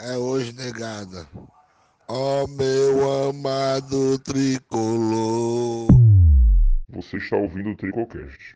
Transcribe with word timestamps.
é 0.00 0.16
hoje 0.16 0.52
negada. 0.52 1.26
Ó 2.08 2.46
meu 2.46 3.28
amado 3.30 4.18
tricolor. 4.20 5.88
Você 6.88 7.16
está 7.16 7.36
ouvindo 7.36 7.70
o 7.70 7.76
Tricocast. 7.76 8.54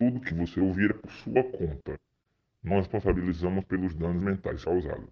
Tudo 0.00 0.20
que 0.20 0.34
você 0.34 0.60
ouvir 0.60 0.90
é 0.90 0.94
por 0.94 1.12
sua 1.12 1.42
conta. 1.44 2.00
Não 2.62 2.76
responsabilizamos 2.76 3.64
pelos 3.66 3.94
danos 3.94 4.22
mentais 4.22 4.64
causados. 4.64 5.08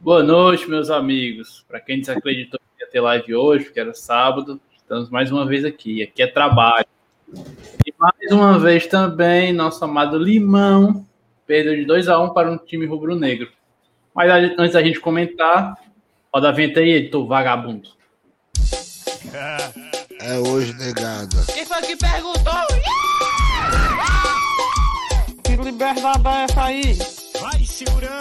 Boa 0.00 0.22
noite, 0.22 0.68
meus 0.68 0.88
amigos. 0.88 1.64
Para 1.66 1.80
quem 1.80 2.00
desacreditou 2.00 2.60
que 2.76 2.84
ia 2.84 2.90
ter 2.90 3.00
live 3.00 3.34
hoje, 3.34 3.72
que 3.72 3.80
era 3.80 3.92
sábado, 3.92 4.60
estamos 4.76 5.10
mais 5.10 5.32
uma 5.32 5.44
vez 5.46 5.64
aqui. 5.64 6.02
Aqui 6.02 6.22
é 6.22 6.26
trabalho. 6.26 6.86
E 7.84 7.92
mais 7.98 8.30
uma 8.30 8.58
vez 8.58 8.86
também, 8.86 9.52
nosso 9.52 9.84
amado 9.84 10.16
Limão 10.16 11.04
perdeu 11.46 11.74
de 11.74 11.84
2 11.84 12.08
a 12.08 12.20
1 12.20 12.32
para 12.32 12.50
um 12.50 12.56
time 12.56 12.86
rubro-negro. 12.86 13.50
Mas 14.14 14.30
antes 14.56 14.72
da 14.72 14.82
gente 14.82 15.00
comentar, 15.00 15.74
roda 16.32 16.50
a 16.50 16.52
venta 16.52 16.78
aí, 16.78 16.92
editor 16.92 17.26
vagabundo. 17.26 17.88
É 20.20 20.38
hoje 20.38 20.72
negada. 20.74 21.44
Quem 21.52 21.66
foi 21.66 21.82
que 21.82 21.96
perguntou? 21.96 22.52
Que 25.42 25.56
liberdade 25.56 26.28
é 26.28 26.44
essa 26.44 26.62
aí? 26.62 26.96
Vai 27.40 27.64
segurando. 27.64 28.14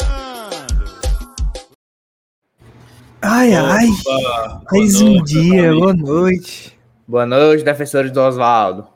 Ai, 3.22 3.54
ai. 3.54 3.88
Opa, 3.88 4.62
Mais 4.72 5.00
um 5.00 5.14
noite, 5.14 5.26
dia, 5.26 5.74
boa 5.74 5.94
noite. 5.94 6.80
Boa 7.08 7.26
noite, 7.28 7.64
defensores 7.64 8.12
do 8.12 8.20
Oswaldo. 8.20 8.88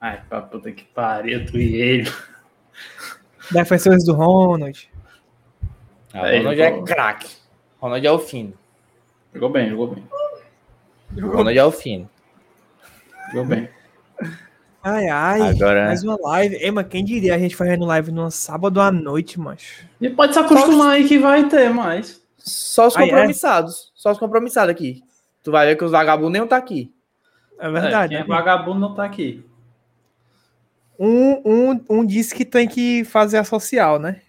Ai, 0.00 0.22
pra 0.26 0.40
puta 0.40 0.72
que 0.72 0.84
pariu, 0.84 1.44
tu 1.44 1.58
e 1.58 1.74
ele. 1.74 2.12
Defensores 3.50 4.04
do 4.06 4.14
Ronald. 4.14 4.91
Ah, 6.14 6.24
Aí, 6.26 6.38
Ronald 6.38 6.60
é 6.60 6.70
pô. 6.70 6.84
craque. 6.84 7.28
Ronald 7.80 8.06
é 8.06 8.10
o 8.12 8.18
fino. 8.18 8.52
Jogou 9.34 9.50
bem, 9.50 9.70
jogou 9.70 9.88
bem. 9.94 10.04
Ronald 11.20 11.56
é 11.58 11.64
o 11.64 11.72
fino. 11.72 12.08
Jogou 13.32 13.44
bem. 13.46 13.68
Ai, 14.84 15.08
ai. 15.08 15.40
Agora- 15.50 15.86
Mais 15.86 16.02
uma 16.02 16.18
live. 16.20 16.56
Ei, 16.56 16.70
mas 16.70 16.86
quem 16.88 17.04
diria 17.04 17.34
a 17.34 17.38
gente 17.38 17.54
fazendo 17.56 17.84
live 17.84 18.10
num 18.10 18.30
sábado 18.30 18.80
à 18.80 18.90
noite, 18.90 19.38
macho? 19.38 19.86
E 20.00 20.10
pode 20.10 20.32
se 20.34 20.38
acostumar 20.40 20.90
aí 20.92 21.06
que 21.06 21.18
vai 21.18 21.48
ter 21.48 21.70
mais. 21.70 22.20
Só 22.36 22.88
os 22.88 22.96
Ah, 22.96 23.02
é? 23.02 23.08
compromissados. 23.08 23.92
Só 23.94 24.10
os 24.10 24.18
compromissados 24.18 24.70
aqui. 24.70 25.02
Tu 25.42 25.50
vai 25.52 25.66
ver 25.66 25.76
que 25.76 25.84
os 25.84 25.92
vagabundos 25.92 26.32
nem 26.32 26.46
tá 26.46 26.56
aqui. 26.56 26.92
É 27.58 27.66
É, 27.68 27.70
verdade. 27.70 28.08
quem 28.08 28.18
é 28.18 28.20
né? 28.20 28.26
vagabundo 28.26 28.80
não 28.80 28.94
tá 28.94 29.04
aqui. 29.04 29.44
um, 30.98 31.42
um, 31.44 31.84
um 31.90 32.04
disse 32.06 32.34
que 32.34 32.44
tem 32.44 32.68
que 32.68 33.04
fazer 33.04 33.38
a 33.38 33.44
social, 33.44 33.98
né? 33.98 34.20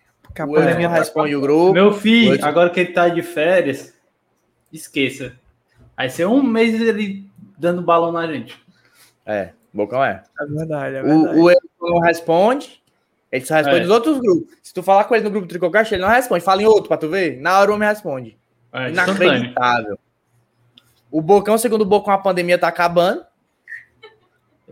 A 0.42 0.45
O 0.45 0.53
tá- 0.56 0.88
responde 0.89 1.36
o 1.36 1.42
grupo. 1.42 1.73
Meu 1.73 1.94
filho, 1.94 2.31
Hoje- 2.34 2.42
agora 2.42 2.70
que 2.70 2.80
ele 2.80 2.92
tá 2.94 3.08
de 3.09 3.22
férias, 3.22 3.94
esqueça. 4.72 5.34
Vai 5.95 6.09
ser 6.09 6.26
um 6.26 6.42
mês 6.42 6.73
ele 6.81 7.30
dando 7.58 7.81
balão 7.81 8.12
na 8.12 8.26
gente. 8.28 8.58
É, 9.26 9.50
Bocão 9.73 10.04
é. 10.04 10.23
É 10.39 10.45
verdade, 10.45 10.95
é 10.95 11.02
verdade. 11.04 11.39
O, 11.39 11.45
o 11.81 11.89
não 11.94 12.00
responde. 12.00 12.81
Ele 13.31 13.45
só 13.45 13.56
responde 13.56 13.78
É. 13.78 13.81
nos 13.81 13.89
outros 13.92 14.20
grupos. 14.20 14.56
Se 14.61 14.73
tu 14.73 14.84
falar 14.84 15.06
com 15.06 15.16
ele 15.16 15.23
no 15.23 15.30
grupo 15.31 15.45
do 15.48 15.50
Tricocast, 15.50 15.94
ele 15.94 16.02
não 16.04 16.09
responde. 16.09 16.44
Fala 16.44 16.61
em 16.61 16.66
outro 16.66 16.88
pra 16.88 16.98
tu 16.98 17.09
ver. 17.09 17.39
Na 17.42 17.59
hora 17.59 17.72
o 17.72 17.76
homem 17.76 17.88
responde. 17.88 18.38
É. 18.72 18.89
Inacreditável. 18.89 19.98
O 21.11 21.22
Bocão, 21.22 21.58
segundo 21.58 21.81
o 21.81 21.86
Bocão, 21.86 22.14
a 22.14 22.17
pandemia 22.17 22.58
tá 22.58 22.67
acabando. 22.67 23.23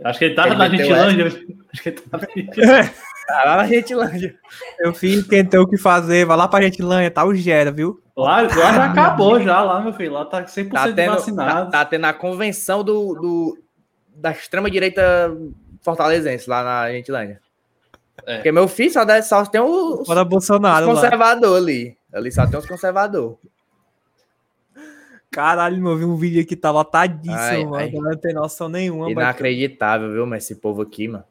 Acho 0.04 0.20
que 0.20 0.26
ele 0.26 0.36
tava 0.36 0.50
Ele 0.50 0.58
na 0.58 0.70
Gentilândia. 0.70 1.26
Acho 1.72 1.84
que 1.84 1.90
ele 1.90 2.02
tava 2.02 2.24
na 2.28 2.34
Gentilândia. 2.36 2.94
Tá 3.28 3.44
lá 3.46 3.56
na 3.58 3.68
Gentilândia. 3.68 4.36
Meu 4.80 4.94
filho, 4.94 5.26
quem 5.28 5.46
tem 5.46 5.60
o 5.60 5.68
que 5.68 5.78
fazer, 5.78 6.26
vai 6.26 6.36
lá 6.36 6.48
pra 6.48 6.62
Gentilândia, 6.64 7.10
tá 7.12 7.24
o 7.24 7.34
Gera, 7.34 7.72
viu? 7.72 8.02
Lá, 8.18 8.42
lá 8.42 8.48
já 8.50 8.86
acabou, 8.86 9.40
já, 9.42 9.62
lá, 9.62 9.80
meu 9.80 9.94
filho. 9.94 10.12
Lá 10.14 10.26
tá 10.26 10.44
100% 10.44 10.70
Tá 10.72 10.84
tendo, 10.92 10.96
tá, 10.96 11.16
vacinado. 11.16 11.72
tá 11.72 11.86
tendo 11.86 12.06
a 12.06 12.14
convenção 12.14 12.84
do, 12.84 13.14
do- 13.16 13.58
da 14.16 14.32
extrema-direita 14.32 15.36
fortalezense 15.82 16.50
lá 16.50 16.64
na 16.64 16.92
Gentilândia. 16.92 17.40
É. 18.26 18.36
Porque 18.36 18.52
meu 18.52 18.68
filho 18.68 18.92
só, 18.92 19.04
deve, 19.06 19.24
só 19.24 19.46
tem 19.46 19.62
os, 19.62 20.06
Fora 20.06 20.22
os 20.24 20.28
Bolsonaro 20.28 20.88
lá. 20.88 20.94
conservadores 20.94 21.64
ali. 21.64 21.98
Ali 22.14 22.32
só 22.32 22.46
tem 22.46 22.60
os 22.60 22.66
conservadores. 22.66 23.38
Caralho, 25.32 25.82
meu, 25.82 25.92
eu 25.94 25.98
vi 25.98 26.06
um 26.06 26.18
vídeo 26.18 26.42
aqui, 26.42 26.56
tá 26.58 26.70
lotadíssimo, 26.72 27.38
Ai, 27.40 27.64
mano. 27.64 27.76
ai. 27.78 27.92
Não 27.92 28.18
tem 28.18 28.34
noção 28.34 28.68
nenhuma. 28.68 29.06
mas- 29.06 29.12
Inacreditável, 29.14 30.12
viu, 30.12 30.26
mas 30.28 30.44
esse 30.44 30.56
povo 30.56 30.82
aqui, 30.82 31.08
mano. 31.08 31.24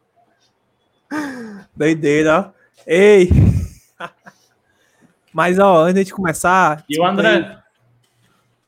Doideira, 1.80 2.38
ó. 2.38 2.52
Ei! 2.86 3.30
Mas, 5.32 5.58
ó, 5.58 5.84
antes 5.86 6.04
de 6.04 6.12
começar... 6.12 6.84
E 6.86 7.00
o 7.00 7.06
André 7.06 7.58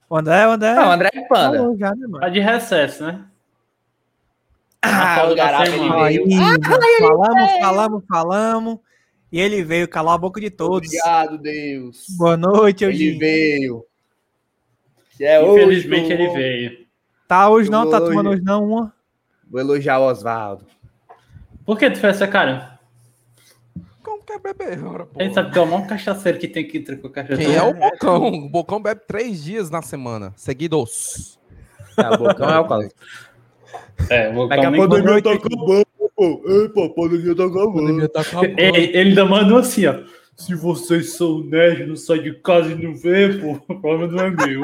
O 0.09 0.17
André, 0.17 0.47
o 0.47 0.50
André... 0.53 0.75
Não, 0.75 0.91
André 0.93 1.11
é 1.12 1.21
Panda. 1.28 1.59
falou 1.59 1.77
já, 1.77 1.91
né, 1.95 2.06
tá 2.19 2.28
de 2.31 2.41
recesso, 2.41 3.05
né? 3.05 3.23
Ah, 4.81 5.28
o 5.31 5.34
garapa, 5.34 5.67
ele 5.67 5.78
semana. 5.78 6.05
Aí, 6.05 6.17
veio. 6.25 6.59
falamos, 7.00 7.53
falamos, 7.61 8.05
falamos. 8.09 8.78
E 9.31 9.39
ele 9.39 9.62
veio 9.62 9.87
calar 9.87 10.15
a 10.15 10.19
boca 10.19 10.41
de 10.41 10.49
todos. 10.50 10.89
Obrigado, 10.89 11.37
Deus. 11.37 12.06
Boa 12.17 12.37
noite, 12.39 12.83
Ele 12.83 12.94
Eugênio. 12.94 13.19
veio. 13.19 13.87
Que 15.19 15.25
é 15.25 15.39
hoje, 15.39 15.65
Infelizmente 15.65 16.11
eu 16.11 16.19
ele 16.19 16.29
veio. 16.31 16.87
Tá 17.29 17.50
hoje 17.50 17.71
não, 17.71 17.89
tá 17.91 17.99
Hoje. 17.99 18.11
tomando 18.11 18.31
hoje 18.31 18.43
não, 18.43 18.65
uma. 18.67 18.94
Vou 19.50 19.61
elogiar 19.61 19.99
o 19.99 20.06
Oswaldo. 20.06 20.67
Por 21.65 21.79
que 21.79 21.91
tu 21.91 21.99
fez 21.99 22.17
essa 22.17 22.27
cara? 22.27 22.72
Como 24.25 24.41
que 24.41 24.49
é 24.49 24.53
beber, 24.53 24.84
ora, 24.84 25.09
gente 25.21 25.34
sabe 25.34 25.50
que 25.50 25.59
é 25.59 25.62
o 25.62 25.66
maior 25.66 25.87
cachaceiro 25.87 26.38
que 26.38 26.49
tem 26.49 26.65
aqui 26.65 26.78
entre 26.78 26.94
o 26.94 27.10
cachaceiro. 27.10 27.43
Quem 27.50 27.55
é 27.59 27.62
o 27.62 27.75
Bocão? 27.75 28.27
O 28.28 28.49
Bocão 28.49 28.81
bebe 28.81 29.00
três 29.06 29.43
dias 29.43 29.69
na 29.69 29.83
semana, 29.83 30.33
seguidos. 30.37 31.38
Ah, 31.97 32.15
o 32.15 32.19
Bocão 32.19 32.49
é 32.49 32.59
o 32.59 32.65
Cláudio. 32.65 32.91
É, 34.09 34.32
vou 34.32 34.49
Daqui 34.49 34.66
a 34.66 34.71
eu 34.71 34.88
noite. 34.88 35.28
acabando, 35.28 35.87
pô. 36.15 36.43
Ei, 36.47 36.69
pô, 36.69 36.84
a 36.84 36.91
pandemia 36.91 37.34
tá 37.37 37.44
acabando. 37.44 37.72
Pandemia 37.72 38.09
tá 38.09 38.21
acabando. 38.21 38.59
Ei, 38.59 38.97
ele 38.97 39.09
ainda 39.11 39.25
mandou 39.25 39.59
assim, 39.59 39.87
ó. 39.87 40.00
Se 40.37 40.55
vocês 40.55 41.15
são 41.15 41.43
nerd, 41.44 41.87
não 41.87 41.97
sai 41.97 42.21
de 42.21 42.34
casa 42.41 42.72
e 42.72 42.75
não 42.75 42.94
vê, 42.94 43.34
pô, 43.38 43.61
o 43.72 43.81
problema 43.81 44.06
não 44.06 44.25
é 44.25 44.31
meu. 44.31 44.62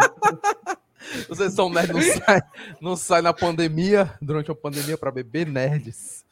Vocês 1.29 1.53
são 1.53 1.71
nerds, 1.71 1.91
não 1.95 2.03
sai, 2.03 2.41
não 2.81 2.97
sai 2.97 3.23
na 3.23 3.33
pandemia, 3.33 4.11
durante 4.21 4.51
a 4.51 4.55
pandemia 4.55 4.97
pra 4.99 5.11
beber 5.11 5.47
nerds. 5.47 6.25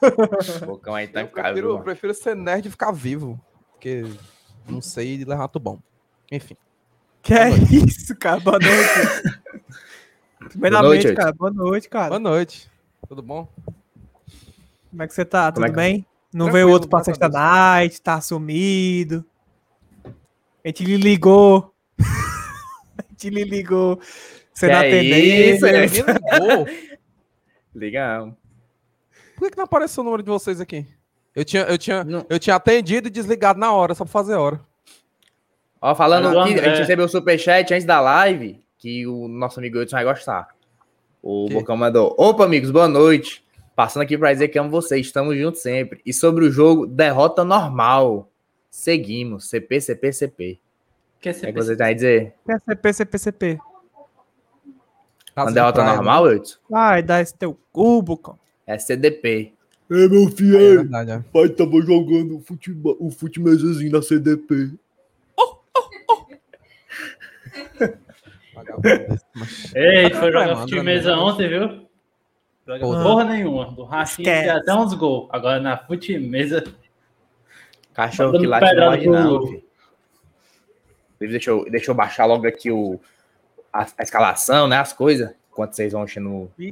Bocão 0.66 0.94
aí 0.94 1.08
tá 1.08 1.20
Eu 1.22 1.28
prefiro, 1.28 1.72
mano. 1.72 1.84
prefiro 1.84 2.14
ser 2.14 2.36
nerd 2.36 2.66
e 2.66 2.70
ficar 2.70 2.92
vivo, 2.92 3.40
porque 3.72 4.04
não 4.68 4.80
sei 4.80 5.18
de 5.18 5.24
levar 5.24 5.48
bom. 5.60 5.78
Enfim. 6.30 6.56
Que 7.22 7.34
é 7.34 7.48
isso, 7.50 8.14
cara? 8.16 8.40
Boa 8.40 8.58
noite. 8.58 9.40
Primeiramente, 10.50 11.04
noite, 11.04 11.14
cara, 11.14 11.32
boa 11.32 11.50
noite, 11.50 11.88
cara. 11.88 12.08
Boa 12.08 12.18
noite. 12.20 12.70
Tudo 13.08 13.22
bom? 13.22 13.48
Como 14.90 15.02
é 15.02 15.06
que 15.06 15.14
você 15.14 15.24
tá? 15.24 15.50
Como 15.50 15.54
Tudo 15.54 15.66
é 15.66 15.70
que- 15.70 15.76
bem? 15.76 16.06
Não 16.32 16.46
Tranquilo, 16.46 16.52
veio 16.66 16.68
outro 16.74 16.88
pra 16.88 17.04
sexta 17.04 17.28
night, 17.28 18.00
tá 18.02 18.20
sumido. 18.20 19.24
A 20.64 20.68
gente 20.68 20.84
lhe 20.84 20.96
ligou. 20.96 21.72
a 21.98 23.02
gente 23.10 23.30
lhe 23.30 23.44
ligou. 23.44 24.00
Você 24.52 24.66
Que 24.66 24.72
não 24.72 24.80
é 24.82 24.88
atendeu. 24.88 25.54
isso. 25.54 25.64
Me 25.64 25.86
ligou. 25.86 26.66
Legal. 27.74 28.36
Por 29.44 29.48
que, 29.48 29.50
que 29.50 29.58
não 29.58 29.64
apareceu 29.64 30.00
o 30.00 30.04
número 30.04 30.22
de 30.22 30.30
vocês 30.30 30.58
aqui? 30.58 30.86
Eu 31.36 31.44
tinha, 31.44 31.64
eu, 31.64 31.76
tinha, 31.76 32.02
Não. 32.02 32.24
eu 32.30 32.38
tinha 32.38 32.56
atendido 32.56 33.08
e 33.08 33.10
desligado 33.10 33.58
na 33.60 33.74
hora, 33.74 33.94
só 33.94 34.02
pra 34.02 34.10
fazer 34.10 34.36
hora. 34.36 34.58
Ó, 35.82 35.94
falando 35.94 36.32
que 36.32 36.60
a 36.60 36.68
gente 36.70 36.78
recebeu 36.78 37.04
o 37.04 37.08
superchat 37.08 37.74
antes 37.74 37.84
da 37.84 38.00
live, 38.00 38.64
que 38.78 39.06
o 39.06 39.28
nosso 39.28 39.58
amigo 39.58 39.82
Edson 39.82 39.96
vai 39.96 40.04
gostar. 40.06 40.48
O 41.22 41.46
Que? 41.46 41.54
Bocão 41.54 41.76
mandou. 41.76 42.14
Opa, 42.16 42.46
amigos, 42.46 42.70
boa 42.70 42.88
noite. 42.88 43.44
Passando 43.76 44.02
aqui 44.02 44.16
pra 44.16 44.32
dizer 44.32 44.48
que 44.48 44.58
amo 44.58 44.70
vocês, 44.70 45.04
estamos 45.04 45.36
juntos 45.36 45.60
sempre. 45.60 46.00
E 46.06 46.12
sobre 46.14 46.46
o 46.46 46.50
jogo, 46.50 46.86
derrota 46.86 47.44
normal. 47.44 48.30
Seguimos. 48.70 49.50
CP, 49.50 49.78
CP, 49.78 50.10
CP. 50.10 50.58
Que 51.20 51.34
ser 51.34 51.48
é 51.48 51.52
que 51.52 51.58
você 51.58 51.76
tá 51.76 51.84
aí 51.86 51.94
dizer? 51.94 52.32
PCP, 52.46 52.92
CPCP. 52.94 53.58
Uma 54.64 55.34
Casa 55.34 55.48
de 55.48 55.54
derrota 55.54 55.82
praia, 55.82 55.96
normal, 55.96 56.32
Edson? 56.32 56.56
Vai, 56.70 57.02
dá 57.02 57.20
esse 57.20 57.34
teu 57.34 57.58
cubo, 57.70 58.16
cão. 58.16 58.38
É 58.66 58.78
CDP. 58.78 59.52
Ei, 59.90 60.08
meu 60.08 60.28
filho? 60.30 60.56
É 60.58 60.62
ei. 60.62 60.76
verdade, 60.78 61.10
é. 61.10 61.24
Pai 61.32 61.48
tava 61.50 61.80
jogando 61.82 62.40
futebol, 62.40 62.96
o 62.98 63.10
futemesezinho 63.10 63.92
na 63.92 64.00
CDP. 64.02 64.70
Vagabundo 68.54 68.82
desse, 68.82 69.24
mas- 69.34 69.74
Ei, 69.74 70.10
foi 70.10 70.30
Vai, 70.30 70.48
jogar 70.48 70.62
André. 70.62 70.64
ontem, 71.14 71.48
viu? 71.48 71.84
Joga 72.66 72.80
Porra. 72.80 73.02
porra 73.02 73.24
nenhuma. 73.24 73.70
Do 73.72 73.86
tem 73.88 74.02
Esquece. 74.02 74.48
até 74.48 74.74
uns 74.74 74.94
gols. 74.94 75.28
Agora 75.30 75.60
na 75.60 75.76
futimesa. 75.76 76.64
Cachorro 77.92 78.38
que 78.40 78.46
late 78.46 78.74
não 78.74 78.92
pro- 79.02 79.12
não. 79.12 79.62
Deixa 81.20 81.50
eu, 81.50 81.64
deixa 81.70 81.90
eu 81.90 81.94
baixar 81.94 82.24
logo 82.26 82.46
aqui 82.46 82.70
o, 82.70 82.98
a, 83.72 83.86
a 83.98 84.02
escalação, 84.02 84.66
né? 84.66 84.78
As 84.78 84.92
coisas. 84.92 85.30
Enquanto 85.52 85.74
vocês 85.74 85.92
vão 85.92 86.04
enchendo. 86.04 86.50
É 86.58 86.64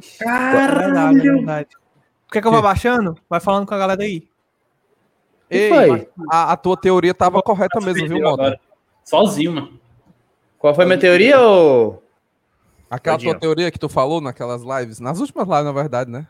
é. 2.32 2.34
Por 2.34 2.38
que, 2.38 2.40
que 2.40 2.46
eu 2.46 2.50
vou 2.50 2.58
abaixando? 2.61 3.17
Vai 3.29 3.40
falando 3.40 3.67
com 3.67 3.75
a 3.75 3.79
galera 3.79 4.02
aí. 4.02 4.26
Ei, 5.50 5.69
foi? 5.69 6.08
a, 6.31 6.52
a 6.52 6.56
tua 6.56 6.76
teoria 6.79 7.12
tava 7.12 7.43
correta 7.43 7.79
mesmo, 7.81 8.08
viu, 8.08 8.20
Mota? 8.23 8.58
Sozinho, 9.05 9.52
mano. 9.52 9.79
Qual 10.58 10.75
foi 10.75 10.84
a 10.84 10.87
minha 10.87 10.99
teoria, 10.99 11.40
ô? 11.43 11.99
Aquela 12.88 13.17
Tadinho. 13.17 13.32
tua 13.32 13.40
teoria 13.40 13.70
que 13.70 13.79
tu 13.79 13.88
falou 13.88 14.20
naquelas 14.20 14.62
lives, 14.62 14.99
nas 15.00 15.19
últimas 15.20 15.46
lives, 15.46 15.64
na 15.64 15.73
verdade, 15.73 16.11
né? 16.11 16.26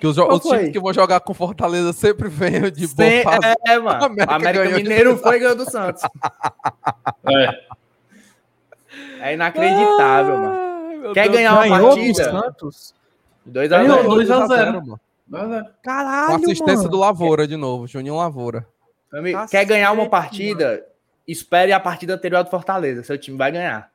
Que 0.00 0.06
os, 0.06 0.18
os 0.18 0.40
times 0.42 0.72
que 0.72 0.80
vão 0.80 0.92
jogar 0.92 1.20
com 1.20 1.32
Fortaleza 1.32 1.92
sempre 1.94 2.28
vêm 2.28 2.70
de 2.70 2.86
boa 2.88 3.08
Sem- 3.08 3.22
fase. 3.22 3.54
é, 3.66 3.78
mano. 3.78 4.00
O 4.02 4.04
América 4.04 4.34
América, 4.34 4.64
ganhou 4.64 4.76
de 4.78 4.82
Mineiro 4.82 5.16
foi 5.18 5.38
ganhou 5.38 5.54
do 5.56 5.70
Santos. 5.70 6.02
É. 7.30 7.64
É 9.20 9.34
inacreditável, 9.34 10.38
mano. 10.38 10.54
Ai, 10.90 10.96
meu 10.98 11.12
Quer 11.12 11.22
Deus 11.24 11.34
ganhar 11.36 11.64
uma 11.66 11.80
partida? 11.80 12.24
Santos? 12.24 12.94
2 13.46 13.68
Ganhou, 13.70 13.94
a 13.98 14.02
0 14.02 14.08
dois 14.08 14.30
a 14.30 14.38
2 14.38 14.50
a 14.50 14.54
zero. 14.56 14.72
0, 14.72 14.86
mano. 14.86 15.00
É. 15.32 15.64
Caralho, 15.82 16.28
Com 16.28 16.34
assistência 16.44 16.76
mano. 16.76 16.88
do 16.90 16.98
Lavoura 16.98 17.46
de 17.46 17.56
novo, 17.56 17.86
Juninho 17.86 18.16
Lavoura. 18.16 18.66
Amigo, 19.12 19.38
Cacete, 19.38 19.50
Quer 19.52 19.64
ganhar 19.64 19.92
uma 19.92 20.08
partida? 20.08 20.84
Espere 21.26 21.72
a 21.72 21.80
partida 21.80 22.14
anterior 22.14 22.44
do 22.44 22.50
Fortaleza. 22.50 23.02
Seu 23.02 23.16
time 23.16 23.36
vai 23.38 23.50
ganhar. 23.50 23.90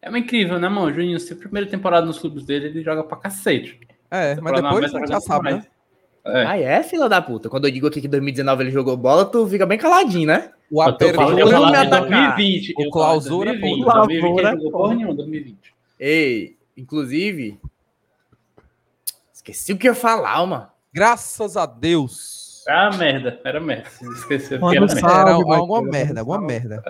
É 0.00 0.08
uma 0.08 0.18
incrível, 0.18 0.58
né, 0.58 0.68
mano? 0.68 0.92
Juninho, 0.92 1.18
se 1.18 1.32
a 1.32 1.36
primeira 1.36 1.68
temporada 1.68 2.06
nos 2.06 2.18
clubes 2.18 2.44
dele, 2.44 2.66
ele 2.66 2.82
joga 2.82 3.02
pra 3.02 3.16
cacete. 3.16 3.80
É, 4.10 4.34
mas 4.40 4.60
na 4.60 4.70
depois 4.72 4.92
já 5.08 5.20
sabe, 5.20 5.48
demais. 5.48 5.64
né? 5.64 5.70
É. 6.24 6.46
Ah, 6.46 6.56
é, 6.58 6.82
filha 6.84 7.08
da 7.08 7.20
puta. 7.20 7.48
Quando 7.48 7.64
eu 7.66 7.70
digo 7.70 7.88
aqui 7.88 8.00
que 8.00 8.06
em 8.06 8.10
2019 8.10 8.62
ele 8.62 8.70
jogou 8.70 8.96
bola, 8.96 9.24
tu 9.24 9.44
fica 9.48 9.66
bem 9.66 9.78
caladinho, 9.78 10.26
né? 10.28 10.52
O 10.70 10.80
Apertura 10.80 11.34
me 11.34 11.42
atacar. 11.76 12.36
2020. 12.36 12.74
O 12.78 12.90
clausura, 12.90 13.54
falava 13.58 13.62
de 13.62 13.80
2020. 13.80 13.84
pô. 13.84 13.92
2020 13.92 14.12
ele 14.12 14.32
Clausura, 14.32 14.50
jogou 14.52 14.70
pô. 14.70 14.78
porra 14.78 14.94
nenhuma, 14.94 15.14
2020. 15.14 15.58
Ei, 15.98 16.56
inclusive. 16.76 17.58
Esqueci 19.42 19.72
o 19.72 19.78
que 19.78 19.88
eu 19.88 19.92
ia 19.92 19.98
falar, 19.98 20.46
mano. 20.46 20.68
Graças 20.94 21.56
a 21.56 21.66
Deus. 21.66 22.62
Ah, 22.68 22.90
merda. 22.96 23.40
Era 23.44 23.60
merda. 23.60 23.88
Esqueceu 24.14 24.60
que 24.60 24.76
era 24.76 24.86
merda. 24.86 25.00
Era 25.00 25.32
alguma 25.32 25.82
merda, 25.82 26.14
um 26.14 26.18
alguma 26.20 26.38
salve. 26.38 26.52
merda. 26.52 26.82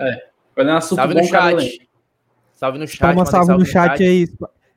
Foi 0.53 0.63
na 0.63 0.81
super 0.81 1.01
Salve 1.01 1.13
no 1.15 1.23
chat. 1.23 1.89
Salve 2.53 2.77
no 2.79 2.87
chat. 2.87 2.99
Toma 2.99 3.25
salve 3.25 3.53
no 3.53 3.65
chat 3.65 4.03
aí. 4.03 4.27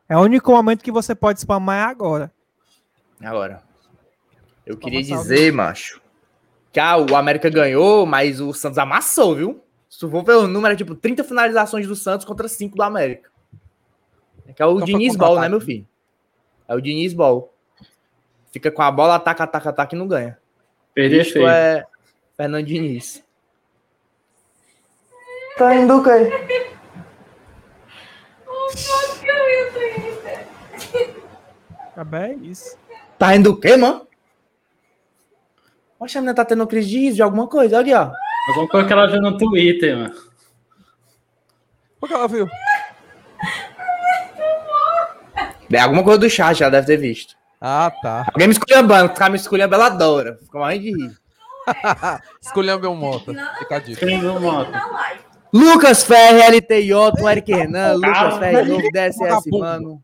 É 0.09 0.17
o 0.17 0.21
único 0.21 0.51
momento 0.53 0.83
que 0.83 0.91
você 0.91 1.15
pode 1.15 1.41
spamar 1.41 1.89
é 1.89 1.91
agora. 1.91 2.33
Agora. 3.23 3.63
Eu 4.65 4.79
queria 4.79 5.05
salve. 5.05 5.23
dizer, 5.23 5.53
macho, 5.53 6.01
que 6.73 6.81
ah, 6.81 6.97
o 6.97 7.15
América 7.15 7.51
ganhou, 7.51 8.07
mas 8.07 8.41
o 8.41 8.55
Santos 8.55 8.79
amassou, 8.79 9.35
viu? 9.35 9.63
Se 9.89 10.01
tu 10.01 10.11
for 10.11 10.25
ver 10.25 10.37
o 10.37 10.47
número, 10.47 10.73
é 10.75 10.77
tipo 10.77 10.95
30 10.95 11.25
finalizações 11.25 11.87
do 11.87 11.95
Santos 11.95 12.25
contra 12.25 12.49
5 12.49 12.75
do 12.75 12.83
América. 12.83 13.31
É 14.47 14.53
que 14.53 14.63
é 14.63 14.67
o 14.67 14.77
Então 14.77 14.87
Diniz. 14.87 15.15
Ball, 15.15 15.41
né, 15.41 15.49
meu 15.49 15.61
filho? 15.61 15.87
É 16.67 16.75
o 16.75 16.81
Diniz 16.81 17.13
Ball. 17.13 17.53
Fica 18.57 18.71
com 18.71 18.81
a 18.81 18.91
bola, 18.91 19.17
ataca, 19.17 19.45
ataca, 19.45 19.69
ataca 19.69 19.95
e 19.95 19.99
não 19.99 20.09
ganha. 20.09 20.39
Perder 20.95 21.21
Isto 21.21 21.35
feio. 21.35 21.47
é 21.47 21.85
Fernando 22.39 22.65
Diniz. 22.65 23.23
Tá 25.59 25.75
indo 25.75 25.99
o 25.99 26.03
quê? 26.03 26.33
É 32.15 32.33
isso. 32.37 32.79
Tá 33.19 33.37
indo 33.37 33.51
o 33.51 33.61
quê, 33.61 33.77
mano? 33.77 34.09
Poxa, 35.99 36.19
a 36.19 36.23
menina 36.23 36.35
tá 36.35 36.43
tendo 36.43 36.67
crise 36.67 36.89
de 36.89 36.99
riso 37.01 37.17
de 37.17 37.23
alguma 37.23 37.47
coisa, 37.47 37.77
olha 37.77 37.83
aqui, 37.83 38.15
ó. 38.15 38.17
Alguma 38.49 38.69
coisa 38.71 38.87
que 38.87 38.93
ela 38.95 39.07
viu 39.07 39.21
no 39.21 39.37
Twitter, 39.37 39.99
mano. 39.99 40.15
O 42.01 42.07
que 42.07 42.15
ela 42.15 42.27
viu? 42.27 42.49
É 45.71 45.79
alguma 45.79 46.03
coisa 46.03 46.19
do 46.19 46.31
chat, 46.31 46.57
já 46.57 46.71
deve 46.71 46.87
ter 46.87 46.97
visto. 46.97 47.37
Ah, 47.61 47.91
tá. 48.03 48.27
Alguém 48.33 48.49
me 48.49 48.53
esculhambando, 48.53 49.09
ficar 49.11 49.31
me 49.31 49.37
escolhendo, 49.37 49.75
ela 49.75 49.87
adora. 49.87 50.39
Fica 50.43 50.59
morrendo 50.59 50.83
de 50.83 50.93
rir. 50.93 51.19
Escolheu 52.41 52.79
meu 52.79 52.95
moto. 52.95 53.33
Fica 53.59 53.77
a 53.77 53.79
dica. 53.79 54.07
Lucas 55.53 56.05
Ferre, 56.05 56.43
LTJ, 56.43 57.23
o 57.23 57.29
Eric 57.29 57.53
Renan, 57.53 57.95
Lucas 57.95 58.39
Ferre, 58.39 58.65
novo 58.65 58.91
DSS, 58.93 59.51
mano. 59.51 60.03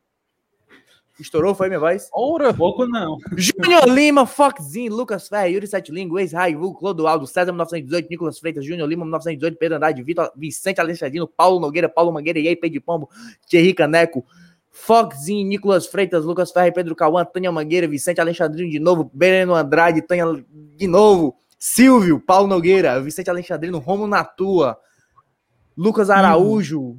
Estourou, 1.20 1.54
foi 1.54 1.68
minha 1.68 1.78
voz? 1.78 2.08
Ora! 2.12 2.54
Pouco 2.54 2.86
não. 2.86 3.18
Júnior 3.36 3.86
Lima, 3.86 4.26
Foxzinho, 4.26 4.92
Lucas 4.92 5.28
Ferre, 5.28 5.50
Yuri 5.50 5.66
Sete 5.66 5.92
Língua, 5.92 6.20
ex-Raivu, 6.20 6.74
Clodoaldo, 6.74 7.26
César 7.26 7.52
1918, 7.52 8.08
Nicolas 8.08 8.38
Freitas, 8.38 8.64
Júnior 8.64 8.88
Lima 8.88 9.04
1918, 9.04 9.56
Pedro 9.56 9.76
Andrade, 9.76 10.02
Vitor, 10.02 10.32
Vicente 10.34 10.80
Alexandrino, 10.80 11.28
Paulo 11.28 11.60
Nogueira, 11.60 11.88
Paulo 11.88 12.12
Mangueira, 12.12 12.40
Iei, 12.40 12.56
Pedro 12.56 12.72
de 12.72 12.80
Pombo, 12.80 13.10
Thierry 13.46 13.74
Caneco, 13.74 14.24
Foxzinho, 14.72 15.46
Nicolas 15.46 15.86
Freitas, 15.86 16.24
Lucas 16.24 16.50
Ferre, 16.50 16.72
Pedro 16.72 16.96
Cauã, 16.96 17.24
Tânia 17.24 17.52
Mangueira, 17.52 17.86
Vicente 17.86 18.20
Alexandrino 18.20 18.70
de 18.70 18.80
novo, 18.80 19.10
Bereno 19.12 19.54
Andrade, 19.54 20.00
Tânia 20.00 20.24
de 20.50 20.86
novo, 20.86 21.36
Silvio, 21.58 22.18
Paulo 22.18 22.48
Nogueira, 22.48 23.00
Vicente 23.00 23.28
Alexandrino, 23.28 23.78
Romo 23.78 24.06
Natua, 24.06 24.78
Lucas 25.76 26.08
Araújo, 26.08 26.98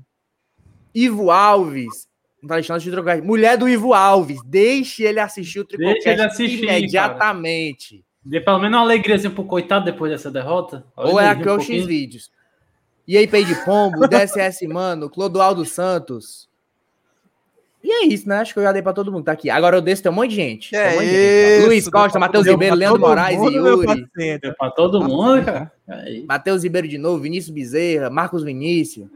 Ivo 0.93 1.31
Alves, 1.31 2.07
não 2.41 2.47
tá 2.47 2.55
deixando 2.55 2.79
de 2.79 2.91
trocar. 2.91 3.21
Mulher 3.21 3.57
do 3.57 3.67
Ivo 3.67 3.93
Alves, 3.93 4.39
deixe 4.45 5.03
ele 5.03 5.19
assistir 5.19 5.61
o 5.61 5.63
Deixa 5.65 5.81
ele 5.81 5.97
Tricocast 5.99 6.21
assistir, 6.21 6.63
imediatamente. 6.63 8.05
Dê 8.23 8.39
pelo 8.39 8.59
menos 8.59 8.77
uma 8.77 8.83
alegriazinha 8.83 9.33
pro 9.33 9.43
coitado 9.45 9.85
depois 9.85 10.11
dessa 10.11 10.29
derrota. 10.29 10.85
Ou 10.95 11.19
é 11.19 11.27
aqui 11.27 11.49
um 11.49 11.55
o 11.55 11.59
X 11.59 11.85
vídeos. 11.85 12.31
E 13.07 13.17
aí, 13.17 13.27
Pei 13.27 13.43
de 13.43 13.55
Pombo, 13.65 14.05
DSS 14.07 14.65
Mano, 14.67 15.09
Clodoaldo 15.09 15.65
Santos. 15.65 16.47
E 17.83 17.91
é 17.91 18.05
isso, 18.05 18.29
né? 18.29 18.37
Acho 18.37 18.53
que 18.53 18.59
eu 18.59 18.63
já 18.63 18.71
dei 18.71 18.81
pra 18.81 18.93
todo 18.93 19.11
mundo. 19.11 19.25
Tá 19.25 19.33
aqui. 19.33 19.49
Agora 19.49 19.75
eu 19.75 19.81
desço, 19.81 20.03
tem 20.03 20.11
um 20.11 20.15
monte 20.15 20.29
de 20.29 20.35
gente. 20.37 20.71
Tem 20.71 20.79
um 20.79 20.93
monte 20.93 21.05
de 21.05 21.11
gente. 21.11 21.57
isso, 21.59 21.67
Luiz 21.67 21.89
Costa, 21.89 22.17
Matheus 22.17 22.47
Ribeiro, 22.47 22.75
Leandro 22.75 23.01
Moraes 23.01 23.37
e 23.37 23.41
mundo, 23.41 23.51
Yuri. 23.51 24.07
Deu 24.39 24.53
pra 24.55 24.71
todo 24.71 25.03
mundo, 25.03 25.43
cara. 25.43 25.71
Aí. 25.87 26.25
Matheus 26.25 26.63
Ribeiro 26.63 26.87
de 26.87 26.97
novo, 26.97 27.21
Vinícius 27.21 27.53
Bezerra, 27.53 28.09
Marcos 28.09 28.43
Vinícius. 28.43 29.09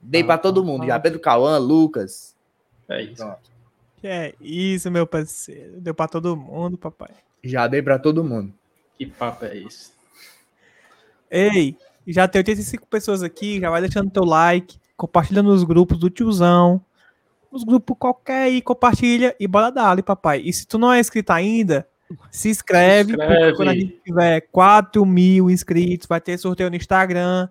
Dei 0.00 0.22
pra 0.22 0.38
todo 0.38 0.64
mundo. 0.64 0.86
Já 0.86 1.00
Pedro 1.00 1.18
Cauã, 1.18 1.58
Lucas. 1.58 2.36
É 2.88 3.02
isso. 3.02 3.28
Que 4.00 4.06
é 4.06 4.34
isso, 4.40 4.88
meu 4.88 5.06
parceiro. 5.06 5.80
Deu 5.80 5.92
pra 5.92 6.06
todo 6.06 6.36
mundo, 6.36 6.78
papai. 6.78 7.10
Já 7.42 7.66
dei 7.66 7.82
pra 7.82 7.98
todo 7.98 8.22
mundo. 8.22 8.52
Que 8.96 9.06
papo 9.06 9.44
é 9.44 9.58
esse? 9.58 9.90
Ei, 11.30 11.76
já 12.06 12.28
tem 12.28 12.38
85 12.38 12.86
pessoas 12.86 13.22
aqui, 13.22 13.60
já 13.60 13.68
vai 13.68 13.80
deixando 13.80 14.10
teu 14.10 14.24
like, 14.24 14.78
compartilha 14.96 15.42
nos 15.42 15.64
grupos 15.64 15.98
do 15.98 16.08
tiozão, 16.08 16.80
nos 17.56 17.64
grupos 17.64 17.96
qualquer 17.98 18.42
aí, 18.44 18.60
compartilha 18.60 19.34
e 19.40 19.48
bora 19.48 19.70
dar 19.72 20.02
papai. 20.02 20.42
E 20.44 20.52
se 20.52 20.66
tu 20.66 20.76
não 20.78 20.92
é 20.92 21.00
inscrito 21.00 21.32
ainda, 21.32 21.88
se 22.30 22.50
inscreve, 22.50 23.12
Se 23.12 23.16
porque 23.16 23.32
inscreve. 23.32 23.56
quando 23.56 23.68
a 23.70 23.74
gente 23.74 24.00
tiver 24.04 24.40
4 24.52 25.04
mil 25.06 25.50
inscritos, 25.50 26.06
vai 26.06 26.20
ter 26.20 26.36
sorteio 26.38 26.68
no 26.70 26.76
Instagram 26.76 27.48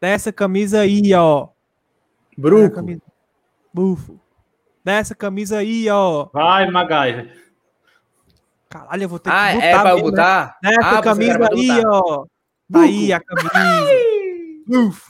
dessa 0.00 0.30
camisa 0.32 0.80
aí, 0.80 1.12
ó. 1.14 1.48
Bruco. 2.36 2.74
camisa. 2.76 3.02
Bufo. 3.72 4.20
Dessa 4.84 5.14
camisa 5.14 5.58
aí, 5.58 5.88
ó. 5.90 6.28
Vai, 6.32 6.70
MacGyver. 6.70 7.36
Caralho, 8.68 9.02
eu 9.02 9.08
vou 9.08 9.18
ter 9.18 9.30
Ah, 9.30 9.52
que 9.52 9.62
é 9.62 9.72
pra 9.80 9.90
eu 9.90 9.96
mesmo, 9.96 10.10
né? 10.10 10.10
botar? 10.10 10.58
Dessa 10.62 10.98
Ah, 10.98 11.02
camisa 11.02 11.38
pra 11.38 11.48
aí, 11.54 11.66
botar. 11.68 11.88
ó. 11.90 12.26
Tá 12.72 12.80
aí 12.82 13.12
a 13.14 13.20
camisa. 13.20 13.50
Uf. 14.68 15.02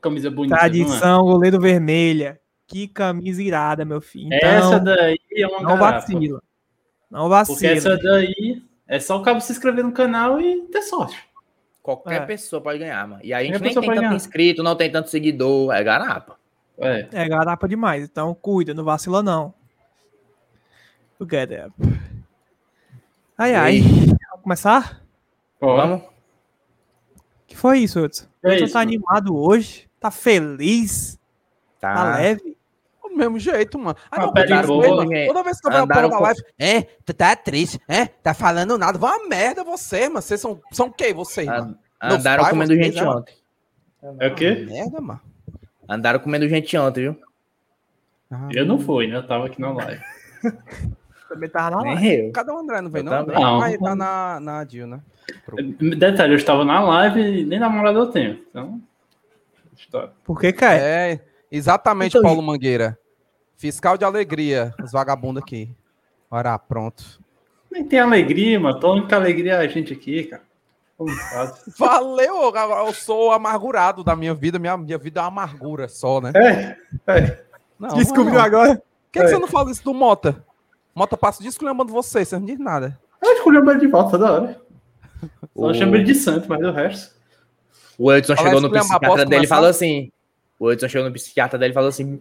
Camisa 0.00 0.30
bonita. 0.30 0.54
não 0.56 0.56
é? 0.56 0.60
Tradição, 0.70 1.22
goleiro 1.24 1.60
vermelha. 1.60 2.40
Que 2.66 2.88
camisa 2.88 3.42
irada, 3.42 3.84
meu 3.84 4.00
filho. 4.00 4.28
Então, 4.32 4.48
Essa 4.48 4.80
daí 4.80 5.18
é 5.32 5.46
uma 5.46 5.60
não 5.60 5.76
garapa. 5.76 6.00
vacila. 6.00 6.42
Não 7.10 7.28
Porque 7.28 7.30
vacila. 7.30 7.72
essa 7.72 7.96
daí 7.98 8.62
é 8.88 8.98
só 9.00 9.18
o 9.18 9.22
cabo 9.22 9.40
se 9.40 9.52
inscrever 9.52 9.84
no 9.84 9.92
canal 9.92 10.40
e 10.40 10.62
ter 10.68 10.82
sorte. 10.82 11.16
Qualquer 11.82 12.22
É. 12.22 12.26
pessoa 12.26 12.62
pode 12.62 12.78
ganhar, 12.78 13.06
mano. 13.06 13.20
E 13.22 13.34
a 13.34 13.42
gente 13.42 13.52
Qualquer 13.52 13.64
nem 13.66 13.74
tem 13.74 13.84
tanto 13.84 14.00
ganhar. 14.00 14.14
inscrito, 14.16 14.62
não 14.62 14.74
tem 14.74 14.90
tanto 14.90 15.10
seguidor. 15.10 15.72
É 15.74 15.84
garapa. 15.84 16.36
É. 16.78 17.06
É 17.12 17.28
garapa 17.28 17.68
demais. 17.68 18.02
Então 18.04 18.34
cuida, 18.34 18.72
não 18.72 18.82
vacila 18.84 19.22
não. 19.22 19.52
Together. 21.18 21.70
Ai, 23.36 23.54
ai. 23.54 23.80
Vamos 23.80 24.42
começar? 24.42 25.02
Ó, 25.60 25.76
Vamos? 25.76 26.02
que 27.46 27.56
foi 27.56 27.80
isso, 27.80 28.00
Hudson? 28.00 28.26
É 28.42 28.48
Hudson 28.52 28.64
isso, 28.64 28.72
tá 28.72 28.78
mano. 28.80 28.90
animado 28.90 29.36
hoje? 29.36 29.88
Tá 30.00 30.10
feliz? 30.10 31.18
Tá 31.84 31.94
Tá. 31.94 32.14
leve? 32.16 32.56
Do 33.02 33.16
mesmo 33.16 33.38
jeito, 33.38 33.78
mano. 33.78 33.96
Ah, 34.10 34.24
Uma 34.24 34.32
pele 34.32 34.48
toda, 34.48 34.66
boa. 34.66 35.06
vez, 35.06 35.26
toda 35.28 35.42
vez 35.44 35.60
que 35.60 35.66
eu 35.66 35.70
vejo 35.70 35.82
a 35.84 35.86
porra 35.86 36.08
da 36.08 36.18
live, 36.18 36.42
é, 36.58 36.82
tu 37.04 37.14
tá 37.14 37.36
triste, 37.36 37.80
é, 37.86 38.06
tá 38.06 38.34
falando 38.34 38.76
nada. 38.76 38.98
Vai 38.98 39.16
uma 39.18 39.28
merda 39.28 39.62
você, 39.62 40.08
mano. 40.08 40.20
Vocês 40.22 40.40
são, 40.40 40.60
são 40.72 40.90
quem, 40.90 41.14
vocês, 41.14 41.46
mano? 41.46 41.78
Andaram 42.02 42.42
pais, 42.42 42.52
comendo 42.52 42.74
gente 42.74 43.00
ontem. 43.02 43.34
É 44.18 44.28
o 44.28 44.34
quê? 44.34 44.66
Merda, 44.68 45.00
mano. 45.00 45.20
Andaram 45.88 46.18
comendo 46.18 46.48
gente 46.48 46.76
ontem, 46.76 47.02
viu? 47.02 47.16
Ah, 48.30 48.48
Eu 48.52 48.66
não 48.66 48.78
fui, 48.80 49.06
né? 49.06 49.16
Eu 49.16 49.26
tava 49.26 49.46
aqui 49.46 49.60
na 49.60 49.72
live. 49.72 50.02
Também 51.28 51.48
tava 51.48 51.76
na 51.76 51.82
live. 51.92 52.32
Cadê 52.32 52.50
o 52.50 52.58
André? 52.58 52.80
Não 52.80 52.90
veio, 52.90 53.04
não? 53.04 53.26
Não. 53.26 53.78
Tá 53.78 53.94
na, 53.94 54.40
na 54.40 54.64
Dil, 54.64 54.86
né? 54.86 55.00
Detalhe, 55.98 56.32
eu 56.32 56.36
estava 56.36 56.64
na 56.64 56.80
live 56.80 57.20
e 57.20 57.44
nem 57.44 57.58
namorado 57.58 57.98
eu 57.98 58.06
tenho. 58.08 58.40
Então. 58.50 58.80
História. 59.76 60.10
Por 60.24 60.40
que, 60.40 60.52
cara? 60.52 60.78
É, 60.78 61.20
exatamente, 61.50 62.16
Então, 62.16 62.22
Paulo 62.22 62.42
Mangueira. 62.42 62.98
Fiscal 63.56 63.96
de 63.96 64.04
alegria, 64.04 64.74
os 64.82 64.92
vagabundos 64.92 65.42
aqui. 65.42 65.70
Ora, 66.30 66.58
pronto. 66.58 67.20
Nem 67.70 67.84
tem 67.84 67.98
alegria, 68.00 68.58
mano. 68.58 68.78
Tô 68.78 68.92
única 68.92 69.16
alegria 69.16 69.54
é 69.54 69.58
a 69.58 69.68
gente 69.68 69.92
aqui, 69.92 70.24
cara. 70.24 70.42
Valeu, 71.76 72.52
eu 72.86 72.92
sou 72.92 73.32
amargurado 73.32 74.04
da 74.04 74.14
minha 74.14 74.34
vida. 74.34 74.58
Minha, 74.58 74.76
minha 74.76 74.98
vida 74.98 75.20
é 75.20 75.22
uma 75.22 75.28
amargura 75.28 75.88
só, 75.88 76.20
né? 76.20 76.32
É, 76.34 76.76
é. 77.06 77.44
Não, 77.78 77.90
é 77.90 77.94
Descobriu 77.94 78.34
não. 78.34 78.40
agora? 78.40 78.76
Por 78.76 78.82
que, 79.12 79.20
que 79.20 79.28
você 79.28 79.38
não 79.38 79.48
fala 79.48 79.70
isso 79.70 79.82
do 79.84 79.94
Mota? 79.94 80.44
Mota 80.94 81.16
passa 81.16 81.42
desculhambando 81.42 81.92
você, 81.92 82.24
você 82.24 82.38
não 82.38 82.46
diz 82.46 82.58
nada. 82.58 82.98
Eu 83.22 83.32
escolhi 83.32 83.58
ele 83.58 83.78
de 83.78 83.86
volta 83.86 84.12
toda 84.12 84.32
hora. 84.32 84.60
Só 85.56 85.66
O- 85.66 85.74
chamo 85.74 85.96
ele 85.96 86.04
de 86.04 86.14
santo, 86.14 86.48
mas 86.48 86.62
o 86.62 86.70
resto. 86.70 87.14
O 87.98 88.12
Edson 88.12 88.36
chegou 88.36 88.60
no 88.60 88.70
psiquiatra 88.70 89.24
dele 89.24 89.44
e 89.44 89.48
falou 89.48 89.68
assim. 89.68 90.10
O 90.58 90.70
Edson 90.70 90.88
chegou 90.88 91.08
no 91.08 91.12
psiquiatra 91.12 91.58
dele 91.58 91.72
e 91.72 91.74
falou 91.74 91.88
assim: 91.88 92.20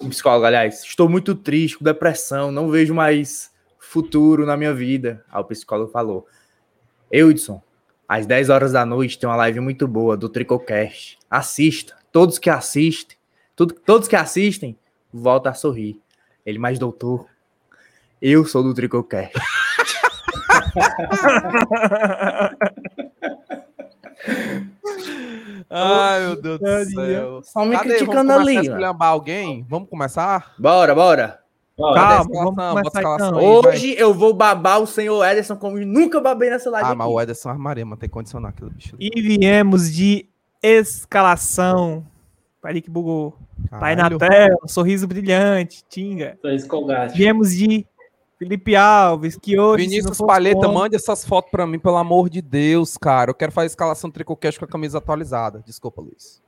um 0.00 0.08
psicólogo, 0.08 0.46
aliás, 0.46 0.82
estou 0.82 1.08
muito 1.08 1.34
triste, 1.34 1.78
com 1.78 1.84
depressão, 1.84 2.50
não 2.50 2.70
vejo 2.70 2.94
mais 2.94 3.52
futuro 3.78 4.46
na 4.46 4.56
minha 4.56 4.72
vida. 4.74 5.24
Aí 5.30 5.40
o 5.40 5.44
psicólogo 5.44 5.90
falou: 5.90 6.26
Edson, 7.10 7.62
às 8.08 8.26
10 8.26 8.48
horas 8.48 8.72
da 8.72 8.86
noite 8.86 9.18
tem 9.18 9.28
uma 9.28 9.36
live 9.36 9.60
muito 9.60 9.86
boa 9.86 10.16
do 10.16 10.28
Tricocast. 10.28 11.18
Assista. 11.30 11.96
Todos 12.10 12.38
que 12.38 12.48
assistem, 12.48 13.18
tudo, 13.54 13.74
todos 13.74 14.08
que 14.08 14.16
assistem, 14.16 14.78
volta 15.12 15.50
a 15.50 15.54
sorrir. 15.54 16.00
Ele, 16.44 16.58
mas 16.58 16.78
doutor, 16.78 17.26
eu 18.20 18.46
sou 18.46 18.62
do 18.62 18.72
Tricocast. 18.72 19.34
Ai, 25.70 26.20
meu 26.20 26.40
Deus 26.40 26.58
do 26.60 26.90
céu. 26.94 27.40
Só 27.42 27.64
me 27.64 27.76
Cadê? 27.76 27.88
criticando 27.90 28.28
Vamos 28.28 28.34
começar 28.34 28.40
ali. 28.40 28.50
a 28.50 28.54
mano. 28.54 28.68
esculhambar 28.68 29.08
alguém? 29.08 29.66
Vamos 29.68 29.88
começar? 29.88 30.54
Bora, 30.58 30.94
bora. 30.94 31.40
Ó, 31.80 31.94
Cadê 31.94 32.14
a 32.14 32.16
Calma, 32.28 32.52
vamos 32.74 32.90
começar 32.90 33.00
então. 33.00 33.38
aí, 33.38 33.62
vai. 33.62 33.72
Hoje 33.74 33.94
eu 33.98 34.12
vou 34.14 34.34
babar 34.34 34.80
o 34.80 34.86
senhor 34.86 35.24
Ederson 35.24 35.56
como 35.56 35.78
nunca 35.78 36.20
babei 36.20 36.50
nessa 36.50 36.70
live. 36.70 36.86
Ah, 36.86 36.90
aqui. 36.90 36.98
mas 36.98 37.08
o 37.08 37.20
Ederson 37.20 37.48
armaria, 37.50 37.86
mas 37.86 37.98
tem 37.98 38.08
que 38.08 38.12
condicionar 38.12 38.50
aquele 38.50 38.70
bicho. 38.70 38.96
ali. 38.96 39.10
E 39.14 39.20
viemos 39.20 39.92
de 39.92 40.26
escalação. 40.62 42.04
Peraí 42.60 42.82
que 42.82 42.90
bugou. 42.90 43.36
Tá 43.70 43.86
aí 43.86 43.94
na 43.96 44.10
Caralho. 44.10 44.18
tela, 44.18 44.58
sorriso 44.66 45.06
brilhante, 45.06 45.84
tinga. 45.88 46.36
Viemos 47.14 47.52
de 47.54 47.86
Felipe 48.38 48.76
Alves, 48.76 49.36
que 49.36 49.58
hoje. 49.58 49.84
Vinícius 49.84 50.18
Palheta, 50.18 50.58
homem- 50.66 50.74
mande 50.74 50.96
essas 50.96 51.24
fotos 51.24 51.50
pra 51.50 51.66
mim, 51.66 51.78
pelo 51.78 51.96
amor 51.96 52.28
de 52.30 52.40
Deus, 52.40 52.96
cara. 52.96 53.30
Eu 53.30 53.34
quero 53.34 53.50
fazer 53.50 53.66
escalação 53.66 54.10
tricocast 54.10 54.58
com 54.58 54.64
a 54.64 54.68
camisa 54.68 54.98
atualizada. 54.98 55.62
Desculpa, 55.66 56.00
Luiz. 56.00 56.40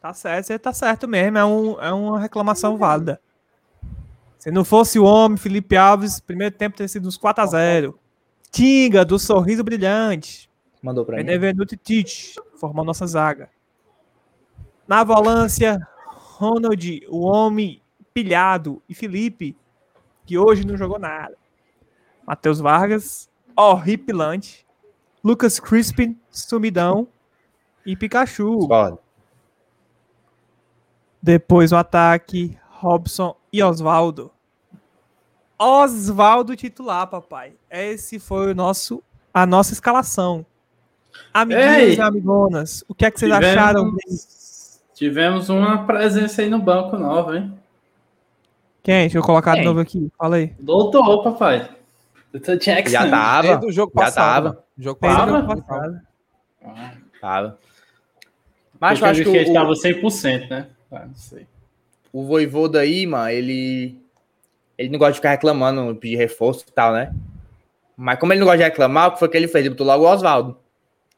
Tá 0.00 0.12
certo, 0.12 0.46
você 0.46 0.58
tá 0.58 0.72
certo 0.72 1.06
mesmo. 1.06 1.38
É, 1.38 1.44
um, 1.44 1.80
é 1.80 1.92
uma 1.92 2.18
reclamação 2.18 2.76
válida. 2.76 3.20
Se 4.38 4.50
não 4.50 4.64
fosse 4.64 4.98
o 4.98 5.04
homem, 5.04 5.36
Felipe 5.38 5.76
Alves, 5.76 6.20
primeiro 6.20 6.54
tempo 6.54 6.76
teria 6.76 6.88
sido 6.88 7.06
uns 7.08 7.18
4x0. 7.18 7.94
Tinga, 8.50 9.04
do 9.04 9.18
sorriso 9.18 9.62
brilhante. 9.64 10.48
Mandou 10.82 11.04
pra 11.04 11.16
mim. 11.16 11.24
Benevenuto 11.24 11.74
e 11.74 11.76
Tite, 11.76 12.34
formou 12.58 12.84
nossa 12.84 13.06
zaga. 13.06 13.48
Na 14.86 15.02
volância, 15.02 15.78
Ronald, 16.08 17.04
o 17.08 17.20
homem 17.26 17.80
pilhado, 18.14 18.80
e 18.88 18.94
Felipe, 18.94 19.56
que 20.26 20.36
hoje 20.36 20.66
não 20.66 20.76
jogou 20.76 20.98
nada. 20.98 21.36
Matheus 22.26 22.58
Vargas, 22.58 23.28
horripilante. 23.56 24.66
Lucas 25.22 25.58
Crispin, 25.60 26.18
sumidão. 26.30 27.08
E 27.84 27.94
Pikachu. 27.96 28.68
Depois 31.22 31.72
o 31.72 31.76
ataque, 31.76 32.58
Robson 32.68 33.36
e 33.52 33.62
Oswaldo. 33.62 34.30
Oswaldo 35.58 36.54
titular, 36.54 37.06
papai. 37.06 37.54
Esse 37.70 38.18
foi 38.18 38.50
o 38.52 38.54
nosso, 38.54 39.02
a 39.32 39.46
nossa 39.46 39.72
escalação. 39.72 40.44
Amiguinhos 41.32 41.96
e 41.96 42.00
amigonas, 42.00 42.84
o 42.88 42.94
que 42.94 43.06
é 43.06 43.10
que 43.10 43.18
vocês 43.18 43.32
Tivemos- 43.32 43.56
acharam? 43.56 43.96
Tivemos 44.92 45.48
uma 45.48 45.86
presença 45.86 46.42
aí 46.42 46.50
no 46.50 46.58
banco 46.60 46.96
nova, 46.98 47.38
hein? 47.38 47.58
Quem? 48.86 49.00
Deixa 49.00 49.18
eu 49.18 49.22
colocar 49.22 49.54
de 49.54 49.56
Quem? 49.56 49.64
novo 49.64 49.80
aqui. 49.80 50.12
Fala 50.16 50.36
aí. 50.36 50.54
Doutor, 50.60 51.24
papai. 51.24 51.68
Doutor 52.32 52.56
Jackson. 52.56 52.92
Já 52.92 53.10
tava. 53.10 53.48
Desde 53.48 53.66
o 53.66 53.72
jogo 53.72 53.92
já 53.96 54.00
passado. 54.04 54.44
tava. 54.44 54.64
O 54.78 54.82
jogo 54.82 55.00
passado. 55.00 55.32
Tava? 55.32 55.56
passado. 55.56 56.00
Ah, 56.64 56.92
Tava. 57.20 57.58
Mas 58.78 59.00
eu 59.00 59.06
acho 59.08 59.22
que 59.24 59.28
ele 59.28 59.38
o, 59.38 59.42
estava 59.42 59.72
100%, 59.72 60.48
né? 60.48 60.68
Ah, 60.92 61.04
não 61.04 61.16
sei. 61.16 61.48
o 62.12 62.22
Voivoda 62.26 62.78
aí, 62.78 63.04
mano, 63.08 63.28
ele. 63.28 64.00
Ele 64.78 64.88
não 64.90 65.00
gosta 65.00 65.14
de 65.14 65.18
ficar 65.18 65.30
reclamando, 65.30 65.96
pedir 65.96 66.14
reforço 66.14 66.64
e 66.68 66.70
tal, 66.70 66.92
né? 66.92 67.12
Mas 67.96 68.20
como 68.20 68.32
ele 68.32 68.38
não 68.38 68.46
gosta 68.46 68.58
de 68.58 68.64
reclamar, 68.64 69.08
o 69.08 69.12
que 69.14 69.18
foi 69.18 69.28
que 69.28 69.36
ele 69.36 69.48
fez? 69.48 69.64
Ele 69.64 69.70
botou 69.70 69.84
logo 69.84 70.04
o 70.04 70.08
Oswaldo. 70.08 70.56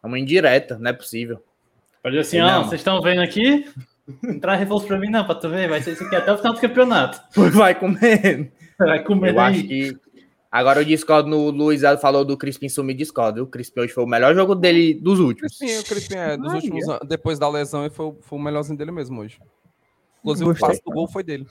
É 0.03 0.07
uma 0.07 0.19
indireta, 0.19 0.79
não 0.79 0.91
é 0.91 0.95
possível. 0.95 1.45
Pode 2.03 2.17
dizer 2.17 2.39
assim, 2.39 2.41
ó, 2.41 2.63
vocês 2.63 2.81
estão 2.81 3.03
vendo 3.03 3.21
aqui? 3.21 3.67
Entrar 4.25 4.55
reforço 4.57 4.87
pra 4.87 4.99
mim 4.99 5.11
não, 5.11 5.25
pra 5.25 5.35
tu 5.35 5.49
ver. 5.49 5.69
Vai 5.69 5.83
ser 5.83 5.93
isso 5.93 6.05
aqui 6.05 6.17
até 6.17 6.33
o 6.33 6.37
final 6.39 6.55
do 6.55 6.61
campeonato. 6.61 7.21
Vai 7.53 7.75
comendo. 7.75 8.51
Vai 8.79 9.03
comer 9.05 9.35
Eu 9.35 9.41
acho 9.41 9.59
daí. 9.59 9.69
que. 9.69 9.99
Agora 10.51 10.81
eu 10.81 10.85
discordo 10.85 11.29
no 11.29 11.51
Luiz 11.51 11.83
falou 12.01 12.25
do 12.25 12.37
Crispim 12.37 12.71
sumir, 12.71 12.95
discordo. 12.97 13.43
O 13.43 13.47
Crispim 13.47 13.81
hoje 13.81 13.93
foi 13.93 14.03
o 14.03 14.07
melhor 14.07 14.35
jogo 14.35 14.55
dele 14.55 14.95
dos 14.95 15.21
últimos. 15.21 15.59
Crispim, 15.59 15.79
o 15.79 15.85
Crispim 15.85 16.15
é, 16.17 16.37
dos 16.39 16.49
Ai, 16.49 16.55
últimos 16.57 16.89
anos, 16.89 17.07
depois 17.07 17.39
da 17.39 17.49
lesão, 17.51 17.83
ele 17.83 17.91
foi, 17.91 18.15
foi 18.23 18.39
o 18.39 18.43
melhorzinho 18.43 18.79
dele 18.79 18.91
mesmo 18.91 19.21
hoje. 19.21 19.39
Inclusive, 20.21 20.47
Gostei. 20.49 20.67
o 20.67 20.71
passe 20.71 20.83
do 20.83 20.91
gol 20.91 21.07
foi 21.07 21.23
dele. 21.23 21.47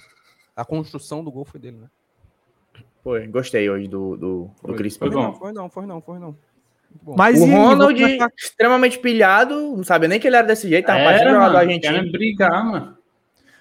A 0.56 0.66
construção 0.66 1.24
do 1.24 1.32
gol 1.32 1.46
foi 1.46 1.60
dele, 1.60 1.78
né? 1.78 1.88
Foi, 3.04 3.28
gostei 3.28 3.70
hoje 3.70 3.88
do, 3.88 4.18
do, 4.18 4.44
do 4.46 4.52
Foi, 4.62 4.76
Crispim. 4.76 5.00
foi, 5.06 5.12
Foi 5.12 5.22
não, 5.22 5.32
bom. 5.32 5.38
foi 5.38 5.54
não, 5.54 5.70
foi 5.70 5.86
não, 5.86 6.02
foi 6.02 6.20
não. 6.20 6.36
Mas 7.15 7.39
O 7.41 7.48
e 7.48 7.51
Ronald, 7.51 8.01
começar- 8.01 8.32
extremamente 8.38 9.00
pilhado, 9.00 9.56
não 9.77 9.84
sabia 9.84 10.10
nem 10.10 10.20
que 10.20 10.27
ele 10.27 10.36
era 10.36 10.46
desse 10.48 10.67
jeito, 10.67 10.86
tava 10.86 11.00
Era, 11.00 11.17
jogador 11.20 11.39
mano, 11.39 11.58
argentino. 11.58 11.94
querem 11.94 12.12
brigar, 12.12 12.65
mano. 12.65 12.98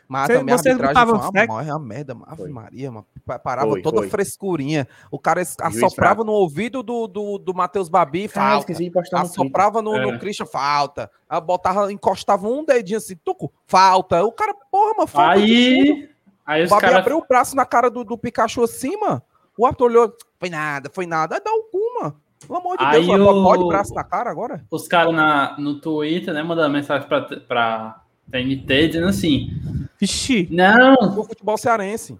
Mas 0.08 0.26
Cê- 0.28 0.38
também 0.38 0.54
a 0.54 0.58
vocês 0.58 0.74
arbitragem 0.80 1.12
botavam 1.12 1.32
foi 1.32 1.46
uma, 1.46 1.62
uma 1.62 1.78
merda, 1.80 2.16
Ave. 2.26 2.48
Maria, 2.48 2.90
mano. 2.92 3.06
Pa- 3.24 3.38
Parava 3.40 3.70
Foi, 3.70 3.82
toda 3.82 3.98
foi. 3.98 4.08
frescurinha. 4.08 4.86
O 5.10 5.18
cara 5.18 5.40
assoprava 5.40 6.22
no 6.22 6.30
ouvido 6.30 6.80
do, 6.80 7.08
do, 7.08 7.38
do 7.38 7.52
Matheus 7.52 7.88
Babi, 7.88 8.26
Ah, 8.26 8.28
falta. 8.28 8.72
no 8.72 8.78
Twitter. 8.78 9.02
Assoprava 9.14 9.82
no, 9.82 9.98
no 9.98 10.14
É. 10.14 10.18
Christian, 10.18 10.46
falta. 10.46 11.10
Aí 11.28 11.40
botava, 11.40 11.92
encostava 11.92 12.46
um 12.48 12.64
dedinho 12.64 12.98
assim, 12.98 13.16
tuco, 13.16 13.52
falta. 13.66 14.22
O 14.24 14.30
cara, 14.30 14.54
porra, 14.70 14.94
mano, 14.94 15.06
falta. 15.08 15.40
Aí, 15.40 16.08
aí 16.46 16.64
O 16.66 16.68
Babi 16.68 16.80
caras. 16.82 16.98
abriu 16.98 17.18
o 17.18 17.26
braço 17.26 17.56
na 17.56 17.66
cara 17.66 17.90
do, 17.90 18.04
do 18.04 18.16
Pikachu 18.16 18.62
assim, 18.62 18.96
mano. 18.96 19.20
O 19.58 19.66
árbitro 19.66 19.86
olhou, 19.86 20.12
foi 20.38 20.48
nada, 20.50 20.88
foi 20.92 21.06
nada. 21.06 21.34
Aí 21.34 21.40
dá 21.44 21.50
o 21.50 21.62
cu, 21.64 21.80
mano. 22.00 22.16
Pelo 22.46 22.58
amor 22.58 22.76
de 22.76 22.84
Aí 22.84 23.06
Deus, 23.06 23.20
o- 23.20 23.42
pode 23.44 23.66
braço 23.68 23.94
na 23.94 24.04
cara 24.04 24.30
agora? 24.30 24.64
Os 24.70 24.86
caras 24.88 25.14
na- 25.14 25.54
no 25.58 25.80
Twitter, 25.80 26.34
né, 26.34 26.42
mandando 26.42 26.70
mensagem 26.70 27.06
pra, 27.08 27.22
pra 27.22 28.00
TNT 28.30 28.88
dizendo 28.88 29.06
assim: 29.08 29.50
Vixe, 29.98 30.48
Não, 30.50 30.94
O 31.18 31.24
futebol 31.24 31.56
cearense. 31.56 32.18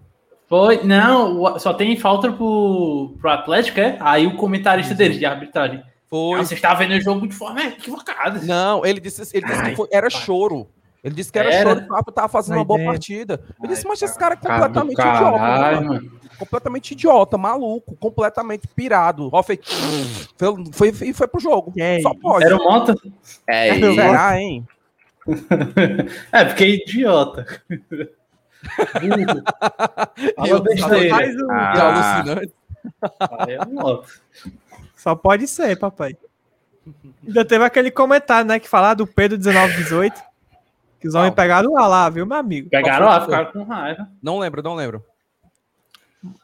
foi. 0.49 0.83
Não, 0.83 1.57
só 1.59 1.73
tem 1.73 1.95
falta 1.97 2.31
pro, 2.31 3.15
pro 3.19 3.29
Atlético, 3.29 3.79
é? 3.79 3.97
Aí 3.99 4.25
o 4.25 4.35
comentarista 4.35 4.93
deles 4.95 5.17
de 5.19 5.25
arbitragem. 5.25 5.83
Foi. 6.09 6.39
Ah, 6.39 6.43
você 6.43 6.53
está 6.55 6.73
vendo 6.73 6.93
o 6.95 7.01
jogo 7.01 7.27
de 7.27 7.35
forma 7.35 7.61
equivocada. 7.63 8.39
Não, 8.43 8.85
ele 8.85 8.99
disse, 8.99 9.21
ele 9.35 9.45
disse 9.45 9.59
Ai, 9.61 9.69
que 9.71 9.75
foi- 9.75 9.89
era 9.91 10.09
choro. 10.09 10.67
Ele 11.03 11.13
disse 11.13 11.31
que 11.31 11.37
era, 11.37 11.53
Era? 11.53 11.69
choro, 11.69 11.85
o 11.85 11.87
Papa 11.89 12.11
tava 12.11 12.27
fazendo 12.27 12.51
Vai 12.55 12.59
uma 12.59 12.65
boa 12.65 12.77
dentro. 12.79 12.91
partida. 12.93 13.41
Eu 13.47 13.55
Ai, 13.63 13.67
disse, 13.69 13.87
mas 13.87 14.01
esse 14.01 14.17
cara, 14.17 14.33
é 14.33 14.37
completamente 14.37 14.93
idiota. 14.93 15.19
caralho, 15.37 15.85
mano. 15.85 16.11
Completamente 16.39 16.91
idiota, 16.91 17.37
maluco, 17.37 17.95
completamente 17.97 18.67
pirado. 18.67 19.29
Ó, 19.31 19.41
fez- 19.41 19.59
foi, 20.71 20.91
foi, 20.93 21.13
foi 21.13 21.27
pro 21.27 21.39
jogo. 21.39 21.73
É 21.77 21.99
Só 22.01 22.13
pode. 22.13 22.45
Era 22.45 22.55
o 22.55 22.63
Mota? 22.63 22.95
É, 23.47 23.71
Eu 23.83 23.93
Será, 23.95 24.39
hein? 24.39 24.67
É, 26.31 26.45
porque 26.45 26.63
é 26.63 26.69
idiota. 26.69 27.45
Eu- 29.01 30.35
Fala 30.35 30.59
besteira. 30.61 31.15
o- 31.15 31.47
Que 31.47 31.51
Ah, 31.51 32.17
alucinante. 32.17 32.53
Aí 33.39 33.53
é 33.55 33.61
o 33.61 33.69
Mota. 33.69 34.07
Só 34.95 35.15
pode 35.15 35.47
ser, 35.47 35.77
papai. 35.77 36.15
Ainda 37.25 37.43
teve 37.45 37.63
aquele 37.65 37.91
comentário, 37.91 38.47
né, 38.47 38.59
que 38.59 38.67
falar 38.69 38.93
do 38.93 39.05
Pedro 39.05 39.37
1918. 39.37 40.21
Que 40.99 41.07
os 41.07 41.13
homens 41.13 41.33
pegaram 41.35 41.73
lá, 41.73 41.87
lá, 41.87 42.09
viu, 42.09 42.25
meu 42.25 42.37
amigo? 42.37 42.69
Pegaram 42.69 43.05
lá, 43.05 43.21
ficaram 43.21 43.51
com 43.51 43.63
raiva. 43.63 44.07
Não 44.21 44.39
lembro, 44.39 44.63
não 44.63 44.73
lembro. 44.73 45.03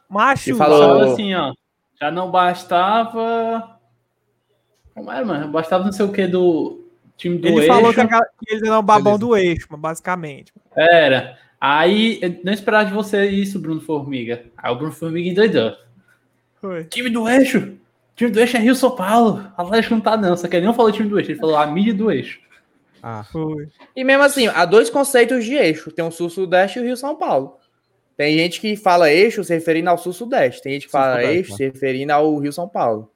Macho, 0.08 0.50
E 0.50 0.54
falou- 0.54 1.12
assim, 1.12 1.34
ó. 1.34 1.52
Já 2.00 2.10
não 2.10 2.30
bastava. 2.30 3.78
Como 4.94 5.10
era, 5.10 5.24
mano? 5.24 5.48
Bastava 5.48 5.84
não 5.84 5.92
sei 5.92 6.04
o 6.04 6.12
que 6.12 6.26
do 6.26 6.84
time 7.16 7.38
do 7.38 7.48
ele 7.48 7.56
eixo. 7.58 7.66
falou 7.68 7.92
que, 7.94 8.00
a- 8.00 8.06
que 8.08 8.50
eles 8.52 8.62
eram 8.62 8.78
o 8.78 8.82
babão 8.82 9.18
Beleza. 9.18 9.18
do 9.18 9.36
eixo, 9.36 9.66
basicamente. 9.76 10.52
Era. 10.76 11.38
Aí, 11.60 12.18
eu 12.20 12.38
não 12.44 12.52
esperava 12.52 12.84
de 12.84 12.92
você 12.92 13.26
isso, 13.28 13.58
Bruno 13.58 13.80
Formiga. 13.80 14.44
Aí 14.56 14.70
o 14.72 14.76
Bruno 14.76 14.92
Formiga 14.92 15.28
endoidou. 15.28 15.74
Foi. 16.60 16.84
Time 16.84 17.08
do 17.10 17.28
eixo. 17.28 17.72
Time 18.16 18.30
do 18.30 18.38
eixo 18.40 18.56
é 18.56 18.60
Rio 18.60 18.74
São 18.74 18.90
Paulo. 18.94 19.50
Atlético 19.56 19.94
não 19.94 20.00
tá, 20.00 20.16
não. 20.16 20.36
Só 20.36 20.46
que 20.46 20.56
ele 20.56 20.66
não 20.66 20.74
falou 20.74 20.92
time 20.92 21.08
do 21.08 21.18
eixo, 21.18 21.30
ele 21.32 21.38
falou 21.40 21.56
a 21.56 21.66
mídia 21.66 21.94
do 21.94 22.10
eixo. 22.10 22.38
Ah, 23.02 23.22
Foi. 23.24 23.68
E 23.94 24.02
mesmo 24.04 24.22
assim, 24.22 24.46
há 24.46 24.64
dois 24.64 24.88
conceitos 24.90 25.44
de 25.44 25.54
eixo. 25.54 25.90
Tem 25.90 26.04
o 26.04 26.10
Sul-Sudeste 26.10 26.78
e 26.78 26.82
o 26.82 26.84
Rio-São 26.84 27.16
Paulo. 27.16 27.58
Tem 28.16 28.38
gente 28.38 28.60
que 28.60 28.76
fala 28.76 29.10
eixo 29.10 29.42
se 29.42 29.52
referindo 29.52 29.90
ao 29.90 29.98
Sul-Sudeste. 29.98 30.62
Tem 30.62 30.72
gente 30.72 30.86
que 30.86 30.92
fala 30.92 31.22
eixo 31.24 31.50
né? 31.52 31.56
se 31.56 31.64
referindo 31.64 32.12
ao 32.12 32.38
Rio-São 32.38 32.68
Paulo. 32.68 33.10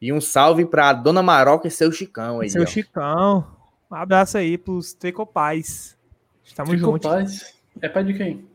E 0.00 0.12
um 0.12 0.20
salve 0.20 0.66
pra 0.66 0.92
Dona 0.92 1.22
Maroca 1.22 1.66
e 1.66 1.70
seu 1.70 1.90
Chicão 1.90 2.40
aí. 2.40 2.50
Seu 2.50 2.62
ó. 2.62 2.66
Chicão. 2.66 3.46
Um 3.90 3.94
abraço 3.94 4.36
aí 4.36 4.58
pros 4.58 4.92
Tricopais. 4.92 5.96
Estamos 6.44 6.78
juntos. 6.78 7.10
paz. 7.10 7.54
É 7.80 7.88
pai 7.88 8.04
de 8.04 8.14
quem? 8.14 8.46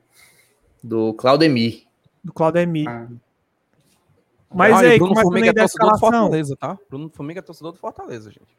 Do 0.83 1.13
Claudemir. 1.13 1.83
Do 2.23 2.31
Claudemir. 2.31 2.87
Ah. 2.87 3.07
Mas 4.53 4.73
Ah, 4.73 4.79
aí, 4.79 4.97
Bruno 4.97 5.19
Formiga 5.19 5.49
é 5.49 5.53
torcedor 5.53 5.91
do. 5.91 5.99
Fortaleza, 5.99 6.55
tá? 6.55 6.77
Bruno 6.89 7.09
Formiga 7.09 7.39
é 7.39 7.43
torcedor 7.43 7.71
do 7.71 7.77
Fortaleza, 7.77 8.31
gente. 8.31 8.57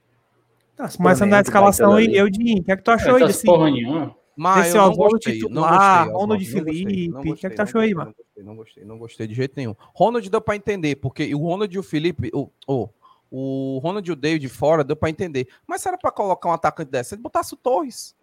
Começando 0.96 1.30
da 1.30 1.40
escalação 1.40 1.94
aí, 1.94 2.14
eu 2.14 2.30
de 2.30 2.60
o 2.60 2.64
que 2.64 2.72
é 2.72 2.76
que 2.76 2.82
tu 2.82 2.90
achou 2.90 3.14
aí 3.14 3.20
Não 3.20 3.26
desse, 3.26 3.44
porra 3.44 3.70
nenhuma. 3.70 4.16
Mas 4.42 4.68
Esse 4.68 4.78
eu 4.78 4.86
não 4.86 4.94
gostei, 4.96 5.38
não 5.38 5.48
titular, 5.48 5.70
gostei, 6.06 6.14
Ronald 6.14 6.16
Oswaldo, 6.16 6.26
não 6.26 6.36
gostei, 6.38 6.74
Felipe, 6.86 7.08
não 7.10 7.20
o 7.20 7.22
que 7.36 7.46
é 7.46 7.50
que 7.50 7.56
tu 7.56 7.60
achou 7.60 7.80
aí, 7.82 7.90
não 7.90 7.98
mano? 7.98 8.14
gostei, 8.16 8.42
Não 8.42 8.56
gostei, 8.56 8.84
não 8.86 8.98
gostei 8.98 9.26
de 9.26 9.34
jeito 9.34 9.52
nenhum. 9.54 9.74
Ronald 9.94 10.30
deu 10.30 10.40
pra 10.40 10.56
entender, 10.56 10.96
porque 10.96 11.34
o 11.34 11.38
Ronald 11.40 11.74
e 11.76 11.78
o 11.78 11.82
Felipe, 11.82 12.30
o, 12.32 12.48
o, 12.66 12.88
o 13.30 13.78
Ronald 13.82 14.08
e 14.08 14.12
o 14.12 14.16
David 14.16 14.48
fora 14.48 14.82
deu 14.82 14.96
pra 14.96 15.10
entender. 15.10 15.46
Mas 15.66 15.82
se 15.82 15.88
era 15.88 15.98
pra 15.98 16.10
colocar 16.10 16.48
um 16.48 16.52
atacante 16.54 16.90
dessa, 16.90 17.14
ele 17.14 17.20
botasse 17.20 17.52
o 17.52 17.56
Torres. 17.58 18.16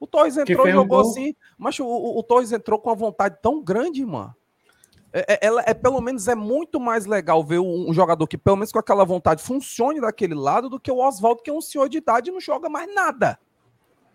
O 0.00 0.06
Torres 0.08 0.36
entrou 0.36 0.66
e 0.66 0.70
um 0.70 0.74
jogou 0.74 1.00
gol. 1.00 1.10
assim, 1.12 1.32
mas 1.56 1.78
o, 1.78 1.86
o, 1.86 2.18
o 2.18 2.22
Torres 2.24 2.50
entrou 2.50 2.76
com 2.80 2.90
uma 2.90 2.96
vontade 2.96 3.36
tão 3.40 3.62
grande, 3.62 4.04
mano. 4.04 4.34
É, 5.12 5.34
é- 5.34 5.38
ela 5.46 5.62
é 5.64 5.72
pelo 5.74 6.00
menos 6.00 6.26
é 6.26 6.34
muito 6.34 6.80
mais 6.80 7.06
legal 7.06 7.44
ver 7.44 7.60
um, 7.60 7.88
um 7.88 7.94
jogador 7.94 8.26
que 8.26 8.36
pelo 8.36 8.56
menos 8.56 8.72
com 8.72 8.80
aquela 8.80 9.04
vontade 9.04 9.40
funcione 9.44 10.00
daquele 10.00 10.34
lado 10.34 10.68
do 10.68 10.80
que 10.80 10.90
o 10.90 10.98
Oswaldo 10.98 11.40
que 11.40 11.50
é 11.50 11.52
um 11.52 11.60
senhor 11.60 11.88
de 11.88 11.98
idade 11.98 12.30
e 12.30 12.32
não 12.32 12.40
joga 12.40 12.68
mais 12.68 12.92
nada. 12.92 13.38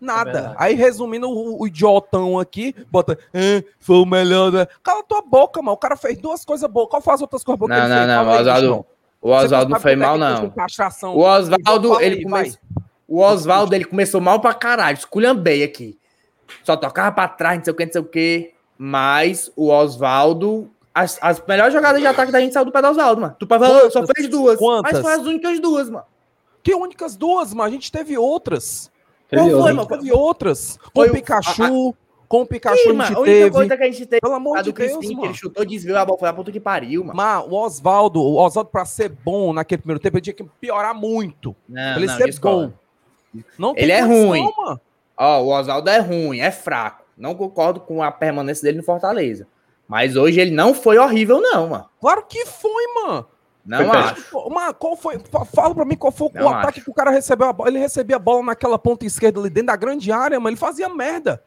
Nada. 0.00 0.32
verdade. 0.32 0.54
Aí 0.58 0.74
resumindo 0.74 1.28
o, 1.28 1.62
o 1.62 1.66
idiotão 1.66 2.38
aqui, 2.38 2.74
bota, 2.90 3.18
"Ah, 3.34 3.62
foi 3.80 3.96
o 3.96 4.06
melhor, 4.06 4.52
né? 4.52 4.66
Cala 4.82 5.02
tua 5.02 5.22
boca, 5.22 5.60
mano. 5.60 5.72
O 5.74 5.76
cara 5.78 5.96
fez 5.96 6.18
duas 6.18 6.44
coisas 6.44 6.70
boas. 6.70 6.88
Qual 6.88 7.02
foi 7.02 7.14
as 7.14 7.20
outras 7.20 7.42
coisas 7.42 7.58
boas 7.58 7.72
que 7.72 7.78
Não, 7.78 7.84
ele 7.84 8.06
não, 8.06 8.24
fez? 8.24 8.26
não. 8.26 8.40
Oswaldo, 8.40 8.86
o 9.20 9.30
Oswaldo 9.30 9.70
não 9.70 9.76
sabe 9.76 9.82
foi 9.82 9.92
é 9.92 9.96
mal, 9.96 10.14
que 10.14 10.20
não. 10.20 10.52
O 11.14 11.20
Oswaldo, 11.22 12.00
ele 12.00 12.22
começou. 12.22 12.60
O 13.08 13.20
Oswaldo, 13.20 13.74
ele 13.74 13.84
começou 13.84 14.20
mal 14.20 14.38
pra 14.40 14.54
caralho. 14.54 14.96
Esculhambei 14.96 15.62
aqui. 15.64 15.98
Só 16.62 16.76
tocava 16.76 17.10
pra 17.12 17.26
trás, 17.28 17.58
não 17.58 17.64
sei 17.64 17.72
o 17.72 17.76
que, 17.76 17.84
não 17.86 17.92
sei 17.92 18.00
o 18.00 18.04
que. 18.04 18.52
Mas 18.76 19.50
o 19.56 19.70
Oswaldo. 19.70 20.70
As, 20.94 21.18
as 21.20 21.42
melhores 21.46 21.72
jogadas 21.72 22.00
de 22.00 22.06
ataque 22.06 22.32
da 22.32 22.40
gente 22.40 22.52
saiu 22.52 22.64
do 22.64 22.72
pé 22.72 22.82
do 22.82 22.88
Oswaldo, 22.88 23.20
mano. 23.20 23.36
Tu 23.38 23.46
só 23.90 24.04
fez 24.06 24.28
duas. 24.28 24.58
Quantas? 24.58 24.92
Mas 24.92 25.00
foi 25.02 25.12
as 25.12 25.20
únicas 25.26 25.60
duas, 25.60 25.88
mano. 25.88 26.04
Que 26.62 26.74
únicas 26.74 27.16
duas, 27.16 27.54
mano. 27.54 27.68
A 27.68 27.70
gente 27.72 27.90
teve 27.90 28.18
outras. 28.18 28.90
Qual 29.30 29.44
Teve 29.46 29.60
foi, 29.60 29.72
mano? 29.72 29.86
teve 29.88 30.12
outras. 30.12 30.78
Com 30.92 31.00
Foi 31.00 31.08
o 31.10 31.12
Pikachu. 31.12 31.94
Com 32.28 32.42
o 32.42 32.46
Pikachu 32.46 32.88
Ih, 32.88 32.90
a 32.90 32.94
mano, 32.94 33.02
gente 33.08 33.16
a 33.16 33.20
única 33.20 33.32
teve. 33.38 33.50
coisa 33.50 33.76
que 33.78 33.82
a 33.82 33.86
gente 33.86 34.06
teve 34.06 34.20
Pelo 34.20 34.34
amor 34.34 34.58
a 34.58 34.62
de 34.62 34.70
do 34.70 34.76
Deus, 34.76 34.88
Crispim, 34.92 35.08
que 35.08 35.14
mano. 35.14 35.26
ele 35.28 35.34
chutou, 35.34 35.64
desviou 35.64 35.96
a 35.98 36.04
bola, 36.04 36.18
foi 36.18 36.28
a 36.28 36.32
puta 36.34 36.52
que 36.52 36.60
pariu, 36.60 37.02
mano. 37.02 37.16
Mas 37.16 37.44
o 37.46 37.54
Oswaldo, 37.54 38.20
o 38.20 38.36
Oswaldo, 38.36 38.68
pra 38.70 38.84
ser 38.84 39.08
bom 39.08 39.52
naquele 39.54 39.78
primeiro 39.80 39.98
tempo, 40.00 40.16
ele 40.18 40.22
tinha 40.22 40.34
que 40.34 40.44
piorar 40.60 40.94
muito. 40.94 41.56
Não, 41.66 41.82
Pra 41.92 41.96
ele 41.96 42.06
não, 42.06 42.16
ser 42.18 42.26
discordo. 42.26 42.74
bom. 43.34 43.42
Não 43.58 43.72
Ele 43.76 43.92
é 43.92 44.00
ruim. 44.02 44.42
mano. 44.58 44.80
Ó, 45.16 45.42
o 45.42 45.48
Oswaldo 45.48 45.88
é 45.88 45.98
ruim, 46.00 46.40
é 46.40 46.50
fraco. 46.50 47.04
Não 47.16 47.34
concordo 47.34 47.80
com 47.80 48.02
a 48.02 48.12
permanência 48.12 48.62
dele 48.62 48.76
no 48.78 48.84
Fortaleza. 48.84 49.46
Mas 49.88 50.14
hoje 50.14 50.38
ele 50.38 50.50
não 50.50 50.74
foi 50.74 50.98
horrível, 50.98 51.40
não, 51.40 51.68
mano. 51.68 51.86
Claro 51.98 52.24
que 52.28 52.44
foi, 52.44 52.84
mano. 53.02 53.26
Não 53.68 53.78
Foi 53.86 53.96
acho. 53.98 54.50
Mano, 54.50 54.74
qual 54.74 54.96
foi? 54.96 55.18
fa- 55.18 55.44
Fala 55.44 55.74
pra 55.74 55.84
mim 55.84 55.94
qual 55.94 56.10
foi 56.10 56.28
o 56.28 56.30
Não 56.34 56.48
ataque 56.48 56.78
acho. 56.78 56.84
que 56.86 56.90
o 56.90 56.94
cara 56.94 57.10
recebeu 57.10 57.48
a 57.48 57.52
bola. 57.52 57.68
Ele 57.68 57.78
recebia 57.78 58.16
a 58.16 58.18
bola 58.18 58.42
naquela 58.42 58.78
ponta 58.78 59.04
esquerda 59.04 59.38
ali 59.38 59.50
dentro 59.50 59.66
da 59.66 59.76
grande 59.76 60.10
área, 60.10 60.40
mano. 60.40 60.48
Ele 60.48 60.56
fazia 60.56 60.88
merda. 60.88 61.42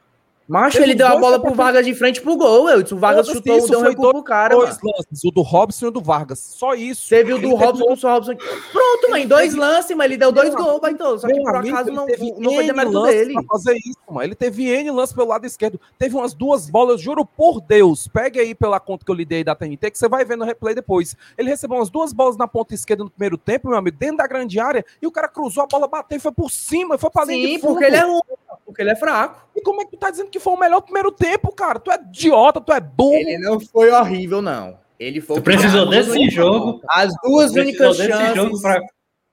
Macho, 0.47 0.77
Teve 0.77 0.89
ele 0.89 0.95
deu 0.95 1.07
a 1.07 1.15
bola 1.15 1.39
pro 1.39 1.53
Vargas 1.53 1.85
de 1.85 1.93
frente 1.95 2.19
pro 2.19 2.35
gol, 2.35 2.69
eu. 2.69 2.79
O 2.91 2.97
Vargas 2.97 3.27
Foda-se 3.27 3.37
chutou, 3.37 3.57
isso, 3.57 3.67
deu 3.69 3.79
um 3.79 3.83
recuo 3.83 4.11
pro 4.11 4.23
cara, 4.23 4.53
Dois 4.53 4.77
mano. 4.81 4.95
lances, 4.97 5.23
o 5.23 5.31
do 5.31 5.41
Robson 5.41 5.85
e 5.85 5.87
o 5.87 5.91
do 5.91 6.01
Vargas. 6.01 6.39
Só 6.39 6.73
isso. 6.73 7.07
Teve 7.07 7.33
o 7.33 7.37
do 7.37 7.47
Ele 7.47 7.53
teve 7.53 7.65
Robson, 7.65 7.85
do 7.85 8.07
Robson. 8.07 8.35
Pronto, 8.71 9.09
mano, 9.11 9.27
dois 9.27 9.55
lances, 9.55 9.95
mas 9.95 10.05
ele 10.07 10.17
deu 10.17 10.31
dois 10.31 10.53
gols, 10.53 10.81
então. 10.89 11.17
Só 11.17 11.27
que 11.27 11.39
por 11.39 11.55
amigo, 11.55 11.75
acaso 11.75 11.91
não, 11.91 12.05
teve 12.05 12.33
não 12.37 12.53
foi 12.53 12.65
demérito 12.65 13.03
dele. 13.03 13.33
Fazer 13.47 13.77
isso, 13.77 13.97
mano. 14.09 14.23
Ele 14.23 14.35
teve 14.35 14.67
N 14.67 14.91
lances 14.91 15.15
pelo 15.15 15.27
lado 15.29 15.45
esquerdo. 15.45 15.79
Teve 15.97 16.15
umas 16.15 16.33
duas 16.33 16.69
bolas, 16.69 16.99
juro 16.99 17.23
por 17.25 17.61
Deus. 17.61 18.09
Pegue 18.09 18.39
aí 18.39 18.53
pela 18.53 18.79
conta 18.79 19.05
que 19.05 19.11
eu 19.11 19.15
lhe 19.15 19.23
dei 19.23 19.43
da 19.45 19.55
TNT, 19.55 19.91
que 19.91 19.97
você 19.97 20.09
vai 20.09 20.25
ver 20.25 20.35
no 20.37 20.43
replay 20.43 20.75
depois. 20.75 21.15
Ele 21.37 21.49
recebeu 21.49 21.77
umas 21.77 21.89
duas 21.89 22.11
bolas 22.11 22.35
na 22.35 22.47
ponta 22.47 22.73
esquerda 22.73 23.03
no 23.05 23.09
primeiro 23.09 23.37
tempo, 23.37 23.69
meu 23.69 23.77
amigo, 23.77 23.95
dentro 23.97 24.17
da 24.17 24.27
grande 24.27 24.59
área, 24.59 24.83
e 25.01 25.07
o 25.07 25.11
cara 25.11 25.29
cruzou 25.29 25.63
a 25.63 25.67
bola, 25.67 25.87
bateu 25.87 26.17
e 26.17 26.19
foi 26.19 26.31
por 26.31 26.51
cima, 26.51 26.97
foi 26.97 27.09
pra 27.09 27.23
linha 27.23 27.47
Sim, 27.47 27.55
de 27.55 27.61
fundo. 27.61 27.71
porque 27.73 27.85
ele 27.85 27.95
é 27.95 28.01
ruim, 28.01 28.19
porque 28.65 28.81
ele 28.81 28.89
é 28.91 28.95
fraco. 28.95 29.47
E 29.55 29.61
como 29.61 29.81
é 29.81 29.85
que 29.85 29.91
tu 29.91 29.97
tá 29.97 30.09
dizendo 30.09 30.29
que 30.31 30.39
foi 30.39 30.53
o 30.53 30.59
melhor 30.59 30.81
primeiro 30.81 31.11
tempo, 31.11 31.51
cara? 31.53 31.79
Tu 31.79 31.91
é 31.91 31.95
idiota, 31.95 32.59
tu 32.61 32.71
é 32.73 32.79
burro. 32.79 33.13
Ele 33.15 33.37
não 33.37 33.59
foi 33.59 33.91
horrível, 33.91 34.41
não. 34.41 34.79
Ele 34.99 35.19
foi 35.21 35.35
Tu 35.35 35.39
o 35.39 35.43
precisou 35.43 35.89
desse 35.89 36.29
jogo. 36.29 36.79
As 36.89 37.11
duas 37.23 37.51
Precisou 37.51 37.89
únicas 37.89 37.97
desse 37.97 38.35
jogo 38.35 38.49
chances. 38.49 38.61
pra 38.61 38.79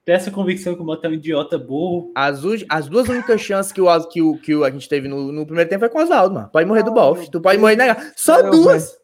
ter 0.05 0.13
essa 0.13 0.31
convicção 0.31 0.75
que 0.75 0.81
o 0.81 0.85
Mota 0.85 1.07
é 1.07 1.11
um 1.11 1.15
idiota 1.15 1.59
burro. 1.59 2.11
As, 2.15 2.41
as 2.71 2.89
duas 2.89 3.09
únicas 3.09 3.41
chances 3.41 3.71
que, 3.71 3.81
o, 3.81 4.09
que, 4.09 4.23
o, 4.23 4.39
que 4.39 4.55
o- 4.55 4.65
a 4.65 4.71
gente 4.71 4.89
teve 4.89 5.07
no, 5.09 5.31
no 5.31 5.45
primeiro 5.45 5.69
tempo 5.69 5.81
foi 5.81 5.89
com 5.91 5.99
o 5.99 6.03
Oswaldo, 6.03 6.35
mano. 6.35 6.49
Pode 6.51 6.67
morrer 6.67 6.83
do 6.83 6.91
Ah, 6.91 6.95
bofe. 6.95 7.31
Tu 7.31 7.41
pode 7.41 7.59
morrer 7.61 7.77
negar. 7.77 8.13
Só 8.17 8.43
Meu 8.43 8.51
duas. 8.51 8.98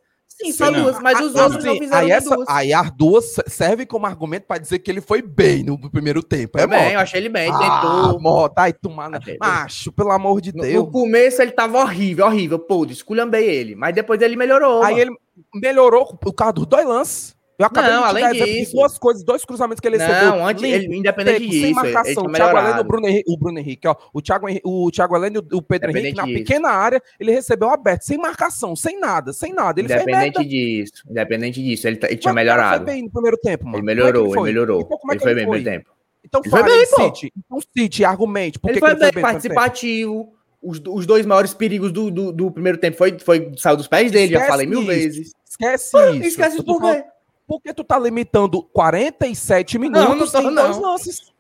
Sim, 0.47 0.53
só 0.53 0.71
Não. 0.71 0.83
duas. 0.83 1.01
Mas 1.01 1.21
os 1.21 1.37
Ah, 1.37 1.45
outros 1.45 1.65
não 1.65 1.73
sim, 1.75 1.79
fizeram 1.81 2.01
aí, 2.07 2.11
essa, 2.11 2.35
duas. 2.35 2.49
aí 2.49 2.73
as 2.73 2.91
duas 2.91 3.37
servem 3.47 3.87
como 3.87 4.07
argumento 4.07 4.47
pra 4.47 4.59
dizer 4.59 4.79
que 4.79 4.91
ele 4.91 5.01
foi 5.01 5.23
bem 5.23 5.63
no 5.63 5.79
primeiro 5.91 6.23
tempo. 6.23 6.59
É 6.59 6.67
Mota. 6.67 6.91
eu 6.91 7.01
achei 7.01 7.21
ele 7.21 7.29
bem. 7.29 7.51
Ah, 7.53 7.59
tentou. 7.59 8.21
Mota, 8.21 8.63
ai. 8.63 8.75
Achei 9.13 9.39
bem. 9.39 9.39
Macho, 9.41 9.93
pelo 9.93 10.11
amor 10.11 10.41
de 10.41 10.55
No, 10.55 10.63
Deus. 10.63 10.85
no 10.85 10.91
começo 10.91 11.41
ele 11.43 11.53
tava 11.53 11.79
horrível, 11.79 12.27
horrível. 12.27 12.59
Pô, 12.59 12.85
esculhambei 12.85 13.49
ele. 13.49 13.75
Mas 13.75 13.95
depois 13.95 14.21
ele 14.21 14.37
melhorou. 14.37 14.83
Aí 14.83 14.97
mano. 14.97 14.99
ele 15.01 15.17
melhorou 15.55 16.07
por 16.17 16.33
causa 16.33 16.53
dos 16.55 16.67
dois 16.67 16.87
lances. 16.87 17.35
Eu 17.59 17.67
acabei 17.67 17.91
Não, 17.93 18.03
de 18.03 18.09
além 18.09 18.25
exemplo 18.25 18.47
de 18.47 18.59
disso. 18.61 18.73
duas 18.77 18.99
coisas, 18.99 19.23
dois 19.25 19.45
cruzamentos 19.45 19.81
que 19.81 19.87
ele 19.87 19.97
recebeu. 19.97 20.25
Não, 20.31 20.47
antes, 20.47 20.63
limpo, 20.63 20.75
ele, 20.77 20.97
independente 20.97 21.39
seco, 21.39 21.51
disso, 21.51 21.53
sem 21.53 21.61
ele- 21.61 21.67
ele 21.69 21.75
marcação. 21.95 22.25
O 22.25 22.33
Thiago 22.33 22.59
Heleno 22.59 22.77
e 22.77 22.81
o. 22.81 22.85
Bruno 22.85 23.07
Henrique, 23.09 23.31
o 23.33 23.37
Bruno 23.37 23.59
Henrique, 23.59 23.89
ó. 23.89 23.97
O 24.13 24.21
Thiago, 24.21 24.47
o 24.65 24.91
Thiago 24.91 25.17
Heleno 25.17 25.47
e 25.53 25.55
o 25.55 25.63
Pedro 25.63 25.91
Henrique, 25.91 26.17
na 26.17 26.25
disso. 26.25 26.39
pequena 26.39 26.69
área, 26.71 27.03
ele 27.21 27.31
recebeu 27.31 27.71
aberto, 27.71 28.03
sem 28.03 28.19
marcação, 28.19 28.75
sem 28.75 28.99
nada, 28.99 29.33
sem 29.33 29.53
nada. 29.53 29.81
Ele 29.81 29.93
Independente 29.93 30.45
disso, 30.45 30.93
independente 31.09 31.63
disso, 31.63 31.87
ele, 31.87 31.97
tá- 31.97 32.09
ele 32.09 32.17
tinha 32.17 32.33
Mas 32.33 32.45
melhorado. 32.45 32.85
Foi 32.85 32.93
bem 32.95 33.03
no 33.05 33.11
primeiro 33.11 33.37
tempo, 33.39 33.65
mano. 33.67 33.77
Ele 33.77 33.83
é 33.83 33.87
melhorou, 33.95 34.33
ele 34.35 34.43
melhorou. 34.43 34.81
Então, 34.81 34.99
como 34.99 35.13
é 35.13 35.15
ele 35.15 35.23
foi 35.23 35.31
ele 35.31 35.35
bem 35.41 35.47
no 35.47 35.53
primeiro 35.53 35.79
tempo. 35.79 35.95
Então 36.25 36.41
Ele 36.43 36.51
foi 36.51 36.61
fale, 36.61 36.73
bem, 36.73 36.87
pô. 36.91 37.03
cite. 37.05 37.33
Então 37.39 37.59
cite, 37.77 38.05
argumente. 38.05 38.59
Por 38.59 38.71
ele 38.71 38.81
foi 38.81 38.89
que 38.89 38.95
ele 38.97 39.03
foi 39.05 39.13
bem 39.13 39.23
participativo. 39.23 40.33
Os, 40.61 40.81
os 40.89 41.05
dois 41.07 41.27
maiores 41.27 41.53
perigos 41.53 41.93
do, 41.93 42.11
do, 42.11 42.33
do 42.33 42.51
primeiro 42.51 42.79
tempo 42.79 42.97
foi, 42.97 43.19
foi 43.19 43.53
saiu 43.59 43.77
dos 43.77 43.87
pés 43.87 44.11
dele, 44.11 44.33
já 44.33 44.39
Esquece 44.39 44.51
falei 44.51 44.67
mil 44.67 44.79
isso. 44.81 44.89
vezes. 44.89 45.33
Esquece 45.49 45.93
Pô, 45.93 46.05
isso. 46.09 46.23
Esquece 46.29 46.63
por 46.65 46.81
quê? 46.81 47.05
Por 47.47 47.61
que 47.61 47.75
tu 47.75 47.85
tá 47.85 47.99
limitando 47.99 48.63
47 48.63 49.79
minutos 49.79 50.33
não 50.33 50.43
tô, 50.43 50.49
em 50.51 50.55
dois 50.55 50.77
não. 50.77 50.83
lances? 50.93 51.33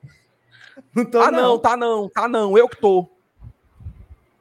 Não 0.94 1.04
tô, 1.04 1.20
ah, 1.20 1.30
não. 1.30 1.58
tá 1.58 1.76
não, 1.76 2.08
tá 2.08 2.28
não. 2.28 2.58
Eu 2.58 2.68
que 2.68 2.76
tô. 2.80 3.08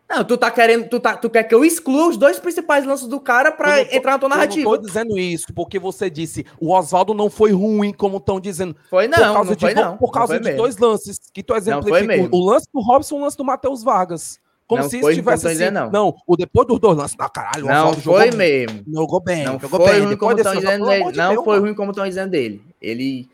Não, 0.10 0.24
tu 0.24 0.38
tá 0.38 0.52
querendo, 0.52 0.88
tu, 0.90 1.00
tá, 1.00 1.16
tu 1.18 1.28
quer 1.30 1.44
que 1.44 1.56
eu 1.56 1.66
exclua 1.66 2.10
os 2.10 2.18
dois 2.18 2.38
principais 2.38 2.86
lances 2.86 3.08
do 3.08 3.20
cara 3.20 3.50
não 3.50 3.58
tô- 3.58 3.96
entrar 3.96 4.12
na 4.12 4.20
tua 4.20 4.26
Eu 4.28 4.30
não 4.30 4.38
narrativa. 4.38 4.70
tô 4.70 4.78
dizendo 4.78 5.18
isso, 5.18 5.48
porque 5.56 5.80
você 5.80 6.08
disse 6.10 6.46
o 6.60 6.72
Oswaldo 6.72 7.14
não 7.16 7.30
foi 7.32 7.52
ruim, 7.52 7.92
como 7.92 8.18
estão 8.18 8.40
dizendo. 8.40 8.76
Foi 8.90 9.08
por 9.10 9.18
não, 9.20 9.34
causa 9.34 9.50
não 9.50 9.56
de, 9.56 9.62
foi 9.66 9.74
não. 9.74 9.98
Por 9.98 10.06
Não 10.08 10.12
causa 10.12 10.38
de 10.40 10.44
mesmo. 10.46 10.58
dois 10.58 10.78
lances 10.78 11.18
que 11.34 11.42
tu. 11.42 11.54
O, 11.54 12.38
o 12.38 12.46
lance 12.46 12.68
do 12.72 12.82
Robson 12.82 13.16
e 13.16 13.20
o 13.20 13.22
lance 13.24 13.38
do 13.38 13.46
Matheus 13.46 13.82
Vargas. 13.82 14.40
Como 14.68 14.82
Não 14.84 14.90
se 14.90 14.98
isso 15.00 15.14
tivesse 15.14 15.44
tão 15.44 15.52
assim. 15.52 15.60
dizendo, 15.60 15.92
Não. 15.92 16.16
o 16.26 16.38
depois 16.38 16.68
dos 16.68 16.80
dois 16.80 16.98
lances. 16.98 17.18
Não, 17.18 17.30
caralho, 17.30 17.66
Não 17.66 17.94
jogou 17.94 18.20
foi 18.20 18.30
bem. 18.32 18.38
mesmo. 18.66 18.84
Jogou 18.94 19.20
bem, 19.22 19.44
Não 19.44 19.60
jogou 19.60 19.80
foi 19.82 19.92
bem. 19.96 20.06
ruim 20.06 20.18
como 20.18 20.34
desse 20.36 20.56
dizendo 20.56 20.86
dele. 20.88 21.12
de 21.12 21.18
Não 21.18 21.30
Deus, 21.34 21.44
foi 21.44 21.54
mano. 21.56 21.66
ruim 21.66 21.76
como 21.76 21.92
estão 21.92 22.06
dizendo 22.08 22.30
dele. 22.32 22.62
Ele, 22.82 23.28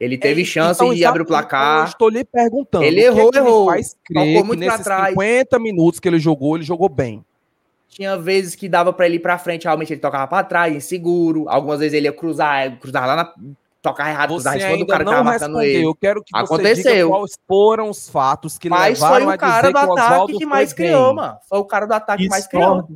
ele 0.00 0.16
teve 0.16 0.44
chance 0.44 0.80
então, 0.82 0.94
de 0.94 1.04
abrir 1.04 1.22
o 1.22 1.24
exato, 1.24 1.32
então, 1.44 1.48
Eu 1.48 1.48
placar. 1.50 1.88
estou 1.88 2.08
lhe 2.08 2.24
perguntando. 2.24 2.84
Ele 2.84 3.00
que 3.00 3.02
é 3.02 3.06
errou, 3.08 3.30
que 3.30 3.38
errou. 3.38 3.66
faz 3.66 3.96
crer 4.04 4.24
que 4.24 4.42
muito 4.44 4.58
pra 4.64 4.70
nesses 4.70 4.84
trás. 4.84 5.08
50 5.10 5.58
minutos 5.58 6.00
que 6.00 6.08
ele 6.08 6.18
jogou, 6.18 6.56
ele 6.56 6.64
jogou 6.64 6.88
bem. 6.88 7.24
Tinha 7.88 8.16
vezes 8.16 8.54
que 8.54 8.68
dava 8.68 8.92
pra 8.92 9.06
ele 9.06 9.16
ir 9.16 9.20
pra 9.20 9.38
frente, 9.38 9.64
realmente 9.64 9.92
ele 9.92 10.00
tocava 10.00 10.26
pra 10.26 10.44
trás, 10.44 10.74
inseguro. 10.74 11.48
Algumas 11.48 11.78
vezes 11.80 11.94
ele 11.94 12.06
ia 12.06 12.12
cruzar, 12.12 12.78
cruzar 12.78 13.06
lá 13.06 13.16
na. 13.16 13.34
Tocar 13.90 14.10
errado, 14.10 14.28
Você 14.30 14.34
cruzar 14.34 14.56
em 14.56 14.60
cima 14.60 14.70
do 14.70 14.74
ainda 14.80 14.92
cara 14.92 15.04
não 15.04 15.12
tava 15.12 15.30
respondeu. 15.32 15.62
ele. 15.62 15.86
Eu 15.86 15.94
quero 15.94 16.22
que 16.24 16.30
você 16.32 16.38
diga 16.42 16.54
Aconteceu. 16.54 17.08
quais 17.10 17.32
foram 17.46 17.90
os 17.90 18.08
fatos 18.08 18.58
que 18.58 18.68
Mas 18.68 18.98
foi 18.98 19.08
levaram 19.08 19.26
o 19.26 19.30
a 19.30 19.36
cara 19.38 19.52
dizer 19.60 19.72
do 19.72 19.78
que 19.80 19.86
o 19.86 19.92
ataque 19.92 20.38
que 20.38 20.46
mais 20.46 20.72
foi 20.72 20.78
bem. 20.78 20.86
criou, 20.92 21.14
mano. 21.14 21.36
Foi 21.48 21.58
o 21.58 21.64
cara 21.64 21.86
do 21.86 21.92
ataque 21.92 22.22
que 22.24 22.28
mais 22.28 22.46
criou. 22.46 22.88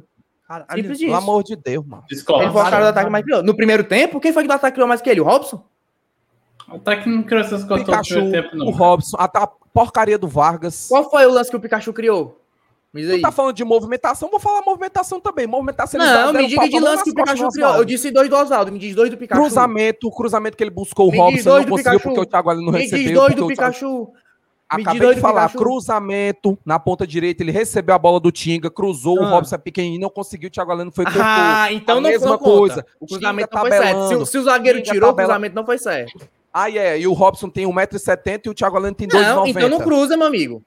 Caralho, 0.48 0.66
Simples 0.82 0.98
Pelo 0.98 1.10
disso. 1.10 1.14
amor 1.16 1.42
de 1.44 1.56
Deus, 1.56 1.86
mano. 1.86 2.04
Discordo. 2.08 2.42
Ele 2.44 2.52
foi 2.52 2.60
o 2.62 2.64
cara 2.64 2.84
do 2.84 2.88
ataque 2.88 3.06
que 3.06 3.12
mais 3.12 3.24
criou. 3.24 3.42
No 3.42 3.54
primeiro 3.54 3.84
tempo, 3.84 4.18
quem 4.20 4.32
foi 4.32 4.42
que 4.42 4.48
do 4.48 4.52
ataque 4.54 4.74
criou 4.74 4.88
mais 4.88 5.00
que 5.00 5.08
ele? 5.08 5.20
O 5.20 5.24
Robson? 5.24 5.62
O 6.68 6.76
ataque 6.76 7.08
não 7.08 7.22
criou 7.22 7.40
essas 7.42 7.64
coisas 7.64 7.86
todo 7.86 7.96
Pikachu, 7.96 8.20
o 8.20 8.30
tempo, 8.30 8.56
não. 8.56 8.66
o 8.66 8.70
Robson, 8.70 9.16
a, 9.18 9.24
a 9.24 9.46
porcaria 9.46 10.18
do 10.18 10.26
Vargas. 10.28 10.86
Qual 10.88 11.08
foi 11.10 11.26
o 11.26 11.30
lance 11.32 11.50
que 11.50 11.56
o 11.56 11.60
Pikachu 11.60 11.92
criou? 11.92 12.39
Tu 12.92 13.20
tá 13.20 13.30
falando 13.30 13.54
de 13.54 13.64
movimentação, 13.64 14.28
vou 14.28 14.40
falar 14.40 14.62
movimentação 14.66 15.20
também. 15.20 15.46
Movimentação 15.46 15.98
Não, 16.00 16.32
me 16.32 16.48
diga 16.48 16.68
de 16.68 16.80
lance 16.80 17.04
que 17.04 17.10
o 17.10 17.14
Pikachu 17.14 17.48
criou. 17.50 17.76
Eu 17.76 17.84
disse 17.84 18.10
dois 18.10 18.28
do 18.28 18.34
Oswaldo, 18.36 18.72
me 18.72 18.78
diz 18.80 18.94
dois 18.96 19.08
do 19.10 19.16
Pikachu. 19.16 19.40
Cruzamento, 19.40 20.08
o 20.08 20.10
cruzamento 20.10 20.56
que 20.56 20.64
ele 20.64 20.70
buscou, 20.72 21.06
o 21.06 21.10
Robson 21.16 21.48
não 21.50 21.64
conseguiu 21.66 21.76
Pikachu. 21.76 22.00
porque 22.02 22.20
o 22.20 22.26
Thiago 22.26 22.50
ali 22.50 22.64
não 22.64 22.72
Me 22.72 22.80
diz 22.80 22.90
recebeu. 22.90 23.14
dois 23.14 23.26
porque 23.34 23.40
do 23.40 23.44
o 23.46 23.48
Thiago- 23.56 23.72
Pikachu. 23.74 24.00
Me 24.72 24.76
diz 24.78 24.86
Acabei 24.86 25.00
dois 25.00 25.16
de 25.16 25.20
falar, 25.22 25.42
Pikachu. 25.48 25.58
cruzamento 25.58 26.58
na 26.64 26.78
ponta 26.80 27.06
direita, 27.06 27.42
ele 27.44 27.52
recebeu 27.52 27.94
a 27.94 27.98
bola 27.98 28.18
do 28.20 28.30
Tinga, 28.32 28.68
cruzou, 28.70 29.18
o 29.20 29.24
Ah. 29.24 29.30
Robson 29.30 29.54
é 29.54 29.58
pequenininho, 29.58 30.00
não 30.00 30.10
conseguiu, 30.10 30.48
o 30.48 30.50
Thiago 30.50 30.70
Aleno 30.72 30.90
foi 30.92 31.04
cortou. 31.04 31.22
Ah, 31.24 31.72
então 31.72 31.98
A 31.98 32.00
não 32.00 32.10
mesma 32.10 32.38
foi 32.38 32.38
coisa. 32.38 32.86
O 33.00 33.06
cruzamento 33.06 33.48
Tinga 33.50 33.62
não 33.62 33.68
foi 33.70 33.78
certo. 33.78 34.26
Se, 34.26 34.30
se 34.32 34.38
o 34.38 34.42
zagueiro 34.42 34.80
Tinga 34.82 34.92
tirou, 34.94 35.10
o 35.10 35.14
cruzamento 35.14 35.54
não 35.56 35.64
foi 35.64 35.78
certo. 35.78 36.18
Ah, 36.52 36.68
é. 36.70 36.98
E 37.00 37.06
o 37.06 37.12
Robson 37.12 37.48
tem 37.48 37.66
1,70m 37.66 38.46
e 38.46 38.50
o 38.50 38.54
Thiago 38.54 38.76
Heleno 38.76 38.94
tem 38.96 39.06
2,90m. 39.08 39.34
Não, 39.36 39.46
então 39.46 39.68
não 39.68 39.78
cruza, 39.80 40.16
meu 40.16 40.26
amigo. 40.26 40.62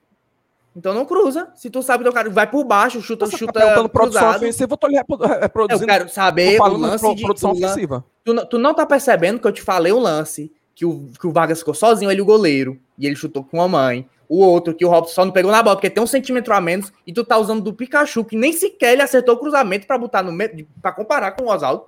Então 0.76 0.92
não 0.92 1.04
cruza. 1.04 1.48
Se 1.54 1.70
tu 1.70 1.82
sabe 1.82 2.02
que 2.02 2.10
o 2.10 2.12
cara 2.12 2.28
vai 2.30 2.50
por 2.50 2.64
baixo, 2.64 3.00
chuta, 3.00 3.26
Você 3.26 3.36
chuta 3.36 3.52
tá 3.52 3.60
perguntando 3.60 3.88
produção 3.88 4.22
ofensiva, 4.30 4.72
eu 4.72 4.76
tô 4.76 4.86
lhe 4.88 4.96
repo- 4.96 5.18
Eu 5.22 5.40
reproduzindo. 5.40 5.86
quero 5.86 6.08
saber 6.08 6.60
o 6.60 6.76
lance 6.76 7.04
pro- 7.04 7.14
de 7.14 7.22
produção 7.22 7.52
tu, 7.54 7.58
ofensiva. 7.64 8.04
tu, 8.24 8.34
não- 8.34 8.46
tu 8.46 8.58
não 8.58 8.74
tá 8.74 8.84
percebendo 8.84 9.38
que 9.38 9.46
eu 9.46 9.52
te 9.52 9.62
falei 9.62 9.92
o 9.92 9.98
lance 9.98 10.50
que 10.74 10.84
o, 10.84 11.08
que 11.20 11.26
o 11.26 11.32
Vargas 11.32 11.60
ficou 11.60 11.74
sozinho, 11.74 12.10
ele 12.10 12.20
o 12.20 12.24
goleiro, 12.24 12.76
e 12.98 13.06
ele 13.06 13.14
chutou 13.14 13.44
com 13.44 13.62
a 13.62 13.68
mãe. 13.68 14.08
O 14.28 14.40
outro, 14.40 14.74
que 14.74 14.84
o 14.84 14.88
Robson 14.88 15.12
só 15.14 15.24
não 15.24 15.30
pegou 15.30 15.52
na 15.52 15.62
bola, 15.62 15.76
porque 15.76 15.88
tem 15.90 16.02
um 16.02 16.06
centímetro 16.06 16.52
a 16.52 16.60
menos, 16.60 16.92
e 17.06 17.12
tu 17.12 17.22
tá 17.22 17.38
usando 17.38 17.60
do 17.62 17.72
Pikachu, 17.72 18.24
que 18.24 18.36
nem 18.36 18.52
sequer 18.52 18.94
ele 18.94 19.02
acertou 19.02 19.36
o 19.36 19.38
cruzamento 19.38 19.86
pra 19.86 19.96
botar 19.96 20.22
no 20.24 20.32
meio, 20.32 20.66
pra 20.82 20.90
comparar 20.90 21.30
com 21.32 21.44
o 21.44 21.48
Oswaldo. 21.54 21.84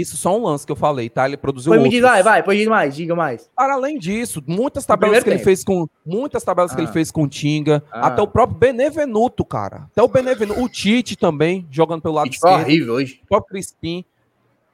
Isso 0.00 0.16
só 0.16 0.36
um 0.36 0.42
lance 0.44 0.64
que 0.66 0.72
eu 0.72 0.76
falei, 0.76 1.08
tá? 1.08 1.26
Ele 1.26 1.36
produziu 1.36 1.70
Pois 1.72 1.82
me 1.82 1.88
diz, 1.88 2.00
vai, 2.02 2.22
vai, 2.22 2.42
pois 2.42 2.58
diz 2.58 2.68
mais, 2.68 2.94
diga 2.94 3.14
mais. 3.14 3.50
Para 3.54 3.74
além 3.74 3.98
disso, 3.98 4.42
muitas 4.46 4.84
tabelas 4.86 5.22
que 5.22 5.28
ele 5.30 5.36
tempo. 5.36 5.44
fez 5.44 5.64
com 5.64 5.86
muitas 6.04 6.42
tabelas 6.44 6.72
que 6.74 6.80
Ah. 6.80 6.84
ele 6.84 6.92
fez 6.92 7.10
com 7.10 7.22
o 7.22 7.28
Tinga, 7.28 7.82
Ah. 7.90 8.08
até 8.08 8.22
o 8.22 8.26
próprio 8.26 8.58
Benevenuto, 8.58 9.44
cara. 9.44 9.88
Até 9.92 10.02
o 10.02 10.08
Benevenuto, 10.08 10.60
o 10.62 10.68
Tite 10.68 11.16
também 11.16 11.66
jogando 11.70 12.02
pelo 12.02 12.14
lado 12.14 12.26
foi 12.28 12.34
esquerdo, 12.34 12.60
horrível 12.62 12.94
hoje. 12.94 13.20
o 13.24 13.26
próprio 13.28 13.50
Crispim. 13.50 14.04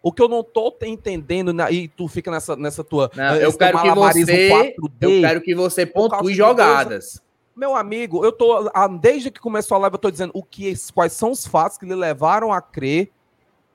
O 0.02 0.10
que 0.12 0.20
eu 0.20 0.28
não 0.28 0.42
tô 0.42 0.70
te- 0.72 0.88
entendendo, 0.88 1.52
né, 1.52 1.72
e 1.72 1.86
tu 1.86 2.08
fica 2.08 2.28
nessa, 2.30 2.56
nessa 2.56 2.82
tua. 2.82 3.08
Não, 3.14 3.22
eh, 3.36 3.44
eu 3.44 3.52
quero 3.56 3.80
que 3.80 3.90
você, 3.94 4.48
4D. 4.48 5.06
eu 5.06 5.20
quero 5.20 5.40
que 5.40 5.54
você 5.54 5.86
pontue 5.86 6.34
jogadas. 6.34 7.22
Meu 7.54 7.76
amigo, 7.76 8.24
eu 8.24 8.32
tô. 8.32 8.68
ah, 8.74 8.88
Desde 8.88 9.30
que 9.30 9.38
começou 9.38 9.76
a 9.76 9.80
live, 9.82 9.94
eu 9.94 9.98
tô 9.98 10.10
dizendo 10.10 10.32
o 10.34 10.42
que, 10.42 10.74
quais 10.94 11.12
são 11.12 11.30
os 11.30 11.46
fatos 11.46 11.78
que 11.78 11.84
lhe 11.86 11.94
levaram 11.94 12.52
a 12.52 12.60
crer 12.60 13.10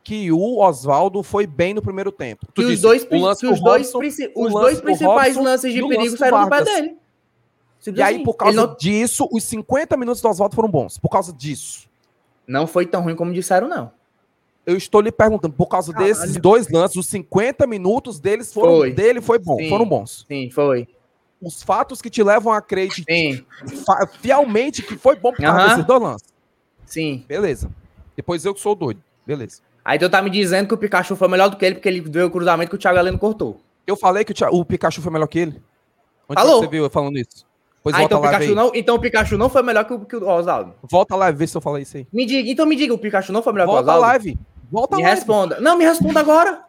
que 0.08 0.32
o 0.32 0.60
Oswaldo 0.62 1.22
foi 1.22 1.46
bem 1.46 1.74
no 1.74 1.82
primeiro 1.82 2.14
tempo. 2.14 2.48
Que 2.56 2.62
os 2.62 2.70
disse, 2.70 2.82
dois, 2.82 3.06
o 3.12 3.18
lance 3.18 3.46
os 3.46 3.60
dois, 3.60 3.82
Robson, 3.88 4.00
princi- 4.00 4.32
o 4.34 4.46
os 4.46 4.54
lance 4.54 4.66
dois 4.66 4.80
principais 4.82 5.36
Robson 5.36 5.44
lances 5.44 5.66
e 5.66 5.74
de 5.74 5.82
perigo 5.82 6.02
lance 6.02 6.18
saíram 6.18 6.44
do 6.46 6.50
pé 6.50 6.64
dele. 6.64 6.96
E 7.94 8.02
aí, 8.02 8.16
assim. 8.16 8.24
por 8.24 8.34
causa 8.36 8.56
não, 8.68 8.76
disso, 8.78 9.28
os 9.34 9.44
50 9.44 9.98
minutos 9.98 10.22
do 10.22 10.30
Oswaldo 10.30 10.56
foram 10.56 10.70
bons. 10.70 10.98
Por 10.98 11.10
causa 11.10 11.34
disso. 11.34 11.90
não 12.48 12.66
foi 12.66 12.86
tão 12.86 13.02
ruim 13.04 13.18
como 13.18 13.34
disseram, 13.34 13.68
não. 13.68 13.92
Eu 14.66 14.78
estou 14.78 15.02
lhe 15.02 15.12
perguntando, 15.12 15.54
por 15.54 15.68
causa 15.68 15.92
Caralho. 15.92 16.14
desses 16.14 16.38
dois 16.38 16.70
lances, 16.70 16.96
os 16.96 17.08
50 17.08 17.68
minutos 17.68 18.18
deles 18.18 18.54
foram, 18.54 18.78
Foi. 18.78 18.92
dele 18.94 19.20
foi 19.20 19.38
bom, 19.40 19.58
Sim. 19.58 19.68
foram 19.70 19.86
bons. 19.86 20.26
Sim, 20.26 20.50
foi. 20.52 20.88
Os 21.42 21.62
fatos 21.62 22.02
que 22.02 22.10
te 22.10 22.24
levam 22.24 22.54
a 22.54 22.62
crer 22.62 22.90
Sim, 22.94 23.46
fielmente 24.22 24.82
que 24.82 24.96
foi 24.98 25.18
bom 25.18 25.32
por 25.34 25.42
causa 25.42 25.58
Aham. 25.60 25.68
desses 25.70 25.86
dois 25.86 26.02
lances. 26.02 26.28
sim. 26.86 27.26
Beleza. 27.28 27.70
Depois 28.16 28.46
eu 28.46 28.54
que 28.54 28.62
sou 28.62 28.74
doido. 28.74 29.04
Beleza. 29.26 29.62
Aí 29.88 29.98
tu 29.98 30.10
tá 30.10 30.22
me 30.22 30.30
dizendo 30.30 30.68
que 30.68 30.74
o 30.74 30.78
Pikachu 30.78 31.16
foi 31.16 31.30
melhor 31.30 31.50
do 31.50 31.56
que 31.56 31.66
ele, 31.66 31.76
porque 31.76 31.88
ele 31.88 32.02
deu 32.02 32.28
o 32.28 32.30
cruzamento 32.30 32.70
que 32.72 32.76
o 32.76 32.78
Thiago 32.78 33.00
Heleno 33.00 33.18
cortou. 33.18 33.62
Eu 33.88 33.96
falei 33.96 34.26
que 34.26 34.34
o, 34.34 34.48
o 34.58 34.66
Pikachu 34.66 35.02
foi 35.02 35.14
melhor 35.14 35.28
que 35.28 35.40
ele? 35.40 35.62
Onde 36.28 36.42
Falou. 36.42 36.60
você 36.60 36.68
viu 36.68 36.84
eu 36.84 36.90
falando 36.90 37.18
isso? 37.18 37.46
Pois 37.82 37.96
Ah, 37.96 38.00
volta 38.00 38.16
então 38.16 38.20
o, 38.20 38.30
Pikachu 38.30 38.54
não, 38.56 38.72
então 38.76 38.96
o 38.96 39.00
Pikachu 39.00 39.38
não 39.38 39.50
foi 39.50 39.64
melhor 39.64 39.86
que 39.86 39.94
o, 39.94 40.00
que 40.02 40.16
o 40.18 40.28
Oswaldo. 40.28 40.74
Volta 40.84 41.16
lá 41.16 41.30
e 41.30 41.34
vê 41.34 41.48
se 41.48 41.56
eu 41.56 41.62
falei 41.62 41.84
isso 41.84 41.96
aí. 41.96 42.06
Me 42.12 42.26
diga, 42.26 42.50
então 42.52 42.66
me 42.66 42.76
diga, 42.76 42.94
o 42.94 42.98
Pikachu 42.98 43.32
não 43.32 43.42
foi 43.42 43.54
melhor 43.54 43.66
Volta 43.68 43.84
que 43.84 43.88
o 43.88 43.92
a 43.92 43.96
Oswaldo? 43.96 44.08
live. 44.26 44.40
Volta 44.70 44.96
Me 44.98 45.04
a 45.04 45.06
live. 45.06 45.20
responda. 45.22 45.60
Não, 45.62 45.78
me 45.78 45.86
responda 45.86 46.20
agora. 46.20 46.62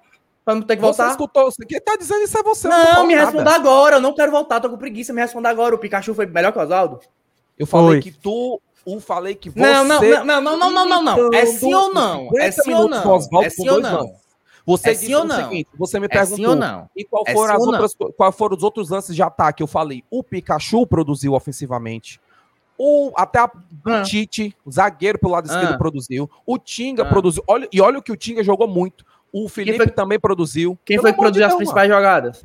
Pra 0.44 0.54
não 0.54 0.62
ter 0.62 0.76
que 0.76 0.82
Você 0.82 0.86
voltar. 1.02 1.10
escutou? 1.10 1.50
Quem 1.68 1.80
tá 1.80 1.96
dizendo 1.96 2.22
isso 2.22 2.38
é 2.38 2.42
você. 2.44 2.68
Não, 2.68 2.86
falo 2.94 3.06
me 3.08 3.16
nada. 3.16 3.26
responda 3.26 3.50
agora. 3.52 3.96
Eu 3.96 4.00
não 4.00 4.14
quero 4.14 4.30
voltar, 4.30 4.60
tô 4.60 4.70
com 4.70 4.78
preguiça. 4.78 5.12
Me 5.12 5.20
responda 5.20 5.48
agora. 5.48 5.74
O 5.74 5.78
Pikachu 5.78 6.14
foi 6.14 6.24
melhor 6.26 6.52
que 6.52 6.58
o 6.58 6.62
Oswaldo? 6.62 7.00
Eu 7.58 7.66
falei 7.66 8.00
Foi. 8.00 8.00
que 8.02 8.12
tu 8.12 8.60
eu 8.94 9.00
falei 9.00 9.34
que 9.34 9.50
você. 9.50 9.60
Não, 9.60 9.84
não, 9.84 10.00
não, 10.00 10.24
não, 10.24 10.56
não, 10.56 10.70
não, 10.70 10.86
não, 10.88 11.02
não. 11.02 11.34
É 11.34 11.46
sim 11.46 11.74
ou 11.74 11.92
não. 11.92 12.28
É 12.36 12.50
sim 12.50 12.72
ou 12.72 12.88
não. 12.88 13.42
É, 13.42 13.46
é 13.46 13.50
sim 13.50 13.68
ou 13.68 13.80
não. 13.80 14.12
Você 14.68 14.90
é 14.90 14.92
disse 14.92 15.06
sim 15.06 15.14
ou 15.14 15.24
não? 15.24 15.36
Seguinte, 15.36 15.68
você 15.78 15.98
me 15.98 16.04
é 16.04 16.08
perguntou. 16.10 16.36
Sim 16.36 16.46
ou 16.46 16.54
não? 16.54 16.90
E 16.94 17.02
qual 17.02 17.24
é 17.26 17.32
foram 17.32 17.54
as 17.54 17.66
outras, 17.66 17.96
não? 17.98 18.12
qual 18.12 18.32
foram 18.32 18.54
os 18.54 18.62
outros 18.62 18.90
lances 18.90 19.16
de 19.16 19.22
ataque? 19.22 19.62
Eu 19.62 19.66
falei, 19.66 20.04
o 20.10 20.22
Pikachu 20.22 20.86
produziu 20.86 21.32
ofensivamente. 21.32 22.20
O, 22.76 23.10
até 23.16 23.38
a, 23.38 23.44
ah. 23.44 24.00
o 24.00 24.02
Tite, 24.02 24.54
o 24.66 24.70
zagueiro 24.70 25.18
pelo 25.18 25.32
lado 25.32 25.50
ah. 25.50 25.54
esquerdo, 25.54 25.78
produziu. 25.78 26.30
O 26.44 26.58
Tinga 26.58 27.02
ah. 27.02 27.06
produziu. 27.06 27.42
Olha, 27.48 27.66
e 27.72 27.80
olha 27.80 27.98
o 27.98 28.02
que 28.02 28.12
o 28.12 28.16
Tinga 28.16 28.44
jogou 28.44 28.68
muito. 28.68 29.06
O 29.32 29.48
Felipe 29.48 29.78
foi, 29.78 29.86
também 29.88 30.20
produziu. 30.20 30.78
Quem 30.84 30.96
Pelo 30.96 31.02
foi 31.02 31.12
que 31.12 31.18
produziu 31.18 31.46
as 31.46 31.54
principais 31.54 31.88
jogadas? 31.88 32.44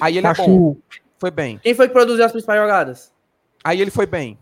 Aí 0.00 0.16
ele 0.16 0.26
é 0.28 0.34
bom. 0.34 0.76
Foi 1.18 1.30
bem. 1.32 1.58
Quem 1.58 1.74
foi 1.74 1.88
que 1.88 1.92
produziu 1.92 2.24
as 2.24 2.30
principais 2.30 2.60
jogadas? 2.60 3.12
Aí 3.64 3.80
ele 3.80 3.90
foi 3.90 4.06
bem. 4.06 4.38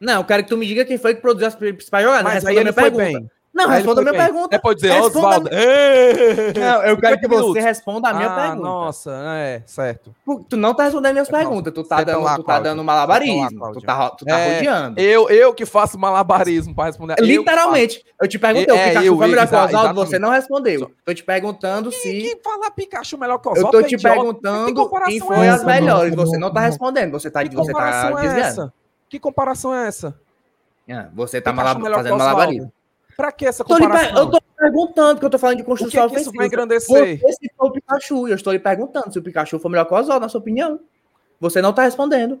Não, 0.00 0.14
eu 0.14 0.24
quero 0.24 0.42
que 0.42 0.48
tu 0.48 0.56
me 0.56 0.66
diga 0.66 0.84
quem 0.84 0.96
foi 0.98 1.14
que 1.14 1.20
produziu 1.20 1.46
as 1.48 1.54
principais 1.54 2.04
jogadas. 2.04 2.24
Mas 2.24 2.34
Responda 2.34 2.50
aí 2.50 2.56
a 2.56 2.60
ele 2.60 2.64
minha 2.64 2.72
foi 2.72 2.82
pergunta. 2.90 3.04
bem. 3.20 3.30
Não, 3.52 3.68
Aí 3.68 3.78
responda 3.78 4.00
a 4.00 4.04
minha 4.04 4.12
bem. 4.12 4.22
pergunta. 4.22 4.54
É 4.56 4.58
pra 4.60 4.74
dizer, 4.74 4.92
Oswaldo. 5.02 5.48
Ê! 5.52 6.52
Não, 6.56 6.82
eu 6.84 6.96
quero 6.96 7.14
50 7.16 7.18
que 7.18 7.26
você 7.28 7.40
minutos. 7.42 7.64
responda 7.64 8.08
a 8.08 8.14
minha 8.14 8.28
ah, 8.28 8.40
pergunta. 8.42 8.62
Nossa, 8.62 9.10
é, 9.34 9.62
certo. 9.66 10.14
Tu 10.48 10.56
não 10.56 10.72
tá 10.72 10.84
respondendo 10.84 11.12
minhas 11.14 11.28
lá. 11.28 11.38
perguntas. 11.40 11.72
Tu 11.74 11.82
tá 11.82 11.98
Senta 11.98 12.12
dando, 12.12 12.22
lá, 12.24 12.34
tu 12.36 12.38
tá 12.38 12.44
Cláudio. 12.44 12.64
dando 12.64 12.78
Senta 12.78 12.84
malabarismo. 12.84 13.60
lá, 13.60 13.72
tu 13.72 13.80
tá, 13.80 14.10
tu 14.10 14.24
tá 14.24 14.38
É, 14.38 14.54
rodeando. 14.54 15.00
Eu, 15.00 15.28
eu 15.28 15.52
que 15.52 15.66
faço 15.66 15.98
malabarismo 15.98 16.74
pra 16.76 16.84
responder. 16.86 17.14
Eu 17.14 17.16
que 17.16 17.22
Literalmente. 17.38 18.04
Eu 18.22 18.28
te 18.28 18.38
perguntei, 18.38 18.72
É, 18.76 18.80
o 18.80 18.84
Pikachu 18.88 19.06
eu- 19.06 19.16
foi 19.18 19.26
melhor 19.26 19.48
que 19.48 19.54
o 19.54 19.58
Oswaldo? 19.64 19.94
Você 20.06 20.18
não 20.20 20.30
respondeu. 20.30 20.90
Tô 21.04 21.12
te 21.12 21.24
perguntando 21.24 21.90
se... 21.90 22.02
Quem 22.20 22.40
fala 22.42 22.70
Pikachu 22.70 23.18
melhor 23.18 23.38
que 23.38 23.48
o 23.48 23.50
Eu 23.50 23.52
Oswaldo 23.54 23.78
tô 23.80 23.84
é 23.84 23.88
te 23.88 23.98
perguntando 23.98 24.74
comparação 24.74 25.10
quem 25.10 25.18
é 25.20 25.26
foi 25.36 25.48
as 25.48 25.56
essa? 25.56 25.66
melhores. 25.66 26.14
Você 26.14 26.38
não, 26.38 26.52
tá 26.52 26.60
respondendo. 26.60 27.10
Você 27.12 27.28
tá, 27.30 27.40
você 27.44 27.72
tá 27.72 28.12
é 28.16 28.22
desviando. 28.22 28.72
Que 29.10 29.18
comparação 29.20 29.74
é 29.74 29.86
essa? 29.88 30.18
Ah, 30.90 31.08
Você 31.12 31.40
tá 31.40 31.50
Pikachu 31.52 31.66
malab- 31.80 31.82
que 31.90 31.94
fazendo 31.94 32.16
malabarismo. 32.16 32.72
Pra 33.16 33.30
que 33.32 33.44
essa 33.44 33.62
comparação? 33.64 34.16
Eu 34.16 34.30
tô 34.30 34.40
perguntando, 34.56 35.14
porque 35.16 35.26
eu 35.26 35.30
tô 35.30 35.38
falando 35.38 35.56
de 35.56 35.62
O 35.62 35.64
que, 35.66 35.70
construção 35.70 36.08
que 36.08 36.20
isso 36.20 36.32
vai 36.32 36.46
engrandecer? 36.46 37.20
Você 37.20 37.32
citou 37.34 37.68
o 37.68 37.72
Pikachu 37.72 38.28
e 38.28 38.30
eu 38.30 38.34
estou 38.36 38.52
lhe 38.52 38.58
perguntando 38.58 39.12
se 39.12 39.18
o 39.18 39.22
Pikachu 39.22 39.58
foi 39.58 39.70
melhor 39.70 39.84
que 39.84 39.92
o 39.92 39.96
Oswaldo, 39.96 40.22
na 40.24 40.28
sua 40.30 40.40
opinião. 40.40 40.80
Você 41.38 41.60
não 41.60 41.72
tá 41.72 41.82
respondendo. 41.82 42.40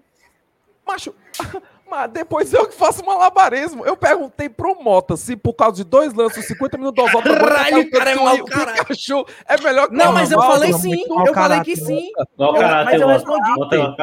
Macho, 0.86 1.14
mas 1.90 2.10
depois 2.10 2.52
eu 2.54 2.66
que 2.66 2.74
faço 2.74 3.04
malabarismo. 3.04 3.84
Eu 3.84 3.96
perguntei 3.96 4.48
pro 4.48 4.80
Mota 4.82 5.16
se 5.16 5.36
por 5.36 5.52
causa 5.54 5.76
de 5.76 5.84
dois 5.84 6.14
lances, 6.14 6.46
50 6.46 6.78
minutos 6.78 7.02
do 7.02 7.08
Oswaldo, 7.08 7.28
Caralho, 7.34 7.90
cara 7.90 8.10
é 8.10 8.14
que 8.16 8.22
mau 8.22 8.44
caralho. 8.44 9.26
É 9.46 9.60
melhor 9.60 9.88
que 9.88 9.94
Não, 9.96 10.12
mas 10.12 10.30
eu 10.30 10.40
falei 10.40 10.70
muito 10.70 10.82
sim. 10.82 11.04
Eu 11.26 11.34
falei 11.34 11.60
que 11.60 11.76
sim. 11.76 12.10
Mas 12.38 13.00
eu 13.00 13.08
respondi. 13.08 13.50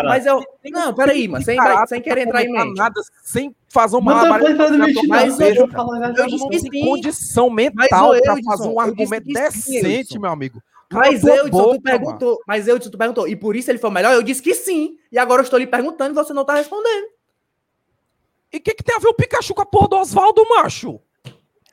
Mas 0.04 0.26
eu. 0.26 0.43
Não, 0.71 0.93
peraí, 0.93 1.28
mano. 1.28 1.43
Sem, 1.43 1.58
sem 1.88 2.02
querer 2.02 2.28
entrar 2.28 2.43
em 2.43 2.52
mente. 2.52 2.78
nada, 2.78 3.00
sem 3.23 3.56
fazer 3.69 3.95
um 3.95 4.02
Mas 4.02 4.23
eu 4.23 4.30
malabarismo. 4.30 4.58
mas 5.08 5.39
eu- 5.39 5.67
não 5.67 6.50
que 6.50 6.60
tenho 6.60 6.73
sim. 6.73 6.82
condição 6.82 7.50
Mas, 7.50 7.71
mental 7.73 8.12
pra 8.21 8.36
fazer 8.45 8.67
um 8.67 8.80
argumento 8.80 9.26
decente, 9.28 10.19
meu 10.19 10.32
amigo. 10.32 10.62
Mas 10.91 11.21
eu, 11.23 11.47
Edson, 11.47 11.50
boca, 11.50 11.76
tu 11.78 11.82
perguntou. 11.82 12.39
Mas 12.47 12.67
eu, 12.67 12.78
Edson, 12.78 12.89
tu 12.89 12.97
perguntou. 12.97 13.28
E 13.28 13.36
por 13.36 13.56
isso 13.56 13.69
ele 13.69 13.78
foi 13.78 13.89
o 13.89 13.93
melhor? 13.93 14.13
Eu 14.13 14.23
disse 14.23 14.41
que 14.41 14.54
sim. 14.56 14.95
E 15.12 15.17
agora 15.17 15.41
eu 15.41 15.43
estou 15.43 15.60
lhe 15.60 15.67
perguntando 15.67 16.12
e 16.12 16.15
você 16.15 16.34
não 16.34 16.45
tá 16.45 16.56
respondendo. 16.56 17.08
E 18.53 18.57
o 18.57 18.62
que, 18.62 18.73
que 18.73 18.83
tem 18.83 18.95
a 18.95 18.99
ver 18.99 19.10
o 19.10 19.13
Pikachu 19.13 19.53
com 19.53 19.62
a 19.62 19.65
porra 19.65 19.88
do 19.89 19.95
Oswaldo, 19.97 20.43
macho? 20.49 20.99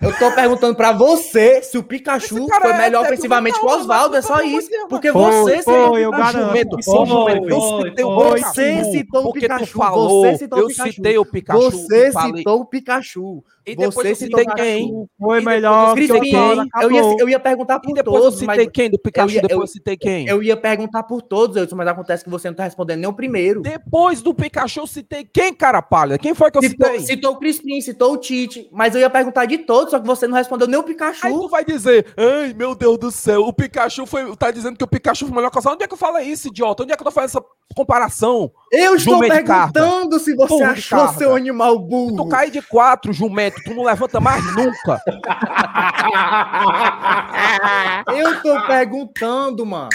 Eu 0.01 0.13
tô 0.19 0.31
perguntando 0.33 0.75
pra 0.75 0.93
você 0.93 1.63
se 1.63 1.79
o 1.79 1.83
Pikachu 1.83 2.47
foi 2.49 2.71
é 2.71 2.77
melhor 2.77 3.03
débil 3.03 3.15
ofensivamente 3.15 3.59
que 3.59 3.65
o 3.65 3.69
Oswaldo. 3.69 4.17
É 4.17 4.23
só 4.23 4.43
isso. 4.43 4.69
Porque 4.89 5.11
Foi, 5.11 5.31
você 5.31 5.63
foi, 5.63 5.75
o 5.75 5.97
eu 5.97 6.11
Pikachu. 6.11 6.33
garanto. 6.39 6.83
Sim, 6.83 6.93
foi, 6.93 7.49
foi, 7.49 7.89
citei 7.89 8.05
o 8.05 8.21
foi. 8.21 8.35
Pikachu. 8.35 8.55
Você 8.55 8.85
citou 8.91 9.21
o 9.21 9.25
porque 9.25 9.41
Pikachu, 9.41 9.67
tu 9.67 9.79
falou, 9.79 10.21
você 10.23 10.39
citou 10.39 10.59
o 10.59 10.63
eu 10.63 10.67
Pikachu. 10.67 10.93
citei 10.93 11.19
o 11.19 11.25
Pikachu. 11.25 11.71
Você 11.71 12.13
citou 12.13 12.61
o 12.61 12.67
Pikachu. 12.67 13.45
E 13.67 13.75
depois 13.75 13.95
você 13.95 14.11
eu 14.11 14.17
citou 14.17 14.41
citei 14.41 14.53
o 14.53 14.57
quem? 14.57 15.07
Foi 15.19 15.41
melhor 15.41 15.95
depois 15.95 16.07
que 16.07 16.13
eu 16.13 16.17
o 16.17 16.21
Oswaldo, 16.21 16.71
eu 16.83 16.91
ia, 16.93 17.17
eu 17.21 17.29
ia 17.31 17.41
perguntar 17.41 17.77
E 17.77 17.81
por 17.87 17.95
depois 17.95 18.23
todos, 18.23 18.43
eu 18.43 18.51
citei 18.51 18.67
quem 18.67 18.91
do 18.91 18.99
Pikachu, 18.99 19.29
eu 19.31 19.35
ia- 19.35 19.41
depois 19.43 19.57
eu- 19.59 19.63
eu 19.63 19.67
citei 19.67 19.97
quem? 19.97 20.27
eu 20.29 20.43
ia 20.43 20.57
perguntar 20.57 21.03
por 21.05 21.23
todos, 21.23 21.57
Edson, 21.57 21.77
mas 21.77 21.89
acontece 21.89 22.23
que 22.23 22.29
você 22.29 22.49
não 22.49 22.55
tá 22.55 22.65
respondendo 22.65 23.01
nem 23.01 23.09
o 23.09 23.13
primeiro. 23.15 23.63
Depois 23.63 24.21
do 24.21 24.35
Pikachu, 24.35 24.81
eu 24.81 24.87
citei 24.87 25.25
quem, 25.25 25.55
cara 25.55 25.81
pálida? 25.81 26.19
Quem 26.19 26.35
foi 26.35 26.51
que 26.51 26.59
eu 26.59 26.63
Citou, 26.63 26.89
citei? 26.91 27.07
citou 27.07 27.33
o 27.33 27.39
Crispim, 27.39 27.81
citou 27.81 28.13
o 28.13 28.17
Tite, 28.19 28.69
mas 28.71 28.95
eu 28.95 29.01
ia 29.01 29.09
perguntar 29.09 29.47
de 29.47 29.59
todos, 29.59 29.93
só 29.93 29.99
que 29.99 30.07
você 30.07 30.27
não 30.27 30.37
respondeu 30.37 30.69
nem 30.69 30.79
o 30.79 30.83
Pikachu. 30.83 31.27
Aí 31.27 31.33
tu 31.33 31.49
vai 31.49 31.65
dizer, 31.65 32.07
ai 32.19 32.53
meu 32.53 32.75
Deus 32.75 32.99
do 32.99 33.11
céu, 33.11 33.43
o 33.47 33.53
Pikachu 33.53 34.05
foi. 34.05 34.37
Tá 34.37 34.51
dizendo 34.51 34.77
que 34.77 34.85
o 34.85 34.89
Pikachu 34.89 35.27
foi 35.27 35.35
melhor 35.35 35.51
que 35.51 35.59
o. 35.59 35.73
Onde 35.73 35.85
é 35.85 35.87
que 35.89 35.95
eu 35.95 35.99
falei 35.99 36.27
isso, 36.27 36.49
idiota? 36.49 36.83
Onde 36.83 36.93
é 36.93 36.97
que 36.97 37.03
eu 37.03 37.07
tô 37.07 37.11
fazendo 37.11 37.31
essa 37.31 37.45
comparação? 37.75 38.51
eu 38.71 38.97
estou 38.97 39.21
perguntando 39.21 40.19
se 40.19 40.35
você 40.35 40.57
de 40.57 40.63
achou 40.63 41.09
seu 41.15 41.35
animal 41.35 41.77
Tu 41.77 41.83
burro. 41.87 42.29
cai 42.29 42.51
de 42.51 42.61
quatro, 42.63 43.13
jumento, 43.13 43.61
tu 43.65 43.75
não 43.75 43.85
levanta 43.85 44.21
mais 44.21 44.45
nunca. 44.55 45.01
Eu 48.15 48.43
tô 48.43 48.67
perguntando, 48.67 49.65
mano. 49.65 49.89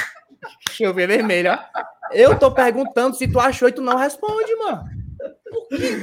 Deixa 0.65 0.83
eu 0.85 0.93
ver 0.93 1.07
vermelho, 1.07 1.51
ó. 1.51 1.57
Eu 2.11 2.37
tô 2.37 2.51
perguntando 2.51 3.15
se 3.15 3.27
tu 3.27 3.39
achou 3.39 3.67
e 3.67 3.71
tu 3.71 3.81
não 3.81 3.97
responde, 3.97 4.55
mano. 4.55 4.83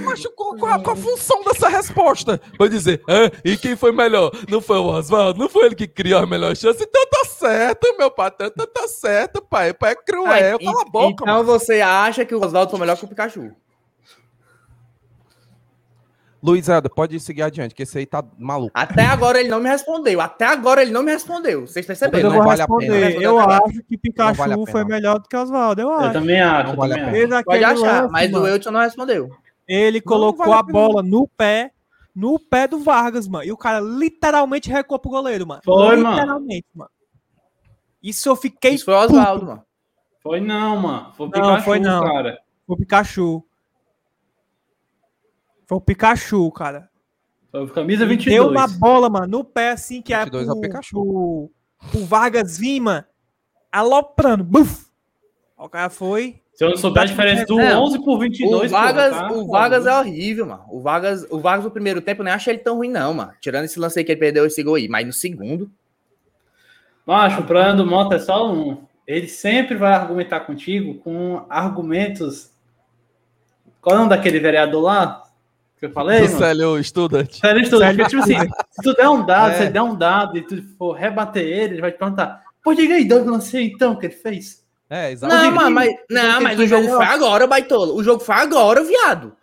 Mas 0.04 0.24
qual, 0.35 0.56
qual, 0.56 0.82
qual 0.82 0.96
a 0.96 0.98
função 0.98 1.42
dessa 1.44 1.68
resposta? 1.68 2.40
Vai 2.59 2.68
dizer, 2.68 3.02
"Ah, 3.09 3.30
e 3.44 3.56
quem 3.56 3.76
foi 3.76 3.92
melhor? 3.92 4.30
Não 4.48 4.61
foi 4.61 4.78
o 4.78 4.87
Oswaldo? 4.87 5.38
Não 5.38 5.48
foi 5.48 5.66
ele 5.66 5.74
que 5.74 5.87
criou 5.87 6.20
a 6.20 6.26
melhor 6.26 6.54
chance? 6.56 6.82
Então 6.82 7.06
tá 7.11 7.24
certo, 7.24 7.96
meu 7.98 8.11
patrão, 8.11 8.48
então 8.48 8.66
tá 8.66 8.87
certo, 8.88 9.42
pai. 9.42 9.72
Pai 9.74 9.92
é 9.92 9.94
cruel, 9.96 10.26
Ai, 10.32 10.59
cala 10.59 10.82
a 10.82 10.87
e- 10.87 10.90
boca, 10.90 11.09
então 11.22 11.26
mano. 11.26 11.44
você 11.44 11.80
acha 11.80 12.24
que 12.24 12.35
o 12.35 12.44
Oswaldo 12.44 12.70
foi 12.70 12.80
melhor 12.80 12.96
que 12.96 13.04
o 13.04 13.09
Pikachu? 13.09 13.52
Luiz 16.46 16.68
Helder, 16.68 16.90
pode 16.94 17.18
seguir 17.18 17.42
adiante, 17.42 17.74
que 17.74 17.82
esse 17.82 17.98
aí 17.98 18.06
tá 18.06 18.24
maluco. 18.38 18.70
Até 18.72 19.04
agora 19.04 19.40
ele 19.40 19.48
não 19.48 19.59
me 19.61 19.68
respondeu. 19.68 20.20
Até 20.20 20.44
agora 20.46 20.80
ele 20.82 20.92
não 20.92 21.02
me 21.02 21.11
respondeu. 21.12 21.66
Vocês 21.66 21.85
perceberam? 21.85 22.28
eu 22.28 22.30
né? 22.30 22.37
vou 22.37 22.46
vale 22.46 22.61
a 22.62 22.64
responder. 22.64 22.87
pena. 22.87 23.14
Não 23.14 23.22
Eu 23.22 23.40
acho 23.40 23.82
que 23.88 23.98
Pikachu 23.98 24.35
vale 24.38 24.54
pena. 24.54 24.66
foi 24.70 24.85
melhor 24.85 25.18
do 25.18 25.28
que 25.28 25.37
Oswaldo. 25.37 25.80
Eu 25.82 25.88
Eu 25.88 25.94
acho. 25.96 26.12
também 26.12 26.40
acho. 26.40 26.64
Não 26.64 26.70
eu 26.72 26.76
vale 26.76 26.92
a 26.92 26.96
também 27.04 27.12
pena. 27.22 27.42
Pode 27.44 27.64
achar, 27.64 28.00
lance, 28.02 28.12
mas 28.12 28.30
mano. 28.30 28.44
o 28.44 28.48
Wilton 28.48 28.70
não 28.70 28.80
respondeu. 28.80 29.30
Ele 29.66 30.00
colocou 30.00 30.46
vale 30.46 30.52
a 30.54 30.59
a 30.61 30.62
bola 30.62 31.02
no 31.02 31.26
pé, 31.26 31.72
no 32.14 32.38
pé 32.38 32.68
do 32.68 32.78
Vargas, 32.78 33.26
mano. 33.26 33.44
E 33.44 33.50
o 33.50 33.56
cara 33.56 33.80
literalmente 33.80 34.70
recuou 34.70 35.00
pro 35.00 35.11
goleiro, 35.11 35.44
mano. 35.46 35.61
Foi, 35.64 35.96
mano. 35.96 36.11
literalmente, 36.16 36.66
mano. 36.72 36.90
Isso 38.02 38.28
eu 38.28 38.37
fiquei. 38.37 38.74
Isso 38.74 38.85
foi 38.85 38.94
o 38.94 38.98
Oswaldo, 38.98 39.46
mano. 39.46 39.62
Foi 40.22 40.40
não, 40.40 40.76
mano. 40.76 41.12
Foi 41.16 41.26
o 41.26 41.30
Não, 41.30 41.40
Pikachu, 41.42 41.64
foi 41.64 41.78
não. 41.80 42.00
cara. 42.02 42.38
Foi 42.66 42.74
o 42.74 42.78
Pikachu. 42.78 43.44
Foi 45.66 45.79
o 45.79 45.81
Pikachu, 45.81 46.50
cara. 46.52 46.88
Foi 47.50 47.64
o 47.64 47.68
camisa 47.68 48.05
Ele 48.05 48.16
22. 48.16 48.35
Deu 48.35 48.50
uma 48.50 48.68
bola, 48.68 49.11
mano, 49.11 49.26
no 49.26 49.44
pé, 49.44 49.70
assim, 49.70 50.00
que 50.00 50.14
é 50.14 50.24
22 50.24 50.48
é 50.48 50.50
o 50.50 50.55
pro, 50.55 50.61
Pikachu. 50.62 50.90
pro, 50.94 51.50
pro 51.90 52.05
Vargas 52.05 52.59
vir, 52.59 52.81
mano. 52.81 53.05
Aloprando. 53.70 54.44
Buf! 54.44 54.87
O 55.59 55.68
cara 55.68 55.90
foi. 55.90 56.40
Se 56.55 56.64
eu 56.64 56.70
não 56.70 56.76
souber 56.76 57.02
a 57.02 57.07
diferença 57.07 57.44
do 57.44 57.57
Não. 57.57 57.85
11 57.85 58.02
por 58.02 58.18
22, 58.18 58.70
O 58.70 58.74
Vargas, 58.74 59.14
porra, 59.14 59.29
tá? 59.29 59.35
o 59.35 59.46
Vargas 59.46 59.87
é 59.87 59.98
horrível, 59.98 60.46
mano. 60.46 60.64
O 60.70 60.81
Vargas, 60.81 61.26
o 61.31 61.38
Vargas 61.38 61.64
no 61.66 61.70
primeiro 61.70 62.00
tempo 62.00 62.22
eu 62.22 62.24
nem 62.24 62.33
achei 62.33 62.55
ele 62.55 62.62
tão 62.62 62.76
ruim, 62.76 62.88
não, 62.88 63.12
mano. 63.12 63.33
Tirando 63.40 63.64
esse 63.64 63.79
lance 63.79 63.98
aí 63.98 64.05
que 64.05 64.12
ele 64.12 64.20
perdeu 64.20 64.46
esse 64.46 64.62
gol 64.62 64.76
aí. 64.76 64.88
Mas 64.88 65.07
no 65.07 65.12
segundo. 65.12 65.70
Macho, 67.07 67.40
o 67.40 67.44
problema 67.44 67.74
do 67.74 67.85
Mota 67.87 68.16
é 68.16 68.18
só 68.18 68.50
um. 68.50 68.85
Ele 69.07 69.29
sempre 69.29 69.76
vai 69.76 69.92
argumentar 69.92 70.40
contigo 70.40 70.94
com 70.94 71.44
argumentos. 71.48 72.50
Qual 73.81 73.94
é 73.94 73.98
o 73.98 74.02
nome 74.02 74.16
daquele 74.16 74.40
vereador 74.40 74.83
lá? 74.83 75.25
Que 75.78 75.86
eu 75.86 75.90
falei, 75.92 76.26
Do? 76.26 76.38
Célio 76.38 76.82
Student. 76.84 77.32
Sério, 77.34 77.60
isso 77.60 77.70
tudo. 77.70 77.80
Sério, 77.80 77.96
Porque, 77.98 78.10
tipo 78.10 78.22
assim, 78.22 78.50
se 78.70 78.82
tu 78.82 78.94
der 78.94 79.08
um 79.10 79.24
dado, 79.26 79.50
É. 79.52 79.58
se 79.66 79.70
der 79.70 79.82
um 79.82 79.94
dado 79.94 80.38
e 80.38 80.42
tu 80.42 80.62
for 80.78 80.92
rebater 80.94 81.42
ele, 81.44 81.74
ele 81.74 81.80
vai 81.82 81.92
te 81.92 81.98
perguntar: 81.98 82.42
pô, 82.62 82.72
diga 82.74 82.94
aí, 82.94 83.04
dois 83.04 83.26
lance 83.26 83.60
então 83.60 83.94
que 83.96 84.06
ele 84.06 84.14
fez. 84.14 84.64
É, 84.88 85.02
Não, 85.06 85.10
exatamente. 85.10 85.52
mas, 85.54 85.72
mas- 85.72 85.96
não, 86.08 86.40
mas 86.40 86.58
o 86.60 86.66
jogo 86.66 86.88
foi 86.88 87.04
agora, 87.04 87.46
Baitolo. 87.46 87.94
O 87.96 88.02
jogo 88.04 88.22
foi 88.22 88.36
agora, 88.36 88.82
viado. 88.84 89.36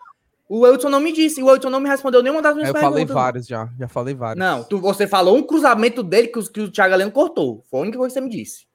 O 0.49 0.65
Elton 0.65 0.89
não 0.89 0.99
me 0.99 1.11
disse. 1.11 1.41
O 1.43 1.49
Elton 1.49 1.69
não 1.69 1.79
me 1.79 1.89
respondeu 1.89 2.21
nenhuma 2.23 2.41
das 2.41 2.53
minhas 2.55 2.69
Eu 2.69 2.73
perguntas. 2.73 2.93
falei 2.99 3.05
vários 3.13 3.47
já, 3.47 3.69
já 3.77 3.87
falei 3.87 4.13
vários. 4.13 4.39
Não, 4.43 4.63
tu, 4.63 4.79
você 4.79 5.05
falou 5.07 5.35
um 5.37 5.43
cruzamento 5.43 6.01
dele 6.01 6.27
que, 6.27 6.41
que 6.51 6.61
o 6.61 6.71
Thiago 6.71 6.93
Heleno 6.93 7.11
cortou. 7.11 7.63
Foi 7.69 7.79
a 7.79 7.83
única 7.83 7.97
coisa 7.97 8.13
que 8.13 8.19
você 8.19 8.21
me 8.25 8.29
disse. 8.29 8.65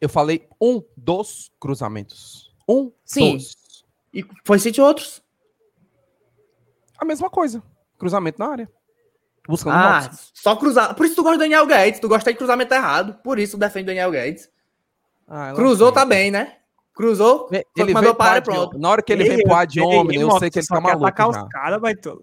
Eu 0.00 0.08
falei 0.08 0.46
um 0.60 0.82
dos 0.96 1.50
cruzamentos. 1.58 2.50
Um 2.68 2.90
Sim. 3.04 3.36
dos. 3.36 3.56
E 4.12 4.24
foi 4.44 4.58
sete 4.58 4.80
outros. 4.80 5.22
A 6.98 7.04
mesma 7.04 7.28
coisa. 7.30 7.62
Cruzamento 7.98 8.38
na 8.38 8.48
área. 8.50 8.68
Buscando 9.46 9.76
Ah, 9.76 10.10
só 10.32 10.56
cruzar. 10.56 10.94
Por 10.94 11.04
isso 11.04 11.16
tu 11.16 11.22
gosta 11.22 11.36
do 11.36 11.40
Daniel 11.42 11.66
Guedes. 11.66 12.00
Tu 12.00 12.08
gosta 12.08 12.32
de 12.32 12.38
cruzamento 12.38 12.72
errado. 12.72 13.14
Por 13.22 13.38
isso 13.38 13.56
tu 13.56 13.60
defende 13.60 13.84
o 13.84 13.86
Daniel 13.86 14.10
Guedes. 14.10 14.48
Ah, 15.28 15.52
Cruzou, 15.54 15.88
sei. 15.88 15.94
tá 15.94 16.04
bem, 16.06 16.30
né? 16.30 16.56
Cruzou, 16.94 17.48
Ele 17.76 17.92
mandou 17.92 18.14
para 18.14 18.38
e 18.38 18.40
pronto. 18.42 18.78
Na 18.78 18.88
hora 18.88 19.02
que 19.02 19.12
ele 19.12 19.24
vem 19.24 19.42
pro 19.42 19.54
ad 19.54 19.80
hominem, 19.80 20.20
eu 20.20 20.38
sei 20.38 20.48
que 20.48 20.60
ele 20.60 20.66
tá 20.66 20.80
maluco 20.80 21.04
atacar 21.06 21.32
já. 21.32 21.42
os. 21.42 21.48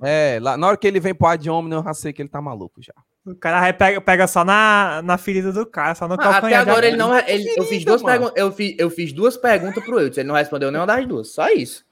É, 0.02 0.40
lá, 0.42 0.56
na 0.56 0.68
hora 0.68 0.78
que 0.78 0.88
ele 0.88 1.00
vem 1.00 1.14
pro 1.14 1.28
ad 1.28 1.50
hominem, 1.50 1.78
eu 1.80 1.84
já 1.84 1.94
sei 1.94 2.14
que 2.14 2.22
ele 2.22 2.30
tá 2.30 2.42
maluco 2.42 2.82
já. 2.82 2.94
O 3.26 3.36
cara 3.36 3.72
pega, 3.74 4.00
pega 4.00 4.28
só 4.28 4.46
na, 4.46 5.02
na 5.04 5.18
ferida 5.18 5.52
do 5.52 5.66
cara, 5.66 5.94
só 5.94 6.08
no 6.08 6.14
Ah, 6.14 6.16
até 6.16 6.32
calcanhar. 6.32 6.62
agora 6.62 6.82
já- 6.84 6.88
ele 6.88 6.96
não. 6.98 7.16
Ele, 7.18 7.54
eu, 7.58 7.64
fiz 7.66 7.84
duas 7.84 8.02
eu, 8.36 8.52
fiz, 8.54 8.76
eu 8.80 8.90
fiz 8.90 9.12
duas 9.12 9.36
perguntas 9.36 9.84
pro 9.84 10.00
Eudes. 10.00 10.18
Ele 10.18 10.28
não 10.30 10.36
respondeu 10.36 10.72
nenhuma 10.72 10.88
das 10.88 11.06
duas. 11.06 11.34
Só 11.34 11.50
isso. 11.50 11.84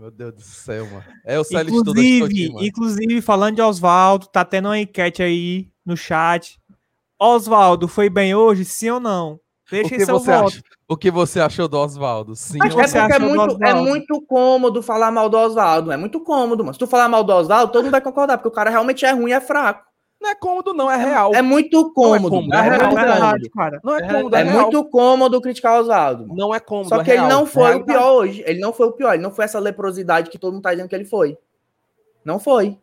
Meu 0.00 0.10
Deus 0.10 0.32
do 0.32 0.40
céu, 0.40 0.86
mano. 0.86 1.04
É 1.26 1.38
o 1.38 1.44
Célio 1.44 1.74
Inclusive, 1.74 2.48
mano. 2.54 2.66
inclusive, 2.66 3.20
falando 3.20 3.56
de 3.56 3.60
Oswaldo, 3.60 4.26
tá 4.28 4.42
tendo 4.46 4.68
uma 4.68 4.78
enquete 4.78 5.22
aí 5.22 5.68
no 5.84 5.94
chat. 5.94 6.58
Oswaldo, 7.20 7.86
foi 7.86 8.08
bem 8.08 8.34
hoje, 8.34 8.64
sim 8.64 8.88
ou 8.88 8.98
não? 8.98 9.32
O 9.34 9.40
Deixa 9.70 9.90
que, 9.90 10.06
seu 10.06 10.18
você 10.18 10.32
voto. 10.32 10.46
ach- 10.56 10.62
o 10.88 10.96
que 10.96 11.10
você 11.10 11.38
achou 11.38 11.68
do 11.68 11.76
Oswaldo? 11.76 12.34
Sim 12.34 12.56
Mas 12.58 12.74
ou 12.74 12.80
é 12.80 12.86
não? 12.86 12.92
porque 13.08 13.12
é 13.12 13.18
muito, 13.18 13.58
é 13.62 13.74
muito 13.74 14.22
cômodo 14.22 14.82
falar 14.82 15.10
mal 15.10 15.28
do 15.28 15.36
Oswaldo. 15.36 15.92
É 15.92 15.98
muito 15.98 16.18
cômodo, 16.20 16.64
mano. 16.64 16.72
Se 16.72 16.78
tu 16.78 16.86
falar 16.86 17.06
mal 17.06 17.22
do 17.22 17.34
Oswaldo, 17.34 17.70
todo 17.70 17.82
mundo 17.82 17.92
vai 17.92 18.00
concordar, 18.00 18.38
porque 18.38 18.48
o 18.48 18.52
cara 18.52 18.70
realmente 18.70 19.04
é 19.04 19.10
ruim, 19.12 19.32
é 19.32 19.40
fraco. 19.40 19.84
Não 20.20 20.28
é 20.30 20.34
cômodo, 20.34 20.74
não, 20.74 20.90
é 20.90 20.96
real. 20.96 21.34
É 21.34 21.40
muito 21.40 21.92
cômodo. 21.94 22.28
cômodo, 22.28 22.54
É, 22.54 22.58
é 22.58 22.62
muito 22.62 22.78
real, 22.80 22.90
É 22.92 22.94
verdade, 22.94 23.48
cômodo. 23.48 23.50
cara. 23.50 23.80
Não 23.82 23.96
é 23.96 24.00
cômodo, 24.12 24.36
É 24.36 24.40
é, 24.40 24.44
real. 24.44 24.60
muito 24.62 24.84
cômodo 24.90 25.40
criticar 25.40 25.76
o 25.78 25.80
Oswaldo. 25.80 26.22
mano. 26.26 26.34
Não 26.38 26.54
é 26.54 26.60
cômodo, 26.60 26.88
Só 26.90 27.00
é 27.00 27.04
que 27.04 27.10
ele 27.10 27.22
não 27.26 27.46
foi 27.46 27.74
o 27.76 27.84
pior 27.84 28.12
hoje. 28.12 28.42
Ele 28.46 28.60
não 28.60 28.72
foi 28.72 28.86
o 28.88 28.92
pior. 28.92 29.14
Ele 29.14 29.22
não 29.22 29.30
foi 29.30 29.46
essa 29.46 29.58
leprosidade 29.58 30.28
que 30.30 30.38
todo 30.38 30.52
mundo 30.52 30.62
tá 30.62 30.72
dizendo 30.72 30.88
que 30.88 30.94
ele 30.94 31.06
foi. 31.06 31.38
Não 32.24 32.38
foi. 32.38 32.78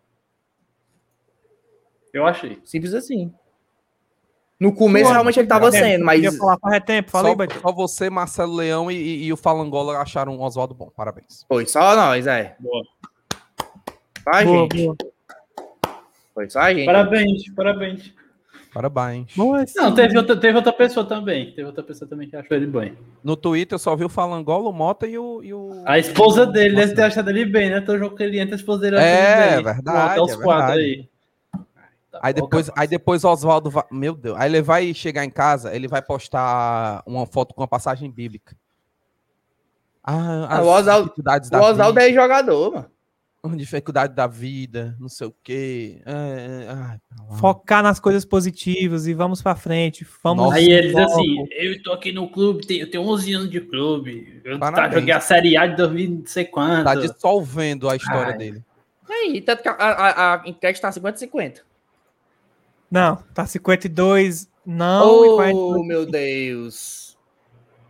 Eu 2.13 2.25
achei. 2.25 2.59
Simples 2.65 2.93
assim. 2.95 3.31
No 4.59 4.73
começo, 4.73 5.05
Ué, 5.05 5.11
realmente 5.11 5.39
ele 5.39 5.47
tava 5.47 5.67
É, 5.67 5.71
sendo, 5.71 6.03
mas. 6.05 6.35
Falar 6.35 6.57
faz 6.59 6.83
tempo, 6.83 7.11
falei, 7.11 7.31
Só, 7.33 7.35
Baitolo. 7.37 7.61
só 7.61 7.71
você, 7.71 8.09
Marcelo 8.09 8.55
Leão 8.55 8.89
e, 8.89 8.95
e- 8.95 9.23
e 9.25 9.33
o 9.33 9.37
Falangola 9.37 9.99
acharam 9.99 10.35
o 10.35 10.41
Oswaldo 10.41 10.73
bom. 10.73 10.89
Parabéns. 10.95 11.45
Foi 11.47 11.67
só 11.67 11.95
nós, 11.95 12.25
é. 12.25 12.55
Boa. 12.59 12.83
A 14.25 14.43
Boa, 14.43 14.57
gente. 14.63 14.83
boa. 14.87 14.95
Foi 16.37 16.47
só 16.51 16.59
a 16.59 16.71
gente. 16.71 16.85
Parabéns, 16.85 17.49
parabéns. 17.55 18.13
Parabéns. 18.71 19.35
Boa, 19.35 19.65
sim. 19.65 19.73
Não, 19.79 19.91
teve 19.95 20.15
outra, 20.15 20.37
teve 20.39 20.55
outra 20.55 20.71
pessoa 20.71 21.03
também. 21.03 21.47
Teve 21.51 21.63
outra 21.65 21.81
pessoa 21.81 22.07
também 22.07 22.29
que 22.29 22.35
achou 22.35 22.55
ele 22.55 22.67
bem. 22.67 22.95
No 23.23 23.35
Twitter 23.35 23.73
eu 23.73 23.79
só 23.79 23.95
vi 23.95 24.05
o 24.05 24.09
Falangola, 24.09 24.69
o 24.69 24.71
Mota 24.71 25.07
e 25.07 25.17
o. 25.17 25.41
E 25.41 25.51
o... 25.51 25.81
A 25.83 25.97
esposa 25.97 26.45
dele 26.45 26.75
deve 26.75 26.93
ter 26.93 27.01
achado 27.01 27.31
ele 27.31 27.43
bem, 27.43 27.71
né? 27.71 27.81
Todo 27.81 27.97
jogo 27.97 28.15
que 28.15 28.21
ele 28.21 28.39
entra, 28.39 28.53
a 28.53 28.57
esposa 28.59 28.81
dele 28.81 28.97
É, 28.97 29.55
bem. 29.55 29.63
verdade, 29.63 30.11
Até 30.11 30.21
os 30.21 30.31
é 30.31 30.37
quatro 30.43 30.75
verdade. 30.75 30.79
aí. 30.79 31.09
Tá 32.11 32.19
Aí 32.21 32.33
bom, 32.35 32.41
depois, 32.41 32.71
aí 32.77 32.87
depois 32.87 33.23
o 33.23 33.29
Oswaldo 33.31 33.71
vai. 33.71 33.83
Meu 33.91 34.13
Deus. 34.13 34.37
Aí 34.39 34.47
ele 34.47 34.61
vai 34.61 34.93
chegar 34.93 35.25
em 35.25 35.31
casa, 35.31 35.75
ele 35.75 35.87
vai 35.87 36.03
postar 36.03 37.01
uma 37.07 37.25
foto 37.25 37.55
com 37.55 37.63
a 37.63 37.67
passagem 37.67 38.11
bíblica. 38.11 38.55
Ah, 40.03 40.45
Ah, 40.51 40.59
as 40.59 40.65
o 40.65 40.69
Oswaldo- 41.71 41.99
é 41.99 42.13
jogador, 42.13 42.73
mano. 42.75 42.91
Dificuldade 43.55 44.13
da 44.15 44.27
vida, 44.27 44.95
não 44.99 45.07
sei 45.07 45.27
o 45.27 45.35
quê. 45.43 46.01
É, 46.05 46.11
é, 46.11 46.67
ai. 46.69 46.97
Focar 47.39 47.81
nas 47.83 47.99
coisas 47.99 48.25
positivas 48.25 49.07
e 49.07 49.13
vamos 49.13 49.41
pra 49.41 49.55
frente. 49.55 50.05
Vamos 50.23 50.45
Nossa, 50.45 50.57
Aí 50.57 50.69
ele 50.71 50.87
diz 50.87 50.93
logo. 50.93 51.05
assim: 51.11 51.47
Eu 51.51 51.83
tô 51.83 51.93
aqui 51.93 52.11
no 52.11 52.29
clube, 52.29 52.65
tenho- 52.65 52.81
eu 52.81 52.91
tenho 52.91 53.03
11 53.03 53.33
anos 53.33 53.49
de 53.49 53.61
clube. 53.61 54.41
Eu 54.43 54.59
tá, 54.59 54.71
Parabéns. 54.71 54.99
joguei 54.99 55.13
a 55.13 55.19
Série 55.19 55.55
A 55.57 55.67
de 55.67 55.75
2000, 55.77 56.09
não 56.09 56.25
sei 56.25 56.45
quanto. 56.45 56.83
Tá 56.85 56.95
dissolvendo 56.95 57.87
a 57.89 57.95
história 57.95 58.31
Ai. 58.33 58.37
dele. 58.37 58.63
E 59.09 59.13
aí, 59.13 59.41
tanto 59.41 59.61
que 59.63 59.69
a, 59.69 59.73
a, 59.73 60.33
a 60.43 60.47
enquete 60.49 60.81
tá 60.81 60.91
50-50. 60.91 61.61
Não, 62.89 63.17
tá 63.33 63.45
52 63.45 64.49
não 64.65 65.25
e 65.25 65.29
Oh, 65.29 65.35
42 65.35 65.87
meu 65.87 66.05
Deus. 66.05 67.17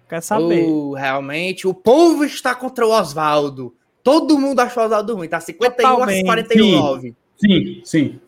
quer 0.10 0.22
saber. 0.22 0.66
Oh, 0.68 0.94
realmente, 0.94 1.68
o 1.68 1.74
povo 1.74 2.24
está 2.24 2.54
contra 2.56 2.86
o 2.86 2.92
Oswaldo. 2.92 3.76
Todo 4.08 4.40
mundo 4.40 4.58
achou 4.62 4.84
o 4.84 4.86
Oswaldo 4.86 5.16
ruim. 5.16 5.28
Tá 5.28 5.42
51 5.42 5.86
a 5.86 5.92
Totalmente. 5.92 6.24
49. 6.24 7.16
Sim, 7.36 7.82
sim. 7.84 8.22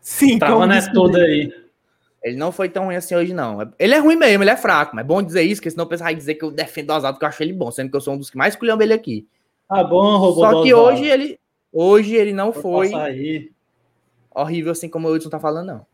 Sim, 0.00 0.38
Tava 0.38 0.66
nessa 0.66 0.90
toda 0.90 1.18
aí. 1.18 1.52
Ele 2.24 2.38
não 2.38 2.50
foi 2.50 2.70
tão 2.70 2.86
ruim 2.86 2.96
assim 2.96 3.14
hoje, 3.14 3.34
não. 3.34 3.70
Ele 3.78 3.92
é 3.92 3.98
ruim 3.98 4.16
mesmo, 4.16 4.42
ele 4.42 4.50
é 4.50 4.56
fraco. 4.56 4.96
Mas 4.96 5.04
é 5.04 5.06
bom 5.06 5.22
dizer 5.22 5.42
isso, 5.42 5.60
porque 5.60 5.70
senão 5.70 5.84
o 5.84 5.88
pessoal 5.88 6.06
vai 6.06 6.14
dizer 6.14 6.36
que 6.36 6.42
eu 6.42 6.50
defendo 6.50 6.88
o 6.88 6.94
Oswaldo, 6.94 7.16
porque 7.16 7.26
eu 7.26 7.28
acho 7.28 7.42
ele 7.42 7.52
bom, 7.52 7.70
sendo 7.70 7.90
que 7.90 7.96
eu 7.98 8.00
sou 8.00 8.14
um 8.14 8.16
dos 8.16 8.30
que 8.30 8.38
mais 8.38 8.56
culhamba 8.56 8.82
ele 8.82 8.94
aqui. 8.94 9.28
Tá 9.68 9.84
bom, 9.84 10.16
robô 10.16 10.40
Só 10.40 10.54
do 10.54 10.62
que 10.62 10.72
Oswaldo. 10.72 11.00
hoje 11.00 11.06
ele, 11.06 11.40
hoje 11.70 12.14
ele 12.14 12.32
não 12.32 12.46
Eu 12.46 12.52
foi 12.54 12.90
horrível 14.34 14.72
assim 14.72 14.88
como 14.88 15.06
o 15.06 15.12
Wilson 15.12 15.28
tá 15.28 15.38
falando, 15.38 15.66
não. 15.66 15.86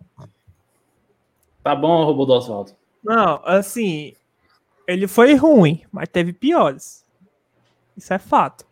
Tá 1.65 1.75
bom, 1.75 2.05
robô 2.05 2.25
do 2.25 2.35
Oswaldo. 2.35 2.71
Não, 3.03 3.41
assim, 3.45 4.13
ele 4.87 5.09
foi 5.09 5.35
ruim, 5.35 5.83
mas 5.91 6.09
teve 6.09 6.33
piores. 6.33 7.05
Isso 7.97 8.15
é 8.15 8.21
fato. 8.21 8.65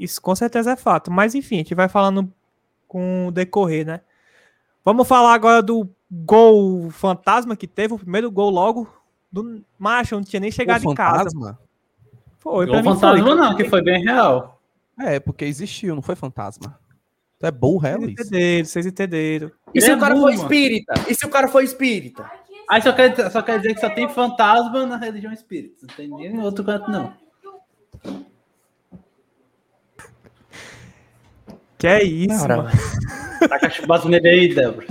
Isso 0.00 0.20
com 0.22 0.34
certeza 0.34 0.72
é 0.72 0.76
fato. 0.76 1.10
Mas 1.10 1.34
enfim, 1.34 1.56
a 1.56 1.58
gente 1.58 1.74
vai 1.74 1.88
falando 1.88 2.32
com 2.88 3.26
o 3.26 3.30
decorrer, 3.30 3.86
né? 3.86 4.00
Vamos 4.84 5.06
falar 5.06 5.34
agora 5.34 5.62
do 5.62 5.88
gol 6.10 6.90
fantasma 6.90 7.54
que 7.54 7.66
teve, 7.66 7.94
o 7.94 7.98
primeiro 7.98 8.30
gol 8.30 8.48
logo 8.50 8.88
do 9.30 9.62
Macho, 9.78 10.16
não 10.16 10.24
tinha 10.24 10.40
nem 10.40 10.50
chegado 10.50 10.82
em 10.90 10.94
casa. 10.94 11.18
fantasma? 11.30 11.58
Foi, 12.38 12.64
Gol 12.66 12.74
pra 12.74 12.82
mim 12.82 12.88
fantasma 12.98 13.26
foi. 13.26 13.34
não, 13.36 13.56
que 13.56 13.64
foi 13.68 13.82
bem 13.82 14.02
real. 14.02 14.58
É, 14.98 15.20
porque 15.20 15.44
existiu, 15.44 15.94
não 15.94 16.02
foi 16.02 16.16
fantasma. 16.16 16.78
Tu 17.38 17.46
é 17.46 17.50
burro, 17.50 17.86
é, 17.86 17.92
Vocês 17.92 18.02
Luiz? 18.02 18.20
entenderam, 18.20 18.64
vocês 18.64 18.86
entenderam. 18.86 19.52
E 19.74 19.80
se 19.80 19.86
Ele 19.86 19.94
o 19.94 19.96
é 19.96 20.00
cara 20.00 20.14
for 20.16 20.22
mano. 20.22 20.34
espírita? 20.42 20.94
E 21.08 21.14
se 21.14 21.26
o 21.26 21.30
cara 21.30 21.48
for 21.48 21.62
espírita? 21.62 22.30
Aí 22.68 22.82
só 22.82 22.92
quer, 22.92 23.30
só 23.30 23.42
quer 23.42 23.58
dizer 23.58 23.74
que 23.74 23.80
só 23.80 23.90
tem 23.90 24.08
fantasma 24.08 24.86
na 24.86 24.96
religião 24.96 25.32
espírita. 25.32 25.86
Não 25.86 25.94
tem 25.94 26.08
nem 26.08 26.40
outro 26.40 26.64
canto, 26.64 26.90
não. 26.90 27.12
Que 31.80 31.86
é 31.86 32.04
isso, 32.04 32.38
Cara, 32.40 32.56
mano. 32.58 32.70
Taca 33.48 33.66
a 33.66 33.70
chibata 33.70 34.06
nele 34.06 34.28
aí, 34.28 34.54
Débora. 34.54 34.86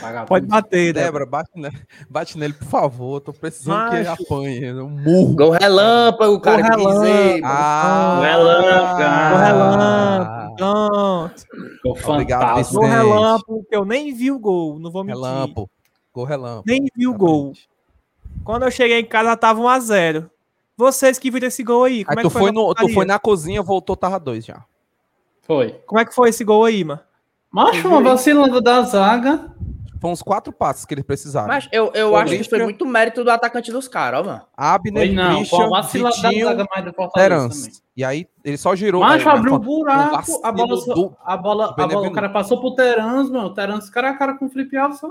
Vagabundo. 0.00 0.28
Pode 0.28 0.46
bater, 0.46 0.94
né? 0.94 1.02
Débora, 1.04 1.26
bate, 1.26 1.50
ne- 1.54 1.70
bate 2.08 2.38
nele, 2.38 2.54
por 2.54 2.66
favor. 2.66 3.20
Tô 3.20 3.34
precisando 3.34 3.90
que 3.90 3.96
ele 3.96 4.08
Macho. 4.08 4.22
apanhe. 4.22 4.72
Um 4.72 4.88
murro. 4.88 5.34
Gol 5.34 5.50
relâmpago, 5.50 6.40
cara. 6.40 6.74
Gol 6.74 6.84
mano. 6.94 7.40
Ah, 7.44 8.18
relâmpago. 8.22 9.30
Gol 9.30 9.38
relâmpago. 9.44 10.56
Pronto. 10.56 11.44
Gol 12.72 12.84
relâmpago, 12.86 13.66
que 13.68 13.76
eu 13.76 13.84
nem 13.84 14.14
vi 14.14 14.30
o 14.30 14.38
gol, 14.38 14.78
não 14.78 14.90
vou 14.90 15.04
mentir. 15.04 15.22
Relâmpago. 15.22 15.68
Gol 16.14 16.24
relâmpago. 16.24 16.64
Nem 16.66 16.86
vi 16.96 17.06
o 17.06 17.12
gol. 17.14 17.52
Quando 18.44 18.62
eu 18.64 18.70
cheguei 18.70 19.00
em 19.00 19.04
casa, 19.04 19.36
tava 19.36 19.60
1x0. 19.60 20.30
Vocês 20.78 21.18
que 21.18 21.30
viram 21.30 21.48
esse 21.48 21.62
gol 21.62 21.84
aí, 21.84 22.04
como 22.04 22.18
Aí 22.18 22.24
é 22.24 22.28
tu 22.28 22.32
que 22.32 22.38
foi, 22.38 22.50
no, 22.50 22.74
tu 22.74 22.88
foi 22.88 23.04
na 23.04 23.18
cozinha, 23.18 23.60
voltou, 23.62 23.94
tava 23.94 24.18
dois 24.18 24.46
já. 24.46 24.64
Foi. 25.42 25.72
Como 25.86 26.00
é 26.00 26.04
que 26.04 26.14
foi 26.14 26.28
esse 26.30 26.44
gol 26.44 26.64
aí, 26.64 26.84
mano? 26.84 27.00
Macho, 27.50 27.86
uma 27.88 28.00
vacilando 28.02 28.60
da 28.60 28.82
zaga. 28.82 29.52
Foi 30.00 30.10
uns 30.10 30.22
quatro 30.22 30.52
passos 30.52 30.84
que 30.84 30.94
eles 30.94 31.04
precisaram. 31.04 31.46
Mas 31.46 31.68
eu, 31.70 31.92
eu 31.94 32.10
Foi 32.10 32.20
acho 32.20 32.30
que 32.30 32.36
Christian. 32.38 32.56
foi 32.58 32.64
muito 32.64 32.84
mérito 32.86 33.22
do 33.22 33.30
atacante 33.30 33.70
dos 33.70 33.86
caras, 33.86 34.20
ó, 34.20 34.24
mano. 34.24 34.42
Abner, 34.56 35.06
Foi 35.06 35.14
não. 35.14 35.30
Foi 35.30 35.36
Christian, 35.38 35.66
uma 35.66 35.82
vacilada 35.82 36.16
da 36.22 36.28
Vitinho, 36.28 36.46
zaga 36.48 36.66
mais 36.74 36.84
do 36.84 36.92
Fortaleza. 36.92 37.70
E 37.96 38.02
aí 38.04 38.26
ele 38.42 38.56
só 38.56 38.74
girou. 38.74 39.02
Macho, 39.02 39.28
aí, 39.28 39.36
abriu 39.36 39.54
um 39.54 39.58
buraco, 39.60 40.16
vacilo 40.16 40.40
a 40.42 40.50
bola, 40.50 40.76
do- 40.76 41.16
a 41.24 41.36
bola, 41.36 41.74
a 41.78 41.86
bola, 41.86 42.08
o 42.08 42.12
cara 42.12 42.28
passou 42.30 42.58
pro 42.58 42.74
Terans, 42.74 43.30
mano. 43.30 43.46
O 43.48 43.54
Terans 43.54 43.88
cara 43.90 44.10
a 44.10 44.14
cara 44.14 44.34
com 44.34 44.46
o 44.46 44.50
Felipe 44.50 44.76
Alves 44.76 44.98
só. 44.98 45.10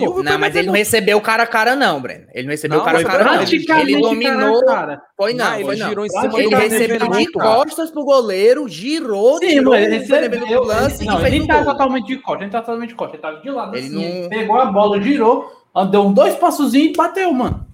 O 0.00 0.22
Não, 0.24 0.38
mas 0.38 0.56
ele 0.56 0.66
não 0.66 0.74
recebeu 0.74 1.20
cara 1.20 1.44
a 1.44 1.46
cara, 1.46 1.76
não, 1.76 2.00
Breno. 2.00 2.24
Ele 2.34 2.44
não 2.44 2.50
recebeu 2.50 2.78
Não, 2.78 2.84
cara 2.84 2.98
a 2.98 3.00
foi 3.02 3.10
cara, 3.10 3.24
não. 3.24 3.42
Ele 3.80 4.00
dominou. 4.00 4.64
cara 4.64 4.72
a 4.72 4.76
cara. 4.76 5.02
Foi 5.16 5.32
não, 5.32 5.44
Não, 5.44 5.52
foi 5.60 5.74
ele 5.74 5.82
não. 5.82 5.88
girou 5.88 6.06
em 6.06 6.08
cima 6.08 6.40
Ele 6.40 6.54
recebeu 6.56 7.10
de 7.10 7.32
costas 7.32 7.90
pro 7.90 8.04
goleiro, 8.04 8.68
girou, 8.68 9.38
Sim, 9.38 9.48
tirou 9.48 9.72
mas 9.74 9.84
ele 9.86 9.96
o 9.96 9.98
recebeu. 10.00 10.46
do 10.46 10.62
lance 10.64 11.04
Não, 11.04 11.24
ele 11.24 11.40
o 11.40 11.46
tá 11.46 11.64
totalmente 11.64 12.06
de 12.08 12.16
costa, 12.16 12.42
ele 12.44 12.50
tá 12.50 12.60
totalmente 12.60 12.88
de 12.90 12.94
costa. 12.96 13.14
Ele 13.16 13.22
tava 13.22 13.40
de 13.40 13.50
lado 13.50 13.76
Ele 13.76 13.86
assim. 13.86 14.20
não- 14.22 14.28
pegou 14.28 14.56
a 14.58 14.66
bola, 14.66 15.00
girou, 15.00 15.52
deu 15.90 16.02
um 16.02 16.12
dois 16.12 16.34
passozinhos 16.34 16.90
e 16.94 16.96
bateu, 16.96 17.32
mano. 17.32 17.64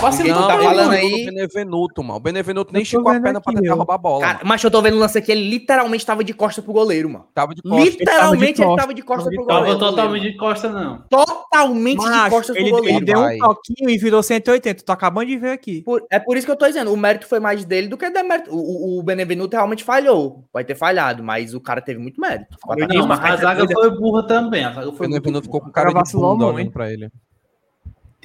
Vacilou 0.00 0.32
Ninguém 0.40 0.48
tá 0.48 0.62
falando 0.62 0.92
aí- 0.92 1.22
O 1.22 1.24
Benevenuto, 1.26 2.02
mano. 2.04 2.16
O 2.16 2.20
Benevenuto 2.20 2.72
nem 2.72 2.80
Eu 2.80 2.82
esticou 2.84 3.08
a 3.08 3.12
perna 3.20 3.40
pra 3.40 3.52
tentar 3.52 3.62
meu. 3.62 3.76
roubar 3.76 3.94
a 3.94 3.98
bola. 3.98 4.20
Cara, 4.20 4.40
mas 4.44 4.62
eu 4.62 4.70
tô 4.70 4.82
vendo 4.82 4.94
o 4.96 5.00
lance 5.00 5.16
aqui, 5.18 5.32
ele 5.32 5.48
literalmente 5.48 6.04
tava 6.04 6.22
de 6.22 6.34
costas 6.34 6.62
pro 6.62 6.72
goleiro, 6.72 7.08
mano. 7.08 7.24
Tava 7.34 7.54
de 7.54 7.62
costas. 7.62 7.84
Literalmente 7.84 8.44
Ele 8.44 8.50
ele 8.52 8.56
tava 8.64 8.76
tava 8.76 8.94
de 8.94 9.00
de 9.00 9.02
costas 9.06 9.24
Tava 9.24 9.30
de 9.30 9.36
pro 9.36 9.46
Tava 9.46 9.60
goleiro. 9.60 9.78
totalmente 9.78 10.22
de 10.22 10.36
costa, 10.36 10.68
não. 10.70 11.02
Totalmente 11.08 11.98
de 12.00 12.04
Macho, 12.10 12.30
costas 12.30 12.56
pro 12.56 12.62
ele, 12.64 12.70
goleiro. 12.70 12.98
ele 12.98 13.04
deu 13.06 13.20
vai. 13.20 13.36
um 13.36 13.38
toquinho 13.38 13.90
e 13.90 13.98
virou 13.98 14.22
180. 14.22 14.84
Tô 14.84 14.92
acabando 14.92 15.26
de 15.28 15.36
ver 15.38 15.50
aqui. 15.50 15.82
Por- 15.82 16.02
é 16.10 16.18
por 16.18 16.36
isso 16.36 16.46
que 16.46 16.52
eu 16.52 16.56
tô 16.56 16.66
dizendo, 16.66 16.92
o 16.92 16.96
mérito 16.96 17.26
foi 17.26 17.40
mais 17.40 17.64
dele 17.64 17.88
do 17.88 17.96
que 17.96 18.08
demérito. 18.10 18.50
O, 18.54 18.96
o, 18.96 18.98
o 18.98 19.02
Benevenuto 19.02 19.56
realmente 19.56 19.82
falhou. 19.82 20.44
Pode 20.52 20.66
ter 20.66 20.74
falhado, 20.74 21.22
mas 21.22 21.54
o 21.54 21.60
cara 21.60 21.80
teve 21.80 21.98
muito 21.98 22.20
mérito. 22.20 22.56
O 22.66 22.74
Eu 22.74 22.86
Não, 22.86 23.06
mas 23.06 23.20
a 23.20 23.36
zaga 23.36 23.66
foi 23.72 23.90
burra 23.98 24.26
também. 24.26 24.64
A 24.64 24.72
zaga 24.72 24.88
O 24.88 24.92
foi 24.92 25.08
muito 25.08 25.22
Benevenuto 25.22 25.46
ficou 25.46 25.60
com 25.60 25.70
cara 25.70 25.86
cara 25.86 25.88
de 25.88 25.94
vacilou 26.00 26.32
bunda 26.36 26.46
olhando 26.46 26.70
pra 26.70 26.92
ele. 26.92 27.10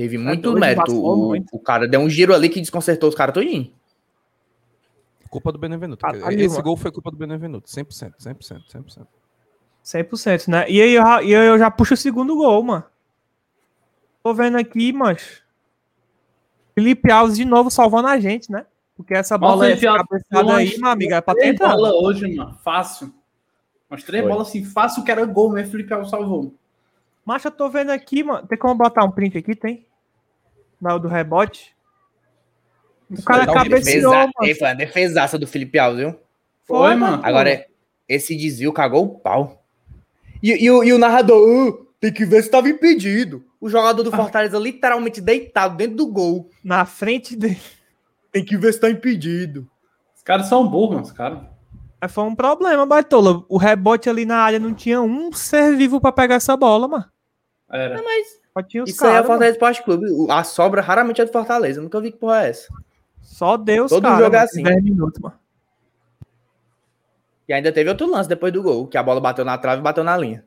Teve 0.01 0.17
Tá 0.17 0.23
muito 0.23 0.53
mérito. 0.53 0.99
O, 1.03 1.15
muito. 1.27 1.55
o 1.55 1.59
cara 1.59 1.87
deu 1.87 1.99
um 1.99 2.09
giro 2.09 2.33
ali 2.33 2.49
que 2.49 2.59
desconcertou 2.59 3.07
os 3.09 3.13
caras 3.15 3.33
todinho. 3.35 3.71
Culpa 5.29 5.51
do 5.51 5.59
Benevenuto. 5.59 6.03
Ah, 6.05 6.09
ali, 6.27 6.43
Esse 6.43 6.55
mano. 6.55 6.63
gol 6.63 6.77
foi 6.77 6.91
culpa 6.91 7.11
do 7.11 7.17
Benevenuto. 7.17 7.69
100%, 7.69 8.13
100%, 8.19 8.63
100%. 8.67 9.07
100%, 9.83 10.47
né? 10.47 10.65
E 10.67 10.81
aí 10.81 10.93
eu, 10.93 11.01
já- 11.03 11.23
e 11.23 11.35
aí 11.35 11.47
eu 11.47 11.57
já 11.59 11.69
puxo 11.69 11.93
o 11.93 11.97
segundo 11.97 12.35
gol, 12.35 12.63
mano. 12.63 12.83
Tô 14.23 14.33
vendo 14.33 14.57
aqui, 14.57 14.91
mas 14.91 15.41
Felipe 16.73 17.11
Alves 17.11 17.37
de 17.37 17.45
novo 17.45 17.69
salvando 17.69 18.07
a 18.07 18.19
gente, 18.19 18.51
né? 18.51 18.65
Porque 18.97 19.13
essa 19.13 19.37
Mas 19.37 19.49
bola 19.49 19.65
é 19.67 19.69
Felipe 19.69 19.87
Alves 19.87 20.23
cabeçada 20.29 20.57
aí, 20.57 20.77
meu 20.79 20.89
amigo, 20.89 21.13
é 21.13 21.21
pra 21.21 21.33
Três 21.35 21.51
tentar. 21.51 21.75
bolas 21.75 21.93
hoje, 21.93 22.35
mano. 22.35 22.57
Fácil. 22.63 23.13
Umas 23.89 24.03
três 24.03 24.25
bolas 24.25 24.47
assim, 24.47 24.63
fácil 24.65 25.03
que 25.03 25.11
era 25.11 25.23
gol 25.25 25.51
mesmo. 25.51 25.71
Felipe 25.71 25.93
Alves 25.93 26.09
salvou. 26.09 26.53
Mas 27.25 27.45
eu 27.45 27.51
tô 27.51 27.69
vendo 27.69 27.91
aqui, 27.91 28.23
mano. 28.23 28.47
Tem 28.47 28.57
como 28.57 28.75
botar 28.75 29.03
um 29.05 29.11
print 29.11 29.37
aqui, 29.37 29.55
tem? 29.55 29.85
Na 30.81 30.97
do 30.97 31.07
rebote. 31.07 31.75
O 33.09 33.21
cara 33.23 33.43
um 33.51 33.53
cabeceou, 33.53 34.11
Defesa, 34.11 34.31
mano. 34.39 34.55
Foi 34.57 34.67
a 34.69 34.73
defesaça 34.73 35.37
do 35.37 35.45
Felipe 35.45 35.77
Alves, 35.77 35.99
viu? 35.99 36.19
Foi, 36.65 36.95
mano. 36.95 37.21
Agora, 37.23 37.65
esse 38.07 38.35
desvio 38.35 38.71
cagou 38.73 39.05
o 39.05 39.19
pau. 39.19 39.63
E, 40.41 40.51
e 40.65 40.71
o, 40.71 40.83
e 40.83 40.91
o 40.93 40.97
narrador, 40.97 41.37
"Ah, 41.47 41.85
tem 41.99 42.11
que 42.11 42.25
ver 42.25 42.41
se 42.41 42.49
tava 42.49 42.69
impedido. 42.69 43.43
O 43.59 43.69
jogador 43.69 44.01
Ah. 44.01 44.05
do 44.05 44.11
Fortaleza 44.11 44.57
literalmente 44.57 45.21
deitado 45.21 45.75
dentro 45.75 45.97
do 45.97 46.07
gol. 46.07 46.49
Na 46.63 46.83
frente 46.85 47.35
dele. 47.35 47.59
Tem 48.31 48.43
que 48.43 48.57
ver 48.57 48.73
se 48.73 48.79
tá 48.79 48.89
impedido. 48.89 49.69
Os 50.15 50.23
caras 50.23 50.47
são 50.47 50.67
burros, 50.67 50.91
mano. 50.95 51.03
Os 51.03 51.11
caras. 51.11 51.39
Mas 51.99 52.11
foi 52.11 52.23
um 52.23 52.33
problema, 52.33 52.85
Baitola. 52.85 53.43
O 53.47 53.57
rebote 53.57 54.09
ali 54.09 54.25
na 54.25 54.37
área 54.37 54.57
não 54.57 54.73
tinha 54.73 55.01
um 55.01 55.31
ser 55.33 55.75
vivo 55.75 55.99
pra 56.01 56.11
pegar 56.11 56.35
essa 56.35 56.55
bola, 56.57 56.87
mano. 56.87 57.05
Era. 57.69 58.01
Só 58.53 58.61
tinha 58.61 58.83
os 58.83 58.89
Isso 58.89 59.05
aí 59.05 59.15
é 59.15 59.21
o. 59.21 59.23
Fortaleza 59.23 59.53
Esporte 59.53 59.83
Clube. 59.83 60.05
A 60.29 60.43
sobra 60.43 60.81
raramente 60.81 61.21
é 61.21 61.25
do 61.25 61.31
Fortaleza. 61.31 61.79
Eu 61.79 61.83
nunca 61.83 62.01
vi 62.01 62.11
que 62.11 62.17
porra 62.17 62.43
é 62.43 62.49
essa. 62.49 62.67
Só 63.21 63.55
Deus, 63.57 63.89
Todo 63.89 64.03
cara. 64.03 64.23
jogo 64.23 64.35
é 64.35 64.39
assim. 64.39 64.63
10 64.63 64.83
minutos, 64.83 65.19
mano. 65.21 65.35
E 67.47 67.53
ainda 67.53 67.71
teve 67.71 67.89
outro 67.89 68.09
lance 68.09 68.29
depois 68.29 68.51
do 68.53 68.63
gol, 68.63 68.87
que 68.87 68.97
a 68.97 69.03
bola 69.03 69.19
bateu 69.19 69.43
na 69.43 69.57
trave 69.57 69.81
e 69.81 69.83
bateu 69.83 70.03
na 70.03 70.17
linha. 70.17 70.45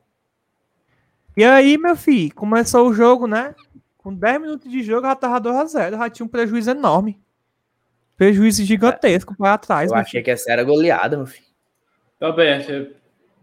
E 1.37 1.43
aí, 1.43 1.77
meu 1.77 1.95
filho, 1.95 2.33
começou 2.33 2.87
o 2.87 2.93
jogo, 2.93 3.27
né? 3.27 3.53
Com 3.97 4.13
10 4.13 4.41
minutos 4.41 4.71
de 4.71 4.81
jogo, 4.81 5.07
já 5.07 5.15
tava 5.15 5.41
2x0. 5.41 5.97
Já 5.97 6.09
tinha 6.09 6.25
um 6.25 6.29
prejuízo 6.29 6.71
enorme. 6.71 7.19
Prejuízo 8.15 8.63
gigantesco 8.63 9.35
para 9.35 9.57
trás, 9.57 9.91
Eu 9.91 9.97
achei 9.97 10.23
que 10.23 10.31
essa 10.31 10.51
era 10.51 10.63
goleada, 10.63 11.17
meu 11.17 11.25
filho. 11.25 11.45
Também, 12.17 12.53
achei. 12.53 12.95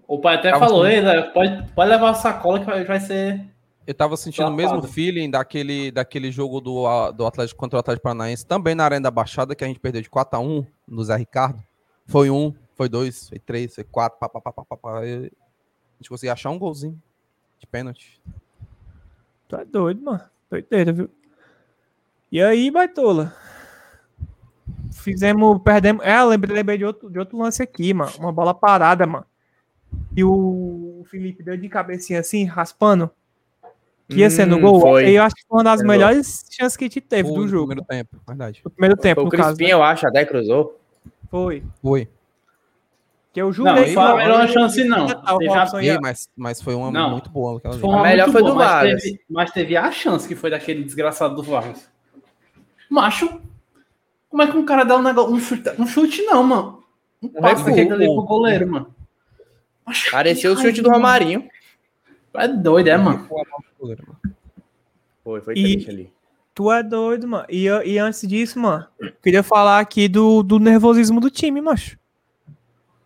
O 0.08 0.18
pai 0.18 0.36
até 0.36 0.50
Tava 0.50 0.66
falou, 0.66 0.84
Zé, 0.84 1.22
pode, 1.30 1.72
pode 1.74 1.90
levar 1.90 2.10
a 2.10 2.14
sacola 2.14 2.60
que 2.60 2.66
vai, 2.66 2.84
vai 2.84 3.00
ser. 3.00 3.51
Eu 3.86 3.94
tava 3.94 4.16
sentindo 4.16 4.48
o 4.48 4.52
mesmo 4.54 4.80
feeling 4.88 5.28
daquele, 5.30 5.90
daquele 5.90 6.30
jogo 6.30 6.60
do, 6.60 6.86
a- 6.86 7.10
do 7.10 7.26
Atlético 7.26 7.58
contra 7.58 7.76
o 7.76 7.80
Atlético 7.80 8.04
Paranaense, 8.04 8.46
também 8.46 8.74
na 8.74 8.84
Arena 8.84 9.02
da 9.04 9.10
Baixada, 9.10 9.54
que 9.56 9.64
a 9.64 9.66
gente 9.66 9.80
perdeu 9.80 10.00
de 10.00 10.08
4x1 10.08 10.66
no 10.86 11.02
Zé 11.04 11.16
Ricardo. 11.16 11.62
Foi 12.06 12.30
um, 12.30 12.54
foi 12.74 12.88
dois, 12.88 13.28
foi 13.28 13.38
três, 13.38 13.74
foi 13.74 13.84
quatro, 13.84 14.18
pá, 14.20 14.28
pá, 14.28 14.40
pá, 14.40 14.52
pá, 14.52 14.64
pá, 14.64 14.76
pá. 14.76 14.98
A 15.00 15.04
gente 15.06 16.08
conseguiu 16.08 16.32
achar 16.32 16.50
um 16.50 16.58
golzinho 16.58 17.00
de 17.58 17.66
pênalti. 17.66 18.20
Tu 19.48 19.56
é 19.56 19.64
doido, 19.64 20.00
mano. 20.02 20.22
Doideira, 20.50 20.92
viu? 20.92 21.10
E 22.30 22.40
aí, 22.42 22.70
Baitola? 22.70 23.34
Fizemos, 24.92 25.60
perdemos. 25.62 26.04
É, 26.04 26.22
lembrei, 26.22 26.54
lembrei 26.56 26.78
de, 26.78 26.84
outro, 26.84 27.10
de 27.10 27.18
outro 27.18 27.36
lance 27.38 27.62
aqui, 27.62 27.92
mano. 27.92 28.12
Uma 28.18 28.32
bola 28.32 28.54
parada, 28.54 29.06
mano. 29.06 29.26
E 30.16 30.22
o 30.22 31.04
Felipe 31.10 31.42
deu 31.42 31.56
de 31.56 31.68
cabecinha 31.68 32.20
assim, 32.20 32.44
raspando. 32.44 33.10
Que 34.08 34.18
ia 34.20 34.28
ser 34.30 34.46
no 34.46 34.56
Hum, 34.56 34.60
gol. 34.60 34.80
foi. 34.80 35.08
E 35.10 35.14
eu 35.16 35.22
acho 35.22 35.34
que 35.34 35.42
foi 35.48 35.58
uma 35.58 35.64
das 35.64 35.82
melhores 35.82 36.44
chances 36.50 36.76
que 36.76 36.84
a 36.84 36.88
gente 36.88 37.00
teve 37.00 37.28
Foi 37.28 37.36
do 37.38 37.42
no 37.42 37.48
jogo. 37.48 37.66
primeiro 37.68 37.86
tempo, 37.88 38.16
verdade. 38.26 38.60
No 38.64 38.70
primeiro 38.70 38.96
tempo, 38.96 39.14
Foi 39.20 39.22
o 39.22 39.24
no 39.24 39.30
caso. 39.30 39.48
Crispim, 39.56 39.64
né? 39.64 39.72
eu 39.72 39.82
acho, 39.82 40.06
até 40.06 40.24
cruzou. 40.24 40.78
Foi. 41.30 41.62
Foi. 41.82 42.08
Que 43.32 43.40
eu 43.40 43.50
jurei 43.50 43.72
não 43.72 43.84
que 43.84 43.94
foi 43.94 44.02
a 44.02 44.16
melhor 44.16 44.48
chance, 44.48 44.84
não. 44.84 45.06
Teve 45.06 45.90
a- 45.90 46.00
mas, 46.02 46.28
mas 46.36 46.60
foi 46.60 46.74
uma 46.74 46.90
Não. 46.90 47.10
muito 47.12 47.30
boa 47.30 47.56
aquela 47.56 47.72
Foi 47.74 47.80
vez. 47.82 47.92
uma 47.94 48.02
melhor 48.02 48.30
foi 48.30 48.40
boa, 48.42 48.52
do 48.52 48.58
mas 48.58 48.68
Vargas. 48.70 49.02
teve, 49.02 49.20
mas 49.30 49.50
teve 49.50 49.76
a 49.76 49.90
chance 49.90 50.28
que 50.28 50.34
foi 50.36 50.50
daquele 50.50 50.84
desgraçado 50.84 51.34
do 51.34 51.42
Vargas. 51.42 51.88
Macho, 52.90 53.40
como 54.28 54.42
é 54.42 54.46
que 54.46 54.56
um 54.58 54.64
cara 54.66 54.84
dá 54.84 54.96
um 54.98 55.02
negócio, 55.02 55.32
um 55.34 55.40
chute, 55.40 55.70
um 55.78 55.86
chute 55.86 56.20
não, 56.26 56.42
mano. 56.42 56.82
Um 57.22 57.28
passe 57.30 57.62
recuo, 57.62 57.70
daquele 57.70 57.92
ali 57.94 58.04
pro 58.04 58.22
goleiro, 58.24 58.68
mano. 58.70 58.94
Macho, 59.86 60.10
Pareceu 60.10 60.52
o 60.52 60.56
chute 60.58 60.82
do 60.82 60.90
Romarinho. 60.90 61.48
É 62.34 62.48
doido, 62.48 62.88
é, 62.88 62.96
mano. 62.96 63.28
Foi, 65.22 65.40
foi 65.40 65.54
E- 65.54 65.62
triste 65.62 65.90
ali. 65.90 66.12
Tu 66.54 66.70
é 66.70 66.82
doido, 66.82 67.26
mano. 67.26 67.46
E, 67.48 67.64
e 67.66 67.98
antes 67.98 68.26
disso, 68.28 68.58
mano, 68.58 68.86
queria 69.22 69.42
falar 69.42 69.78
aqui 69.80 70.06
do, 70.06 70.42
do 70.42 70.58
nervosismo 70.58 71.18
do 71.18 71.30
time, 71.30 71.62
macho. 71.62 71.98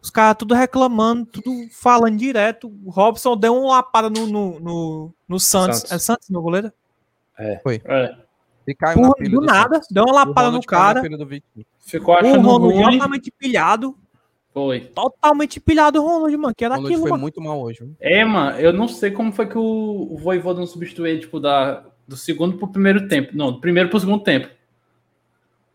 Os 0.03 0.11
caras 0.11 0.37
tudo 0.39 0.53
reclamando, 0.55 1.27
tudo 1.27 1.51
falando 1.73 2.17
direto. 2.17 2.69
O 2.85 2.91
Robson 2.91 3.37
deu 3.37 3.55
uma 3.57 3.69
lapada 3.77 4.11
no, 4.11 4.27
no, 4.27 4.59
no, 4.61 5.15
no 5.29 5.39
Santos. 5.41 5.79
Santos. 5.79 5.93
É 5.93 5.99
Santos, 5.99 6.29
meu 6.29 6.43
goleiro? 6.43 6.73
É. 7.39 7.61
E 8.67 8.75
caiu 8.75 8.97
na 9.01 9.09
Porra, 9.09 9.15
pilha 9.17 9.31
do 9.31 9.41
nada, 9.47 9.75
Santos. 9.77 9.89
deu 9.93 10.05
uma 10.05 10.13
O 10.13 10.15
lapada 10.17 10.51
no 10.51 10.59
na 10.59 10.65
cara. 10.65 11.03
do. 11.03 11.29
Ficou 11.81 12.15
O 12.15 12.19
achando 12.19 12.49
Ronald 12.49 12.75
ruim. 12.75 12.93
totalmente 12.99 13.31
pilhado. 13.31 13.97
Foi. 14.57 14.81
Totalmente 14.81 15.61
pilhado 15.61 16.03
o 16.03 16.07
Ronald, 16.07 16.35
mano. 16.39 16.55
Que 16.55 16.65
era 16.65 16.77
Ronald 16.77 16.91
aquilo, 16.91 17.03
foi 17.03 17.11
mano. 17.11 17.21
muito 17.21 17.43
mal 17.43 17.61
hoje. 17.61 17.81
viu? 17.81 17.95
É, 18.01 18.25
mano, 18.25 18.59
eu 18.59 18.73
não 18.73 18.89
sei 18.89 19.11
como 19.11 19.31
foi 19.31 19.47
que 19.47 19.59
o, 19.59 20.09
o 20.11 20.17
Voivoda 20.17 20.61
não 20.61 20.67
substituiu, 20.67 21.21
tipo, 21.21 21.39
da, 21.39 21.85
do 22.09 22.17
segundo 22.17 22.57
pro 22.57 22.67
primeiro 22.67 23.07
tempo. 23.07 23.33
Não, 23.37 23.53
do 23.53 23.61
primeiro 23.61 23.91
pro 23.91 24.01
segundo 24.01 24.25
tempo. 24.25 24.49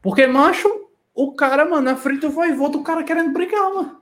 Porque, 0.02 0.26
macho, 0.26 0.68
o 1.14 1.32
cara, 1.36 1.64
mano, 1.64 1.84
na 1.84 1.96
frente 1.96 2.22
do 2.22 2.32
Voivoda, 2.32 2.76
o 2.80 2.84
cara 2.84 3.04
querendo 3.04 3.32
brigar, 3.32 3.72
mano. 3.72 4.02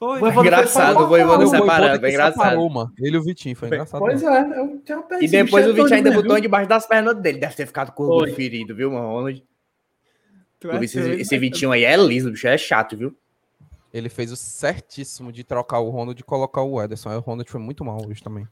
Foi. 0.00 0.18
Voivoda 0.18 0.32
foi 0.34 0.46
Engraçado, 0.46 0.94
pra 0.96 1.04
o 1.04 1.06
Voivoda 1.06 1.28
fora. 1.28 1.44
O 1.46 1.48
Voivoda 1.50 1.72
separado, 1.72 2.00
que 2.00 2.06
é 2.06 2.10
engraçado. 2.10 2.34
separou, 2.42 2.70
mano. 2.70 2.92
Ele 2.98 3.14
e 3.14 3.18
o 3.20 3.22
Vitinho, 3.22 3.54
foi 3.54 3.68
engraçado. 3.68 4.00
Pois 4.00 4.20
é, 4.20 4.40
eu 4.58 4.82
tenho 4.84 5.04
E 5.20 5.28
depois 5.28 5.64
o 5.64 5.74
Vitinho 5.74 5.94
ainda 5.94 6.10
botou 6.10 6.40
debaixo 6.40 6.68
das 6.68 6.88
pernas 6.88 7.14
dele. 7.20 7.38
Deve 7.38 7.54
ter 7.54 7.66
ficado 7.66 7.92
com 7.92 8.02
o 8.02 8.18
Foi. 8.18 8.32
ferido, 8.32 8.74
viu, 8.74 8.90
mano? 8.90 9.06
Ronald? 9.06 9.44
Tu 10.58 10.70
é 10.72 10.84
Esse, 10.84 10.98
esse 10.98 11.34
mano. 11.36 11.40
Vitinho 11.40 11.70
aí 11.70 11.84
é 11.84 11.96
liso, 11.96 12.30
o 12.30 12.32
bicho 12.32 12.48
é 12.48 12.58
chato, 12.58 12.96
viu? 12.96 13.16
Ele 13.92 14.08
fez 14.08 14.30
o 14.30 14.36
certíssimo 14.36 15.32
de 15.32 15.42
trocar 15.44 15.78
o 15.80 15.88
Ronald 15.90 16.20
e 16.20 16.24
colocar 16.24 16.62
o 16.62 16.80
Ederson. 16.82 17.10
Aí 17.10 17.16
o 17.16 17.20
Ronald 17.20 17.50
foi 17.50 17.60
muito 17.60 17.84
mal 17.84 17.98
hoje 18.06 18.22
também. 18.22 18.46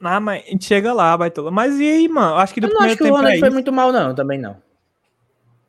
Ah, 0.00 0.20
mas 0.20 0.44
a 0.44 0.50
gente 0.50 0.64
chega 0.64 0.92
lá, 0.92 1.16
Baitola. 1.16 1.50
Mas 1.50 1.78
e 1.78 1.84
aí, 1.90 2.08
mano? 2.08 2.36
Acho 2.36 2.54
que 2.54 2.60
do 2.60 2.66
Eu 2.66 2.70
não 2.70 2.76
primeiro 2.78 2.92
acho 2.94 3.02
que 3.04 3.10
o 3.10 3.16
Ronald 3.16 3.36
é 3.36 3.38
foi 3.40 3.48
isso. 3.48 3.54
muito 3.54 3.72
mal, 3.72 3.92
não. 3.92 4.14
Também 4.14 4.38
não. 4.38 4.56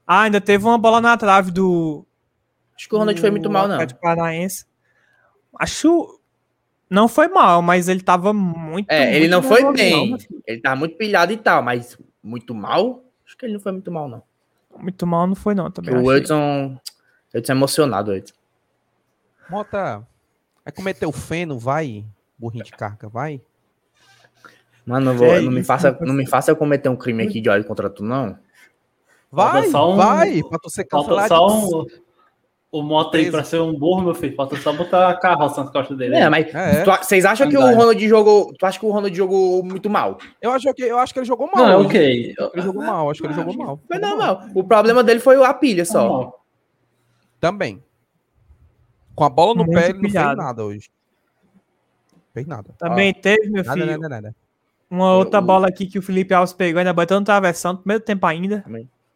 Ah, 0.05 0.21
ainda 0.23 0.41
teve 0.41 0.65
uma 0.65 0.77
bola 0.77 0.99
na 1.01 1.15
trave 1.17 1.51
do. 1.51 2.05
Acho 2.75 2.87
que 2.87 2.95
o 2.95 2.97
Ronald 2.97 3.19
foi 3.19 3.31
muito 3.31 3.43
do 3.43 3.49
mal, 3.51 3.67
não. 3.67 3.77
Paranaense. 4.01 4.65
Acho. 5.57 6.19
Não 6.89 7.07
foi 7.07 7.27
mal, 7.27 7.61
mas 7.61 7.87
ele 7.87 8.01
tava 8.01 8.33
muito. 8.33 8.89
É, 8.89 9.09
ele 9.15 9.19
muito 9.19 9.31
não 9.31 9.43
foi 9.43 9.73
bem. 9.73 10.11
não, 10.11 10.17
Ele 10.47 10.59
tava 10.61 10.75
muito 10.75 10.97
pilhado 10.97 11.31
e 11.31 11.37
tal, 11.37 11.61
mas 11.61 11.97
muito 12.21 12.53
mal? 12.55 13.03
Acho 13.25 13.37
que 13.37 13.45
ele 13.45 13.53
não 13.53 13.59
foi 13.59 13.71
muito 13.71 13.91
mal, 13.91 14.09
não. 14.09 14.23
Muito 14.77 15.05
mal 15.05 15.27
não 15.27 15.35
foi, 15.35 15.53
não. 15.53 15.69
Também. 15.69 15.95
O. 15.95 16.11
Edson. 16.13 16.79
Edson 17.33 17.53
é 17.53 17.55
emocionado, 17.55 18.13
Edson. 18.13 18.33
Mota, 19.49 20.05
vai 20.63 20.71
cometer 20.73 21.05
o 21.05 21.11
feno, 21.11 21.57
vai, 21.57 22.05
burrinho 22.37 22.63
de 22.63 22.71
carga, 22.71 23.07
vai. 23.09 23.41
Mano, 24.85 25.07
não, 25.07 25.17
vou, 25.17 25.27
É 25.27 25.41
não, 25.41 25.51
me 25.51 25.63
faça, 25.63 25.97
não 26.01 26.13
me 26.13 26.25
faça 26.27 26.51
eu 26.51 26.55
cometer 26.55 26.89
um 26.89 26.95
crime 26.95 27.23
aqui 27.23 27.39
de 27.41 27.49
ódio 27.49 27.67
contra 27.67 27.89
tu, 27.89 28.03
não. 28.03 28.37
Vai, 29.31 29.67
só 29.67 29.91
um- 29.91 29.95
vai, 29.95 30.41
pra 30.43 30.57
tu 30.57 30.69
ser 30.69 30.87
Falta 30.89 31.09
cancelado. 31.15 31.27
só 31.29 31.47
um, 31.81 31.85
o 32.71 32.81
moto 32.81 33.15
aí 33.15 33.29
pra 33.29 33.43
ser 33.43 33.59
um 33.61 33.77
burro, 33.77 34.01
meu 34.01 34.15
filho. 34.15 34.35
Falta 34.35 34.55
só 34.57 34.73
botar 34.73 35.09
a 35.09 35.15
carroça 35.19 35.61
nas 35.63 35.71
costas 35.71 35.95
dele. 35.95 36.15
É, 36.15 36.27
mas 36.29 36.53
É, 36.53 36.83
tu- 36.83 36.91
vocês 37.03 37.23
acham 37.25 37.47
que 37.47 37.55
o. 37.57 37.61
Ronald 37.61 38.07
jogou. 38.07 38.51
Tu 38.57 38.65
acha 38.65 38.79
que 38.79 38.85
o 38.85 38.91
Ronald 38.91 39.15
jogou 39.15 39.63
muito 39.63 39.87
mal? 39.89 40.17
eu, 40.41 40.51
acho 40.51 40.73
que, 40.73 40.81
eu 40.83 40.97
acho 40.97 41.13
que 41.13 41.19
ele 41.19 41.25
jogou 41.27 41.47
mal. 41.53 41.63
Não, 41.65 41.71
é 41.71 41.77
ok. 41.77 42.35
Ele 42.53 42.61
jogou 42.63 42.81
mal, 42.83 43.09
acho 43.11 43.21
que 43.21 43.27
ele 43.27 43.33
jogou 43.35 43.55
mal. 43.55 43.79
Foi 43.87 43.99
normal. 43.99 44.41
O 44.55 44.63
problema 44.63 45.03
dele 45.03 45.19
foi 45.19 45.43
a 45.43 45.53
pilha 45.53 45.85
só. 45.85 46.33
Também. 47.39 47.83
Com 49.19 49.25
a 49.25 49.29
bola 49.29 49.53
no 49.53 49.65
Muito 49.65 49.73
pé, 49.77 49.89
ele 49.89 49.93
não 50.01 50.09
fez 50.09 50.13
nada 50.13 50.63
hoje. 50.63 50.89
Fez 52.33 52.47
nada. 52.47 52.69
Também 52.77 53.13
teve, 53.13 53.49
meu 53.49 53.63
Nada, 53.65 53.77
filho. 53.81 53.91
nada, 53.99 54.09
nada. 54.09 54.35
Uma 54.89 55.13
outra 55.13 55.39
Eu- 55.39 55.43
bola 55.43 55.67
aqui 55.67 55.85
que 55.85 55.99
o 55.99 56.01
Felipe 56.01 56.33
Alves 56.33 56.53
pegou, 56.53 56.79
ainda 56.79 56.93
bateu 56.93 57.19
no 57.19 57.25
travessão, 57.25 57.73
no 57.73 57.79
primeiro 57.79 58.01
tempo 58.01 58.25
ainda. 58.25 58.63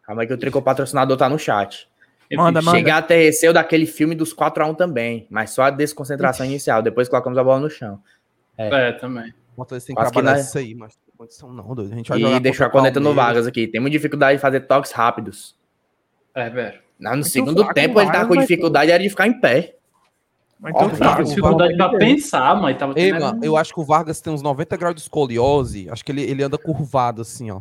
Calma 0.03 0.21
aí 0.23 0.27
que 0.27 0.33
o 0.33 0.37
tricô 0.37 0.61
patrocinador 0.61 1.15
tá 1.15 1.29
no 1.29 1.39
chat. 1.39 1.87
Manda, 2.35 2.61
manda. 2.61 2.77
Chegar 2.77 2.97
aterreceu 2.97 3.53
daquele 3.53 3.85
filme 3.85 4.13
dos 4.13 4.33
4x1 4.33 4.75
também, 4.75 5.25
mas 5.29 5.51
só 5.51 5.63
a 5.63 5.69
desconcentração 5.69 6.45
inicial. 6.45 6.81
Depois 6.81 7.07
colocamos 7.07 7.37
a 7.37 7.43
bola 7.43 7.61
no 7.61 7.69
chão. 7.69 7.97
É, 8.57 8.91
também. 8.91 9.33
Bota 9.55 9.79
tem 9.79 9.95
que 9.95 10.01
trabalhar 10.01 10.31
nós- 10.37 10.47
isso 10.47 10.57
aí, 10.57 10.75
mas 10.75 10.95
não 10.95 11.01
tem 11.05 11.15
condição 11.17 11.53
não, 11.53 11.73
doido. 11.75 11.93
A 11.93 11.95
gente 11.95 12.09
vai 12.09 12.19
jogar 12.19 12.35
E 12.35 12.39
deixou 12.41 12.65
a 12.65 12.69
corneta 12.69 12.99
no. 12.99 13.13
Vargas 13.13 13.47
aqui. 13.47 13.67
Temos 13.67 13.89
dificuldade 13.89 14.35
de 14.37 14.41
fazer 14.41 14.61
toques 14.61 14.91
rápidos. 14.91 15.55
É, 16.35 16.49
velho. 16.49 16.79
Não, 16.99 17.15
no 17.15 17.23
segundo 17.23 17.59
fraco, 17.59 17.73
tempo 17.73 17.99
ele 18.01 18.07
tava 18.11 18.19
Vargas 18.19 18.35
com 18.35 18.41
dificuldade 18.41 18.91
era 18.91 19.01
de 19.01 19.09
ficar 19.09 19.27
em 19.27 19.39
pé. 19.39 19.75
Mas 20.63 20.73
Ó, 20.75 20.85
então, 20.85 20.97
tá. 20.97 21.21
Dificuldade 21.21 21.75
pra 21.75 21.89
pensar, 21.97 22.55
mas 22.61 22.77
tava 22.77 22.93
Ei, 22.97 23.11
mano, 23.11 23.43
eu 23.43 23.57
acho 23.57 23.73
que 23.73 23.81
o 23.81 23.83
Vargas 23.83 24.21
tem 24.21 24.31
uns 24.31 24.41
90 24.41 24.77
graus 24.77 24.95
de 24.95 25.01
escoliose. 25.01 25.89
Acho 25.89 26.05
que 26.05 26.11
ele, 26.13 26.21
ele 26.21 26.41
anda 26.41 26.57
curvado 26.57 27.21
assim, 27.21 27.51
ó. 27.51 27.59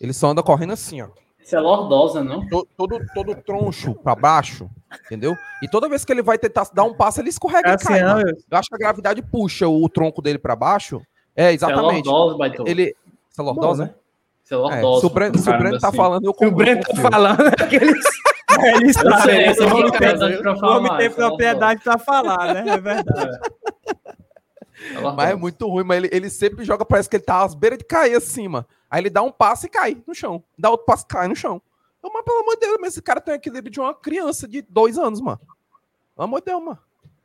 Ele 0.00 0.14
só 0.14 0.30
anda 0.30 0.42
correndo 0.42 0.72
assim, 0.72 1.02
ó. 1.02 1.08
Isso 1.44 1.54
é 1.54 1.60
lordosa, 1.60 2.24
não? 2.24 2.46
To- 2.48 2.66
Todo, 2.74 2.98
todo 3.14 3.34
troncho 3.34 3.94
pra 3.94 4.14
baixo, 4.14 4.68
entendeu? 5.06 5.36
E 5.62 5.68
toda 5.68 5.88
vez 5.90 6.04
que 6.06 6.12
ele 6.12 6.22
vai 6.22 6.38
tentar 6.38 6.66
dar 6.72 6.84
um 6.84 6.94
passo, 6.94 7.20
ele 7.20 7.28
escorrega 7.28 7.68
É 7.68 7.72
e 7.72 7.74
assim, 7.74 7.84
cai, 7.88 8.00
não, 8.02 8.14
mano. 8.16 8.30
eu- 8.30 8.34
Eu 8.50 8.58
acho 8.58 8.68
que 8.70 8.74
a 8.74 8.78
gravidade 8.78 9.20
puxa 9.20 9.68
o 9.68 9.86
tronco 9.88 10.22
dele 10.22 10.38
pra 10.38 10.56
baixo. 10.56 11.02
É, 11.36 11.52
Isso 11.52 11.66
é 11.66 11.68
exatamente. 11.70 12.06
lordose, 12.06 12.38
baito. 12.38 12.64
Ele. 12.66 12.94
Essa 13.30 13.42
lordose, 13.42 13.82
né? 13.82 13.90
Isso 14.42 14.54
é 14.54 14.56
É, 14.56 14.60
lordose. 14.80 15.00
se 15.00 15.06
o 15.06 15.10
Breno, 15.10 15.38
se 15.38 15.50
o 15.50 15.58
Breno 15.58 15.78
tá 15.78 15.92
falando, 15.92 16.24
eu 16.24 16.34
Se 16.34 16.46
o 16.46 16.50
Breno 16.50 16.80
tá 16.80 16.94
falando, 17.10 17.46
aqueles. 17.60 18.04
Ele 18.64 18.90
está, 18.90 19.22
sei, 19.22 19.48
O 19.48 19.76
homem 19.76 19.90
tem- 19.92 20.38
pra 20.42 20.52
o 20.54 20.76
homem 20.76 20.96
tem 20.96 21.06
é 21.06 21.10
propriedade 21.10 21.82
pra 21.82 21.98
falar, 21.98 22.54
né? 22.54 22.64
É 22.74 22.78
verdade. 22.78 23.38
lordose. 24.94 25.16
Mas 25.16 25.30
é 25.30 25.34
muito 25.34 25.68
ruim, 25.68 25.84
mas 25.84 25.96
ele, 25.98 26.08
ele 26.12 26.30
sempre 26.30 26.64
joga, 26.64 26.84
parece 26.84 27.08
que 27.08 27.16
ele 27.16 27.24
tá 27.24 27.42
às 27.42 27.54
beiras 27.54 27.78
de 27.78 27.84
cair 27.84 28.14
acima. 28.16 28.66
Aí 28.90 29.00
ele 29.02 29.10
dá 29.10 29.22
um 29.22 29.30
passo 29.32 29.66
e 29.66 29.68
cai 29.68 29.96
no 30.06 30.14
chão. 30.14 30.42
Dá 30.56 30.70
outro 30.70 30.86
passo 30.86 31.04
e 31.04 31.08
cai 31.08 31.28
no 31.28 31.36
chão. 31.36 31.60
Eu, 32.02 32.10
mas 32.12 32.24
pelo 32.24 32.40
amor 32.40 32.54
de 32.54 32.60
Deus, 32.60 32.78
mas 32.80 32.92
esse 32.92 33.02
cara 33.02 33.20
tem 33.20 33.34
o 33.34 33.36
equilíbrio 33.36 33.70
de 33.72 33.80
uma 33.80 33.92
criança 33.92 34.46
de 34.46 34.62
dois 34.62 34.96
anos, 34.96 35.20
mano. 35.20 35.40
Pelo 36.14 36.24
amor 36.24 36.40
de 36.40 36.46
Deus, 36.46 36.62
mano. 36.62 36.78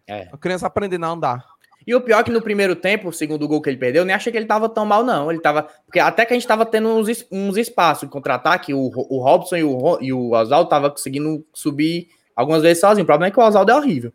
É. 0.07 0.27
A 0.33 0.37
criança 0.37 0.67
aprendendo 0.67 1.05
a 1.05 1.09
andar. 1.09 1.52
E 1.85 1.93
o 1.93 2.01
pior 2.01 2.19
é 2.19 2.23
que 2.23 2.31
no 2.31 2.41
primeiro 2.41 2.75
tempo, 2.75 3.09
o 3.09 3.13
segundo 3.13 3.47
gol 3.47 3.61
que 3.61 3.69
ele 3.69 3.77
perdeu, 3.77 4.01
eu 4.01 4.05
nem 4.05 4.15
achei 4.15 4.31
que 4.31 4.37
ele 4.37 4.45
tava 4.45 4.69
tão 4.69 4.85
mal, 4.85 5.03
não. 5.03 5.31
Ele 5.31 5.41
tava. 5.41 5.67
Porque 5.85 5.99
até 5.99 6.25
que 6.25 6.33
a 6.33 6.35
gente 6.35 6.47
tava 6.47 6.65
tendo 6.65 6.89
uns, 6.89 7.25
uns 7.31 7.57
espaços 7.57 8.07
de 8.07 8.11
contra-ataque, 8.11 8.73
o, 8.73 8.79
o 8.79 9.19
Robson 9.21 9.57
e 9.57 9.63
o, 9.63 9.97
e 10.01 10.13
o 10.13 10.31
Oswaldo 10.31 10.69
tava 10.69 10.89
conseguindo 10.89 11.45
subir 11.53 12.09
algumas 12.35 12.61
vezes 12.61 12.79
sozinho. 12.79 13.03
O 13.03 13.07
problema 13.07 13.27
é 13.27 13.31
que 13.31 13.39
o 13.39 13.43
Oswaldo 13.43 13.71
é 13.71 13.75
horrível. 13.75 14.13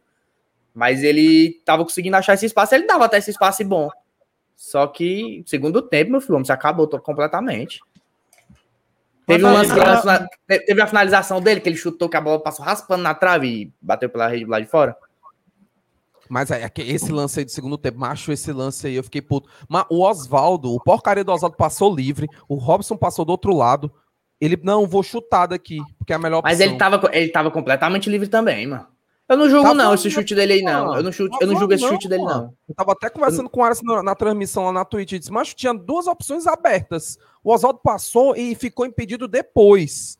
Mas 0.74 1.02
ele 1.02 1.60
tava 1.64 1.82
conseguindo 1.82 2.16
achar 2.16 2.34
esse 2.34 2.46
espaço, 2.46 2.74
ele 2.74 2.86
dava 2.86 3.04
até 3.04 3.18
esse 3.18 3.30
espaço 3.30 3.64
bom. 3.64 3.90
Só 4.56 4.86
que, 4.86 5.42
segundo 5.46 5.82
tempo, 5.82 6.12
meu 6.12 6.20
filho, 6.20 6.44
se 6.44 6.52
acabou 6.52 6.88
completamente. 7.00 7.80
Teve, 9.26 9.44
um 9.44 9.52
lance, 9.52 9.74
teve 10.46 10.80
a 10.80 10.86
finalização 10.86 11.40
dele, 11.40 11.60
que 11.60 11.68
ele 11.68 11.76
chutou 11.76 12.08
que 12.08 12.16
a 12.16 12.20
bola 12.20 12.40
passou 12.40 12.64
raspando 12.64 13.02
na 13.02 13.14
trave 13.14 13.46
e 13.46 13.72
bateu 13.80 14.08
pela 14.08 14.26
rede 14.26 14.46
lá 14.46 14.58
de 14.58 14.66
fora. 14.66 14.96
Mas 16.28 16.50
é, 16.50 16.62
é 16.62 16.68
que 16.68 16.82
esse 16.82 17.10
lance 17.12 17.38
aí 17.38 17.44
do 17.44 17.50
segundo 17.50 17.78
tempo, 17.78 17.98
macho, 17.98 18.30
esse 18.32 18.52
lance 18.52 18.86
aí, 18.86 18.94
eu 18.94 19.04
fiquei 19.04 19.22
puto. 19.22 19.48
Mas 19.68 19.84
o 19.90 20.02
Oswaldo, 20.02 20.72
o 20.74 20.80
porcaria 20.82 21.24
do 21.24 21.32
Oswaldo 21.32 21.56
passou 21.56 21.94
livre, 21.94 22.28
o 22.48 22.56
Robson 22.56 22.96
passou 22.96 23.24
do 23.24 23.30
outro 23.30 23.54
lado. 23.54 23.90
Ele, 24.40 24.58
não, 24.62 24.86
vou 24.86 25.02
chutar 25.02 25.46
daqui, 25.46 25.78
porque 25.98 26.12
é 26.12 26.16
a 26.16 26.18
melhor 26.18 26.42
Mas 26.44 26.58
opção. 26.58 26.68
ele 26.70 26.78
tava, 26.78 27.10
ele 27.12 27.28
tava 27.30 27.50
completamente 27.50 28.08
livre 28.08 28.28
também, 28.28 28.66
mano. 28.66 28.86
Eu 29.28 29.36
não 29.36 29.46
julgo, 29.50 29.64
Tava 29.64 29.74
não, 29.74 29.92
esse 29.92 30.10
chute 30.10 30.34
dele 30.34 30.54
aí, 30.54 30.62
não. 30.62 30.94
Eu 30.96 31.02
não, 31.02 31.12
chute, 31.12 31.36
eu 31.38 31.46
não 31.46 31.54
julgo 31.58 31.74
esse 31.74 31.86
chute 31.86 32.08
dele, 32.08 32.22
não. 32.22 32.54
Eu 32.66 32.74
tava 32.74 32.92
até 32.92 33.10
conversando 33.10 33.50
com 33.50 33.60
o 33.60 33.62
Aras 33.62 33.82
na, 33.82 34.02
na 34.02 34.14
transmissão 34.14 34.64
lá 34.64 34.72
na 34.72 34.86
Twitch. 34.86 35.12
Ele 35.12 35.18
disse, 35.18 35.30
mas 35.30 35.52
tinha 35.52 35.74
duas 35.74 36.06
opções 36.06 36.46
abertas. 36.46 37.18
O 37.44 37.52
Oswaldo 37.52 37.78
passou 37.82 38.34
e 38.34 38.54
ficou 38.54 38.86
impedido 38.86 39.28
depois. 39.28 40.16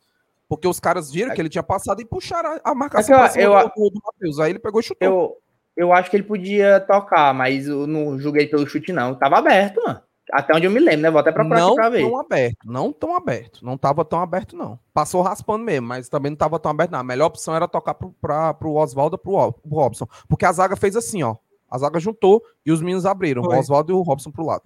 Porque 0.47 0.67
os 0.67 0.79
caras 0.79 1.09
viram 1.11 1.33
que 1.33 1.41
ele 1.41 1.49
tinha 1.49 1.63
passado 1.63 1.99
e 2.01 2.05
puxaram 2.05 2.59
a, 2.63 2.71
a 2.71 2.75
marcação 2.75 3.15
É 3.15 3.31
eu- 3.37 3.53
eu- 3.53 3.71
do, 3.75 3.89
do 3.89 3.99
Matheus. 4.03 4.39
Aí 4.39 4.51
ele 4.51 4.59
pegou 4.59 4.79
e 4.79 4.83
chutou. 4.83 5.07
Eu, 5.07 5.37
eu 5.79 5.93
acho 5.93 6.09
que 6.09 6.17
ele 6.17 6.23
podia 6.23 6.79
tocar, 6.81 7.33
mas 7.33 7.67
eu 7.67 7.87
não 7.87 8.19
julguei 8.19 8.47
pelo 8.47 8.67
chute, 8.67 8.91
não. 8.91 9.15
Tava 9.15 9.37
aberto, 9.37 9.81
mano. 9.83 10.01
Até 10.31 10.53
onde 10.55 10.67
eu 10.67 10.71
me 10.71 10.79
lembro, 10.79 11.01
né? 11.01 11.09
Vou 11.09 11.19
até 11.19 11.31
procurar 11.31 11.59
não 11.59 11.67
aqui 11.69 11.75
pra 11.75 11.89
ver. 11.89 12.01
tão 12.01 12.19
aberto, 12.19 12.57
não 12.65 12.93
tão 12.93 13.15
aberto. 13.15 13.65
Não 13.65 13.77
tava 13.77 14.05
tão 14.05 14.19
aberto, 14.21 14.55
não. 14.55 14.77
Passou 14.93 15.21
raspando 15.23 15.63
mesmo, 15.63 15.87
mas 15.87 16.07
também 16.07 16.29
não 16.29 16.37
tava 16.37 16.59
tão 16.59 16.69
aberto, 16.69 16.91
não. 16.91 16.99
A 16.99 17.03
melhor 17.03 17.25
opção 17.25 17.55
era 17.55 17.67
tocar 17.67 17.95
pro, 17.95 18.11
pra, 18.21 18.53
pro 18.53 18.73
Oswaldo 18.73 19.17
pro, 19.17 19.31
Ro- 19.31 19.53
pro 19.53 19.71
Robson. 19.75 20.07
Porque 20.27 20.45
a 20.45 20.51
zaga 20.51 20.75
fez 20.75 20.95
assim, 20.95 21.23
ó. 21.23 21.35
A 21.71 21.77
zaga 21.79 21.99
juntou 21.99 22.43
e 22.65 22.71
os 22.71 22.79
meninos 22.81 23.05
abriram. 23.07 23.43
Foi. 23.43 23.55
O 23.55 23.59
Oswaldo 23.59 23.91
e 23.91 23.95
o 23.95 24.01
Robson 24.01 24.29
pro 24.31 24.45
lado. 24.45 24.63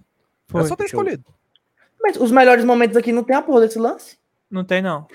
Foi, 0.48 0.60
Era 0.60 0.68
só 0.68 0.76
ter 0.76 0.84
escolhido. 0.84 1.24
Mas 2.02 2.16
os 2.18 2.30
melhores 2.30 2.64
momentos 2.64 2.96
aqui 2.96 3.10
não 3.12 3.24
tem 3.24 3.34
a 3.36 3.40
porra 3.40 3.62
desse 3.62 3.78
lance. 3.78 4.18
Não 4.50 4.64
tem, 4.64 4.82
não. 4.82 5.06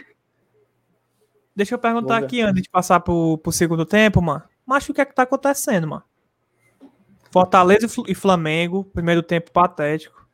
Deixa 1.55 1.75
eu 1.75 1.79
perguntar 1.79 2.17
aqui 2.17 2.41
antes 2.41 2.63
de 2.63 2.69
passar 2.69 2.99
pro, 3.01 3.37
pro 3.37 3.51
segundo 3.51 3.85
tempo, 3.85 4.21
mano. 4.21 4.43
Mas 4.69 4.87
o 4.87 4.93
que 4.93 5.01
é 5.01 5.05
que 5.05 5.15
tá 5.15 5.23
acontecendo, 5.23 5.87
mano? 5.87 6.03
Fortaleza 7.31 7.87
e 8.07 8.13
Flamengo, 8.13 8.83
primeiro 8.83 9.23
tempo 9.23 9.51
patético. 9.51 10.27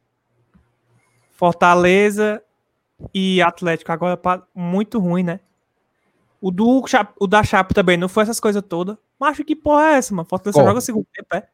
Fortaleza 1.32 2.44
e 3.14 3.42
Atlético 3.42 3.94
agora 3.94 4.20
muito 4.54 5.00
ruim, 5.00 5.24
né? 5.24 5.40
O, 6.42 6.52
do, 6.52 6.84
o 7.18 7.28
da 7.28 7.44
Chape 7.44 7.74
também 7.74 7.96
não 7.96 8.10
foi 8.10 8.24
essas 8.24 8.42
coisas 8.42 8.62
todas. 8.62 8.98
Mas 9.18 9.38
que 9.38 9.56
porra 9.56 9.86
é 9.86 9.94
essa, 9.94 10.14
mano? 10.14 10.28
Fortaleza 10.28 10.62
joga 10.62 10.82
segundo 10.82 11.08
tempo, 11.14 11.34
é? 11.34 11.48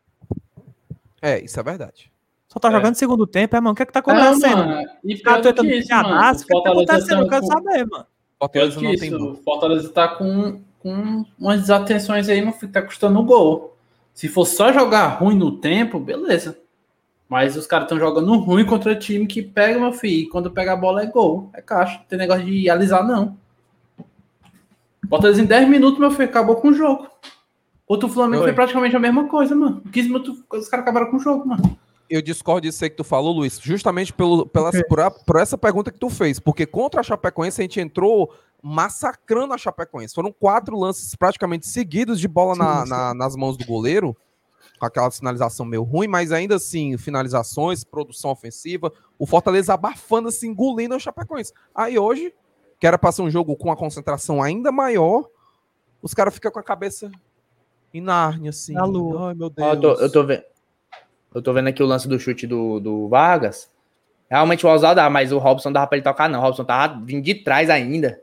É, 1.22 1.40
isso 1.46 1.60
é 1.60 1.64
verdade. 1.64 2.12
Só 2.48 2.60
tá 2.60 2.70
É. 2.70 2.72
jogando 2.72 2.96
segundo 2.96 3.28
tempo, 3.28 3.56
é, 3.56 3.62
mano? 3.62 3.74
O 3.74 3.76
que 3.76 3.84
é 3.84 3.86
que 3.86 3.94
tá 3.94 4.02
Não, 4.08 4.12
acontecendo? 4.12 4.58
mano, 4.58 4.90
e 5.04 5.22
Tá 5.22 5.36
tentando 5.40 5.68
que 5.70 5.76
isso, 5.76 5.88
piadar? 5.88 6.10
mano. 6.12 6.32
O 6.32 6.36
que 6.36 6.52
é 6.52 6.58
que 6.58 6.64
tá 6.64 6.72
acontecendo? 6.72 7.22
Eu 7.22 7.28
tá 7.28 7.30
quero 7.30 7.46
saber, 7.46 7.86
mano. 7.88 8.08
Fortaleza 8.40 8.78
que 8.78 8.84
não 8.84 8.94
isso, 8.94 9.02
tem. 9.36 9.44
Fortaleza 9.44 9.90
tá 9.90 10.08
com, 10.16 10.62
com 10.82 11.26
umas 11.40 11.62
desatenções 11.62 12.28
aí, 12.30 12.42
meu 12.42 12.54
filho, 12.54 12.72
tá 12.72 12.82
custando 12.82 13.20
o 13.20 13.24
gol. 13.24 13.76
Se 14.14 14.28
for 14.28 14.46
só 14.46 14.72
jogar 14.74 15.08
ruim 15.20 15.36
no 15.38 15.54
tempo, 15.58 16.00
beleza. 16.00 16.58
Mas 17.30 17.56
os 17.56 17.66
caras 17.66 17.86
estão 17.86 17.98
jogando 17.98 18.38
ruim 18.40 18.66
contra 18.66 18.94
time 18.96 19.26
que 19.26 19.42
pega, 19.42 19.80
meu 19.80 19.94
filho, 19.94 20.24
e 20.24 20.30
quando 20.30 20.52
pega 20.52 20.74
a 20.74 20.76
bola 20.76 21.02
é 21.04 21.06
gol, 21.06 21.50
é 21.54 21.62
caixa. 21.62 22.00
Não 22.00 22.06
tem 22.06 22.20
negócio 22.20 22.46
de 22.46 22.70
alisar, 22.70 23.08
não. 23.08 23.38
Fortaleza 25.10 25.42
em 25.42 25.46
10 25.46 25.68
minutos, 25.70 26.00
meu 26.00 26.12
filho, 26.12 26.26
acabou 26.26 26.56
com 26.58 26.70
o 26.70 26.74
jogo. 26.74 27.08
Contra 27.86 28.08
o 28.08 28.10
Flamengo 28.10 28.44
Foi. 28.44 28.50
foi 28.52 28.56
praticamente 28.56 28.96
a 28.96 29.00
mesma 29.00 29.28
coisa, 29.28 29.56
mano. 29.56 29.82
Em 29.86 29.90
15 29.92 30.08
minutos 30.08 30.30
os 30.52 30.68
caras 30.70 30.84
acabaram 30.84 31.10
com 31.12 31.18
o 31.18 31.20
jogo, 31.20 31.48
mano. 31.48 31.78
Eu 32.10 32.22
discordo 32.22 32.62
disso 32.68 32.84
aí 32.84 32.90
que 32.90 32.98
tu 32.98 33.04
falou, 33.06 33.34
Luiz, 33.34 33.60
justamente 33.62 34.12
pelo, 34.12 34.46
pela, 34.46 34.70
por, 34.90 35.00
a- 35.00 35.12
por 35.12 35.38
essa 35.38 35.58
pergunta 35.58 35.92
que 35.92 35.98
tu 36.00 36.10
fez. 36.10 36.40
Porque 36.40 36.66
contra 36.66 37.00
a 37.00 37.04
Chapecoense 37.04 37.62
a 37.62 37.64
gente 37.64 37.80
entrou 37.80 38.34
massacrando 38.62 39.53
a 39.53 39.57
Chapecoense. 39.57 40.14
Foram 40.14 40.32
quatro 40.32 40.78
lances 40.78 41.16
praticamente 41.16 41.68
seguidos 41.68 42.20
de 42.20 42.28
bola 42.28 42.55
na- 42.55 42.84
Sim, 42.84 42.89
na- 42.89 43.14
nas 43.14 43.36
mãos 43.36 43.57
do 43.57 43.66
goleiro, 43.66 44.16
com 44.80 44.86
aquela 44.86 45.09
finalização 45.12 45.66
meio 45.66 45.84
ruim, 45.84 46.07
mas 46.07 46.32
ainda 46.32 46.55
assim, 46.55 46.97
finalizações, 46.97 47.84
produção 47.84 48.32
ofensiva, 48.32 48.91
o 49.18 49.26
Fortaleza 49.26 49.74
abafando, 49.74 50.28
assim, 50.30 50.49
engolindo 50.49 50.95
a 50.95 50.99
Chapecoense. 50.99 51.53
Aí 51.74 51.97
hoje, 51.97 52.34
que 52.80 52.86
era 52.88 52.97
pra 52.97 53.12
ser 53.12 53.22
um 53.22 53.30
jogo 53.30 53.55
com 53.55 53.66
uma 53.70 53.76
concentração 53.76 54.41
ainda 54.41 54.72
maior, 54.72 55.28
os 56.01 56.14
caras 56.14 56.34
ficam 56.34 56.51
com 56.51 56.59
a 56.59 56.64
cabeça 56.64 57.12
em 57.93 58.01
Nárnia, 58.01 58.49
assim. 58.49 58.74
Na 58.74 58.86
lua. 58.86 59.30
Ai, 59.30 59.34
meu 59.36 59.49
Deus. 59.49 59.68
eu, 59.74 59.82
tô, 59.82 59.93
eu 60.01 60.12
tô 60.12 60.24
vendo. 60.24 60.43
Eu 61.34 61.41
tô 61.41 61.53
vendo 61.53 61.68
aqui 61.68 61.82
o 61.82 61.86
lance 61.86 62.07
do 62.07 62.20
chute 62.20 62.45
do, 62.45 62.80
do 62.80 63.07
Vargas. 63.07 63.70
Realmente 64.30 64.66
o 64.66 64.70
Oswaldo 64.70 64.95
dá, 64.97 65.09
mas 65.09 65.32
o 65.32 65.38
Robson 65.38 65.72
dava 65.72 65.88
pra 65.88 65.97
ele 65.97 66.03
tocar, 66.03 66.30
não. 66.30 66.39
O 66.39 66.41
Robson 66.41 66.64
tava 66.66 66.99
vindo 67.05 67.24
de 67.24 67.36
trás 67.36 67.70
ainda. 67.70 68.22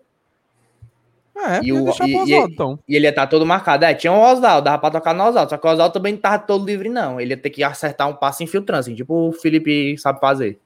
É, 1.41 1.61
E 1.63 1.69
e 1.69 1.73
o- 1.73 1.77
e- 1.77 2.11
e- 2.11 2.17
Oswaldo, 2.17 2.53
então. 2.53 2.79
E 2.89 2.97
ele 2.97 3.07
ia 3.07 3.11
estar 3.11 3.27
todo 3.29 3.47
marcado. 3.47 3.85
É, 3.85 3.95
tinha 3.95 4.13
o 4.13 4.19
Oswaldo, 4.21 4.65
dava 4.65 4.79
pra 4.79 4.91
tocar 4.91 5.15
no 5.15 5.25
Oswaldo. 5.25 5.51
Só 5.51 5.57
que 5.57 5.67
o 5.67 5.71
Oswaldo 5.71 5.93
também 5.93 6.15
não 6.15 6.21
tava 6.21 6.39
todo 6.41 6.65
livre, 6.67 6.89
não. 6.89 7.21
Ele 7.21 7.31
ia 7.35 7.37
ter 7.37 7.51
que 7.51 7.63
acertar 7.63 8.09
um 8.09 8.15
passe 8.15 8.43
infiltrando, 8.43 8.81
assim, 8.81 8.95
tipo 8.95 9.29
o 9.29 9.33
Felipe 9.33 9.97
sabe 9.99 10.19
fazer. 10.21 10.59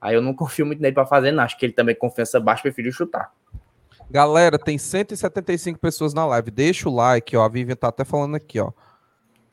Aí 0.00 0.14
eu 0.14 0.20
não 0.22 0.32
confio 0.34 0.66
muito 0.66 0.80
nele 0.82 0.94
pra 0.94 1.06
fazer, 1.06 1.30
não. 1.32 1.44
Acho 1.44 1.56
que 1.58 1.64
ele 1.66 1.72
também, 1.72 1.94
confiança 1.94 2.40
baixa, 2.40 2.62
preferiu 2.62 2.90
chutar. 2.92 3.30
Galera, 4.10 4.58
tem 4.58 4.76
175 4.76 5.78
pessoas 5.78 6.12
na 6.12 6.26
live. 6.26 6.50
Deixa 6.50 6.88
o 6.88 6.94
like, 6.94 7.36
ó. 7.36 7.44
A 7.44 7.48
Vivian 7.48 7.76
tá 7.76 7.88
até 7.88 8.04
falando 8.04 8.34
aqui, 8.34 8.58
ó. 8.58 8.72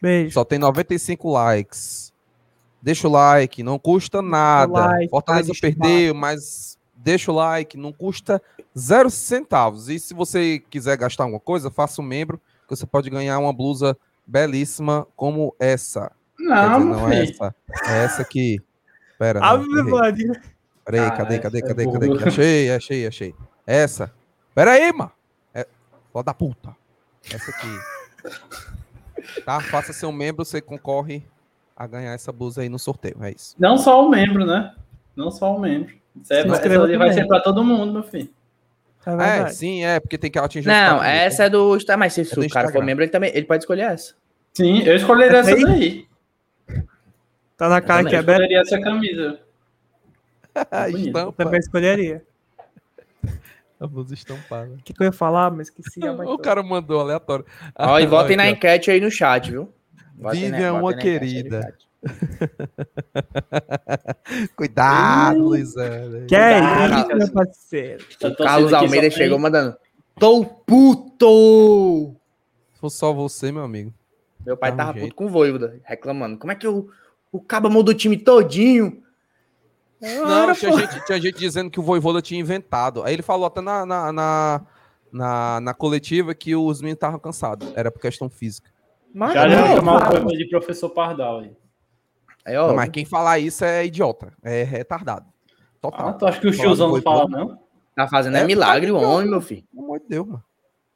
Beijo. 0.02 0.32
Só 0.34 0.44
tem 0.44 0.58
95 0.58 1.32
likes. 1.32 2.12
Deixa 2.82 3.08
o 3.08 3.12
like, 3.12 3.62
não 3.62 3.78
custa 3.78 4.22
nada. 4.22 4.72
like, 4.72 5.10
Fortaleza 5.10 5.52
perdeu, 5.60 6.16
mas 6.16 6.77
deixa 7.08 7.32
o 7.32 7.36
like, 7.36 7.78
não 7.78 7.94
custa 7.94 8.42
zero 8.78 9.10
centavos. 9.10 9.88
E 9.88 9.98
se 9.98 10.14
você 10.14 10.60
quiser 10.70 10.98
gastar 10.98 11.24
alguma 11.24 11.40
coisa, 11.40 11.72
faça 11.72 12.02
um 12.02 12.06
membro, 12.06 12.38
que 12.68 12.76
você 12.76 12.86
pode 12.86 13.10
ganhar 13.10 13.40
uma 13.40 13.54
blusa 13.54 13.98
belíssima 14.26 15.08
como 15.16 15.56
essa. 15.58 16.12
Não, 16.38 16.80
dizer, 16.80 16.90
não 16.92 17.10
é 17.10 17.24
essa. 17.24 17.56
É 17.88 18.04
essa 18.04 18.22
aqui. 18.22 18.60
Pera, 19.18 19.40
não, 19.40 19.48
Ave 19.48 19.66
errei. 19.72 19.84
Maria. 19.84 20.42
Peraí, 20.84 21.00
Ah, 21.00 21.12
cadê, 21.12 21.36
essa 21.36 21.44
cadê, 21.44 21.60
é 21.60 21.62
cadê, 21.62 21.86
cadê? 21.86 22.24
Achei, 22.28 22.72
achei, 22.72 23.08
achei. 23.08 23.36
Essa. 23.66 24.14
Pera 24.54 24.72
aí, 24.72 24.92
mano. 24.92 25.12
É... 25.54 25.66
Da 26.26 26.34
puta. 26.34 26.76
Essa 27.34 27.52
aqui. 27.52 29.44
Tá? 29.46 29.62
Faça 29.62 29.94
seu 29.94 30.12
membro, 30.12 30.44
você 30.44 30.60
concorre 30.60 31.24
a 31.74 31.88
ganhar 31.88 32.12
essa 32.12 32.34
blusa 32.34 32.62
aí 32.62 32.70
no 32.70 32.78
sorteio. 32.78 33.16
É 33.22 33.32
isso. 33.32 33.56
Não 33.58 33.78
só 33.78 34.06
o 34.06 34.10
membro, 34.10 34.46
né? 34.46 34.76
Não 35.16 35.32
só 35.32 35.56
o 35.56 35.60
membro. 35.60 35.96
Isso 36.24 36.34
é, 36.34 36.40
essa 36.42 36.82
ali 36.84 36.98
vai 36.98 37.14
ser 37.14 37.28
pra 37.28 37.40
todo 37.40 37.64
mundo, 37.64 37.94
meu 37.94 38.04
filho. 38.04 38.30
É 39.06 39.40
É, 39.40 39.48
sim, 39.50 39.86
é, 39.86 40.00
porque 40.02 40.18
tem 40.18 40.30
que 40.30 40.38
atingir 40.38 40.68
Não, 40.68 41.02
essa 41.02 41.38
tá? 41.38 41.44
é 41.46 41.50
do. 41.50 41.78
Insta- 41.78 41.96
Mas 41.96 42.14
se 42.14 42.24
do 42.24 42.46
o 42.46 42.50
cara 42.50 42.70
for 42.70 42.84
membro, 42.84 43.04
ele 43.06 43.12
também 43.12 43.32
ele 43.34 43.46
pode 43.46 43.64
escolher 43.64 43.84
essa. 43.94 44.14
Sim, 44.54 44.82
eu 44.84 44.96
escolheria 44.96 45.38
Essa 45.38 45.52
essa 45.52 45.68
aí? 45.68 45.78
daí. 45.80 46.08
Tá 47.56 47.70
na 47.70 47.80
cara 47.80 48.04
que 48.08 48.16
é 48.16 48.20
Eu 48.20 48.24
Beto. 48.24 48.42
escolheria 48.42 48.62
essa 48.62 48.82
camisa. 48.82 49.40
Bonito. 50.92 51.08
estampa. 51.08 51.32
Também 51.44 51.60
escolheria. 51.60 52.24
A 53.80 53.86
blusa 53.88 54.14
estampada. 54.14 54.72
O 54.74 54.78
que, 54.84 54.92
que 54.92 55.02
eu 55.04 55.06
ia 55.06 55.12
falar, 55.12 55.52
mas 55.52 55.68
esqueci. 55.68 56.06
a 56.06 56.12
O 56.34 56.38
cara 56.40 56.62
mandou 56.64 57.00
aleatório. 57.00 57.46
Ó, 57.78 58.00
e 58.00 58.08
votem 58.08 58.36
na 58.36 58.50
enquete 58.50 58.90
aí 58.92 59.00
no 59.00 59.10
chat, 59.12 59.52
viu? 59.52 59.72
Vivian 60.32 60.58
é 60.68 60.72
uma 60.72 60.94
querida. 60.96 61.74
Cuidado, 64.56 65.40
Luizana. 65.40 66.26
Que 66.28 66.36
é 66.36 66.60
isso, 66.60 67.16
meu 67.16 67.32
parceiro? 67.32 68.06
O 68.24 68.36
Carlos 68.36 68.74
Almeida 68.74 69.10
chegou 69.10 69.40
mandando. 69.40 69.76
Tô 70.20 70.46
puto! 70.46 72.16
Se 72.74 72.80
fosse 72.80 72.98
só 72.98 73.14
você, 73.14 73.52
meu 73.52 73.64
amigo. 73.64 73.94
Meu 74.46 74.56
pai 74.56 74.72
um 74.72 74.78
tava 74.78 74.94
jeito. 74.94 75.06
puto 75.06 75.16
com 75.16 75.26
o 75.26 75.30
Voivoda, 75.30 75.80
reclamando. 75.84 76.38
Como 76.38 76.52
é 76.52 76.56
que 76.56 76.68
o, 76.68 76.90
o 77.32 77.42
Caba 77.42 77.70
mudou 77.70 77.94
o 77.94 77.98
time 77.98 78.18
todinho? 78.18 79.04
Não, 80.00 80.54
tinha 80.54 80.78
gente, 80.78 81.06
tinha 81.06 81.22
gente 81.22 81.38
dizendo 81.38 81.70
que 81.70 81.80
o 81.80 81.84
Voivoda 81.84 82.22
tinha 82.22 82.40
inventado. 82.40 83.04
Aí 83.04 83.14
ele 83.14 83.24
falou 83.24 83.48
até 83.48 83.62
na, 83.62 83.86
na, 83.86 84.12
na, 84.12 84.62
na, 85.12 85.60
na 85.60 85.74
coletiva 85.74 86.36
que 86.36 86.56
os 86.56 86.82
meninos 86.82 86.98
estavam 86.98 87.20
cansados. 87.20 87.68
Era 87.76 87.92
por 87.92 88.00
questão 88.00 88.30
física. 88.30 88.70
Mas, 89.14 89.34
Já 89.34 89.48
não, 89.48 89.76
chamar 89.76 90.08
o. 90.08 90.12
Voivoda 90.12 90.38
de 90.38 90.50
professor 90.50 90.90
Pardal 90.92 91.40
aí. 91.40 91.52
Ó, 92.56 92.68
Não, 92.68 92.76
mas 92.76 92.90
quem 92.90 93.04
falar 93.06 93.40
isso 93.40 93.66
é 93.66 93.86
idiota. 93.86 94.32
É 94.44 94.64
retardado. 94.64 95.26
Total. 95.82 96.10
Ah, 96.10 96.14
tu 96.14 96.26
acha 96.26 96.40
que 96.40 96.48
o 96.48 96.52
tiozão 96.52 96.90
não 96.92 97.02
fala, 97.02 97.28
não? 97.28 97.60
tá 97.96 98.08
fazendo 98.08 98.38
é, 98.38 98.42
É, 98.42 98.46
milagre 98.46 98.92
o 98.92 99.00
tá 99.00 99.08
homem, 99.08 99.30
meu 99.30 99.42
filho. 99.42 99.64
Pelo 99.74 99.86
amor 99.86 100.00
de 100.00 100.06
Deus, 100.08 100.28
mano. 100.28 100.44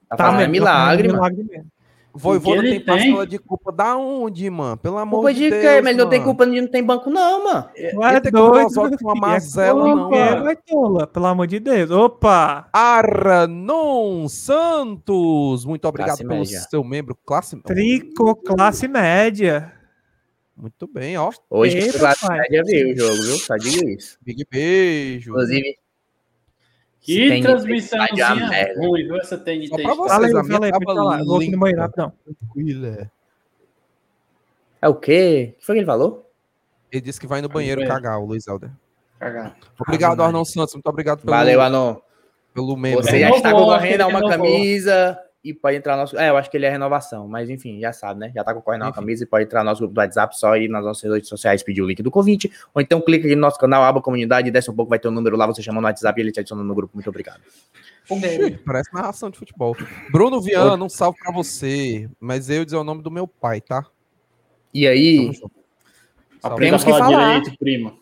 Tá 0.10 0.18
fazendo 0.18 0.41
é 0.43 0.47
milagre, 0.47 1.08
tá 1.08 1.14
mano. 1.18 1.24
fazendo 1.30 1.47
mesmo. 1.49 1.68
Voivoda 2.14 2.58
ele 2.58 2.70
tem 2.72 2.80
tem? 2.80 2.86
parcela 2.86 3.26
de 3.26 3.39
culpa 3.39 3.72
da 3.72 3.95
onde, 3.95 4.49
mano? 4.49 4.76
Pelo 4.76 4.97
amor 4.97 5.20
Culpa 5.20 5.34
de 5.34 5.39
de 5.39 5.49
Deus. 5.49 5.62
quê? 5.62 5.82
Mas 5.82 5.93
ele 5.93 6.04
não 6.04 6.10
tem 6.10 6.22
culpa 6.22 6.45
de 6.45 6.60
não 6.60 6.68
tem 6.68 6.84
banco, 6.84 7.10
não, 7.10 7.43
mano. 7.45 7.70
Tu 7.74 8.04
é 8.04 8.20
tem 8.20 8.32
culpa 8.34 8.47
doido, 8.52 8.66
Oswaldo 8.68 8.97
com 8.97 9.06
uma 9.06 9.14
filho. 9.14 9.26
É 9.26 9.30
mazela, 9.30 9.88
não, 9.88 9.97
culpa, 10.10 10.18
mano. 10.18 10.43
Baitola, 10.43 11.08
pelo 11.08 11.26
amor 11.28 11.47
de 11.47 11.60
Deus. 11.62 11.89
Opa! 11.89 12.68
Aranon 12.74 14.28
Santos. 14.28 15.64
Muito 15.64 15.88
obrigado 15.88 16.18
Classe 16.18 16.28
pelo 16.28 16.39
média. 16.41 16.60
seu 16.70 16.84
membro. 16.84 17.18
Classe 17.26 17.56
Trico, 17.64 18.36
classe 18.36 18.88
média. 18.89 19.72
Muito 20.62 20.86
bem, 20.86 21.18
ó. 21.18 21.32
Hoje 21.49 21.76
Eita, 21.80 22.14
pai. 22.22 22.38
média 22.38 22.62
veio 22.64 22.93
o 22.93 22.95
jogo, 22.95 23.20
viu? 23.24 23.36
Só 23.38 23.57
digo 23.57 23.89
isso. 23.89 24.16
Big 24.22 24.45
beijo. 24.47 25.32
Inclusive, 25.32 25.80
Que 26.99 27.41
transmissãozinha 27.41 28.36
merda. 28.36 28.80
ruim, 28.80 29.03
viu? 29.05 29.18
Essa 29.18 29.39
TNT. 29.39 29.70
Só 29.70 29.76
pra 29.78 29.93
você. 29.95 30.09
Fala 30.09 30.28
aí, 30.28 30.32
a 30.36 30.43
minha 30.43 30.59
tava 30.59 30.86
pode 30.86 30.86
falar. 30.99 31.24
Vou 31.24 31.41
no 31.41 31.57
banheiro, 31.57 31.82
rapidão. 31.82 32.14
Tranquila. 32.24 33.12
é 34.84 34.88
o 34.88 34.93
quê? 34.93 35.53
O 35.55 35.59
que 35.59 35.66
foi 35.66 35.76
que 35.76 35.80
ele 35.80 35.86
falou? 35.88 36.32
Ele 36.91 37.01
disse 37.01 37.20
que 37.20 37.26
vai 37.26 37.41
no 37.41 37.49
banheiro 37.49 37.88
cagar, 37.88 38.20
o 38.20 38.26
Luiz 38.26 38.45
Helder. 38.45 38.70
Cagar. 39.20 39.57
Obrigado, 39.80 40.22
Ave 40.22 40.28
Arnon 40.28 40.45
Santos. 40.45 40.76
Muito 40.76 40.86
obrigado 40.88 41.22
pelo, 41.22 41.32
Valeu, 41.32 41.59
Anon. 41.59 41.95
pelo 42.53 42.78
membro. 42.78 43.01
Você 43.03 43.20
já 43.20 43.32
está 43.32 43.51
concorrendo 43.51 44.03
a 44.03 44.07
uma 44.07 44.30
camisa 44.30 45.20
e 45.44 45.54
pode 45.54 45.78
entrar 45.78 45.96
no 45.96 46.02
nosso. 46.02 46.18
É, 46.18 46.30
eu 46.30 46.38
acho 46.38 46.52
que 46.52 46.58
ele 46.58 46.66
é 46.66 46.70
renovação, 46.70 47.28
mas 47.28 47.50
enfim, 47.50 47.80
já 47.80 47.92
sabe, 47.92 48.20
né? 48.20 48.32
Já 48.34 48.44
tá 48.44 48.54
concorrendo 48.54 48.84
a 48.84 48.88
uma 48.88 48.92
Enfim. 48.92 49.00
camisa 49.00 49.24
e 49.24 49.28
pode 49.28 49.46
entrar 49.46 49.64
no 49.64 49.70
nosso 49.70 49.80
grupo 49.80 49.94
do 49.96 49.98
WhatsApp, 49.98 50.38
só 50.38 50.56
ir 50.56 50.68
nas 50.70 50.84
nossas 50.84 51.12
redes 51.12 51.28
sociais, 51.28 51.64
pedir 51.64 51.82
o 51.82 51.88
link 51.88 52.02
do 52.04 52.12
convite, 52.12 52.52
ou 52.74 52.82
então 52.82 53.02
clica 53.02 53.26
aqui 53.26 53.36
no 53.36 53.42
nosso 53.42 53.58
canal, 53.58 53.82
aba 53.84 54.02
comunidade, 54.02 54.52
desce 54.52 54.70
um 54.70 54.76
pouco, 54.76 54.89
vai 54.89 55.00
ter 55.00 55.08
um 55.08 55.12
número 55.12 55.36
lá, 55.36 55.48
você 55.48 55.64
chama 55.64 55.82
no 55.82 55.88
WhatsApp 55.88 56.20
e 56.20 56.24
ele 56.24 56.32
te 56.32 56.39
adiciona 56.39 56.64
no 56.64 56.76
grupo. 56.76 56.92
Muito 56.94 57.10
obrigado. 57.10 57.42
Oxi, 58.10 58.60
parece 58.66 58.94
narração 58.94 59.30
de 59.30 59.38
futebol. 59.38 59.76
Bruno 60.12 60.42
Viana, 60.42 60.84
um 60.84 60.89
salve 60.89 61.18
pra 61.20 61.32
você. 61.32 62.10
Mas 62.20 62.50
eu 62.50 62.66
dizer 62.66 62.78
o 62.78 62.84
nome 62.84 63.02
do 63.02 63.10
meu 63.10 63.28
pai, 63.28 63.62
tá? 63.62 63.86
E 64.74 64.88
aí, 64.88 65.18
Tamo 65.18 65.34
junto. 65.34 65.52
Salve. 66.42 66.56
Aprenda 66.56 66.76
a 66.76 66.80
Temos 66.80 66.84
que 66.84 67.00
falar 67.00 67.39
direito, 67.39 67.60
prima. 67.60 67.96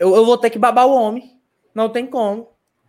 eu, 0.00 0.16
eu 0.16 0.26
vou 0.26 0.38
ter 0.38 0.50
que 0.50 0.58
babar 0.58 0.86
o 0.86 0.94
homem. 0.94 1.38
Não 1.74 1.88
tem 1.88 2.06
como. 2.06 2.48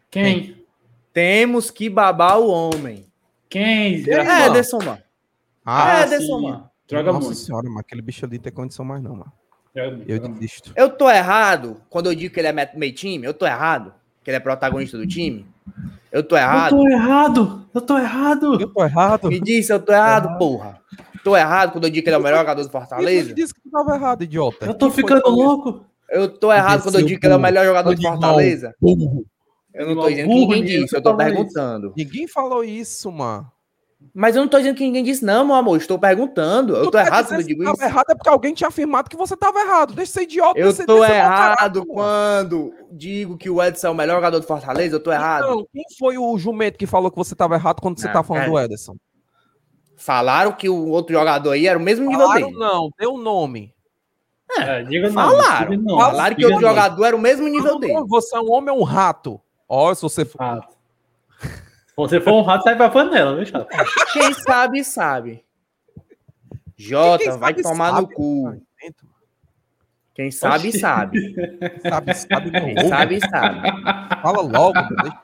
Quem? 0.10 0.66
Temos 1.14 1.70
que 1.70 1.90
babar 1.90 2.40
o 2.40 2.48
homem. 2.50 3.07
Quem? 3.50 4.04
É? 4.10 4.48
Ederson, 4.48 4.80
mano. 4.84 5.00
Ah, 5.66 6.00
é, 6.00 6.08
sim. 6.08 6.16
Ederson, 6.16 6.40
mano. 6.42 6.70
Droga 6.88 7.12
nossa 7.14 7.26
muito. 7.28 7.40
senhora, 7.40 7.70
mas 7.70 7.80
aquele 7.80 8.02
bicho 8.02 8.26
ali 8.26 8.38
não 8.38 8.44
tem 8.44 8.54
condição 8.54 8.86
mais 8.86 9.02
não, 9.04 9.12
mano. 9.16 9.32
Eu 9.76 9.92
muito. 10.22 10.30
desisto. 10.40 10.72
Eu 10.76 10.90
tô 10.90 11.10
errado 11.10 11.82
quando 11.90 12.08
eu 12.10 12.16
digo 12.16 12.34
que 12.34 12.40
ele 12.40 12.48
é 12.48 12.52
me- 12.52 12.70
meio 12.76 12.94
time? 12.94 13.26
Eu 13.26 13.34
tô 13.34 13.46
errado? 13.46 13.94
Que 14.24 14.30
ele 14.32 14.38
é 14.38 14.40
protagonista 14.40 14.98
do 14.98 15.06
time? 15.06 15.46
Eu 16.12 16.24
tô 16.24 16.36
Eu 16.36 16.40
errado? 16.42 16.70
tô 16.78 16.88
errado! 16.90 17.70
Eu 17.74 17.82
tô 17.82 17.98
errado! 17.98 18.62
Eu 18.62 18.74
tô 18.74 18.84
errado? 18.84 19.28
Me 19.30 19.40
disse, 19.40 19.72
eu 19.72 19.80
tô 19.80 19.92
errado, 19.94 20.38
porra. 20.40 20.80
Tô 21.24 21.36
errado 21.36 21.74
quando 21.74 21.84
eu 21.84 21.90
digo 21.90 22.04
que 22.04 22.10
ele 22.10 22.16
é 22.16 22.20
o 22.20 22.24
melhor 22.24 22.40
jogador 22.40 22.62
do 22.62 22.66
Ele 22.68 22.72
Fortaleza? 22.72 23.34
disse 23.34 23.54
que 23.54 23.62
tu 23.62 23.70
tava 23.70 23.96
errado, 23.96 24.24
idiota. 24.24 24.66
Eu 24.66 24.74
tô 24.74 24.88
Quem 24.88 24.96
ficando 24.96 25.30
louco! 25.30 25.86
Eu 26.10 26.30
tô 26.30 26.52
errado 26.54 26.82
quando 26.84 26.96
eu 27.00 27.06
digo 27.06 27.20
que 27.20 27.28
ele 27.28 27.34
é 27.34 27.38
o 27.38 27.42
melhor 27.42 27.66
jogador 27.66 27.94
do. 27.94 28.02
Fortaleza? 28.02 28.74
Burro. 28.82 29.26
Eu 29.78 29.88
não 29.88 29.96
tô 29.96 30.02
Animal 30.02 30.10
dizendo 30.10 30.28
que 30.30 30.36
ninguém 30.36 30.64
disse, 30.64 30.96
eu 30.96 31.02
tô 31.02 31.10
falou 31.12 31.22
isso. 31.26 31.36
perguntando. 31.36 31.94
Ninguém 31.96 32.28
falou 32.28 32.64
isso, 32.64 33.12
mano. 33.12 33.52
Mas 34.14 34.36
eu 34.36 34.42
não 34.44 34.48
tô 34.48 34.58
dizendo 34.58 34.76
que 34.76 34.84
ninguém 34.84 35.04
disse, 35.04 35.26
não, 35.26 35.46
meu 35.46 35.56
amor. 35.56 35.74
eu 35.74 35.78
Estou 35.78 35.98
perguntando. 35.98 36.76
Eu 36.76 36.84
Tu 36.84 36.86
tô 36.86 36.92
tá 36.92 37.06
errado 37.06 37.28
quando 37.28 37.40
eu 37.40 37.46
que 37.46 37.54
digo 37.54 37.64
tava 37.64 37.76
isso. 37.78 37.84
errado 37.86 38.06
é 38.10 38.16
porque 38.16 38.30
alguém 38.30 38.54
tinha 38.54 38.68
afirmado 38.68 39.10
que 39.10 39.18
você 39.18 39.36
tava 39.36 39.60
errado. 39.60 39.94
Deixa 39.94 40.10
de 40.10 40.14
ser 40.14 40.22
idiota. 40.24 40.60
Eu 40.60 40.74
mau 40.88 41.04
errado 41.04 41.86
quando 41.86 42.74
digo 42.92 43.38
que 43.38 43.50
o 43.50 43.62
Edson 43.62 43.88
é 43.88 43.90
o 43.90 43.96
melhor 43.96 44.16
jogador 44.16 44.40
do 44.40 44.46
Fortaleza. 44.46 44.96
Eu 44.96 45.00
tô 45.00 45.12
errado. 45.12 45.48
Não, 45.48 45.68
quem 45.74 45.84
foi 45.98 46.18
o 46.18 46.38
jumento 46.38 46.78
que 46.78 46.86
falou 46.86 47.10
que 47.10 47.18
você 47.18 47.36
tava 47.36 47.56
errado 47.56 47.82
quando 47.82 48.00
você 48.00 48.06
Não, 48.08 48.14
tá 48.14 48.24
falando 48.24 48.42
cara. 48.44 48.52
do 48.52 48.60
Ederson? 48.60 48.96
Falaram 49.96 50.52
que 50.52 50.70
o 50.70 50.88
outro 50.90 51.14
jogador 51.16 51.52
aí 51.52 51.66
era 51.68 51.78
o 51.78 51.82
mesmo 51.82 52.08
nível 52.08 52.28
Falaram 52.28 52.48
dele. 52.48 52.60
não, 52.60 52.90
deu 53.00 53.14
o 53.16 53.18
nome. 53.18 53.74
É, 54.60 54.84
diga 54.84 55.08
não. 55.08 55.14
Falaram. 55.14 55.70
diga 55.72 55.84
não, 55.84 55.98
Falaram 56.00 56.36
que 56.36 56.42
diga 56.42 56.54
outro 56.54 56.62
não. 56.68 56.70
jogador 56.76 57.06
era 57.06 57.16
o 57.16 57.20
mesmo 57.20 57.48
nível 57.48 57.80
dele. 57.80 58.04
Você 58.08 58.36
é 58.38 58.40
um 58.40 58.52
homem 58.52 58.74
ou 58.74 58.80
um 58.82 58.84
rato? 58.84 59.42
Ó, 59.68 59.94
se 59.94 60.02
você 60.02 60.26
for. 60.26 60.40
Rato. 60.40 60.76
Se 61.42 61.96
você 61.96 62.22
for 62.22 62.34
um 62.34 62.42
rato, 62.42 62.64
sai 62.64 62.76
pra 62.76 62.90
panela, 62.90 63.36
viu, 63.36 63.46
chato? 63.46 63.68
Quem 64.14 64.34
sabe, 64.34 64.84
sabe. 64.84 65.46
Jota, 66.76 67.38
vai 67.38 67.54
sabe, 67.54 67.64
tomar 67.64 67.92
sabe. 67.92 68.02
no 68.02 68.14
cu. 68.14 68.67
Quem 70.18 70.32
sabe, 70.32 70.70
Oxi. 70.70 70.80
sabe. 70.80 71.36
Sabe, 71.88 72.14
sabe, 72.16 72.52
não 72.52 72.60
Quem 72.66 72.76
ouve. 72.76 72.90
sabe, 72.90 73.20
sabe. 73.20 73.70
Fala 74.20 74.42
logo, 74.42 74.74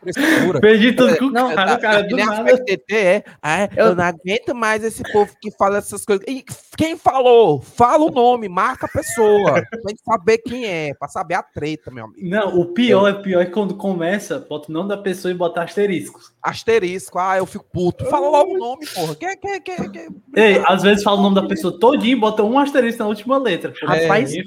deixa 0.03 0.21
de 0.21 0.21
frescura. 0.21 0.59
Perdi 0.61 0.93
tudo 0.93 1.17
com 1.17 1.25
o 1.25 1.31
Não, 1.31 1.55
cara, 1.55 1.77
cara, 1.79 2.03
Que 2.03 2.09
do 2.09 2.21
a 2.21 2.25
nada. 2.27 2.57
FTT 2.57 2.95
é. 2.95 3.23
Ah, 3.41 3.63
eu... 3.75 3.85
Eu- 3.87 3.95
não 3.95 4.03
aguento 4.03 4.53
mais 4.53 4.83
esse 4.83 5.01
povo 5.11 5.31
que 5.41 5.49
fala 5.57 5.79
essas 5.79 6.05
coisas. 6.05 6.23
E 6.27 6.45
quem 6.77 6.95
falou? 6.95 7.59
Fala 7.59 8.05
o 8.05 8.11
nome, 8.11 8.47
marca 8.47 8.85
a 8.85 8.89
pessoa. 8.89 9.53
Pra 9.67 9.89
gente 9.89 10.01
saber 10.03 10.37
quem 10.37 10.65
é, 10.65 10.93
pra 10.93 11.07
saber 11.07 11.33
a 11.35 11.41
treta, 11.43 11.89
meu 11.89 12.05
amigo. 12.05 12.29
Não, 12.29 12.59
o 12.59 12.67
pior 12.67 13.07
é 13.07 13.13
pior 13.13 13.41
é 13.41 13.45
quando 13.47 13.75
começa, 13.75 14.45
bota 14.47 14.69
o 14.69 14.73
nome 14.73 14.89
da 14.89 14.97
pessoa 14.97 15.31
e 15.31 15.35
bota 15.35 15.63
asteriscos. 15.63 16.31
Asterisco, 16.41 17.17
ah, 17.17 17.35
eu 17.37 17.47
fico 17.47 17.65
puto. 17.73 18.05
Fala 18.05 18.29
logo 18.29 18.53
o 18.53 18.57
nome, 18.59 18.85
porra. 18.93 19.15
Quem, 19.15 19.37
quem, 19.39 19.59
quem, 19.61 19.91
quem? 19.91 20.07
Ei, 20.35 20.61
às 20.67 20.83
vezes 20.83 21.03
fala 21.03 21.17
o 21.19 21.23
nome 21.23 21.35
da 21.35 21.47
pessoa 21.47 21.79
todinho 21.79 22.15
e 22.17 22.19
bota 22.19 22.43
um 22.43 22.59
asterisco 22.59 23.01
na 23.01 23.09
última 23.09 23.37
letra. 23.39 23.73
Rapaz, 23.81 24.31
É, 24.33 24.37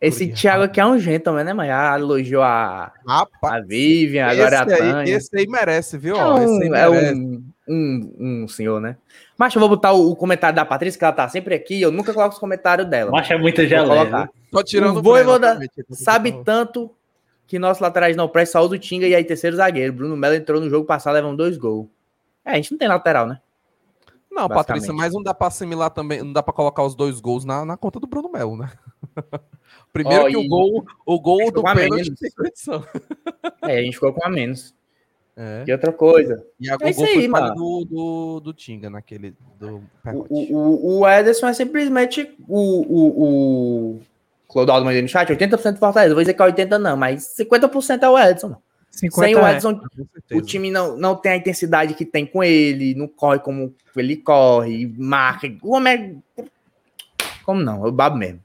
Esse 0.00 0.28
Thiago 0.28 0.64
aqui 0.64 0.80
é 0.80 0.86
um 0.86 0.98
gentleman, 0.98 1.44
né, 1.44 1.52
mas 1.52 1.68
já 1.68 1.98
elogiou 1.98 2.42
a, 2.42 2.92
Rapaz, 3.06 3.54
a 3.54 3.60
Vivian, 3.60 4.26
agora 4.26 4.60
a 4.60 4.62
esse, 4.64 4.72
aí, 4.72 4.78
Tânia. 4.78 5.12
esse 5.14 5.38
aí 5.38 5.46
merece, 5.46 5.98
viu? 5.98 6.16
É 6.16 6.24
ó, 6.24 6.38
esse 6.38 6.62
aí 6.62 6.70
um, 6.70 6.74
é 6.74 6.90
merece. 6.90 7.14
um, 7.14 7.44
um, 7.68 8.42
um 8.42 8.48
senhor, 8.48 8.80
né? 8.80 8.96
Mas 9.38 9.54
eu 9.54 9.60
vou 9.60 9.68
botar 9.68 9.92
o, 9.92 10.10
o 10.10 10.16
comentário 10.16 10.56
da 10.56 10.64
Patrícia, 10.64 10.98
que 10.98 11.04
ela 11.04 11.12
tá 11.12 11.28
sempre 11.28 11.54
aqui. 11.54 11.80
Eu 11.80 11.92
nunca 11.92 12.12
coloco 12.14 12.32
os 12.32 12.40
comentários 12.40 12.88
dela. 12.88 13.10
Macho 13.10 13.32
é 13.32 13.38
muita 13.38 13.62
Vou 13.62 13.68
geleia. 13.68 14.30
Tô 14.50 14.62
tirando 14.62 14.96
o 14.96 15.02
Voivoda 15.02 15.58
Sabe 15.90 16.42
tanto 16.42 16.90
que 17.46 17.58
nossos 17.58 17.80
laterais 17.80 18.16
não 18.16 18.28
prestam, 18.28 18.60
só 18.60 18.66
usa 18.66 18.76
o 18.76 18.78
Tinga 18.78 19.06
e 19.06 19.14
aí 19.14 19.24
terceiro 19.24 19.56
zagueiro. 19.56 19.92
Bruno 19.92 20.16
Melo 20.16 20.34
entrou 20.34 20.60
no 20.60 20.70
jogo 20.70 20.86
passado, 20.86 21.14
levam 21.14 21.36
dois 21.36 21.56
gols. 21.56 21.86
É, 22.44 22.52
a 22.52 22.54
gente 22.56 22.72
não 22.72 22.78
tem 22.78 22.88
lateral, 22.88 23.26
né? 23.26 23.40
Não. 24.36 24.48
Patrícia, 24.48 24.92
mas 24.92 25.12
não 25.14 25.22
dá 25.22 25.32
pra 25.34 25.46
assimilar 25.48 25.90
também, 25.90 26.22
não 26.22 26.32
dá 26.32 26.42
pra 26.42 26.52
colocar 26.52 26.82
os 26.84 26.94
dois 26.94 27.20
gols 27.20 27.44
na, 27.44 27.64
na 27.64 27.76
conta 27.76 27.98
do 27.98 28.06
Bruno 28.06 28.30
Melo, 28.30 28.56
né? 28.56 28.70
Primeiro 29.92 30.24
Ó, 30.24 30.28
que 30.28 30.36
o 30.36 30.46
gol, 30.46 30.84
o 31.06 31.20
gol 31.20 31.50
do 31.50 31.62
pênalti 31.62 31.90
menos. 31.90 32.20
tem 32.20 32.30
condição. 32.30 32.84
É, 33.62 33.78
a 33.78 33.82
gente 33.82 33.94
ficou 33.94 34.12
com 34.12 34.26
a 34.26 34.28
menos. 34.30 34.74
É. 35.38 35.64
E 35.66 35.72
outra 35.72 35.92
coisa, 35.92 36.46
E 36.60 36.68
a 36.70 36.74
É 36.74 36.76
gol 36.78 36.88
isso 36.88 37.00
foi 37.00 37.08
aí, 37.10 37.28
mano. 37.28 37.54
do, 37.54 37.84
do, 37.84 38.40
do 38.40 38.52
Tinga 38.54 38.88
naquele 38.88 39.34
do 39.58 39.82
o, 40.30 40.56
o, 40.56 41.00
o- 41.00 41.08
Ederson 41.08 41.46
é 41.48 41.52
simplesmente 41.54 42.34
o, 42.48 42.58
o, 42.58 43.22
o 43.96 44.00
Clodoaldo 44.48 44.84
mandou 44.86 45.02
no 45.02 45.08
chat, 45.08 45.28
80% 45.28 45.72
do 45.74 45.78
Fortaleza. 45.78 46.14
Vou 46.14 46.22
dizer 46.22 46.32
que 46.34 46.42
é 46.42 46.46
80% 46.46 46.78
não, 46.78 46.96
mas 46.96 47.34
50% 47.38 48.02
é 48.02 48.08
o 48.08 48.18
Ederson. 48.18 48.56
Mano. 49.02 49.12
50 49.12 49.26
Sem 49.26 49.36
o 49.36 49.46
é. 49.46 49.50
Ederson, 49.50 49.80
Com 50.30 50.38
o 50.38 50.42
time 50.42 50.70
não, 50.70 50.96
não 50.96 51.14
tem 51.16 51.32
a 51.32 51.36
intensidade 51.36 51.94
que 51.94 52.04
tem 52.04 52.26
com 52.26 52.42
ele, 52.42 52.94
não 52.94 53.06
corre 53.08 53.38
como 53.38 53.74
ele 53.96 54.16
corre, 54.16 54.86
marca. 54.98 55.46
O 55.62 55.74
homem 55.74 56.22
é... 56.38 56.44
Como 57.44 57.62
não? 57.62 57.84
Eu 57.86 57.92
babo 57.92 58.16
mesmo. 58.16 58.40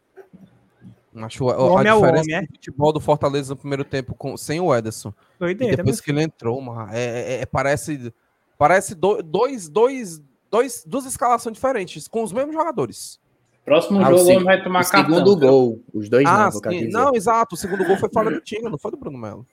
Acho 1.13 1.49
a, 1.49 1.57
O 1.57 1.67
a 1.67 1.71
homem 1.73 1.87
é 1.87 1.93
o 1.93 1.99
diferença 1.99 2.23
homem, 2.23 2.35
é. 2.35 2.41
do 2.41 2.47
futebol 2.53 2.93
do 2.93 2.99
Fortaleza 3.01 3.49
no 3.53 3.57
primeiro 3.57 3.83
tempo 3.83 4.15
com, 4.15 4.37
sem 4.37 4.59
o 4.61 4.73
Ederson. 4.73 5.09
E 5.09 5.39
Doideira, 5.39 5.75
depois 5.77 5.97
meu 5.97 6.03
que 6.03 6.11
ele 6.11 6.21
entrou, 6.23 6.61
mano, 6.61 6.89
é, 6.91 7.03
é- 7.03 7.41
é- 7.41 7.45
parece, 7.45 8.13
parece 8.57 8.95
do- 8.95 9.21
dois, 9.21 9.67
dois, 9.67 10.21
dois, 10.49 10.83
duas 10.87 11.05
escalações 11.05 11.53
diferentes, 11.55 12.07
com 12.07 12.23
os 12.23 12.31
mesmos 12.31 12.53
jogadores. 12.55 13.19
Próximo 13.65 13.99
Ah, 13.99 14.05
jogo 14.05 14.21
o 14.21 14.23
homem 14.23 14.43
vai 14.43 14.63
tomar 14.63 14.83
o 14.83 14.89
cartão. 14.89 15.13
segundo 15.17 15.37
gol, 15.37 15.79
os 15.93 16.09
dois 16.09 16.25
ah, 16.25 16.49
não. 16.63 16.89
Não, 16.89 17.15
exato. 17.15 17.55
O 17.55 17.57
segundo 17.57 17.85
gol 17.85 17.97
foi 17.97 18.09
falha 18.09 18.31
do 18.31 18.41
Tinga, 18.41 18.69
não 18.69 18.77
foi 18.77 18.91
do 18.91 18.97
Bruno 18.97 19.17
Melo. 19.17 19.45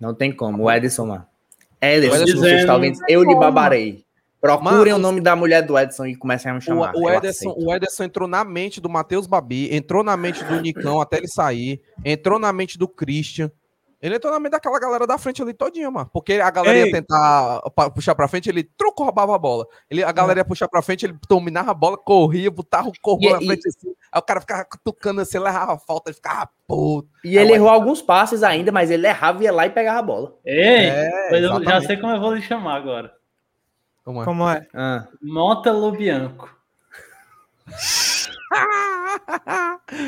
Não 0.00 0.14
tem 0.14 0.32
como. 0.32 0.64
O 0.64 0.70
Ederson, 0.70 1.06
mano. 1.06 1.26
Ederson, 1.80 2.14
O 2.14 2.16
se 2.18 2.22
Ederson 2.22 2.40
você 2.40 2.54
está 2.56 2.78
dizendo- 2.78 2.84
ouvindo, 2.84 3.00
eu 3.08 3.22
lhe 3.24 3.34
babarei. 3.34 4.04
Procurem 4.40 4.92
Mano, 4.92 4.94
o 4.96 4.98
nome 4.98 5.20
da 5.20 5.34
mulher 5.34 5.62
do 5.62 5.76
Edson 5.78 6.06
e 6.06 6.14
comecem 6.14 6.50
a 6.50 6.54
me 6.54 6.60
chamar. 6.60 6.94
O, 6.94 7.00
o 7.00 7.10
eu 7.10 7.16
Ederson, 7.16 7.50
aceito. 7.50 7.66
o 7.66 7.74
Ederson 7.74 8.04
entrou 8.04 8.28
na 8.28 8.44
mente 8.44 8.80
do 8.80 8.88
Matheus 8.88 9.26
Babi, 9.26 9.74
entrou 9.74 10.04
na 10.04 10.16
mente 10.16 10.44
do 10.44 10.60
Nicão 10.60 11.00
até 11.00 11.16
ele 11.16 11.26
sair, 11.26 11.80
entrou 12.04 12.38
na 12.38 12.52
mente 12.52 12.78
do 12.78 12.86
Christian. 12.86 13.50
Ele 14.00 14.16
entrou 14.16 14.30
na 14.32 14.38
mente 14.38 14.52
daquela 14.52 14.78
galera 14.78 15.06
da 15.06 15.16
frente 15.16 15.40
ali 15.40 15.54
todinha, 15.54 15.90
mano. 15.90 16.08
Porque 16.12 16.34
a 16.34 16.50
galera 16.50 16.76
Ei. 16.78 16.84
ia 16.86 16.92
tentar 16.92 17.62
puxar 17.94 18.14
pra 18.14 18.28
frente, 18.28 18.48
ele 18.48 18.62
truco, 18.62 19.02
roubava 19.02 19.34
a 19.34 19.38
bola. 19.38 19.66
Ele, 19.90 20.04
a 20.04 20.12
galera 20.12 20.40
ia 20.40 20.44
puxar 20.44 20.68
pra 20.68 20.82
frente, 20.82 21.06
ele 21.06 21.16
dominava 21.28 21.70
a 21.70 21.74
bola, 21.74 21.96
corria, 21.96 22.50
botava 22.50 22.88
o 22.88 22.92
corpo 23.00 23.24
E- 23.24 23.32
na 23.32 23.42
e- 23.42 23.46
frente 23.46 23.66
assim. 23.68 23.88
Aí 24.12 24.18
o 24.18 24.22
cara 24.22 24.40
ficava 24.40 24.64
cutucando 24.66 25.20
assim, 25.22 25.38
levava 25.38 25.72
a 25.74 25.78
falta, 25.78 26.10
ele 26.10 26.14
ficava 26.16 26.48
puto. 26.68 27.08
E 27.24 27.38
ele 27.38 27.54
errou 27.54 27.68
alguns 27.70 28.02
passes 28.02 28.42
ainda, 28.42 28.70
mas 28.70 28.90
ele 28.90 29.06
errava, 29.06 29.42
ia 29.42 29.52
lá 29.52 29.66
e 29.66 29.70
pegava 29.70 29.98
a 29.98 30.02
bola. 30.02 30.34
Ei, 30.44 30.86
É, 30.88 31.30
mas 31.30 31.42
eu 31.42 31.64
já 31.64 31.80
sei 31.80 31.96
como 31.96 32.12
eu 32.12 32.20
vou 32.20 32.34
lhe 32.34 32.42
chamar 32.42 32.76
agora. 32.76 33.12
Como 34.04 34.22
é? 34.22 34.24
Como 34.24 34.48
é? 34.48 34.66
Ah, 34.74 35.06
Mota 35.22 35.72
Lobianco. 35.72 36.54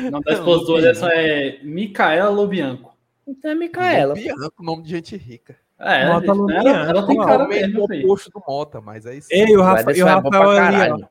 O 0.07 0.11
nome 0.11 0.23
da 0.23 0.33
esposa 0.33 0.65
do 0.65 0.77
Ederson 0.77 1.07
é 1.07 1.59
Micaela 1.63 2.29
Lobianco. 2.29 2.88
Então 3.29 3.51
é 3.51 3.55
Micaela. 3.55 4.13
Bianco, 4.13 4.63
nome 4.63 4.83
de 4.83 4.89
gente 4.89 5.15
rica. 5.17 5.55
É, 5.79 6.07
Mota 6.07 6.25
gente, 6.27 6.35
Lobianco. 6.37 6.67
ela, 6.67 6.89
ela 6.89 7.07
tem 7.07 7.17
Não, 7.17 7.25
cara 7.25 7.37
Totalmente 7.45 7.61
mesmo, 7.67 7.81
o 7.81 7.83
oposto 7.85 8.29
do 8.31 8.43
Mota, 8.45 8.81
mas 8.81 9.05
aí 9.05 9.21
sim. 9.21 9.33
Ei, 9.33 9.55
o, 9.55 9.61
Rafa, 9.61 9.91
e 9.97 10.03
o 10.03 10.07
é 10.07 10.11
Rafael 10.11 10.29
pra 10.31 10.67
ali, 10.67 11.03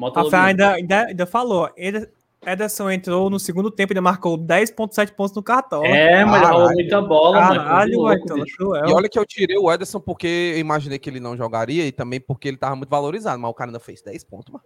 ó. 0.00 0.06
Rafael 0.14 0.42
ainda, 0.44 0.72
ainda, 0.74 1.06
ainda 1.06 1.26
falou. 1.26 1.68
Eder- 1.76 2.10
Ederson 2.46 2.88
entrou 2.90 3.28
no 3.28 3.40
segundo 3.40 3.68
tempo 3.70 3.92
e 3.92 3.94
ainda 3.94 4.00
marcou 4.00 4.38
10,7 4.38 5.12
pontos 5.12 5.34
no 5.34 5.42
cartão. 5.42 5.84
É, 5.84 6.24
mas 6.24 6.36
ele 6.40 6.46
rolou 6.46 6.66
Caralho. 6.68 6.74
muita 6.76 7.02
bola, 7.02 7.40
mano. 7.40 7.60
Caralho, 7.64 8.12
então, 8.12 8.44
cruel. 8.56 8.86
E 8.86 8.92
olha 8.92 9.08
que 9.08 9.18
eu 9.18 9.26
tirei 9.26 9.58
o 9.58 9.72
Ederson 9.72 9.98
porque 9.98 10.52
eu 10.54 10.58
imaginei 10.60 10.98
que 11.00 11.10
ele 11.10 11.18
não 11.18 11.36
jogaria 11.36 11.84
e 11.84 11.90
também 11.90 12.20
porque 12.20 12.46
ele 12.46 12.56
tava 12.56 12.76
muito 12.76 12.88
valorizado, 12.90 13.40
mas 13.40 13.50
o 13.50 13.54
cara 13.54 13.70
ainda 13.70 13.80
fez 13.80 14.00
10 14.00 14.22
pontos, 14.22 14.52
mano. 14.52 14.64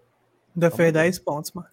Ainda 0.54 0.70
fez 0.70 0.92
10 0.92 1.18
pontos, 1.20 1.50
mano. 1.52 1.68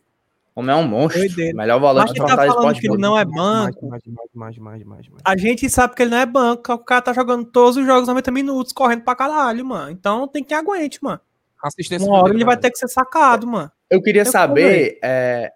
O 0.56 0.62
homem 0.62 0.76
é 0.76 0.78
um 0.78 0.88
monstro. 0.88 1.22
Melhor 1.54 1.80
Mas 1.80 1.80
volante 1.80 2.14
do 2.14 2.26
tá 2.26 2.36
falando 2.36 2.50
Esporte 2.50 2.82
que 2.82 2.88
ele 2.88 2.98
não 2.98 3.18
é 3.18 3.24
banco, 3.24 3.88
mais, 3.88 4.02
mais, 4.06 4.26
mais, 4.34 4.58
mais, 4.58 4.84
mais, 4.84 5.10
mais. 5.10 5.22
a 5.24 5.38
gente 5.38 5.70
sabe 5.70 5.96
que 5.96 6.02
ele 6.02 6.12
não 6.12 6.18
é 6.18 6.26
banco, 6.26 6.74
o 6.74 6.80
cara 6.80 7.02
tá 7.02 7.14
jogando 7.14 7.46
todos 7.46 7.78
os 7.78 7.86
jogos 7.86 8.08
90 8.08 8.32
minutos, 8.32 8.74
correndo 8.74 9.04
pra 9.04 9.16
caralho, 9.16 9.66
mano. 9.66 9.92
Então 9.92 10.28
tem 10.28 10.44
que 10.44 10.54
aguente, 10.54 11.00
mano. 11.02 11.20
Assistência 11.62 12.08
Uma 12.08 12.24
hora 12.24 12.34
ele 12.34 12.46
vai 12.46 12.56
né? 12.56 12.62
ter 12.62 12.72
que 12.72 12.78
ser 12.78 12.88
sacado, 12.88 13.46
mano. 13.46 13.72
Eu 13.90 14.02
queria 14.02 14.24
saber 14.24 14.98
é, 15.04 15.52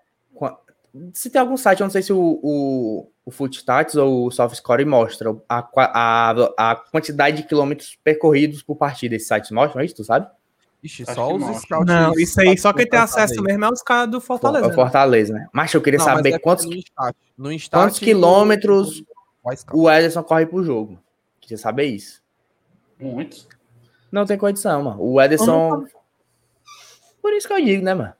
se 1.13 1.29
tem 1.29 1.41
algum 1.41 1.57
site, 1.57 1.81
eu 1.81 1.85
não 1.85 1.91
sei 1.91 2.01
se 2.01 2.13
o, 2.13 2.39
o, 2.43 3.11
o 3.25 3.31
Footstats 3.31 3.95
ou 3.95 4.27
o 4.27 4.31
SoftScore 4.31 4.85
mostra 4.85 5.35
a, 5.49 5.67
a, 5.75 6.71
a 6.71 6.75
quantidade 6.75 7.37
de 7.37 7.43
quilômetros 7.43 7.97
percorridos 8.03 8.61
por 8.61 8.75
partida. 8.75 9.15
Esses 9.15 9.27
sites 9.27 9.51
mostram 9.51 9.83
isso, 9.83 9.95
tu 9.95 10.03
sabe? 10.03 10.27
Ixi, 10.83 11.03
Acho 11.03 11.15
só 11.15 11.27
que 11.29 11.43
os 11.43 11.57
scouts. 11.61 11.85
Não, 11.87 12.13
isso 12.13 12.41
aí, 12.41 12.57
só 12.57 12.73
quem 12.73 12.85
tem 12.85 12.99
acesso 12.99 13.41
mesmo 13.41 13.63
é 13.63 13.69
os 13.69 13.81
caras 13.81 14.11
do 14.11 14.17
É 14.17 14.19
Fortaleza. 14.19 14.65
o 14.65 14.69
né? 14.69 14.75
Fortaleza, 14.75 15.33
né? 15.33 15.47
Mas 15.53 15.73
eu 15.73 15.81
queria 15.81 15.97
Não, 15.97 16.05
saber 16.05 16.33
é 16.33 16.39
quantos, 16.39 16.65
no 16.65 16.73
Instat. 16.75 17.15
No 17.37 17.51
Instat 17.51 17.81
quantos 17.81 17.99
quilômetros 17.99 19.03
o 19.71 19.89
Ederson 19.89 20.23
corre 20.23 20.45
por 20.45 20.63
jogo. 20.63 20.99
Queria 21.39 21.57
saber 21.57 21.85
isso. 21.85 22.21
Muitos. 22.99 23.47
Não 24.11 24.25
tem 24.25 24.37
condição, 24.37 24.83
mano. 24.83 24.97
O 25.01 25.21
Ederson. 25.21 25.85
Por 27.21 27.31
isso 27.33 27.47
que 27.47 27.53
eu 27.53 27.63
digo, 27.63 27.83
né, 27.83 27.93
mano? 27.93 28.13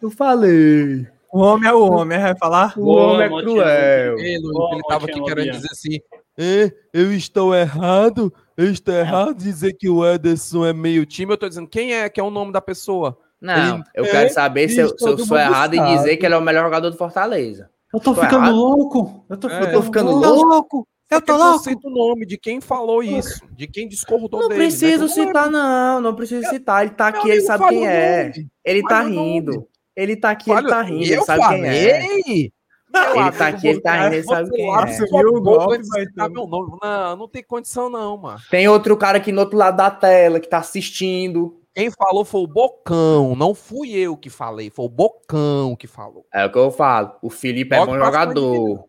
Eu 0.00 0.10
falei. 0.10 1.06
O 1.32 1.40
homem 1.40 1.68
é 1.68 1.74
o 1.74 1.82
homem, 1.82 2.18
vai 2.18 2.36
falar? 2.36 2.72
O 2.78 2.84
Boa, 2.84 3.12
homem 3.14 3.26
é 3.26 3.42
cruel. 3.42 4.14
Ó, 4.54 4.72
ele 4.72 4.82
tava 4.88 5.06
aqui 5.06 5.20
querendo 5.22 5.50
dizer 5.50 5.68
assim: 5.70 6.00
"É, 6.38 6.72
eu 6.92 7.12
estou 7.12 7.54
errado, 7.54 8.32
eu 8.58 8.70
estou 8.70 8.94
errado 8.94 9.34
dizer 9.34 9.72
que 9.72 9.88
o 9.88 10.04
Ederson 10.04 10.66
é 10.66 10.72
meio 10.74 11.06
time. 11.06 11.32
Eu 11.32 11.38
tô 11.38 11.48
dizendo 11.48 11.66
quem 11.68 11.94
é, 11.94 12.08
que 12.10 12.20
é 12.20 12.22
o 12.22 12.28
nome 12.30 12.52
da 12.52 12.60
pessoa. 12.60 13.16
Não, 13.40 13.76
Ele- 13.76 13.84
eu 13.94 14.04
É, 14.04 14.10
quero 14.10 14.32
saber 14.34 14.68
se 14.68 14.80
eu, 14.80 14.88
se 14.88 15.08
eu 15.08 15.16
sou 15.18 15.38
errado 15.38 15.72
em 15.74 15.78
sabe. 15.78 15.96
dizer 15.96 16.16
que 16.16 16.26
ele 16.26 16.34
é 16.34 16.38
o 16.38 16.42
melhor 16.42 16.64
jogador 16.64 16.90
do 16.90 16.96
Fortaleza. 16.96 17.70
Eu 17.94 18.00
tô 18.00 18.12
Tô 18.14 18.20
ficando 18.20 18.44
errado. 18.46 18.54
louco. 18.56 19.24
Eu 19.30 19.36
tô 19.38 19.48
É. 19.48 19.62
Eu 19.62 19.72
tô 19.72 19.82
ficando 19.82 20.10
louco. 20.10 20.44
louco! 20.46 20.88
Eu 21.10 21.22
tô 21.22 21.38
não 21.38 21.50
louco! 21.52 21.64
cita 21.64 21.88
o 21.88 21.90
nome 21.90 22.26
de 22.26 22.36
quem 22.36 22.60
falou 22.60 23.02
isso, 23.02 23.40
de 23.52 23.66
quem 23.66 23.88
discordou 23.88 24.40
Não 24.42 24.48
dele. 24.48 24.60
né? 24.60 24.66
preciso 24.66 25.02
não 25.04 25.08
citar, 25.08 25.50
não. 25.50 26.00
Não 26.02 26.14
preciso 26.14 26.46
citar. 26.50 26.82
Ele 26.84 26.90
tá 26.94 27.10
Meu 27.10 27.20
aqui, 27.20 27.28
ele 27.30 27.38
amigo, 27.38 27.46
sabe 27.46 27.68
quem 27.68 27.86
é. 27.88 28.32
Ele 28.64 28.82
tá 28.82 29.00
rindo. 29.02 29.68
Ele 29.96 30.16
tá 30.16 30.30
aqui, 30.30 30.50
ele 30.50 30.68
tá 30.68 30.82
rindo. 30.82 31.02
Ele 31.04 31.14
eu 31.16 31.24
sabe 31.24 31.48
quem 31.48 31.64
é. 31.66 32.48
Ele 32.94 33.32
tá 33.32 33.48
aqui, 33.48 33.68
ele 33.68 33.80
tá 33.80 34.04
rindo, 34.04 34.14
ele 34.14 34.22
sabe 34.24 34.50
quem 34.50 34.74
é. 34.74 34.86
Você 34.86 35.04
viu 35.06 35.28
o 35.34 35.40
golpe, 35.42 35.82
vai 35.88 36.06
Tá 36.06 36.24
ter. 36.26 36.32
meu 36.32 36.46
nome. 36.46 36.78
Não, 36.82 37.16
não 37.16 37.28
tem 37.28 37.42
condição 37.42 37.90
não, 37.90 38.16
mano. 38.16 38.38
Tem 38.50 38.66
outro 38.68 38.96
cara 38.96 39.18
aqui 39.18 39.30
no 39.30 39.40
outro 39.40 39.58
lado 39.58 39.76
da 39.76 39.90
tela 39.90 40.40
que 40.40 40.48
tá 40.48 40.58
assistindo. 40.58 41.60
Quem 41.74 41.90
falou 41.90 42.24
foi 42.24 42.40
o 42.40 42.46
Bocão, 42.46 43.36
não 43.36 43.54
fui 43.54 43.92
eu 43.92 44.16
que 44.16 44.28
falei, 44.30 44.68
foi 44.68 44.86
o 44.86 44.88
Bocão 44.88 45.76
que 45.76 45.86
falou. 45.86 46.26
É 46.32 46.44
o 46.44 46.50
que 46.50 46.58
eu 46.58 46.70
falo. 46.72 47.12
O 47.22 47.30
Felipe 47.30 47.74
é 47.74 47.78
Logo 47.78 47.92
bom 47.92 47.98
pra 47.98 48.06
jogador. 48.06 48.84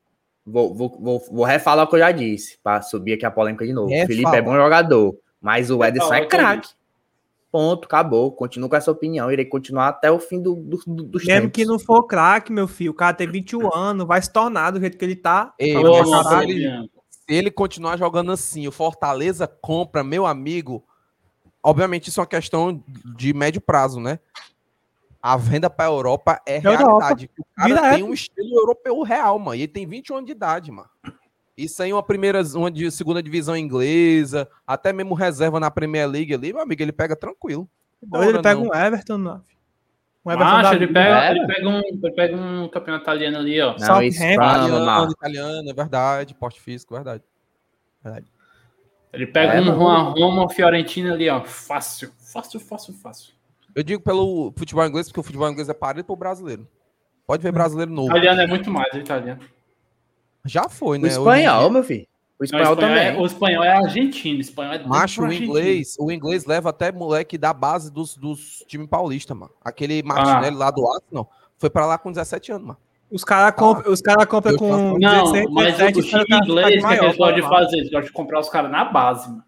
Vou, 0.45 0.73
vou, 0.73 0.97
vou, 0.99 1.19
vou 1.31 1.45
refalar 1.45 1.85
o 1.85 1.87
que 1.87 1.95
eu 1.95 1.99
já 1.99 2.11
disse, 2.11 2.57
pra 2.63 2.81
subir 2.81 3.13
aqui 3.13 3.25
a 3.25 3.29
polêmica 3.29 3.63
de 3.65 3.73
novo. 3.73 3.93
O. 3.93 4.07
Felipe 4.07 4.35
é 4.35 4.41
bom 4.41 4.55
jogador, 4.55 5.15
mas 5.39 5.69
o 5.69 5.83
Ederson 5.83 6.13
é 6.13 6.25
craque. 6.25 6.69
Ponto, 7.51 7.85
acabou. 7.85 8.31
Continuo 8.31 8.69
com 8.69 8.75
essa 8.75 8.91
opinião. 8.91 9.31
Irei 9.31 9.45
continuar 9.45 9.87
até 9.87 10.11
o 10.11 10.19
fim 10.19 10.39
do, 10.41 10.55
do- 10.55 10.81
do- 10.85 11.03
dos 11.03 11.25
Mesmo 11.25 11.41
tempos. 11.41 11.51
que 11.55 11.65
não 11.65 11.79
for 11.79 12.03
craque, 12.03 12.51
meu 12.51 12.67
filho, 12.67 12.91
o 12.91 12.95
cara 12.95 13.13
tem 13.13 13.27
21 13.27 13.69
anos, 13.75 14.05
vai 14.05 14.21
se 14.21 14.31
tornar 14.31 14.71
do 14.71 14.79
jeito 14.79 14.97
que 14.97 15.03
ele 15.05 15.15
tá. 15.15 15.53
Ei, 15.57 15.73
caralho. 15.73 16.49
ele- 16.49 16.89
se 17.09 17.33
ele 17.33 17.49
continuar 17.51 17.97
jogando 17.97 18.31
assim, 18.31 18.67
o 18.67 18.71
Fortaleza 18.71 19.47
compra, 19.47 20.03
meu 20.03 20.25
amigo. 20.25 20.83
Obviamente, 21.61 22.07
isso 22.09 22.19
é 22.19 22.21
uma 22.21 22.27
questão 22.27 22.83
de 23.17 23.33
médio 23.33 23.59
prazo, 23.61 23.99
né? 23.99 24.19
A 25.21 25.35
venda 25.35 25.69
pra 25.69 25.85
Europa 25.85 26.41
é 26.45 26.57
Europa. 26.59 26.77
realidade. 26.79 27.29
O 27.37 27.43
cara 27.55 27.67
Direto. 27.67 27.93
tem 27.95 28.03
um 28.03 28.13
estilo 28.13 28.57
europeu 28.57 29.01
real, 29.03 29.37
mano. 29.37 29.55
E 29.55 29.61
ele 29.63 29.67
tem 29.67 29.85
21 29.85 30.15
anos 30.17 30.27
de 30.27 30.31
idade, 30.31 30.71
mano. 30.71 30.87
Isso 31.63 31.83
aí, 31.83 31.91
uma 31.91 32.01
primeira, 32.03 32.41
uma 32.55 32.71
de 32.71 32.89
segunda 32.89 33.21
divisão 33.21 33.55
inglesa, 33.55 34.47
até 34.65 34.93
mesmo 34.93 35.13
reserva 35.13 35.59
na 35.59 35.69
Premier 35.69 36.07
League 36.07 36.33
ali, 36.33 36.53
meu 36.53 36.61
amigo, 36.61 36.81
ele 36.81 36.91
pega 36.91 37.15
tranquilo. 37.15 37.69
Ele 38.01 38.41
pega 38.41 38.55
não. 38.55 38.63
um 38.69 38.73
Everton, 38.73 39.17
não. 39.17 39.41
Um 40.25 40.31
Everton 40.31 40.51
Macho, 40.51 40.73
ele 40.75 40.87
pega, 40.87 41.31
ele, 41.31 41.47
pega 41.47 41.67
um, 41.69 41.79
ele 41.79 42.11
pega 42.11 42.37
um 42.37 42.69
campeonato 42.69 43.03
italiano 43.03 43.37
ali, 43.37 43.59
ó. 43.61 43.71
Não, 43.71 43.79
Southampton. 43.79 44.33
Italiano, 44.33 45.11
italiano, 45.11 45.69
é 45.69 45.73
verdade. 45.73 46.33
Porte 46.33 46.61
físico, 46.61 46.93
verdade. 46.93 47.23
Ele 49.11 49.27
pega 49.27 49.53
É, 49.53 49.61
um. 49.61 49.65
Juan 49.65 50.13
Roma, 50.13 50.49
Fiorentina 50.49 51.13
ali, 51.13 51.29
ó. 51.29 51.43
Fácil, 51.43 52.11
fácil, 52.19 52.59
fácil, 52.59 52.93
fácil. 52.93 53.33
Eu 53.75 53.83
digo 53.83 54.01
pelo 54.01 54.53
futebol 54.57 54.85
inglês, 54.85 55.07
porque 55.07 55.19
o 55.19 55.23
futebol 55.23 55.49
inglês 55.49 55.67
é 55.67 55.73
parecido 55.73 56.05
pro 56.05 56.15
brasileiro. 56.15 56.67
Pode 57.25 57.43
ver 57.43 57.51
brasileiro 57.51 57.91
O 57.91 57.95
novo. 57.95 58.09
italiano 58.09 58.41
é 58.41 58.47
muito 58.47 58.71
mais, 58.71 58.93
o 58.93 58.97
italiano. 58.97 59.41
Já 60.45 60.69
foi, 60.69 60.97
O 60.97 61.01
né? 61.01 61.07
Em 61.07 61.11
espanhol, 61.11 61.69
meu 61.69 61.83
filho. 61.83 62.07
O 62.39 62.43
Não, 62.43 62.45
espanhol 62.45 62.75
também. 62.77 63.07
é, 63.07 63.17
o 63.17 63.25
espanhol 63.25 63.63
é 63.63 63.71
argentino, 63.73 64.37
o 64.37 64.41
espanhol 64.41 64.73
é 64.73 64.79
Macho, 64.87 65.23
o 65.23 65.33
inglês, 65.33 65.97
o 65.99 66.09
inglês 66.09 66.45
leva 66.45 66.69
até 66.69 66.89
moleque 66.89 67.37
da 67.37 67.51
base 67.53 67.91
dos, 67.91 68.15
dos 68.15 68.63
times 68.65 68.87
paulistas, 68.87 69.35
mano. 69.35 69.51
Aquele 69.61 70.01
Martinelli 70.01 70.55
lá 70.55 70.71
do 70.71 70.87
Arsenal 70.89 71.29
foi 71.57 71.69
pra 71.69 71.85
lá 71.85 71.97
com 71.97 72.11
17 72.11 72.53
anos, 72.53 72.67
mano. 72.67 72.79
Os 73.11 73.23
caras 73.25 73.53
compram 73.55 73.91
os 73.91 74.01
cara 74.01 74.25
compra 74.25 74.51
Eu 74.51 74.57
com 74.57 74.97
Não, 74.99 75.31
16, 75.31 75.49
mas 75.51 75.77
17, 75.77 75.99
o 75.99 76.03
time 76.03 76.23
inglês, 76.43 76.83
o 76.83 76.87
que, 76.87 76.93
eles 76.93 77.17
gostam 77.17 77.35
de 77.35 77.41
fazer? 77.41 77.77
Eles 77.77 77.89
gostam 77.89 78.05
de 78.07 78.11
comprar 78.13 78.39
os 78.39 78.49
caras 78.49 78.71
na 78.71 78.85
base, 78.85 79.29
mano. 79.29 79.43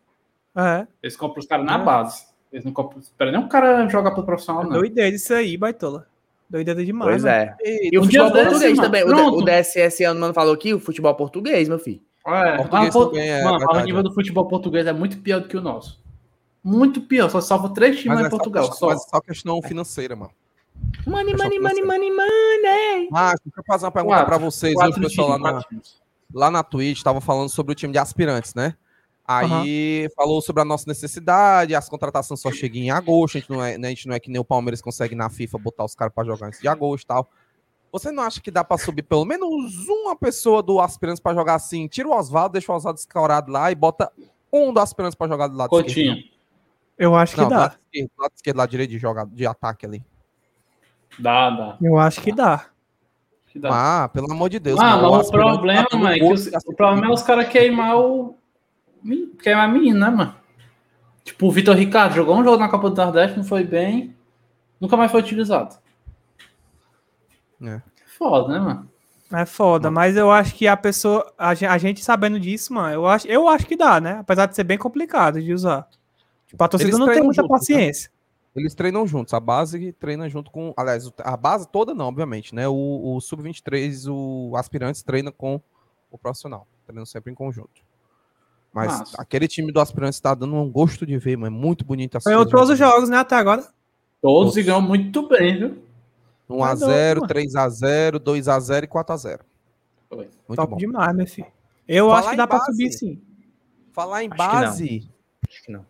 É, 0.57 0.87
Eles 1.01 1.15
compram 1.15 1.39
os 1.39 1.45
caras 1.47 1.65
na 1.65 1.75
É. 1.75 1.83
base. 1.83 2.25
Eles 2.51 2.65
não 2.65 2.73
compram. 2.73 2.99
Espera 2.99 3.31
nem 3.31 3.39
um 3.39 3.47
cara 3.47 3.87
jogar 3.87 4.11
pro 4.11 4.23
profissional, 4.23 4.63
é 4.63 4.65
não. 4.65 4.73
doideira 4.73 5.15
isso 5.15 5.33
aí, 5.33 5.55
baitola. 5.55 6.07
Doideira 6.51 6.83
demais. 6.85 7.09
Pois 7.11 7.23
mano. 7.23 7.35
é. 7.35 7.55
E 7.61 7.89
E 7.93 7.97
o 7.97 8.03
futebol 8.03 8.29
desse, 8.31 8.45
português 8.45 8.77
mano. 8.77 8.81
também. 8.91 9.05
Pronto. 9.05 9.37
o 9.37 9.45
DSS 9.45 10.03
ano 10.03 10.19
mano 10.19 10.33
falou 10.33 10.53
aqui, 10.53 10.73
o 10.73 10.79
futebol 10.79 11.15
português, 11.15 11.69
meu 11.69 11.79
filho. 11.79 12.01
É, 12.27 12.57
Português 12.57 12.83
mas, 12.83 12.93
pô, 12.93 13.05
também 13.07 13.29
é 13.29 13.43
mano, 13.43 13.65
o 13.71 13.79
nível 13.79 14.03
do 14.03 14.13
futebol 14.13 14.45
português 14.47 14.85
é 14.85 14.93
muito 14.93 15.17
pior 15.19 15.39
do 15.41 15.47
que 15.47 15.55
o 15.57 15.61
nosso. 15.61 15.99
Muito 16.63 17.01
pior. 17.01 17.29
Só 17.29 17.39
salva 17.41 17.69
três 17.69 17.99
times 17.99 18.19
é 18.19 18.23
em 18.27 18.29
Portugal. 18.29 18.65
só, 18.65 18.73
Só. 18.73 18.87
mas 18.87 19.05
é 19.05 19.09
só 19.09 19.21
questão 19.21 19.61
financeira, 19.61 20.15
mano. 20.15 20.31
Money, 21.07 21.33
money, 21.35 21.59
money, 21.59 21.83
money, 21.83 22.11
money. 22.11 23.07
Mas, 23.09 23.39
deixa 23.45 23.59
eu 23.59 23.63
fazer 23.65 23.85
uma 23.85 23.91
pergunta 23.91 24.15
Quatro. 24.17 24.27
pra 24.27 24.37
vocês. 24.37 24.73
Quatro 24.73 24.99
o 24.99 25.01
pessoal 25.03 25.29
lá 25.29 25.37
na, 25.39 25.61
lá 26.33 26.51
na 26.51 26.63
Twitch 26.63 27.01
tava 27.01 27.21
falando 27.21 27.49
sobre 27.49 27.71
o 27.71 27.75
time 27.75 27.93
de 27.93 27.99
aspirantes, 27.99 28.53
né? 28.53 28.75
Aí 29.27 30.09
falou 30.15 30.41
sobre 30.41 30.61
a 30.61 30.65
nossa 30.65 30.85
necessidade, 30.87 31.73
as 31.75 31.87
contratações 31.87 32.39
só 32.41 32.51
chegam 32.51 32.81
em 32.81 32.91
agosto, 32.91 33.37
a 33.37 33.39
gente 33.39 33.49
não 33.49 33.63
é, 33.63 33.77
né, 33.77 33.87
a 33.87 33.91
gente 33.91 34.07
não 34.07 34.15
é 34.15 34.19
que 34.19 34.29
nem 34.29 34.41
o 34.41 34.43
Palmeiras 34.45 34.81
consegue 34.81 35.15
na 35.15 35.29
FIFA 35.29 35.57
botar 35.59 35.85
os 35.85 35.95
caras 35.95 36.13
pra 36.13 36.23
jogar 36.23 36.47
antes 36.47 36.59
de 36.59 36.67
agosto 36.67 37.03
e 37.05 37.07
tal. 37.07 37.29
Você 37.91 38.11
não 38.11 38.23
acha 38.23 38.41
que 38.41 38.49
dá 38.49 38.63
pra 38.63 38.77
subir 38.77 39.03
pelo 39.03 39.25
menos 39.25 39.87
uma 39.87 40.15
pessoa 40.15 40.63
do 40.63 40.79
aspirantes 40.79 41.21
pra 41.21 41.33
jogar 41.33 41.55
assim? 41.55 41.87
Tira 41.87 42.07
o 42.07 42.13
Oswaldo, 42.17 42.53
deixa 42.53 42.71
o 42.71 42.75
Oswaldo 42.75 42.99
escorado 42.99 43.51
lá 43.51 43.71
e 43.71 43.75
bota 43.75 44.11
um 44.51 44.73
do 44.73 44.79
aspirantes 44.79 45.15
pra 45.15 45.27
jogar 45.27 45.47
do 45.47 45.55
lado 45.57 45.69
Coutinho. 45.69 46.13
esquerdo. 46.13 46.31
Eu 46.97 47.15
acho 47.15 47.33
que 47.35 47.41
Não, 47.41 47.47
do 47.47 47.51
dá. 47.51 47.57
lado 47.59 47.77
esquerdo, 47.85 48.11
do 48.15 48.21
lado 48.21 48.31
esquerdo, 48.35 48.57
lado 48.57 48.69
direito 48.69 48.89
de, 48.91 48.97
joga, 48.97 49.25
de 49.25 49.45
ataque 49.45 49.85
ali. 49.85 50.03
Dá, 51.19 51.49
dá. 51.49 51.77
Eu 51.81 51.97
acho 51.97 52.21
que 52.21 52.31
dá. 52.31 52.65
Que 53.47 53.59
dá. 53.59 54.03
Ah, 54.03 54.07
pelo 54.09 54.31
amor 54.31 54.49
de 54.49 54.59
Deus. 54.59 54.79
Ah, 54.79 54.95
mano, 54.95 55.01
mas 55.03 55.11
o 55.11 55.15
aspirante 55.21 55.51
problema, 55.51 55.87
tá 55.89 55.97
mano, 55.97 56.15
é 56.15 56.19
que 56.19 56.23
os- 56.33 56.43
de 56.45 56.57
o 56.65 56.73
problema 56.75 57.07
é 57.07 57.09
os 57.13 57.21
caras 57.21 57.49
queimar 57.49 57.97
o. 57.97 58.35
men- 59.03 59.31
Queimar 59.41 59.69
a 59.69 59.71
menina, 59.71 60.09
né, 60.09 60.15
mano? 60.15 60.35
Tipo, 61.23 61.47
o 61.47 61.51
Vitor 61.51 61.75
Ricardo 61.75 62.15
jogou 62.15 62.35
um 62.37 62.43
jogo 62.43 62.57
na 62.57 62.69
Copa 62.69 62.89
do 62.89 62.95
Nordeste, 62.95 63.37
não 63.37 63.43
foi 63.43 63.63
bem. 63.63 64.15
Nunca 64.79 64.97
mais 64.97 65.11
foi 65.11 65.21
utilizado. 65.21 65.75
É. 67.61 67.81
Foda, 68.17 68.53
né, 68.53 68.59
mano? 68.59 68.89
É 69.33 69.45
foda, 69.45 69.89
mas 69.89 70.17
eu 70.17 70.29
acho 70.29 70.53
que 70.55 70.67
a 70.67 70.75
pessoa, 70.75 71.31
a 71.37 71.53
gen- 71.53 71.69
a 71.69 71.77
gente 71.77 72.03
sabendo 72.03 72.37
disso, 72.37 72.73
mano, 72.73 72.93
eu 72.93 73.07
acho, 73.07 73.25
eu 73.27 73.47
acho 73.47 73.65
que 73.65 73.77
dá, 73.77 74.01
né? 74.01 74.17
Apesar 74.19 74.45
de 74.45 74.55
ser 74.55 74.65
bem 74.65 74.77
complicado 74.77 75.41
de 75.41 75.53
usar. 75.53 75.87
Tipo, 76.47 76.61
a 76.61 76.67
torcida 76.67 76.89
Eles 76.89 76.99
não 76.99 77.07
tem 77.07 77.23
muita 77.23 77.41
juntos, 77.41 77.49
né? 77.69 77.75
paciência. 77.77 78.11
Eles 78.53 78.75
treinam 78.75 79.07
juntos, 79.07 79.33
a 79.33 79.39
base 79.39 79.93
treina 79.93 80.27
junto 80.27 80.51
com. 80.51 80.73
Aliás, 80.75 81.09
a 81.19 81.37
base 81.37 81.65
toda 81.69 81.93
não, 81.93 82.07
obviamente, 82.07 82.53
né? 82.53 82.67
O, 82.67 83.15
o 83.15 83.21
Sub-23, 83.21 84.05
o 84.11 84.53
aspirantes 84.57 85.01
treina 85.01 85.31
com 85.31 85.61
o 86.11 86.17
profissional. 86.17 86.67
Treinam 86.85 87.05
sempre 87.05 87.31
em 87.31 87.35
conjunto. 87.35 87.81
Mas 88.73 88.99
Massa. 88.99 89.21
aquele 89.21 89.47
time 89.47 89.71
do 89.71 89.79
aspirantes 89.81 90.19
tá 90.19 90.33
dando 90.33 90.55
um 90.55 90.69
gosto 90.71 91.05
de 91.05 91.17
ver, 91.17 91.35
mano. 91.37 91.55
É 91.55 91.59
muito 91.59 91.83
bonito 91.83 92.15
assistir. 92.17 92.29
Ganhou 92.29 92.45
todos 92.45 92.69
os 92.69 92.77
jogos, 92.79 93.09
né, 93.09 93.17
até 93.17 93.35
agora. 93.35 93.67
Todos 94.21 94.55
e 94.55 94.63
ganham 94.63 94.81
muito 94.81 95.27
bem, 95.27 95.57
viu? 95.57 95.83
1x0, 96.49 97.15
mano. 97.15 97.27
3x0, 97.27 98.19
2x0 98.19 98.83
e 98.83 98.87
4x0. 98.87 99.39
Foi. 100.09 100.29
Muito 100.47 100.55
Top 100.59 100.71
bom. 100.71 100.77
demais, 100.77 101.15
meu 101.15 101.27
filho. 101.27 101.47
Eu 101.87 102.05
Falar 102.07 102.19
acho 102.19 102.27
que 102.29 102.33
em 102.33 102.37
dá 102.37 102.47
pra 102.47 102.57
base. 102.59 102.71
subir 102.71 102.91
sim. 102.93 103.21
Falar 103.91 104.23
em 104.23 104.27
Acho 104.27 104.31
que 104.31 104.37
base, 104.37 105.11
Acho 105.49 105.63
que 105.63 105.71
não. 105.71 105.85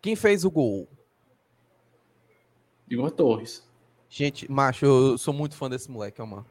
quem 0.00 0.14
fez 0.14 0.44
o 0.44 0.50
gol? 0.50 0.88
Igor 2.88 3.10
Torres. 3.10 3.66
Gente, 4.08 4.50
macho, 4.50 4.84
eu 4.86 5.18
sou 5.18 5.34
muito 5.34 5.56
fã 5.56 5.68
desse 5.68 5.90
moleque, 5.90 6.22
ó, 6.22 6.26
mano. 6.26 6.46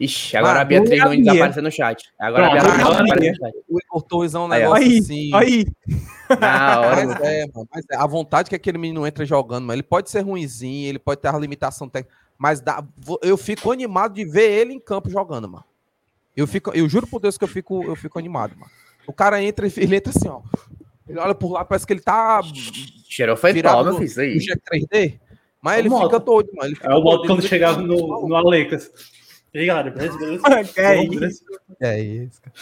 Ixi, 0.00 0.36
agora 0.36 0.58
Ah, 0.60 0.62
a 0.62 0.64
Beatriz 0.64 0.98
eu 0.98 1.04
Nunes 1.10 1.24
sabia. 1.26 1.40
apareceu 1.42 1.62
no 1.62 1.70
chat. 1.70 2.04
Agora 2.18 2.46
a 2.46 2.50
Pronto, 2.50 2.62
Beatriz 2.62 2.72
Nunes 2.72 2.86
agora 2.86 3.04
apareceu 3.04 3.32
no 3.32 3.38
chat. 3.38 3.54
O 3.68 4.36
é 4.36 4.38
um 4.40 4.48
negócio 4.48 4.74
Aí, 4.84 4.98
assim. 4.98 5.30
aí. 5.34 5.66
Na 6.40 6.80
hora, 6.80 7.06
Mas 7.06 7.20
é, 7.20 7.46
mano, 7.52 7.68
mas 7.74 7.84
é, 7.90 7.96
a 7.96 8.06
vontade 8.06 8.48
que 8.48 8.54
aquele 8.56 8.78
menino 8.78 9.06
entra 9.06 9.26
jogando, 9.26 9.64
mas 9.66 9.74
ele 9.74 9.82
pode 9.82 10.08
ser 10.10 10.20
ruinzinho, 10.20 10.88
ele 10.88 10.98
pode 10.98 11.20
ter 11.20 11.28
a 11.28 11.36
limitação 11.38 11.88
técnica, 11.88 12.14
mas 12.38 12.60
dá, 12.60 12.82
eu 13.20 13.36
fico 13.36 13.70
animado 13.72 14.14
de 14.14 14.24
ver 14.24 14.48
ele 14.50 14.72
em 14.72 14.80
campo 14.80 15.10
jogando, 15.10 15.48
mano. 15.48 15.64
Eu 16.36 16.46
fico, 16.46 16.70
eu 16.72 16.88
juro 16.88 17.06
por 17.06 17.20
Deus 17.20 17.36
que 17.36 17.42
eu 17.44 17.48
fico, 17.48 17.82
eu 17.84 17.96
fico 17.96 18.18
animado, 18.18 18.54
mano. 18.56 18.70
O 19.06 19.12
cara 19.12 19.42
entra 19.42 19.66
e 19.66 19.72
ele 19.76 19.96
entra 19.96 20.12
assim, 20.16 20.28
ó. 20.28 20.40
Ele 21.08 21.18
olha 21.18 21.34
por 21.34 21.50
lá, 21.50 21.64
parece 21.64 21.84
que 21.86 21.92
ele 21.92 22.00
tá 22.00 22.40
Cheirou 23.08 23.36
foi 23.36 23.52
virado 23.52 23.74
pau, 23.74 23.84
meu 23.84 23.92
no- 23.94 23.98
filho, 23.98 24.06
isso 24.08 24.20
aí. 24.20 24.40
cheque 24.40 24.62
3D, 24.70 25.18
mas 25.60 25.76
É 25.76 25.78
ele 25.80 25.90
fica 25.90 26.18
doido, 26.20 26.48
mano. 26.54 26.68
Ele 26.68 26.76
fica 26.76 26.88
É 26.90 26.94
o 26.94 27.02
modo 27.02 27.26
quando 27.26 27.42
chegava 27.42 27.82
no, 27.82 28.08
maluco. 28.08 28.28
no 28.28 28.36
Alecas. 28.36 28.90
Ligado, 29.54 29.90
beleza, 29.90 30.18
beleza. 30.18 30.42
Que 30.72 30.80
é 30.80 31.04
isso? 31.04 31.44
É 31.80 32.00
isso, 32.00 32.40
cara. 32.42 32.54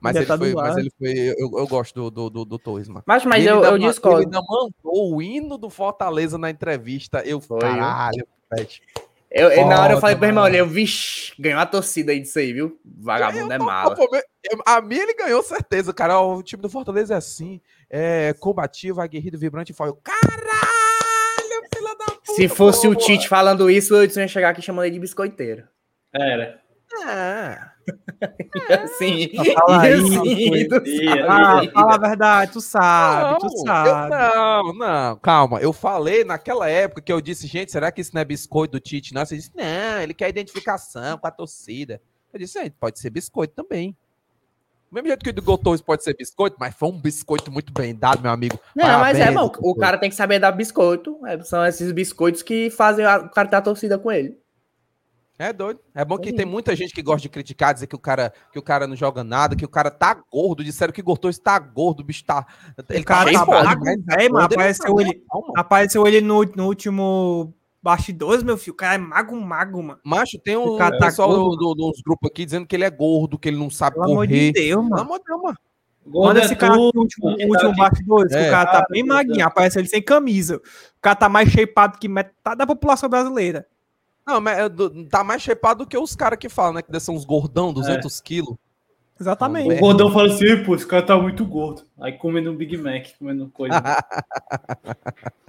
Mas 0.00 0.16
ele 0.16 0.26
tá 0.26 0.36
foi, 0.36 0.52
mas 0.52 0.76
ele 0.76 0.90
foi, 0.98 1.12
eu, 1.12 1.58
eu 1.58 1.66
gosto 1.68 1.94
do, 1.94 2.10
do, 2.10 2.28
do, 2.30 2.44
do 2.44 2.58
Torres, 2.58 2.88
mano. 2.88 3.04
Mas, 3.06 3.24
mas 3.24 3.38
ele 3.44 3.50
eu, 3.52 3.56
eu 3.56 3.70
ma- 3.72 3.76
Ele 3.76 3.88
discordo. 3.88 4.18
ainda 4.22 4.40
mandou 4.42 5.14
o 5.14 5.22
hino 5.22 5.56
do 5.56 5.70
Fortaleza 5.70 6.36
na 6.36 6.50
entrevista. 6.50 7.22
Eu, 7.24 7.40
Foi, 7.40 7.60
caralho, 7.60 8.26
Pet. 8.50 8.82
Eu, 9.30 9.48
eu- 9.50 9.66
na 9.66 9.80
hora 9.80 9.92
eu 9.94 10.00
falei 10.00 10.16
pro 10.16 10.22
meu 10.22 10.30
irmão, 10.30 10.48
eu, 10.48 10.66
vixe, 10.66 11.32
ganhou 11.38 11.60
a 11.60 11.66
torcida 11.66 12.10
aí 12.10 12.18
disso 12.20 12.36
aí, 12.38 12.52
viu? 12.52 12.80
Vagabundo 12.84 13.52
é 13.52 13.58
mala. 13.58 13.94
eu- 13.96 14.60
A 14.66 14.80
mim 14.80 14.96
ele 14.96 15.14
ganhou 15.14 15.40
certeza, 15.42 15.92
cara. 15.94 16.20
O 16.20 16.42
time 16.42 16.60
do 16.60 16.68
Fortaleza 16.68 17.14
é 17.14 17.16
assim, 17.16 17.60
é 17.88 18.34
combativo, 18.40 19.00
aguerrido, 19.00 19.38
vibrante 19.38 19.70
e 19.70 19.74
foil. 19.74 19.96
Caralho, 20.02 21.62
filha 21.74 21.94
da 21.96 22.06
puta. 22.06 22.34
Se 22.34 22.48
fosse 22.48 22.88
o 22.88 22.94
pô. 22.94 22.98
Tite 23.00 23.28
falando 23.28 23.70
isso, 23.70 23.94
o 23.94 24.02
Edson 24.02 24.20
ia 24.20 24.28
chegar 24.28 24.50
aqui 24.50 24.60
chamando 24.62 24.86
ele 24.86 24.94
de 24.94 25.00
biscoiteiro. 25.00 25.62
Era. 26.14 26.60
É. 27.06 27.58
Assim, 28.84 29.30
Fala 29.54 29.76
assim, 29.88 30.68
tu 30.68 30.74
Ah, 31.26 31.62
fala 31.72 31.94
a 31.94 31.98
verdade, 31.98 32.52
tu 32.52 32.60
sabe, 32.60 33.38
tu 33.40 33.46
Não, 33.46 33.58
sabe. 33.64 34.14
eu- 34.14 34.34
não, 34.34 34.74
não, 34.74 35.16
calma. 35.16 35.58
Eu 35.60 35.72
falei 35.72 36.22
naquela 36.22 36.68
época 36.68 37.00
que 37.00 37.12
eu 37.12 37.20
disse, 37.20 37.46
gente, 37.46 37.72
será 37.72 37.90
que 37.90 38.00
isso 38.02 38.10
não 38.14 38.20
é 38.20 38.24
biscoito 38.24 38.72
do 38.72 38.80
Tite? 38.80 39.14
Não, 39.14 39.24
você 39.24 39.36
disse, 39.36 39.50
não, 39.56 40.00
ele 40.02 40.12
quer 40.14 40.28
identificação 40.28 41.16
com 41.18 41.26
a 41.26 41.30
torcida. 41.30 42.00
Eu 42.32 42.38
disse, 42.38 42.58
é, 42.58 42.70
pode 42.70 42.98
ser 42.98 43.08
biscoito 43.10 43.54
também. 43.54 43.96
Do 44.90 44.94
mesmo 44.94 45.08
jeito 45.08 45.24
que 45.24 45.30
o 45.30 45.32
do 45.32 45.40
Gotões 45.42 45.80
pode 45.80 46.04
ser 46.04 46.14
biscoito, 46.14 46.56
mas 46.60 46.74
foi 46.74 46.90
um 46.90 47.00
biscoito 47.00 47.50
muito 47.50 47.72
bem 47.72 47.94
dado, 47.94 48.20
meu 48.20 48.30
amigo. 48.30 48.58
Não, 48.76 48.84
mas 49.00 49.16
é, 49.16 49.20
Parabéns, 49.24 49.34
mano, 49.34 49.52
o 49.60 49.74
cara 49.74 49.96
tem 49.96 50.10
que 50.10 50.16
saber 50.16 50.38
dar 50.38 50.52
biscoito. 50.52 51.18
É, 51.26 51.42
são 51.42 51.64
esses 51.64 51.90
biscoitos 51.90 52.42
que 52.42 52.68
fazem 52.68 53.02
a- 53.04 53.16
o 53.16 53.30
cara 53.30 53.48
ter 53.48 53.56
a 53.56 53.62
torcida 53.62 53.98
com 53.98 54.12
ele. 54.12 54.38
É 55.42 55.52
doido. 55.52 55.80
É 55.94 56.04
bom 56.04 56.16
que 56.18 56.30
Sim. 56.30 56.36
tem 56.36 56.46
muita 56.46 56.76
gente 56.76 56.94
que 56.94 57.02
gosta 57.02 57.22
de 57.22 57.28
criticar, 57.28 57.74
dizer 57.74 57.86
que 57.86 57.96
o 57.96 57.98
cara, 57.98 58.32
que 58.52 58.58
o 58.58 58.62
cara 58.62 58.86
não 58.86 58.94
joga 58.94 59.24
nada, 59.24 59.56
que 59.56 59.64
o 59.64 59.68
cara 59.68 59.90
tá 59.90 60.14
gordo. 60.30 60.62
Disseram 60.62 60.92
que 60.92 61.00
o 61.00 61.04
Gotões 61.04 61.38
tá 61.38 61.58
gordo, 61.58 62.00
o 62.00 62.04
bicho 62.04 62.24
tá. 62.24 62.46
Ele 62.88 63.02
cara 63.02 63.32
tá 63.32 63.44
tá 63.44 63.46
magro, 63.64 63.84
tá 63.84 64.16
velho, 64.16 64.32
mano, 64.32 64.44
apareceu 64.46 64.94
tá 64.94 65.02
ele- 65.02 65.22
não, 65.32 65.40
mano. 65.40 65.52
Apareceu 65.56 66.06
ele 66.06 66.20
no, 66.20 66.44
no 66.44 66.66
último 66.66 67.52
bastidores, 67.82 68.44
meu 68.44 68.56
filho. 68.56 68.74
O 68.74 68.76
cara 68.76 68.94
é 68.94 68.98
mago, 68.98 69.34
mago, 69.40 69.82
mano. 69.82 69.98
Macho, 70.04 70.38
tem 70.38 70.56
um 70.56 70.74
O 70.74 70.78
cara 70.78 70.96
tá 70.98 71.06
pessoal 71.06 71.28
gordo, 71.28 71.56
do- 71.56 71.74
do- 71.74 71.90
dos 71.90 72.00
grupos 72.02 72.30
aqui 72.30 72.44
dizendo 72.44 72.64
que 72.66 72.76
ele 72.76 72.84
é 72.84 72.90
gordo, 72.90 73.36
que 73.38 73.48
ele 73.48 73.58
não 73.58 73.68
sabe 73.70 73.94
Pelo 73.96 74.12
amor 74.12 74.26
de 74.28 74.34
correr. 74.34 74.52
Deus, 74.52 74.68
Pelo 74.76 74.90
mano. 74.90 75.02
amor 75.02 75.18
de 75.18 75.24
Deus, 75.24 75.42
mano. 75.42 75.58
Gordo 76.04 76.26
Manda 76.28 76.40
é 76.40 76.44
esse 76.44 76.56
cara 76.56 76.74
no 76.74 76.82
último, 76.96 77.36
que 77.36 77.46
último 77.46 77.70
tá 77.70 77.76
bastidores, 77.76 78.32
que 78.32 78.38
É. 78.38 78.48
o 78.48 78.50
cara 78.50 78.70
tá 78.72 78.78
Ah, 78.80 78.86
bem 78.90 79.04
maguinho, 79.04 79.46
aparece 79.46 79.78
ele 79.78 79.86
sem 79.88 80.02
camisa. 80.02 80.56
O 80.56 80.60
cara 81.00 81.14
tá 81.16 81.28
mais 81.28 81.48
shapeado 81.48 81.96
que 81.98 82.08
metade 82.08 82.56
da 82.58 82.66
população 82.66 83.08
brasileira. 83.08 83.66
Não, 84.26 84.40
mas 84.40 84.58
é 84.58 84.68
do- 84.68 85.04
tá 85.06 85.24
mais 85.24 85.42
shapeado 85.42 85.84
do 85.84 85.88
que 85.88 85.98
os 85.98 86.14
caras 86.14 86.38
que 86.38 86.48
falam, 86.48 86.74
né? 86.74 86.82
Que 86.82 87.00
são 87.00 87.14
uns 87.14 87.24
gordão, 87.24 87.72
200 87.72 88.20
quilos. 88.20 88.56
Exatamente. 89.20 89.76
O 89.76 89.80
gordão 89.80 90.12
fala 90.12 90.28
assim, 90.32 90.62
pô, 90.64 90.74
esse 90.74 90.86
cara 90.86 91.02
tá 91.04 91.16
muito 91.16 91.44
gordo. 91.44 91.82
Aí 92.00 92.12
comendo 92.12 92.50
um 92.50 92.56
Big 92.56 92.76
Mac, 92.76 93.06
comendo 93.18 93.48
coisa. 93.48 93.74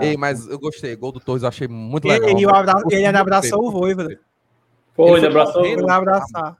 Ei, 0.00 0.16
mas 0.16 0.46
eu 0.46 0.58
gostei. 0.58 0.96
Gol 0.96 1.12
do 1.12 1.20
Torres 1.20 1.42
eu 1.42 1.48
achei 1.48 1.68
muito 1.68 2.06
legal. 2.08 2.28
e 2.38 2.46
o 2.46 2.50
abra... 2.50 2.74
Ele 2.90 3.04
abraçou 3.06 3.66
o 3.66 3.70
Voivoda. 3.70 4.18
Pô, 4.94 5.08
Ele 5.08 5.18
ele 5.18 5.26
abraçou. 5.26 5.62
Foi 5.62 5.76
lá 5.76 5.96
abraçar. 5.96 6.56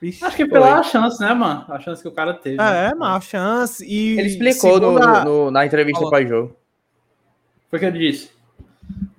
Vixe, 0.00 0.24
Acho 0.24 0.36
que 0.36 0.42
foi. 0.44 0.50
pela 0.58 0.82
chance, 0.82 1.20
né, 1.20 1.32
mano? 1.32 1.64
A 1.68 1.78
chance 1.78 2.02
que 2.02 2.08
o 2.08 2.12
cara 2.12 2.34
teve. 2.34 2.56
né? 2.56 2.88
É, 2.90 2.94
mas 2.94 3.16
a 3.16 3.20
chance. 3.20 3.86
E 3.86 4.18
Ele 4.18 4.28
explicou 4.28 4.80
no- 4.80 4.98
segundo 4.98 5.02
a- 5.04 5.24
no- 5.24 5.50
na 5.52 5.64
entrevista 5.64 6.00
Falou. 6.00 6.10
pós-jogo. 6.10 6.56
Foi 7.70 7.78
o 7.78 7.80
que 7.80 7.86
ele 7.86 8.10
disse. 8.10 8.30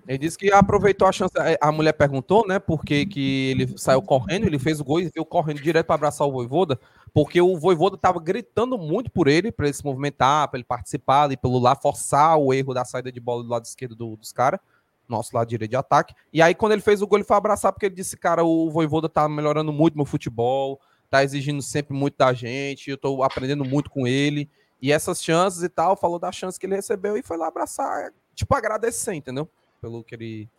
Ele 0.08 0.18
disse 0.18 0.38
que 0.38 0.52
aproveitou 0.52 1.08
a 1.08 1.12
chance. 1.12 1.34
A 1.62 1.72
mulher 1.72 1.94
perguntou, 1.94 2.46
né, 2.46 2.60
por 2.60 2.84
que, 2.84 3.08
ele 3.52 3.78
saiu 3.78 4.02
correndo, 4.02 4.46
ele 4.46 4.60
fez 4.60 4.80
o 4.80 4.84
gol 4.84 5.00
e 5.00 5.10
veio 5.14 5.26
correndo 5.26 5.62
direto 5.62 5.86
para 5.86 5.96
abraçar 5.96 6.28
o 6.28 6.32
Voivoda, 6.32 6.80
porque 7.14 7.40
o 7.42 7.58
Voivoda 7.58 7.98
tava 7.98 8.20
gritando 8.20 8.78
muito 8.78 9.10
por 9.10 9.28
ele, 9.28 9.52
para 9.52 9.66
ele 9.66 9.74
se 9.74 9.84
movimentar, 9.86 10.50
para 10.50 10.58
ele 10.58 10.66
participar 10.66 11.24
ali 11.24 11.38
pelo 11.38 11.58
lá, 11.60 11.76
forçar 11.76 12.38
o 12.38 12.54
erro 12.54 12.74
da 12.74 12.84
saída 12.84 13.12
de 13.12 13.20
bola 13.20 13.44
do 13.44 13.50
lado 13.50 13.64
esquerdo 13.66 13.96
do- 13.96 14.18
dos 14.18 14.32
caras, 14.34 14.60
nosso 15.08 15.36
lado 15.36 15.48
direito 15.48 15.72
de 15.72 15.78
ataque. 15.78 16.14
E 16.34 16.42
aí, 16.42 16.54
quando 16.54 16.74
ele 16.74 16.82
fez 16.82 17.02
o 17.02 17.08
gol, 17.08 17.20
ele 17.20 17.26
foi 17.26 17.38
abraçar, 17.38 17.72
porque 17.72 17.86
ele 17.86 17.96
disse, 17.96 18.18
cara, 18.18 18.44
o 18.44 18.70
Voivoda 18.70 19.08
tá 19.08 19.30
melhorando 19.30 19.72
muito 19.72 19.96
meu 19.96 20.06
futebol, 20.06 20.82
tá 21.10 21.24
exigindo 21.24 21.62
sempre 21.62 21.96
muito 21.96 22.18
da 22.18 22.34
gente, 22.34 22.90
eu 22.90 22.98
tô 22.98 23.24
aprendendo 23.24 23.64
muito 23.64 23.90
com 23.90 24.06
ele. 24.08 24.50
E 24.82 24.92
essas 24.92 25.24
chances 25.24 25.64
e 25.64 25.70
tal, 25.70 25.96
falou 25.96 26.20
da 26.20 26.32
chance 26.32 26.60
que 26.60 26.66
ele 26.66 26.76
recebeu 26.76 27.16
e 27.16 27.24
foi 27.24 27.38
lá 27.38 27.48
abraçar, 27.48 28.12
tipo, 28.36 28.54
agradecer, 28.54 29.14
entendeu? 29.14 29.48
Pelo 29.84 30.02
que 30.02 30.16
ele, 30.16 30.50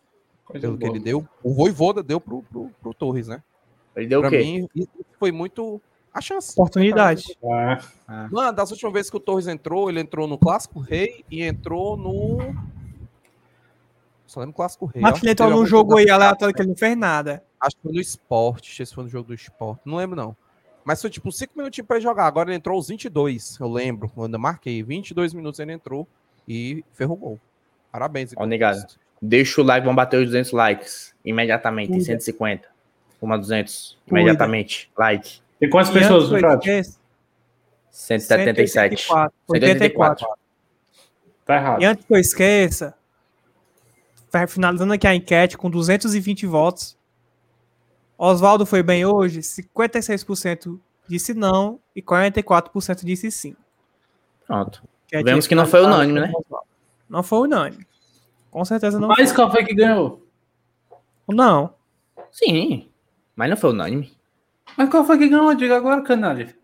Coisa 0.45 0.67
pelo 0.67 0.77
que 0.77 0.85
ele 0.85 0.99
deu. 0.99 1.27
O 1.41 1.51
Voivoda 1.51 2.03
deu 2.03 2.21
pro, 2.21 2.43
pro, 2.43 2.69
pro 2.79 2.93
Torres, 2.93 3.27
né? 3.27 3.41
Ele 3.95 4.05
deu 4.05 4.19
pra 4.19 4.27
o 4.27 4.31
quê? 4.31 4.37
mim, 4.37 4.69
isso 4.75 4.87
foi 5.17 5.31
muito 5.31 5.81
a 6.13 6.21
chance. 6.21 6.51
Oportunidade. 6.51 7.35
Ah, 8.07 8.29
Mano, 8.31 8.53
das 8.53 8.69
últimas 8.69 8.93
vezes 8.93 9.09
que 9.09 9.17
o 9.17 9.19
Torres 9.19 9.47
entrou, 9.47 9.89
ele 9.89 9.99
entrou 9.99 10.27
no 10.27 10.37
Clássico 10.37 10.79
Rei 10.79 11.25
e 11.31 11.41
entrou 11.41 11.97
no. 11.97 12.37
Só 14.27 14.41
lembro 14.41 14.53
Clássico 14.53 14.85
Rei. 14.85 15.01
Mas 15.01 15.17
ele 15.23 15.31
entrou 15.31 15.49
num 15.49 15.65
jogo 15.65 15.97
aí 15.97 16.07
aleatório 16.07 16.53
que 16.53 16.61
ele 16.61 16.69
não 16.69 16.77
fez 16.77 16.95
nada. 16.95 17.43
Acho 17.59 17.75
que 17.77 17.81
foi 17.81 17.93
no 17.93 17.99
esporte. 17.99 18.83
Esse 18.83 18.93
foi 18.93 19.05
no 19.05 19.09
jogo 19.09 19.29
do 19.29 19.33
esporte. 19.33 19.81
Não 19.85 19.97
lembro, 19.97 20.15
não. 20.15 20.37
Mas 20.83 21.01
foi 21.01 21.09
tipo 21.09 21.31
5 21.31 21.51
minutinhos 21.57 21.87
pra 21.87 21.97
ele 21.97 22.03
jogar. 22.03 22.27
Agora 22.27 22.49
ele 22.49 22.57
entrou 22.57 22.75
aos 22.75 22.89
22. 22.89 23.57
Eu 23.59 23.71
lembro. 23.71 24.07
Quando 24.09 24.35
eu 24.35 24.39
marquei. 24.39 24.83
22 24.83 25.33
minutos 25.33 25.59
ele 25.59 25.73
entrou 25.73 26.07
e 26.47 26.85
ferrou 26.93 27.17
o 27.17 27.19
gol. 27.19 27.39
Parabéns. 27.91 28.33
Ó, 28.37 28.45
negado. 28.45 28.85
Deixa 29.21 29.61
o 29.61 29.63
like, 29.63 29.85
vamos 29.85 29.95
bater 29.95 30.19
os 30.19 30.25
200 30.27 30.51
likes. 30.51 31.13
Imediatamente, 31.23 31.89
Cuida. 31.89 32.03
150. 32.05 32.67
Uma 33.21 33.37
200. 33.37 33.97
Cuida. 34.07 34.21
Imediatamente. 34.21 34.91
Like. 34.97 35.39
Tem 35.59 35.69
quantas 35.69 35.89
E 35.89 35.99
pessoas 35.99 36.29
no 36.29 36.39
chat? 36.39 36.63
foi 36.63 36.73
esse? 36.73 36.97
177. 37.91 39.03
184. 39.03 39.33
84. 39.47 40.27
Tá 41.45 41.55
errado. 41.55 41.81
E 41.81 41.85
antes 41.85 42.05
que 42.05 42.13
eu 42.13 42.17
esqueça, 42.17 42.93
vai 44.31 44.47
finalizando 44.47 44.93
aqui 44.93 45.07
a 45.07 45.15
enquete 45.15 45.57
com 45.57 45.69
220 45.69 46.45
votos. 46.45 46.97
Oswaldo 48.17 48.65
foi 48.65 48.83
bem 48.83 49.05
hoje? 49.05 49.39
56% 49.41 50.79
disse 51.07 51.33
não 51.33 51.79
e 51.95 52.01
44% 52.01 53.05
disse 53.05 53.31
sim. 53.31 53.55
Pronto. 54.45 54.83
Vemos 55.11 55.47
que 55.47 55.55
não 55.55 55.65
foi 55.65 55.81
unânime, 55.83 56.19
né? 56.19 56.33
Não 57.09 57.23
foi 57.23 57.39
unânime. 57.47 57.85
Com 58.55 58.63
certeza 58.63 58.97
não 59.01 59.09
Mas 59.09 59.33
foi. 59.33 59.35
qual 59.35 59.51
foi 59.51 59.65
que 59.65 59.75
ganhou? 59.75 60.25
Não. 61.27 61.71
Sim. 62.31 62.87
Mas 63.35 63.49
não 63.49 63.57
foi 63.57 63.71
unânime. 63.71 64.13
Mas 64.77 64.89
qual 64.89 65.03
foi 65.03 65.17
que 65.17 65.27
ganhou? 65.27 65.53
Diga 65.53 65.75
agora, 65.75 66.01
canalha. 66.01 66.55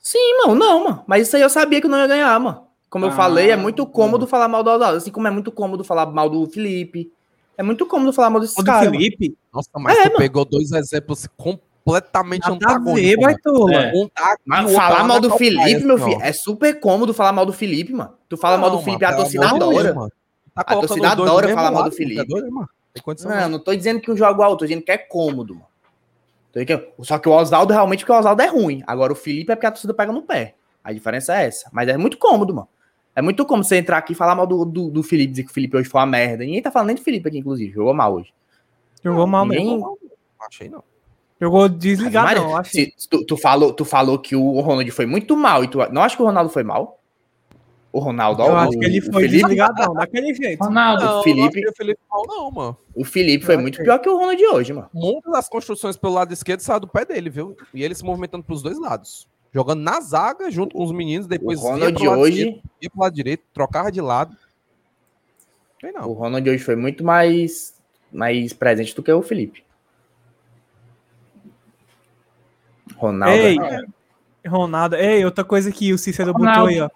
Sim, 0.00 0.38
mano, 0.38 0.56
não, 0.56 0.82
mano. 0.82 1.04
Mas 1.06 1.28
isso 1.28 1.36
aí 1.36 1.42
eu 1.42 1.48
sabia 1.48 1.80
que 1.80 1.86
não 1.86 1.98
ia 1.98 2.08
ganhar, 2.08 2.36
mano. 2.40 2.66
Como 2.90 3.04
eu 3.04 3.10
Ah, 3.10 3.12
falei, 3.12 3.50
é 3.52 3.56
muito 3.56 3.86
cômodo 3.86 4.26
falar 4.26 4.48
mal 4.48 4.64
do 4.64 4.70
Oswaldo. 4.70 4.96
Assim 4.96 5.12
como 5.12 5.28
é 5.28 5.30
muito 5.30 5.52
cômodo 5.52 5.84
falar 5.84 6.06
mal 6.06 6.28
do 6.28 6.44
Felipe. 6.50 7.12
É 7.56 7.62
muito 7.62 7.86
cômodo 7.86 8.12
falar 8.12 8.28
mal 8.28 8.40
desses 8.40 8.60
caras. 8.64 8.86
mano. 8.86 8.96
Felipe? 8.98 9.38
Nossa, 9.54 9.70
mas 9.76 9.96
É, 9.98 10.02
tu 10.02 10.06
mano. 10.06 10.16
pegou 10.18 10.44
dois 10.44 10.72
exemplos 10.72 11.28
completamente 11.36 12.42
Nada 12.42 12.56
a 12.56 12.58
ver, 12.58 12.74
antagônicos. 12.74 13.22
mano. 13.22 13.22
Baitola. 13.22 13.72
É. 13.72 13.92
Um 13.94 14.08
tá 14.08 14.36
Mas 14.44 14.72
falar 14.72 14.96
tá 14.96 15.04
mal 15.04 15.20
do 15.20 15.30
Felipe, 15.36 15.84
meu 15.84 15.96
filho, 15.96 16.20
é 16.20 16.32
super 16.32 16.80
cômodo 16.80 17.14
falar 17.14 17.30
mal 17.32 17.46
do 17.46 17.52
Felipe, 17.52 17.92
mano. 17.92 18.14
Tu 18.28 18.36
fala 18.36 18.58
mal 18.58 18.68
do 18.70 18.76
Não, 18.78 18.82
Felipe, 18.82 19.04
mano, 19.04 19.14
a 19.14 19.16
torcida 19.20 19.48
adora. 19.48 19.94
Tá 20.56 20.62
A 20.62 20.64
colocando 20.64 20.88
torcida 20.88 21.10
adora 21.10 21.48
falar 21.54 21.70
mal 21.70 21.84
do 21.84 21.92
Felipe. 21.92 22.24
Doido, 22.26 22.50
mano? 22.50 22.68
Não, 23.24 23.36
não. 23.42 23.48
não 23.50 23.58
tô 23.58 23.74
dizendo 23.76 24.00
que 24.00 24.10
um 24.10 24.16
jogo 24.16 24.42
alto, 24.42 24.60
tô 24.60 24.64
dizendo 24.66 24.82
que 24.82 24.90
é 24.90 24.96
cômodo, 24.98 25.54
mano. 25.54 25.66
Só 27.02 27.18
que 27.18 27.28
o 27.28 27.32
Oswaldo 27.32 27.72
realmente 27.74 28.00
porque 28.00 28.12
o 28.12 28.18
Oswaldo 28.18 28.40
é 28.40 28.46
ruim. 28.46 28.82
Agora 28.86 29.12
o 29.12 29.16
Felipe 29.16 29.52
é 29.52 29.54
porque 29.54 29.66
a 29.66 29.70
torcida 29.70 29.92
pega 29.92 30.10
no 30.10 30.22
pé. 30.22 30.54
A 30.82 30.92
diferença 30.92 31.36
é 31.36 31.46
essa. 31.46 31.68
Mas 31.70 31.86
é 31.88 31.98
muito 31.98 32.16
cômodo, 32.16 32.54
mano. 32.54 32.68
É 33.14 33.20
muito 33.20 33.44
cômodo 33.44 33.68
você 33.68 33.76
entrar 33.76 33.98
aqui 33.98 34.12
e 34.12 34.16
falar 34.16 34.34
mal 34.34 34.46
do, 34.46 34.64
do, 34.64 34.90
do 34.90 35.02
Felipe, 35.02 35.30
dizer 35.32 35.44
que 35.44 35.50
o 35.50 35.54
Felipe 35.54 35.76
hoje 35.76 35.88
foi 35.88 36.00
uma 36.00 36.06
merda. 36.06 36.44
Ninguém 36.44 36.62
tá 36.62 36.70
falando 36.70 36.86
nem 36.88 36.96
do 36.96 37.02
Felipe 37.02 37.28
aqui, 37.28 37.38
inclusive. 37.38 37.72
Jogou 37.72 37.92
mal 37.92 38.14
hoje. 38.14 38.32
Jogou 39.04 39.26
mal 39.26 39.44
Ninguém- 39.44 39.72
mesmo. 39.76 39.98
Não 40.40 40.46
achei 40.46 40.68
não. 40.70 40.82
Jogou 41.38 41.68
desligado, 41.68 42.26
Mas, 42.28 42.38
não. 42.40 42.56
Achei. 42.56 42.94
se- 42.96 43.08
tu, 43.08 43.24
tu 43.26 43.36
falou, 43.36 43.74
tu 43.74 43.84
falou 43.84 44.18
que 44.18 44.34
o 44.34 44.58
Ronaldo 44.60 44.90
foi 44.92 45.04
muito 45.04 45.36
mal 45.36 45.62
e 45.62 45.68
tu 45.68 45.78
não 45.92 46.02
acho 46.02 46.16
que 46.16 46.22
o 46.22 46.26
Ronaldo 46.26 46.48
foi 46.48 46.62
mal? 46.62 46.98
O 47.96 47.98
Ronaldo, 47.98 48.42
Eu 48.42 48.54
acho 48.54 48.76
o, 48.76 48.78
que 48.78 48.84
ele 48.84 48.98
o 48.98 49.02
foi 49.10 49.22
Felipe, 49.22 49.38
desligadão, 49.42 49.94
daquele 49.94 50.34
jeito. 50.34 50.62
Ronaldo. 50.62 51.02
Não, 51.02 51.22
Felipe- 51.22 51.62
não 51.62 51.70
o 51.70 51.74
Felipe 51.74 52.00
mal, 52.10 52.22
não, 52.26 52.50
mano. 52.50 52.76
o 52.94 53.04
Felipe 53.06 53.46
foi 53.46 53.56
muito 53.56 53.82
pior 53.82 53.98
que 54.00 54.08
o 54.10 54.14
Ronaldo 54.18 54.36
de 54.36 54.46
hoje, 54.46 54.72
mano. 54.74 54.90
Muitas 54.92 55.32
das 55.32 55.48
construções 55.48 55.96
pelo 55.96 56.12
lado 56.12 56.30
esquerdo 56.30 56.60
saiu 56.60 56.80
do 56.80 56.86
pé 56.88 57.06
dele, 57.06 57.30
viu? 57.30 57.56
E 57.72 57.82
ele 57.82 57.94
se 57.94 58.04
movimentando 58.04 58.44
pros 58.44 58.60
dois 58.60 58.78
lados. 58.78 59.26
Jogando 59.50 59.80
na 59.80 59.98
zaga 60.02 60.50
junto 60.50 60.76
com 60.76 60.84
os 60.84 60.92
meninos, 60.92 61.26
depois 61.26 61.58
o 61.58 61.62
pro 61.78 61.90
de 61.92 62.06
hoje, 62.06 62.60
ia 62.82 62.90
pro 62.90 63.00
lado 63.00 63.14
direito, 63.14 63.44
trocava 63.54 63.90
de 63.90 64.02
lado. 64.02 64.36
Sei 65.80 65.90
o 65.90 65.94
não. 65.94 66.12
Ronaldo 66.12 66.44
de 66.44 66.50
hoje 66.50 66.62
foi 66.62 66.76
muito 66.76 67.02
mais 67.02 67.74
mais 68.12 68.52
presente 68.52 68.94
do 68.94 69.02
que 69.02 69.10
o 69.10 69.22
Felipe. 69.22 69.64
Ronaldo. 72.96 73.34
Ei, 73.34 73.56
é- 73.58 74.48
Ronaldo. 74.48 74.96
Ei, 74.96 75.24
outra 75.24 75.44
coisa 75.44 75.72
que 75.72 75.92
o 75.92 75.98
Cícero 75.98 76.32
botou 76.32 76.46
Ronaldo. 76.48 76.68
aí, 76.70 76.80
ó. 76.82 76.90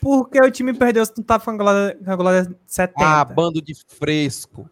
Por 0.00 0.28
que 0.28 0.40
o 0.40 0.50
time 0.50 0.72
perdeu 0.72 1.04
se 1.04 1.12
não 1.16 1.24
tá 1.24 1.38
falando 1.38 1.60
com 2.04 2.10
a 2.10 2.16
goleada 2.16 2.56
70? 2.66 3.06
Ah, 3.06 3.24
bando 3.24 3.60
de 3.60 3.74
fresco. 3.74 4.68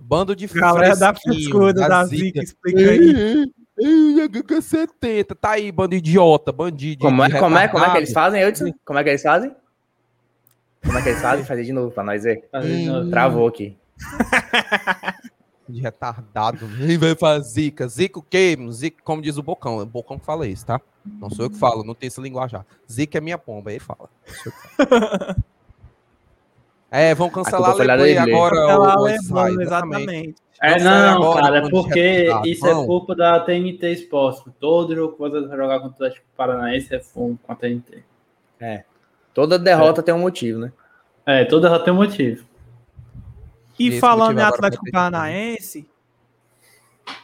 Bando 0.00 0.36
de 0.36 0.46
Galera 0.46 0.94
da 0.94 1.12
frescura 1.12 1.72
da 1.72 2.04
Zica, 2.04 2.40
explica 2.40 2.78
aí. 2.78 2.98
aí. 2.98 3.52
70, 4.60 5.34
tá 5.34 5.50
aí, 5.50 5.70
bando 5.70 5.94
idiota, 5.94 6.52
bandido. 6.52 7.00
Como 7.00 7.22
é, 7.22 7.30
como 7.30 7.58
é, 7.58 7.68
como 7.68 7.84
é 7.84 7.90
que 7.90 7.96
eles 7.98 8.08
retardado. 8.08 8.36
fazem, 8.36 8.48
Hudson? 8.48 8.78
Como 8.84 8.98
é 8.98 9.04
que 9.04 9.10
eles 9.10 9.22
fazem? 9.22 9.54
Como 10.84 10.98
é 10.98 11.02
que 11.02 11.08
eles 11.08 11.22
fazem? 11.22 11.44
Fazer 11.44 11.64
de 11.64 11.72
novo 11.72 11.90
pra 11.90 12.02
nós 12.04 12.22
ver. 12.22 12.48
Hum. 12.54 13.10
Travou 13.10 13.48
aqui. 13.48 13.76
De 15.68 15.80
retardado. 15.80 16.66
Nem 16.78 16.96
vai 16.96 17.14
fazer 17.14 17.48
zica. 17.48 17.86
Zica 17.88 18.18
o 18.18 18.22
quê? 18.22 18.56
Zica, 18.70 19.02
como 19.04 19.20
diz 19.20 19.36
o 19.36 19.42
Bocão. 19.42 19.80
É 19.80 19.82
o 19.82 19.86
Bocão 19.86 20.18
que 20.18 20.24
fala 20.24 20.46
isso, 20.46 20.64
tá? 20.64 20.80
Não 21.20 21.30
sou 21.30 21.46
eu 21.46 21.50
que 21.50 21.58
falo, 21.58 21.84
não 21.84 21.94
tem 21.94 22.06
esse 22.06 22.20
linguajar. 22.20 22.64
Zica 22.90 23.18
é 23.18 23.20
minha 23.20 23.38
pomba, 23.38 23.70
aí 23.70 23.78
fala. 23.78 24.08
É, 26.90 27.14
vão 27.14 27.28
cancelar 27.28 27.72
a 27.72 27.96
dele. 27.96 28.16
agora. 28.16 28.56
Ela 28.56 28.98
ô, 28.98 29.02
levou, 29.02 29.42
Zay, 29.42 29.54
exatamente. 29.60 30.34
É, 30.60 30.80
Não, 30.80 31.16
agora, 31.16 31.42
cara, 31.42 31.58
é 31.58 31.70
porque 31.70 32.28
isso 32.46 32.66
é 32.66 32.74
culpa 32.86 33.14
da 33.14 33.38
TNT 33.40 33.92
Sports. 33.92 34.42
Todo 34.58 34.94
jogo 34.94 35.12
que 35.12 35.18
você 35.18 35.46
vai 35.46 35.56
jogar 35.56 35.80
contra 35.80 35.90
o 35.90 35.94
Atlético 35.94 36.26
Paranaense 36.36 36.94
é 36.94 36.98
fumo 36.98 37.38
com 37.42 37.52
a 37.52 37.54
TNT. 37.54 38.02
Toda 39.34 39.58
derrota 39.58 40.02
tem 40.02 40.14
um 40.14 40.18
motivo, 40.18 40.60
né? 40.60 40.72
É, 41.24 41.44
toda 41.44 41.68
já 41.68 41.78
tem 41.78 41.92
um 41.92 41.96
motivo. 41.96 42.44
E 43.78 43.88
Esse 43.88 44.00
falando 44.00 44.34
motivo 44.34 44.40
em 44.40 44.44
Atlético 44.44 44.90
Paranaense, 44.90 45.88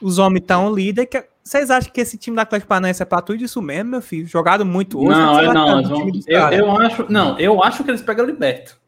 os 0.00 0.18
homens 0.18 0.42
estão 0.42 0.72
líder. 0.72 1.06
Que... 1.06 1.24
Vocês 1.44 1.70
acham 1.70 1.92
que 1.92 2.00
esse 2.00 2.16
time 2.16 2.34
do 2.36 2.40
Atlético 2.40 2.68
Paranaense 2.68 3.02
é 3.02 3.04
pra 3.04 3.20
tudo 3.20 3.44
isso 3.44 3.60
mesmo, 3.60 3.90
meu 3.90 4.00
filho? 4.02 4.26
Jogado 4.26 4.64
muito 4.64 4.98
hoje? 4.98 5.10
não, 5.10 5.38
é 5.38 5.46
lá, 5.48 5.52
não. 5.54 5.82
vão- 5.82 6.10
eu, 6.26 6.40
eu 6.50 6.76
acho. 6.78 7.12
Não, 7.12 7.38
eu 7.38 7.62
acho 7.62 7.84
que 7.84 7.90
eles 7.90 8.00
pegam 8.00 8.24
o 8.24 8.28
Liberto. 8.28 8.80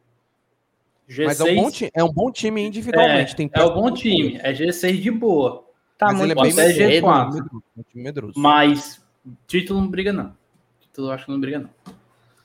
G6 1.09 1.25
Mas 1.27 1.41
é 1.41 1.45
um, 1.45 1.55
bom 1.55 1.71
time, 1.71 1.91
é 1.95 2.05
um 2.05 2.13
bom 2.13 2.33
time 2.33 2.67
individualmente. 2.67 3.33
é, 3.35 3.37
tem 3.37 3.51
é 3.53 3.63
um 3.63 3.75
bom 3.75 3.91
time. 3.93 4.41
É 4.43 4.53
G6 4.55 5.01
de 5.03 5.11
boa. 5.11 5.65
Tá 5.99 6.07
Mas 6.07 6.21
ele 6.21 6.35
muito 6.35 6.41
é 6.41 6.43
bem 6.43 6.55
medroso, 6.55 7.07
G4. 7.07 7.25
medroso, 7.35 7.63
é 7.77 7.81
um 7.81 7.83
time 7.83 8.03
medroso. 8.05 8.33
Mas 8.37 9.03
título 9.47 9.81
não 9.81 9.89
briga, 9.89 10.13
não. 10.13 10.35
Título 10.81 11.09
eu 11.09 11.13
acho 11.13 11.27
que 11.27 11.31
não 11.31 11.41
briga, 11.41 11.59
não. 11.61 11.71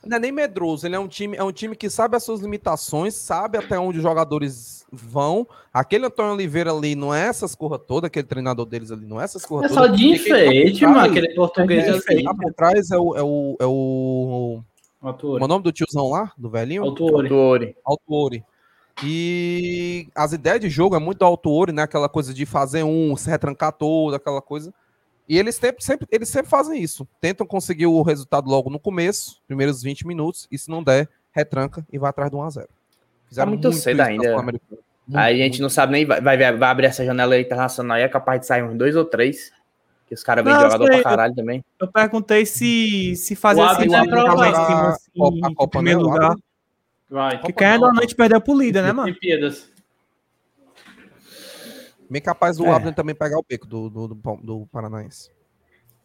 Não 0.06 0.18
é 0.18 0.20
nem 0.20 0.32
medroso, 0.32 0.88
ele 0.88 0.96
é 0.96 1.00
um 1.00 1.08
time, 1.08 1.38
é 1.38 1.44
um 1.44 1.52
time 1.52 1.76
que 1.76 1.88
sabe 1.90 2.16
as 2.18 2.24
suas 2.24 2.40
limitações, 2.40 3.14
sabe 3.14 3.58
até 3.58 3.78
onde 3.78 3.98
os 4.00 4.04
jogadores 4.04 4.84
vão. 4.92 5.48
Aquele 5.72 6.08
Antônio 6.08 6.34
Oliveira 6.34 6.72
ali 6.72 6.96
não 6.96 7.14
é 7.14 7.28
essas 7.28 7.54
corra 7.54 7.78
toda, 7.78 8.08
aquele 8.08 8.26
treinador 8.26 8.66
deles 8.66 8.92
ali 8.92 9.06
não 9.06 9.22
é 9.22 9.26
essas 9.26 9.46
corra 9.46 9.66
É 9.66 9.68
toda. 9.70 9.82
só 9.82 9.88
de 9.88 10.04
tá 10.10 10.16
enfeite, 10.16 10.86
mano. 10.88 11.00
Aquele 11.02 11.36
português 11.36 11.84
de 11.86 11.90
Quem 11.92 11.98
enfeite. 12.00 12.24
tá 12.24 12.34
por 12.34 12.54
trás 12.54 12.90
é 12.90 12.98
o, 12.98 13.16
é 13.16 13.22
o, 13.22 13.58
é 13.60 13.66
o, 13.66 14.64
é 15.04 15.44
o 15.44 15.48
nome 15.48 15.64
do 15.64 15.72
tiozão 15.72 16.10
lá, 16.10 16.32
do 16.36 16.50
velhinho? 16.50 16.84
Autor. 16.84 17.28
Tuori. 17.28 17.76
Autori. 17.86 18.44
E 19.04 20.08
as 20.16 20.34
ideias 20.34 20.60
de 20.60 20.70
jogo 20.70 20.96
é 20.96 21.00
muito 21.00 21.20
do 21.20 21.26
Autori, 21.26 21.72
né? 21.72 21.84
Aquela 21.84 22.10
coisa 22.10 22.34
de 22.34 22.46
fazer 22.46 22.84
um, 22.84 23.16
se 23.16 23.30
retrancar 23.30 23.72
todo, 23.72 24.16
aquela 24.16 24.42
coisa. 24.42 24.74
E 25.32 25.38
eles 25.38 25.56
sempre, 25.56 25.82
sempre, 25.82 26.06
eles 26.12 26.28
sempre 26.28 26.50
fazem 26.50 26.84
isso. 26.84 27.08
Tentam 27.22 27.48
conseguir 27.48 27.86
o 27.86 28.02
resultado 28.02 28.50
logo 28.50 28.70
no 28.70 28.78
começo, 28.78 29.42
primeiros 29.48 29.82
20 29.82 30.06
minutos, 30.06 30.46
e 30.52 30.58
se 30.58 30.70
não 30.70 30.84
der, 30.84 31.08
retranca 31.32 31.86
e 31.90 31.98
vai 31.98 32.10
atrás 32.10 32.30
do 32.30 32.36
1x0. 32.36 32.68
Tá 33.34 33.46
muito 33.46 33.72
cedo 33.72 33.94
isso 33.94 33.98
na 33.98 34.04
ainda. 34.04 34.44
Muito, 34.44 34.62
Aí 35.14 35.36
a 35.42 35.46
gente 35.46 35.54
muito. 35.54 35.62
não 35.62 35.70
sabe 35.70 35.94
nem, 35.94 36.06
vai, 36.06 36.20
vai, 36.20 36.38
vai 36.38 36.70
abrir 36.70 36.88
essa 36.88 37.06
janela 37.06 37.40
internacional 37.40 37.98
e 37.98 38.02
é 38.02 38.10
capaz 38.10 38.42
de 38.42 38.46
sair 38.46 38.62
uns 38.62 38.78
dois 38.78 38.94
ou 38.94 39.06
três. 39.06 39.54
Que 40.06 40.16
os 40.16 40.22
caras 40.22 40.44
vêm 40.44 40.54
jogador 40.54 40.88
sei, 40.92 41.02
pra 41.02 41.10
caralho 41.12 41.34
também. 41.34 41.64
Eu 41.80 41.88
perguntei 41.88 42.46
se, 42.46 43.16
se 43.16 43.34
fazer 43.34 43.62
O 43.62 43.64
assim, 43.64 43.86
é 43.86 43.88
lá 43.88 44.04
em 44.04 44.10
jogar 44.10 44.32
cima, 44.32 44.46
a 44.46 44.90
assim, 44.90 45.12
Copa- 45.18 45.64
em 45.64 45.70
primeiro 45.70 46.00
né, 46.02 46.06
o 46.06 46.10
lugar. 46.10 46.36
Vai. 47.10 47.42
Que 47.42 47.54
querendo 47.54 47.84
ou 47.84 47.94
não, 47.94 48.00
a 48.00 48.02
gente 48.02 48.16
perdeu 48.16 48.42
pro 48.42 48.54
líder, 48.54 48.84
né, 48.84 48.92
mano? 48.92 49.04
Olimpíadas. 49.08 49.71
Bem 52.12 52.22
capaz 52.22 52.58
do 52.58 52.66
É. 52.66 52.72
Abner 52.72 52.94
também 52.94 53.16
pegar 53.16 53.40
o 53.40 53.46
beco 53.48 53.66
do, 53.66 53.90
do, 53.90 54.08
do, 54.10 54.38
do 54.44 54.68
Paranaense. 54.70 55.32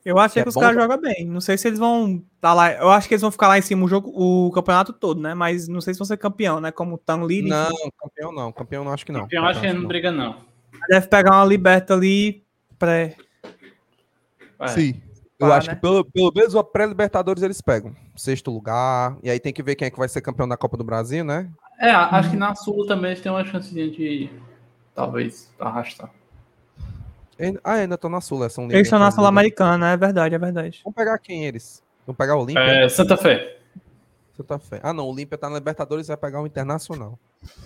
Eu 0.05 0.21
achei 0.21 0.41
É 0.41 0.45
que 0.45 0.51
os 0.51 0.55
bom, 0.55 0.61
caras 0.61 0.77
cara. 0.77 0.87
jogam 0.87 1.03
bem. 1.03 1.27
Não 1.27 1.41
sei 1.41 1.59
se 1.59 1.67
eles 1.67 1.81
vão 1.81 2.23
tá 2.41 2.55
lá. 2.55 2.73
Eu 2.75 2.91
acho 2.91 3.09
que 3.09 3.15
eles 3.15 3.23
vão 3.23 3.33
ficar 3.33 3.49
lá 3.49 3.59
em 3.59 3.63
cima 3.63 3.85
o 3.85 3.89
jogo, 3.89 4.13
o 4.15 4.53
campeonato 4.53 4.93
todo, 4.93 5.21
né? 5.21 5.35
Mas 5.35 5.67
não 5.67 5.81
sei 5.81 5.95
se 5.95 5.99
vão 5.99 6.07
ser 6.07 6.17
campeão, 6.17 6.61
né? 6.61 6.71
Como 6.71 6.97
tão 6.97 7.27
líder. 7.27 7.49
Não, 7.49 7.91
campeão 8.01 8.33
não. 8.33 8.53
Campeão 8.53 8.85
não 8.85 8.93
acho 8.93 9.05
que 9.05 9.11
não. 9.11 9.23
Campeão 9.23 9.45
acho 9.47 9.61
que 9.61 9.67
Campeão 9.67 9.83
não 9.83 9.89
briga, 9.89 10.13
não. 10.13 10.37
Deve 10.89 11.09
pegar 11.09 11.33
uma 11.33 11.45
liberta 11.45 11.95
ali 11.95 12.45
pré. 12.79 13.17
Vai. 14.57 14.69
Sim. 14.69 15.03
Eu 15.41 15.53
acho 15.53 15.67
né? 15.67 15.75
que 15.75 15.81
pelo, 15.81 16.05
pelo 16.05 16.33
menos 16.33 16.55
a 16.55 16.63
pré-Libertadores 16.63 17.43
eles 17.43 17.61
pegam. 17.61 17.93
Sexto 18.15 18.53
lugar. 18.53 19.19
E 19.25 19.29
aí 19.29 19.41
tem 19.41 19.53
que 19.53 19.63
ver 19.63 19.75
quem 19.75 19.87
é 19.87 19.91
que 19.91 19.99
vai 19.99 20.09
ser 20.09 20.21
campeão 20.21 20.47
da 20.47 20.57
Copa 20.57 20.77
do 20.77 20.85
Brasil, 20.85 21.25
né? 21.25 21.51
É, 21.81 21.91
acho 21.91 22.31
que 22.31 22.37
na 22.37 22.55
Sul 22.55 22.87
também 22.87 23.11
eles 23.11 23.21
têm 23.21 23.33
uma 23.33 23.45
chancezinha 23.45 23.91
de 23.91 24.31
talvez 24.97 25.53
arrastar. 25.61 26.11
Ah, 27.63 27.75
ainda 27.75 27.97
estão 27.97 28.09
na 28.09 28.23
Sul, 28.23 28.43
é 28.45 28.49
São 28.49 28.65
Eles 28.65 28.87
estão 28.87 28.99
na 28.99 29.11
Sul-Americana. 29.11 29.93
É 29.93 29.97
verdade, 29.97 30.35
é 30.35 30.39
verdade. 30.39 30.81
Vamos 30.83 30.97
pegar 30.97 31.19
quem 31.19 31.45
eles? 31.45 31.85
Vamos 32.07 32.17
pegar 32.17 32.35
o 32.35 32.41
Olímpia? 32.41 32.63
É, 32.63 32.89
Santa 32.89 33.15
Fé. 33.17 33.59
Santa 34.35 34.59
Fé. 34.59 34.81
Ah, 34.83 34.95
não. 34.95 35.05
O 35.05 35.13
Olímpia 35.13 35.37
tá 35.37 35.51
na 35.51 35.57
Libertadores 35.57 36.09
vai 36.09 36.17
pegar 36.17 36.41
o 36.41 36.47
Internacional. 36.47 37.19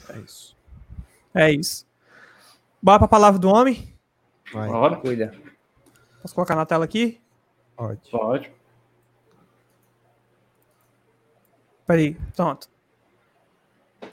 É 0.08 0.18
isso. 0.18 0.56
É 1.32 1.52
isso. 1.52 1.86
Bora 2.82 2.98
pra 2.98 3.06
palavra 3.06 3.38
do 3.38 3.48
homem. 3.48 3.94
Vai. 4.52 4.68
Bora. 4.68 4.96
Cuida. 4.96 5.32
Posso 6.20 6.34
colocar 6.34 6.56
na 6.56 6.66
tela 6.66 6.84
aqui? 6.84 7.20
Pode. 7.76 8.10
Pode. 8.10 8.52
Peraí, 11.86 12.16
pronto. 12.34 12.68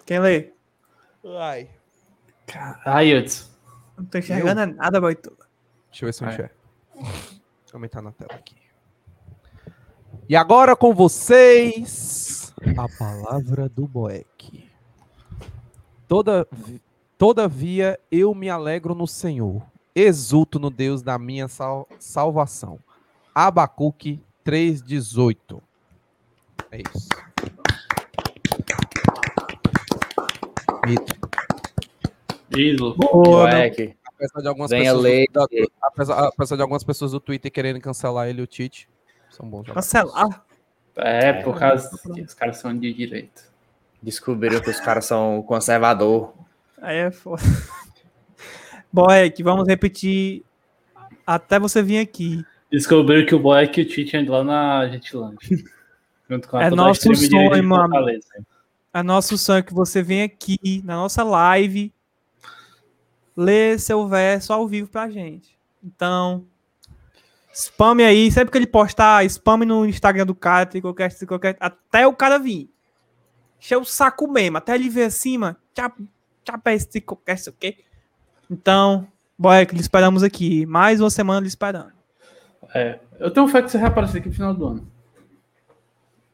Quem 0.05 0.19
lê? 0.19 0.51
Aí, 2.85 3.17
Hudson. 3.17 3.45
Não 3.97 4.05
tô 4.05 4.17
enxergando 4.17 4.73
nada, 4.75 5.01
Boito. 5.01 5.35
Deixa 5.91 6.05
eu 6.05 6.07
ver 6.07 6.13
se 6.13 6.23
eu 6.23 6.29
enxergo. 6.29 6.53
Vou 6.95 7.05
aumentar 7.73 8.01
na 8.01 8.11
tela 8.11 8.33
aqui. 8.33 8.55
E 10.29 10.35
agora 10.35 10.75
com 10.75 10.93
vocês, 10.93 12.53
a 12.77 12.87
palavra 12.97 13.67
do 13.69 13.87
Boeck. 13.87 14.69
Toda, 16.07 16.47
todavia 17.17 17.99
eu 18.11 18.33
me 18.35 18.49
alegro 18.49 18.93
no 18.95 19.07
Senhor, 19.07 19.61
exulto 19.95 20.59
no 20.59 20.69
Deus 20.69 21.01
da 21.01 21.17
minha 21.17 21.47
sal- 21.47 21.87
salvação. 21.99 22.79
Abacuque 23.33 24.23
3,18. 24.45 25.61
É 26.71 26.81
isso. 26.81 27.09
Mito. 30.85 31.26
Ídolo. 32.55 32.95
Boa, 32.95 33.49
Moleque. 33.49 33.95
Apesar 34.05 34.41
de 34.41 34.47
algumas 34.47 34.71
Venha 34.71 34.93
pessoas 34.95 35.25
do, 35.31 35.71
apesar, 35.81 36.27
apesar 36.27 36.55
de 36.55 36.61
algumas 36.61 36.83
pessoas 36.83 37.11
do 37.11 37.19
Twitter 37.19 37.51
quererem 37.51 37.79
cancelar 37.79 38.27
ele 38.27 38.41
e 38.41 38.43
o 38.43 38.47
Tite, 38.47 38.89
são 39.29 39.47
bons 39.47 39.67
jogadores. 39.67 39.91
Cancelar. 39.91 40.45
É, 40.95 41.33
por 41.33 41.59
causa 41.59 41.95
que 42.13 42.21
os 42.21 42.33
caras 42.33 42.57
são 42.57 42.75
de 42.75 42.91
direita. 42.91 43.43
Descobriram 44.01 44.59
que 44.59 44.69
os 44.71 44.79
caras 44.79 45.05
são 45.05 45.43
conservador. 45.43 46.33
Aí 46.81 46.97
é 46.97 47.11
foda. 47.11 47.43
Boeck, 48.91 49.43
vamos 49.43 49.67
repetir 49.67 50.43
até 51.25 51.59
você 51.59 51.83
vir 51.83 51.99
aqui. 51.99 52.43
Descobriram 52.71 53.25
que 53.25 53.35
o 53.35 53.39
Boeck 53.39 53.79
e 53.79 53.83
o 53.83 53.87
Tite 53.87 54.17
andam 54.17 54.33
lá 54.33 54.43
na 54.43 54.89
Gentilândia. 54.89 55.37
Junto 56.27 56.47
com 56.49 56.57
a 56.57 56.63
É 56.63 56.69
nosso 56.71 57.13
sonho, 57.15 57.63
mano. 57.63 58.07
É 58.93 59.03
nosso 59.03 59.37
sonho 59.37 59.63
que 59.63 59.73
você 59.73 60.01
venha 60.01 60.25
aqui 60.25 60.81
na 60.83 60.95
nossa 60.95 61.23
live 61.23 61.93
ler 63.37 63.79
seu 63.79 64.07
verso 64.07 64.51
ao 64.51 64.67
vivo 64.67 64.89
pra 64.89 65.09
gente. 65.09 65.55
Então, 65.83 66.45
spame 67.53 68.03
aí, 68.03 68.31
sempre 68.31 68.51
que 68.51 68.57
ele 68.57 68.65
postar, 68.65 69.23
spame 69.29 69.65
no 69.65 69.85
Instagram 69.85 70.25
do 70.25 70.33
cara, 70.33 70.65
Tricocast, 70.65 71.19
Tricocast, 71.19 71.57
até 71.59 72.07
o 72.07 72.13
cara 72.13 72.39
vir. 72.39 72.69
Encher 73.59 73.77
o 73.77 73.85
saco 73.85 74.27
mesmo, 74.27 74.57
até 74.57 74.75
ele 74.75 74.89
ver 74.89 75.05
acima, 75.05 75.55
tchau, 75.73 75.91
tchau, 76.43 76.59
esse 76.65 76.89
Tricocast, 76.89 77.49
ok? 77.49 77.77
Então, 78.49 79.07
boy, 79.37 79.65
que 79.65 79.75
lhe 79.75 79.81
esperamos 79.81 80.23
aqui. 80.23 80.65
Mais 80.65 80.99
uma 80.99 81.09
semana 81.09 81.41
lhe 81.41 81.47
esperando. 81.47 81.93
É, 82.73 82.99
eu 83.19 83.29
tenho 83.31 83.47
fé 83.47 83.61
que 83.61 83.69
você 83.69 83.77
vai 83.77 83.87
aparecer 83.87 84.17
aqui 84.17 84.29
no 84.29 84.35
final 84.35 84.53
do 84.53 84.67
ano. 84.67 84.91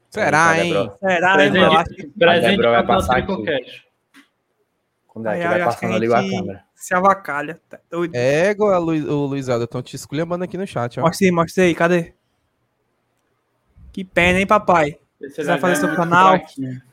Será, 0.10 0.64
hein? 0.64 0.74
Será, 0.99 1.38
né, 1.38 1.66
acho 1.66 1.89
que 1.89 2.08
Presente, 2.08 2.18
presente 2.18 2.62
vai 2.62 2.86
passar 2.86 3.18
aqui. 3.18 3.34
Quando 5.14 5.28
é 5.28 5.34
Aí, 5.34 5.39
que 5.39 5.43
aí, 5.43 5.49
vai 5.49 5.59
que 5.59 5.66
passando, 5.66 5.91
a 5.91 5.93
eu 5.95 5.99
ligo 5.99 6.14
a 6.14 6.22
câmera. 6.22 6.64
se 6.76 6.93
avacalha. 6.95 7.61
Tá 7.70 7.80
doido. 7.89 8.16
É, 8.16 8.49
igual 8.49 8.72
a 8.74 8.78
Lu, 8.80 8.91
o 8.93 9.26
Luiz 9.28 9.47
Aldo, 9.47 9.66
estão 9.66 9.82
te 9.82 9.95
esculhambando 9.95 10.43
aqui 10.43 10.57
no 10.57 10.66
chat, 10.66 10.99
ó. 10.99 11.03
Mostra 11.03 11.28
aí, 11.28 11.32
mostra 11.32 11.64
aí, 11.64 11.76
cadê? 11.76 12.14
Que 13.91 14.03
pena, 14.03 14.39
hein, 14.39 14.47
papai? 14.47 14.97
Você 15.22 15.36
Quiser 15.36 15.57
fazer 15.59 15.76
seu 15.78 15.95
canal, 15.95 16.38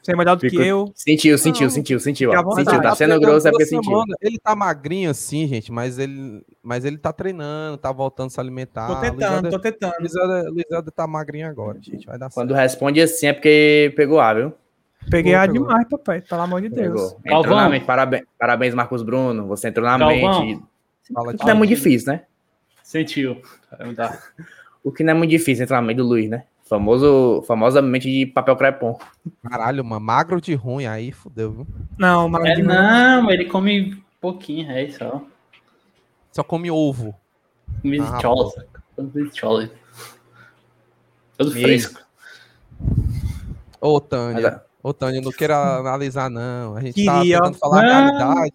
Você 0.00 0.12
é 0.12 0.16
melhor 0.16 0.36
do 0.36 0.40
que 0.42 0.50
Fico- 0.50 0.62
eu. 0.62 0.92
Sentiu, 0.94 1.36
sentiu, 1.36 1.64
Não, 1.64 1.70
sentiu, 1.70 1.98
sentiu. 1.98 2.30
Ó. 2.30 2.54
Sentiu, 2.54 2.80
tá 2.80 2.94
sendo 2.94 3.18
grosso 3.18 3.48
é 3.48 3.50
toda 3.50 3.52
porque 3.52 3.66
sentiu. 3.66 4.04
Ele 4.20 4.38
tá 4.38 4.54
magrinho 4.54 5.10
assim, 5.10 5.48
gente, 5.48 5.72
mas 5.72 5.98
ele, 5.98 6.44
mas 6.62 6.84
ele 6.84 6.96
tá 6.96 7.12
treinando, 7.12 7.76
tá 7.76 7.90
voltando 7.90 8.28
a 8.28 8.30
se 8.30 8.38
alimentar. 8.38 8.86
Tô 8.86 8.92
Luiz 8.92 9.10
tentando, 9.10 9.34
Aldo- 9.34 9.50
tô 9.50 9.58
tentando. 9.58 9.94
Luiz 9.98 10.14
Aldo- 10.14 10.50
Luiz 10.52 10.70
Aldo 10.70 10.90
tá 10.92 11.06
magrinho 11.08 11.48
agora, 11.48 11.78
gente. 11.80 12.06
Vai 12.06 12.18
dar 12.18 12.26
certo. 12.30 12.34
Quando 12.34 12.54
responde 12.54 13.00
assim 13.00 13.26
é 13.26 13.32
porque 13.32 13.92
pegou 13.96 14.20
A, 14.20 14.32
viu? 14.32 14.52
Peguei 15.09 15.32
Boa, 15.32 15.44
a 15.44 15.48
pegou. 15.48 15.66
demais, 15.66 15.88
papai. 15.88 16.20
Pelo 16.20 16.40
amor 16.42 16.61
de 16.61 16.68
Deus. 16.68 17.16
Galvão. 17.24 17.57
na 17.57 17.68
mente. 17.68 17.84
Parabéns, 17.86 18.24
parabéns, 18.38 18.74
Marcos 18.74 19.03
Bruno. 19.03 19.46
Você 19.46 19.68
entrou 19.68 19.86
na 19.86 19.96
Galvão. 19.96 20.44
mente. 20.46 20.62
Fala 21.12 21.28
O 21.28 21.32
de 21.32 21.38
que 21.38 21.44
não 21.44 21.51
é 21.53 21.55
muito 21.55 21.70
difícil, 21.70 22.12
né? 22.12 22.24
Sentiu. 22.82 23.40
O 24.84 24.92
que 24.92 25.03
não 25.03 25.12
é 25.12 25.14
muito 25.14 25.30
difícil 25.30 25.64
entrar 25.64 25.80
na 25.80 25.86
mente 25.86 25.96
do 25.98 26.05
Luiz, 26.07 26.28
né? 26.28 26.44
Famoso, 26.64 27.42
famosamente 27.48 28.09
de 28.09 28.26
papel 28.26 28.55
crepom. 28.57 28.96
Caralho, 29.48 29.84
mano, 29.84 30.05
magro 30.05 30.40
de 30.40 30.55
ruim, 30.55 30.86
aí 30.86 31.11
fudeu, 31.11 31.51
viu? 31.53 31.66
Não, 31.98 32.28
mas 32.28 32.59
É, 32.59 32.62
não, 32.62 33.28
ele 33.30 33.46
come 33.46 34.01
pouquinho, 34.20 34.70
é 34.70 34.84
isso, 34.84 35.05
ó. 35.05 35.20
Só 36.30 36.44
come 36.44 36.70
ovo. 36.70 37.12
Misiola, 37.82 38.51
saca? 38.51 38.82
Misiola. 38.98 39.68
Todo 41.36 41.51
Isso. 41.51 41.61
fresco. 41.61 42.01
Ô, 43.80 43.94
Mas, 43.98 44.09
Tânia. 44.09 44.62
Ô, 44.82 44.92
Tânia, 44.94 45.20
não 45.20 45.30
queira 45.32 45.56
analisar, 45.78 46.30
não. 46.30 46.74
A 46.76 46.80
gente 46.80 47.04
tá 47.04 47.18
Queria, 47.20 47.36
ó. 47.38 47.40
tentando 47.42 47.58
falar 47.58 47.80
a 47.80 47.82
Não. 47.82 48.04
realidade 48.34 48.54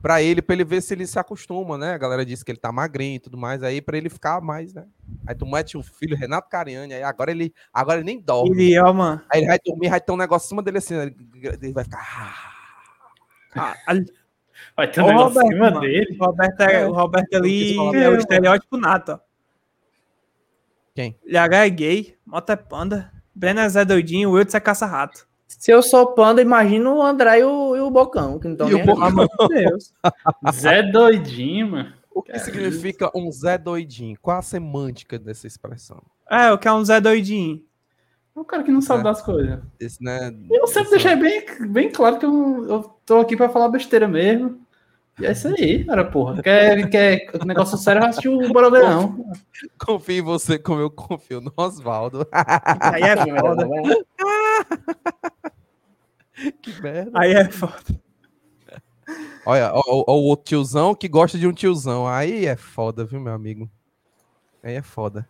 pra 0.00 0.22
ele, 0.22 0.40
pra 0.40 0.54
ele 0.54 0.64
ver 0.64 0.80
se 0.80 0.94
ele 0.94 1.06
se 1.06 1.18
acostuma, 1.18 1.76
né? 1.76 1.92
A 1.94 1.98
galera 1.98 2.24
disse 2.24 2.44
que 2.44 2.52
ele 2.52 2.58
tá 2.60 2.70
magrinho 2.70 3.16
e 3.16 3.18
tudo 3.18 3.36
mais, 3.36 3.62
aí 3.64 3.80
pra 3.82 3.96
ele 3.98 4.08
ficar 4.08 4.40
mais, 4.40 4.72
né? 4.72 4.84
Aí 5.26 5.34
tu 5.34 5.44
mete 5.46 5.76
o 5.76 5.82
filho, 5.82 6.16
Renato 6.16 6.48
Cariani, 6.48 6.94
aí 6.94 7.02
agora 7.02 7.30
ele, 7.32 7.52
agora 7.72 7.98
ele 7.98 8.06
nem 8.06 8.20
dorme. 8.20 8.50
Ele, 8.74 8.80
mano. 8.92 9.20
Aí 9.32 9.40
ele 9.40 9.48
vai 9.48 9.58
dormir, 9.64 9.88
vai 9.88 10.00
ter 10.00 10.12
um 10.12 10.16
negócio 10.16 10.46
em 10.46 10.48
cima 10.50 10.62
dele 10.62 10.78
assim, 10.78 10.94
ele 10.94 11.16
ele 11.60 11.72
vai 11.72 11.82
ficar... 11.84 12.54
Ah, 13.56 13.74
ali- 13.86 14.06
Vai 14.76 14.90
ter 14.90 15.00
um 15.02 15.06
negócio 15.06 15.30
em 15.30 15.44
Roberto, 15.44 15.52
cima 15.52 15.70
mano. 15.70 15.80
dele. 15.80 16.16
O 16.20 16.24
Roberto, 16.24 16.60
é, 16.60 16.86
o 16.86 16.92
Roberto 16.92 17.34
ali 17.34 17.76
é 17.96 18.08
o 18.08 18.16
estereótipo 18.16 18.76
nato, 18.76 19.12
ó. 19.12 19.18
Quem? 20.94 21.16
LH 21.26 21.64
é 21.66 21.70
gay, 21.70 22.18
Mota 22.26 22.52
é 22.54 22.56
panda, 22.56 23.12
Breno 23.34 23.60
é 23.60 23.68
Zé 23.68 23.84
Doidinho, 23.84 24.30
o 24.30 24.32
Wilson 24.32 24.56
é 24.56 24.60
caça-rato. 24.60 25.27
Se 25.48 25.70
eu 25.72 25.82
sou 25.82 26.08
panda, 26.08 26.42
imagina 26.42 26.90
o 26.92 27.02
André 27.02 27.40
e 27.40 27.44
o, 27.44 27.74
e 27.74 27.80
o 27.80 27.90
Bocão, 27.90 28.38
que 28.38 28.46
não 28.46 28.52
estão 28.52 28.68
E 28.68 28.74
o 28.74 28.76
nem 28.76 28.86
Bocão. 28.86 29.04
aqui. 29.04 29.14
Pelo 29.16 29.24
amor 29.24 29.48
de 29.48 29.54
Deus. 29.64 29.92
Zé 30.52 30.82
doidinho, 30.82 31.70
mano. 31.70 31.92
O 32.14 32.22
que 32.22 32.38
significa 32.38 33.10
um 33.14 33.30
Zé 33.32 33.56
doidinho? 33.56 34.16
Qual 34.20 34.38
a 34.38 34.42
semântica 34.42 35.18
dessa 35.18 35.46
expressão? 35.46 36.02
É, 36.30 36.52
o 36.52 36.58
que 36.58 36.68
é 36.68 36.72
um 36.72 36.84
Zé 36.84 37.00
Doidinho. 37.00 37.62
É 38.36 38.40
um 38.40 38.44
cara 38.44 38.62
que 38.62 38.70
não 38.70 38.80
sabe 38.82 39.00
É. 39.00 39.04
das 39.04 39.22
coisas. 39.22 39.60
Esse, 39.80 40.02
né? 40.02 40.34
Eu 40.50 40.66
sempre 40.66 40.90
deixei 40.90 41.16
bem, 41.16 41.44
bem 41.68 41.90
claro 41.90 42.18
que 42.18 42.26
eu, 42.26 42.66
eu 42.68 42.82
tô 43.06 43.20
aqui 43.20 43.36
pra 43.36 43.48
falar 43.48 43.68
besteira 43.68 44.06
mesmo. 44.06 44.60
E 45.20 45.26
é 45.26 45.32
isso 45.32 45.48
aí, 45.48 45.84
cara, 45.84 46.04
porra. 46.04 46.40
Quer, 46.42 46.88
quer 46.90 47.44
negócio 47.44 47.76
sério, 47.76 48.00
vai 48.00 48.10
assistir 48.10 48.28
o 48.28 48.40
não. 48.40 49.32
Confio 49.78 50.18
em 50.18 50.22
você 50.22 50.58
como 50.58 50.80
eu 50.80 50.90
confio 50.90 51.40
no 51.40 51.52
Oswaldo. 51.56 52.26
Aí 52.30 53.02
é 53.02 53.16
foda. 53.40 53.66
que 56.62 56.82
merda. 56.82 57.10
Aí 57.14 57.32
é 57.32 57.48
foda. 57.50 58.00
Olha, 59.46 59.72
ó, 59.72 59.82
ó, 59.86 60.04
ó, 60.06 60.16
o 60.16 60.24
outro 60.24 60.44
tiozão 60.44 60.94
que 60.94 61.08
gosta 61.08 61.38
de 61.38 61.46
um 61.46 61.52
tiozão. 61.52 62.06
Aí 62.06 62.46
é 62.46 62.56
foda, 62.56 63.04
viu, 63.04 63.20
meu 63.20 63.32
amigo? 63.32 63.70
Aí 64.62 64.74
é 64.74 64.82
foda. 64.82 65.28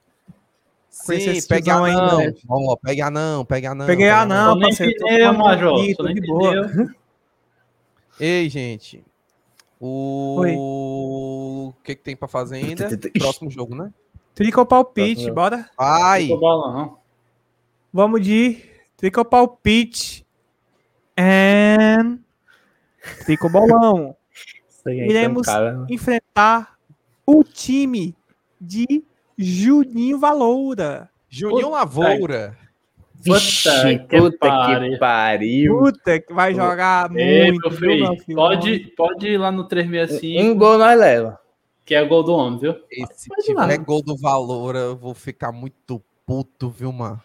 Sim, 0.90 1.14
aí, 1.14 1.92
anão. 1.92 2.18
né? 2.18 2.34
Ó, 2.48 2.76
pegue 2.76 3.00
anão, 3.00 3.44
pegue 3.44 3.66
anão. 3.66 3.86
Peguei 3.86 4.06
pegue 4.09 4.18
a 4.18 4.26
não, 4.26 4.54
Tô 4.54 4.61
nem 4.61 4.68
parceiro. 4.68 4.92
pneu, 4.98 5.32
Major. 5.32 6.14
de 6.14 6.26
boa. 6.26 6.94
Ei, 8.18 8.48
gente. 8.48 9.04
O 9.80 11.72
que, 11.84 11.94
que 11.94 12.02
tem 12.02 12.16
pra 12.16 12.26
fazer 12.26 12.56
ainda? 12.56 12.88
Próximo 13.16 13.48
jogo, 13.48 13.76
né? 13.76 13.92
Trico 14.34 14.66
palpite, 14.66 15.14
Próximo. 15.14 15.34
bora. 15.34 15.70
Vai! 15.76 16.28
Não. 16.28 16.98
Vamos 17.92 18.20
de 18.20 18.61
Trico 18.96 19.24
And... 21.18 22.18
Trico 23.24 23.48
bolão. 23.48 24.14
Isso 24.68 24.88
aí, 24.88 24.96
então, 25.00 25.10
Iremos 25.10 25.46
cara. 25.46 25.86
enfrentar 25.90 26.76
o 27.26 27.42
time 27.42 28.14
de 28.60 29.02
Juninho 29.36 30.18
Valoura. 30.18 31.10
Juninho 31.28 31.70
Lavoura. 31.70 32.56
Vixe, 33.20 33.68
Puta 33.68 34.06
que 34.06 34.90
que 34.90 34.98
pariu. 34.98 35.78
Puta, 35.78 36.20
que 36.20 36.32
vai 36.32 36.54
jogar 36.54 37.10
Ei, 37.16 37.50
muito, 37.50 37.70
filho, 37.72 38.16
filho? 38.20 38.36
pode, 38.36 38.78
pode 38.96 39.26
ir 39.26 39.38
lá 39.38 39.50
no 39.50 39.64
365, 39.64 40.40
Um 40.40 40.56
gol 40.56 40.78
nós 40.78 40.96
leva. 40.98 41.38
que 41.84 41.96
é 41.96 42.04
gol 42.04 42.22
do 42.22 42.32
homem, 42.32 42.60
viu? 42.60 42.76
Esse 42.88 43.28
Pode 43.28 43.42
tiver 43.44 43.58
lá. 43.66 43.76
gol 43.78 44.02
do 44.04 44.16
Valoura, 44.16 44.78
eu 44.78 44.96
vou 44.96 45.14
ficar 45.14 45.50
muito 45.50 46.00
puto, 46.24 46.70
viu, 46.70 46.92
mano? 46.92 47.20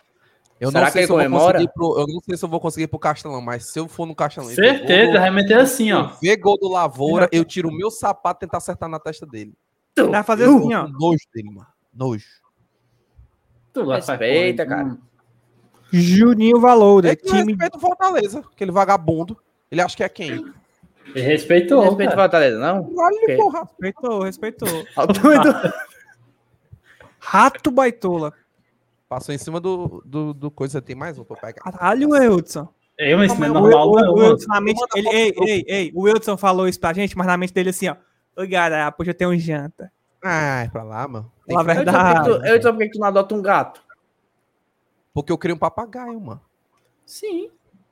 Eu 0.64 0.72
Será 0.72 0.86
não 0.86 0.92
sei 0.94 1.02
ele 1.02 1.08
se 1.08 1.12
eu 1.12 1.18
comemora? 1.18 1.58
conseguir 1.60 1.74
pro, 1.74 2.00
eu 2.00 2.08
não 2.08 2.22
sei 2.22 2.38
se 2.38 2.46
eu 2.46 2.50
vou 2.50 2.60
conseguir 2.62 2.88
pro 2.88 2.98
Castelão, 2.98 3.42
mas 3.42 3.66
se 3.66 3.78
eu 3.80 3.86
for 3.88 4.06
no 4.06 4.16
Castelão 4.16 4.50
Certeza, 4.50 5.20
vai 5.20 5.30
meter 5.30 5.60
assim, 5.60 5.92
ó. 5.92 6.12
ver 6.22 6.38
gol 6.38 6.58
do 6.58 6.70
Lavoura, 6.70 7.28
eu 7.34 7.44
tiro 7.44 7.68
o 7.68 7.74
meu 7.76 7.92
sapato 7.92 8.40
e 8.40 8.48
tentar 8.48 8.60
acertar 8.60 8.88
na 8.88 8.98
testa 8.98 9.26
dele. 9.26 9.54
Vai 10.10 10.24
fazer 10.24 10.48
Uh, 10.48 10.58
assim, 10.60 10.74
ó. 10.74 10.88
Nojo 10.88 11.20
dele, 11.36 11.50
mano. 11.50 11.68
Nojo. 11.94 12.26
Tu 13.74 13.84
lá 13.84 13.96
Respeita, 13.98 14.66
cara. 14.66 14.98
Juninho 15.92 16.62
Valoura, 16.62 17.10
Ele 17.10 17.20
não 17.26 17.32
time 17.38 17.52
respeita 17.52 17.78
o 17.78 17.82
Fortaleza, 17.82 18.40
aquele 18.40 18.72
vagabundo. 18.72 19.38
Ele 19.70 19.82
acha 19.82 19.98
que 19.98 20.04
é 20.04 20.08
quem? 20.10 20.32
Ele 21.08 21.22
respeitou, 21.22 21.82
Respeita 21.84 22.14
o. 22.14 22.18
Fortaleza, 22.18 22.58
não? 22.58 22.90
Olha, 22.98 23.18
Ok. 23.24 23.36
porra. 23.36 23.60
Respeitou, 23.82 24.24
respeitou. 24.24 24.70
Rato 27.20 27.70
Baitola. 27.70 28.34
Passou 29.14 29.36
em 29.36 29.38
cima 29.38 29.60
do, 29.60 30.02
do, 30.04 30.34
do 30.34 30.50
coisa. 30.50 30.82
Tem 30.82 30.96
mais 30.96 31.20
um 31.20 31.24
pra 31.24 31.36
pegar. 31.38 31.62
Caralho, 31.62 32.10
Wilson. 32.10 32.68
Eu, 32.98 33.20
mas 33.20 33.32
isso 33.32 33.40
não 33.40 33.48
é 33.48 33.52
O, 33.52 33.54
normal, 33.54 33.90
o, 33.92 33.96
não, 34.02 34.14
o 34.14 34.16
mano. 34.18 34.32
Wilson, 34.34 34.48
na 34.48 34.60
mente, 34.60 34.82
ele, 34.96 35.10
ei, 35.10 35.34
ei, 35.38 35.66
ei, 35.68 35.92
o 35.94 36.02
Wilson 36.02 36.36
falou 36.36 36.68
isso 36.68 36.80
pra 36.80 36.94
gente, 36.94 37.16
mas 37.16 37.28
na 37.28 37.38
mente 37.38 37.54
dele 37.54 37.70
assim, 37.70 37.90
ó. 37.90 37.96
Ô, 38.36 38.48
galera, 38.48 38.92
hoje 38.98 39.12
eu 39.12 39.14
tenho 39.14 39.30
um 39.30 39.38
janta. 39.38 39.92
Ah, 40.24 40.64
é 40.64 40.68
pra 40.68 40.82
lá, 40.82 41.08
mano. 41.08 41.32
Tem 41.46 41.56
Fala 41.56 41.72
a 41.72 41.76
que- 41.76 41.82
Eu 41.82 41.86
disse 41.86 41.92
por 41.94 42.02
que 42.02 42.14
verdade. 42.14 42.26
tu- 42.26 42.46
eu 42.48 42.58
disse 42.58 42.72
por 42.72 42.80
que 42.80 42.90
tu 42.90 43.00
não 43.00 43.08
adota 43.08 43.36
um 43.36 43.42
gato. 43.44 43.84
Porque 45.14 45.32
eu 45.32 45.38
queria 45.38 45.54
um 45.56 45.60
papagaio, 45.60 46.20
mano. 46.20 46.42
Sim. 47.06 47.48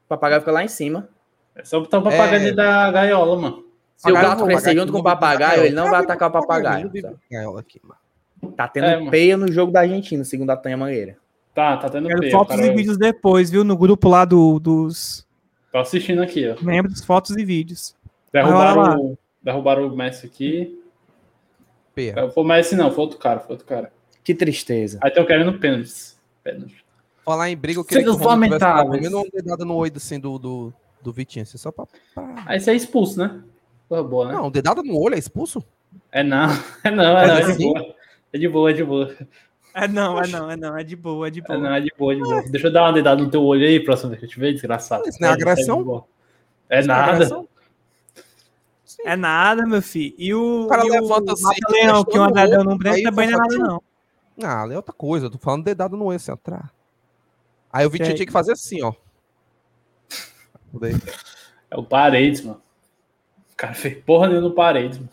O 0.05 0.07
papagaio 0.09 0.41
fica 0.41 0.51
lá 0.51 0.63
em 0.63 0.67
cima. 0.67 1.07
É 1.55 1.63
só 1.63 1.79
botar 1.79 1.99
o 1.99 2.03
papagaio 2.03 2.35
É. 2.35 2.39
dentro 2.39 2.55
da 2.55 2.91
gaiola, 2.91 3.35
mano. 3.39 3.63
Se 3.95 4.09
o 4.09 4.13
Papagaio 4.13 4.29
gato 4.29 4.45
crescer 4.45 4.55
papagaio 4.61 4.79
junto 4.79 4.91
com 4.91 4.97
o 4.99 5.03
papagaio, 5.03 5.63
ele 5.65 5.75
não 5.75 5.87
vai 5.91 6.01
atacar 6.01 6.29
o 6.29 6.31
papagaio. 6.33 6.91
tá? 7.01 7.13
gaiola 7.29 7.59
aqui, 7.59 7.79
mano. 7.83 8.00
Tá 8.55 8.67
tendo 8.67 8.85
É, 8.85 9.09
peia 9.09 9.37
no 9.37 9.51
jogo 9.51 9.71
da 9.71 9.81
Argentina, 9.81 10.23
segundo 10.23 10.49
a 10.49 10.57
Tanha 10.57 10.77
Mangueira. 10.77 11.17
Tá, 11.53 11.77
tá 11.77 11.89
tendo 11.89 12.07
peio, 12.07 12.31
fotos 12.31 12.55
cara. 12.55 12.67
e 12.67 12.75
vídeos 12.75 12.97
depois, 12.97 13.49
viu? 13.49 13.63
No 13.63 13.75
grupo 13.77 14.07
lá 14.09 14.23
do, 14.25 14.59
dos 14.59 15.27
Tô 15.71 15.77
assistindo 15.79 16.21
aqui, 16.21 16.47
ó. 16.49 16.63
membros, 16.63 17.03
fotos 17.03 17.35
e 17.37 17.43
vídeos. 17.45 17.95
Vai 18.33 18.43
lá. 18.43 18.73
Derrubaram, 18.73 19.01
o, 19.01 19.17
derrubaram 19.43 19.87
o 19.87 19.95
Messi 19.95 20.25
aqui. 20.25 20.81
Peia. 21.93 22.29
Foi 22.31 22.43
o 22.43 22.47
Messi 22.47 22.75
não, 22.75 22.89
foi 22.91 23.01
outro 23.01 23.19
cara, 23.19 23.39
foi 23.41 23.51
outro 23.53 23.65
cara. 23.67 23.91
Que 24.23 24.33
tristeza. 24.33 24.99
Aí 25.01 25.09
estão 25.09 25.25
querendo 25.25 25.57
pênaltis. 25.59 26.17
Pênalti. 26.43 26.83
Falar 27.25 27.49
em 27.49 27.57
briga, 27.57 27.79
eu 27.79 27.83
queria 27.85 28.03
Sejam 28.03 28.17
que 28.17 28.23
o 28.23 28.27
Romulo 28.27 28.45
tivesse 28.45 28.63
lamentáveis. 28.65 28.89
pelo 29.01 29.01
menos 29.01 29.19
uma 29.33 29.41
dedada 29.41 29.65
no 29.65 29.75
olho 29.75 29.93
assim 29.95 30.19
do, 30.19 30.39
do, 30.39 30.73
do 31.01 31.11
Vitinho, 31.13 31.43
assim, 31.43 31.57
só 31.57 31.71
pra... 31.71 31.85
pra- 32.15 32.43
Aí 32.47 32.59
você 32.59 32.71
é 32.71 32.75
expulso, 32.75 33.19
né? 33.19 33.41
Porra 33.87 34.03
boa, 34.03 34.27
né? 34.27 34.33
Não, 34.33 34.49
dedada 34.49 34.81
no 34.81 34.97
olho 34.97 35.15
é 35.15 35.19
expulso? 35.19 35.63
É 36.11 36.23
não, 36.23 36.47
é 36.83 36.89
não, 36.91 37.17
é 37.17 37.27
não, 37.27 37.35
é 37.37 37.41
assim? 37.43 37.73
boa. 37.73 37.95
É 38.33 38.37
de 38.37 38.47
boa, 38.47 38.69
é 38.69 38.73
de 38.73 38.83
boa. 38.83 39.15
É 39.73 39.87
não, 39.87 40.19
é 40.21 40.27
não, 40.27 40.51
é 40.51 40.57
não, 40.57 40.77
é 40.77 40.83
de 40.83 40.95
boa, 40.95 41.27
é 41.27 41.29
de 41.31 41.39
É 41.39 41.43
boa. 41.43 41.57
não, 41.59 41.73
é 41.73 41.79
de 41.81 41.91
boa, 41.97 42.13
é 42.13 42.15
de 42.17 42.21
boa. 42.21 42.41
Deixa 42.49 42.67
eu 42.67 42.73
dar 42.73 42.83
uma 42.83 42.93
dedada 42.93 43.21
no 43.23 43.29
teu 43.29 43.41
olho 43.43 43.65
aí, 43.65 43.79
próxima 43.79 44.09
vez 44.09 44.19
que 44.19 44.25
eu 44.25 44.29
te 44.29 44.39
ver, 44.39 44.53
desgraçado. 44.53 45.07
Isso 45.07 45.21
não 45.21 45.29
é 45.29 45.31
agressão? 45.31 46.05
É 46.69 46.79
Isso 46.79 46.87
não 46.87 46.95
é 46.95 46.97
nada. 46.97 47.45
É 49.05 49.15
nada, 49.15 49.65
meu 49.65 49.81
filho. 49.81 50.13
E 50.17 50.33
o, 50.33 50.65
O 50.65 50.67
cara 50.67 50.85
e 50.85 50.89
levanta 50.89 51.33
assim, 51.33 51.43
Mata 51.43 51.71
Leão, 51.71 52.03
que 52.03 52.17
o 52.17 52.21
André 52.21 52.47
deu 52.47 52.63
num 52.63 52.71
aí 52.73 52.77
branco, 52.77 53.01
também 53.03 53.29
não 53.29 53.37
é 53.37 53.41
nada, 53.41 53.57
não. 53.57 53.83
Ah, 54.43 54.67
é 54.69 54.75
outra 54.75 54.93
coisa, 54.93 55.25
eu 55.27 55.29
tô 55.29 55.37
falando 55.37 55.63
dedada 55.63 55.95
no 55.95 56.09
assim, 56.11 56.31
atrás. 56.31 56.65
Aí 57.71 57.85
o 57.85 57.89
Vitinho 57.89 58.09
Que- 58.09 58.15
tinha 58.15 58.25
que 58.25 58.31
fazer 58.31 58.51
assim, 58.51 58.81
ó. 58.83 58.93
Daí. 60.73 60.93
É 61.69 61.77
o 61.77 61.83
Paredes, 61.83 62.41
mano. 62.41 62.61
O 63.53 63.55
cara 63.55 63.73
fez 63.73 63.97
porra 64.03 64.27
nenhuma 64.27 64.49
no 64.49 64.53
Paredes, 64.53 64.97
mano. 64.97 65.09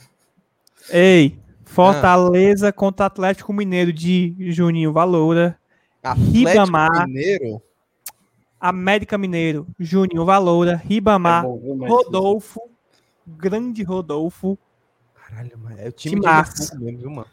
Ei, 0.91 1.39
Fortaleza 1.69 2.73
contra 2.73 3.07
Atlético 3.07 3.53
Mineiro 3.53 3.93
de 3.93 4.35
Juninho 4.39 4.93
Valoura. 4.93 5.59
Atlético 6.03 6.33
Ribamar. 6.33 7.07
Mineiro. 7.07 7.62
América 8.61 9.16
Mineiro, 9.16 9.69
Juninho 9.79 10.25
Valoura, 10.25 10.75
Ribamar, 10.75 11.45
É 11.45 11.47
bom, 11.47 11.87
Rodolfo, 11.87 12.61
grande 13.25 13.85
Rodolfo, 13.85 14.59
Caralho, 15.14 15.57
mano. 15.59 15.77
É 15.79 15.89
o 15.89 15.93
time 15.93 16.21
de 16.21 16.27
mesmo, 16.27 16.99
viu, 16.99 17.11
mano? 17.11 17.29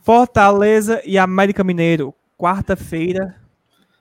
Fortaleza 0.00 1.02
e 1.04 1.18
América 1.18 1.64
Mineiro, 1.64 2.14
quarta-feira, 2.38 3.36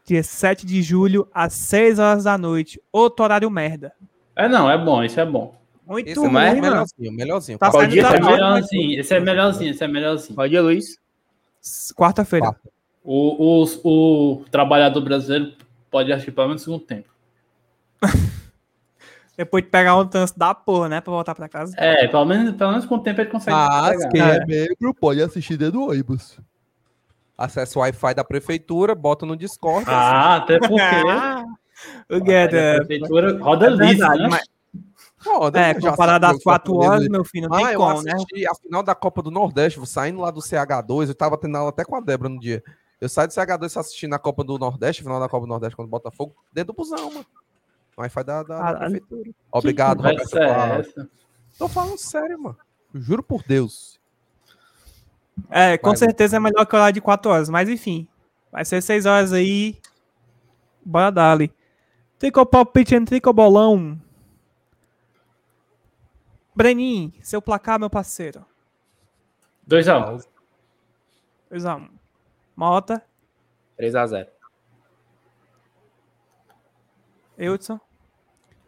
dia 0.05 0.21
7 0.21 0.65
de 0.65 0.81
julho, 0.81 1.27
às 1.33 1.53
6 1.53 1.99
horas 1.99 2.23
da 2.25 2.37
noite. 2.37 2.81
Outro 2.91 3.25
horário 3.25 3.49
merda. 3.49 3.93
É 4.35 4.47
não, 4.47 4.69
é 4.69 4.77
bom, 4.77 5.03
isso 5.03 5.19
é 5.19 5.25
bom. 5.25 5.55
Muito 5.85 6.07
Esse 6.09 6.19
ruim, 6.19 6.29
é 6.29 6.31
mano. 6.31 6.61
melhorzinho, 6.61 7.11
melhorzinho. 7.11 7.57
Tá 7.59 7.71
saindo 7.71 7.91
dia 7.91 8.03
da 8.03 8.09
Esse 8.09 8.17
é 8.17 8.21
melhorzinho, 8.31 8.99
esse 8.99 9.13
é 9.13 9.19
melhorzinho, 9.19 9.71
esse 9.71 9.83
é 9.83 9.87
melhorzinho. 9.87 10.35
Qual 10.35 10.47
dia, 10.47 10.61
Luiz? 10.61 10.97
Quarta-feira. 11.95 12.45
Quarta. 12.45 12.69
O, 13.03 13.63
o, 13.83 14.37
o 14.39 14.45
trabalhador 14.49 15.01
brasileiro 15.01 15.53
pode 15.91 16.11
assistir 16.13 16.31
pelo 16.31 16.47
menos 16.47 16.61
no 16.61 16.65
segundo 16.73 16.85
tempo. 16.85 17.09
Depois 19.35 19.63
de 19.63 19.69
pegar 19.69 19.97
um 19.97 20.05
tanto 20.07 20.37
da 20.37 20.53
porra, 20.53 20.87
né? 20.87 21.01
Pra 21.01 21.11
voltar 21.11 21.33
pra 21.33 21.49
casa. 21.49 21.73
É, 21.77 22.07
pelo 22.07 22.23
menos, 22.25 22.55
pelo 22.55 22.69
menos 22.71 22.85
com 22.85 22.95
o 22.95 22.99
tempo 22.99 23.19
ele 23.19 23.29
consegue. 23.31 23.55
Mas 23.57 23.97
pegar. 23.97 24.09
quem 24.09 24.21
É. 24.21 24.35
é 24.37 24.45
membro 24.45 24.93
pode 24.93 25.21
assistir 25.21 25.57
dentro 25.57 25.73
do 25.79 25.89
ônibus. 25.89 26.39
Acesse 27.35 27.75
o 27.77 27.81
Wi-Fi 27.81 28.13
da 28.13 28.23
prefeitura, 28.23 28.93
bota 28.93 29.25
no 29.25 29.35
Discord. 29.35 29.85
Ah, 29.89 30.35
até 30.35 30.59
porque. 30.59 30.79
Ah, 30.79 31.43
o 32.11 32.15
a 32.15 32.19
Guedes, 32.19 32.75
prefeitura 32.85 33.37
roda 33.39 33.67
é 33.67 33.75
verdade, 33.75 34.21
né? 34.21 34.27
mas- 34.29 34.52
Foda, 35.23 35.59
É, 35.59 35.73
né? 35.73 35.79
Comparado 35.79 36.25
às 36.25 36.37
o 36.37 36.41
4 36.41 36.71
Fortaleza. 36.73 36.95
horas, 36.95 37.07
meu 37.09 37.23
filho, 37.23 37.47
não 37.49 37.57
Ah, 37.57 37.67
tem 37.67 37.77
como, 37.77 38.01
né? 38.01 38.11
a 38.49 38.55
final 38.55 38.83
da 38.83 38.93
Copa 38.95 39.21
do 39.21 39.31
Nordeste, 39.31 39.79
vou 39.79 39.85
saindo 39.85 40.19
lá 40.19 40.29
do 40.31 40.41
CH2, 40.41 41.07
eu 41.07 41.15
tava 41.15 41.37
tendo 41.37 41.55
aula 41.57 41.69
até 41.69 41.83
com 41.85 41.95
a 41.95 42.01
Débora 42.01 42.29
no 42.29 42.39
dia. 42.39 42.63
Eu 42.99 43.09
saio 43.09 43.27
do 43.27 43.33
CH2 43.33 43.77
assistindo 43.79 44.13
a 44.13 44.19
Copa 44.19 44.43
do 44.43 44.57
Nordeste, 44.57 45.01
final 45.03 45.19
da 45.19 45.27
Copa 45.29 45.45
do 45.45 45.49
Nordeste 45.49 45.75
contra 45.75 45.87
o 45.87 45.91
Botafogo, 45.91 46.35
dentro 46.51 46.73
do 46.73 46.77
busão, 46.77 47.11
mano. 47.11 47.25
Wi-Fi 47.97 48.23
da, 48.23 48.43
da, 48.43 48.57
da 48.57 48.63
Caralho. 48.63 48.79
prefeitura. 49.01 49.29
Obrigado, 49.51 49.97
Roberto. 50.01 50.37
essa. 50.37 51.09
Tô 51.57 51.67
falando 51.67 51.97
sério, 51.97 52.41
mano. 52.41 52.57
Juro 52.93 53.21
por 53.21 53.43
Deus. 53.43 53.99
É, 55.49 55.77
com 55.77 55.89
Vai, 55.89 55.97
certeza 55.97 56.37
é 56.37 56.39
melhor 56.39 56.65
que 56.65 56.73
o 56.75 56.77
horário 56.77 56.93
de 56.93 57.01
4 57.01 57.31
horas, 57.31 57.49
mas 57.49 57.69
enfim. 57.69 58.07
Vai 58.51 58.65
ser 58.65 58.81
6 58.81 59.05
horas 59.05 59.33
aí. 59.33 59.77
Bora 60.85 61.11
dali. 61.11 61.51
Tricopalpite 62.19 62.95
entre 62.95 63.15
tricobolão. 63.15 63.99
Brenin, 66.55 67.13
seu 67.21 67.41
placar, 67.41 67.79
meu 67.79 67.89
parceiro. 67.89 68.45
2x1. 69.67 70.23
2x1. 71.51 71.89
Mota, 72.55 73.01
3x0. 73.79 74.27
Eudson. 77.37 77.79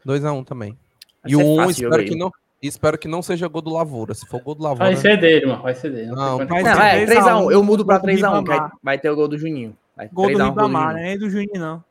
2x1 0.05 0.45
também. 0.45 0.77
Vai 1.23 1.31
E 1.31 1.35
o 1.35 1.39
ser 1.39 1.45
1 1.45 1.55
fácil 1.57 1.67
o 1.67 1.89
espero 1.91 2.05
que 2.09 2.15
não. 2.15 2.31
Espero 2.61 2.97
que 2.97 3.07
não 3.07 3.21
seja 3.21 3.47
gol 3.47 3.61
do 3.61 3.69
Lavoura. 3.71 4.13
Se 4.15 4.25
for 4.25 4.41
gol 4.41 4.55
do 4.55 4.63
Lavoura. 4.63 4.85
Vai 4.85 4.95
ser 4.95 5.19
dele, 5.19 5.45
mano. 5.45 5.61
Vai 5.61 5.75
ser 5.75 5.91
dele. 5.91 6.07
Não, 6.07 6.37
vai 6.37 6.63
Não, 6.63 6.73
ser 6.75 6.81
é 6.81 7.05
3 7.05 7.27
a 7.27 7.37
1, 7.37 7.41
3x1. 7.45 7.51
Eu 7.51 7.63
mudo 7.63 7.85
pra 7.85 7.99
gol 7.99 8.07
do 8.07 8.11
3x1, 8.13 8.17
que 8.17 8.25
Ribamar. 8.51 8.63
aí 8.71 8.79
vai 8.81 8.97
ter 8.97 9.09
o 9.11 9.15
gol 9.15 9.27
do 9.27 9.37
Juninho. 9.37 9.77
Vai 9.95 10.07
Gol 10.09 10.25
do 10.27 10.31
3x1 10.31 10.37
gol 10.37 10.39
do 10.39 10.49
Ribamar, 10.49 10.93
né? 10.95 11.17
do 11.17 11.29
Juninho, 11.29 11.59
não. 11.59 11.83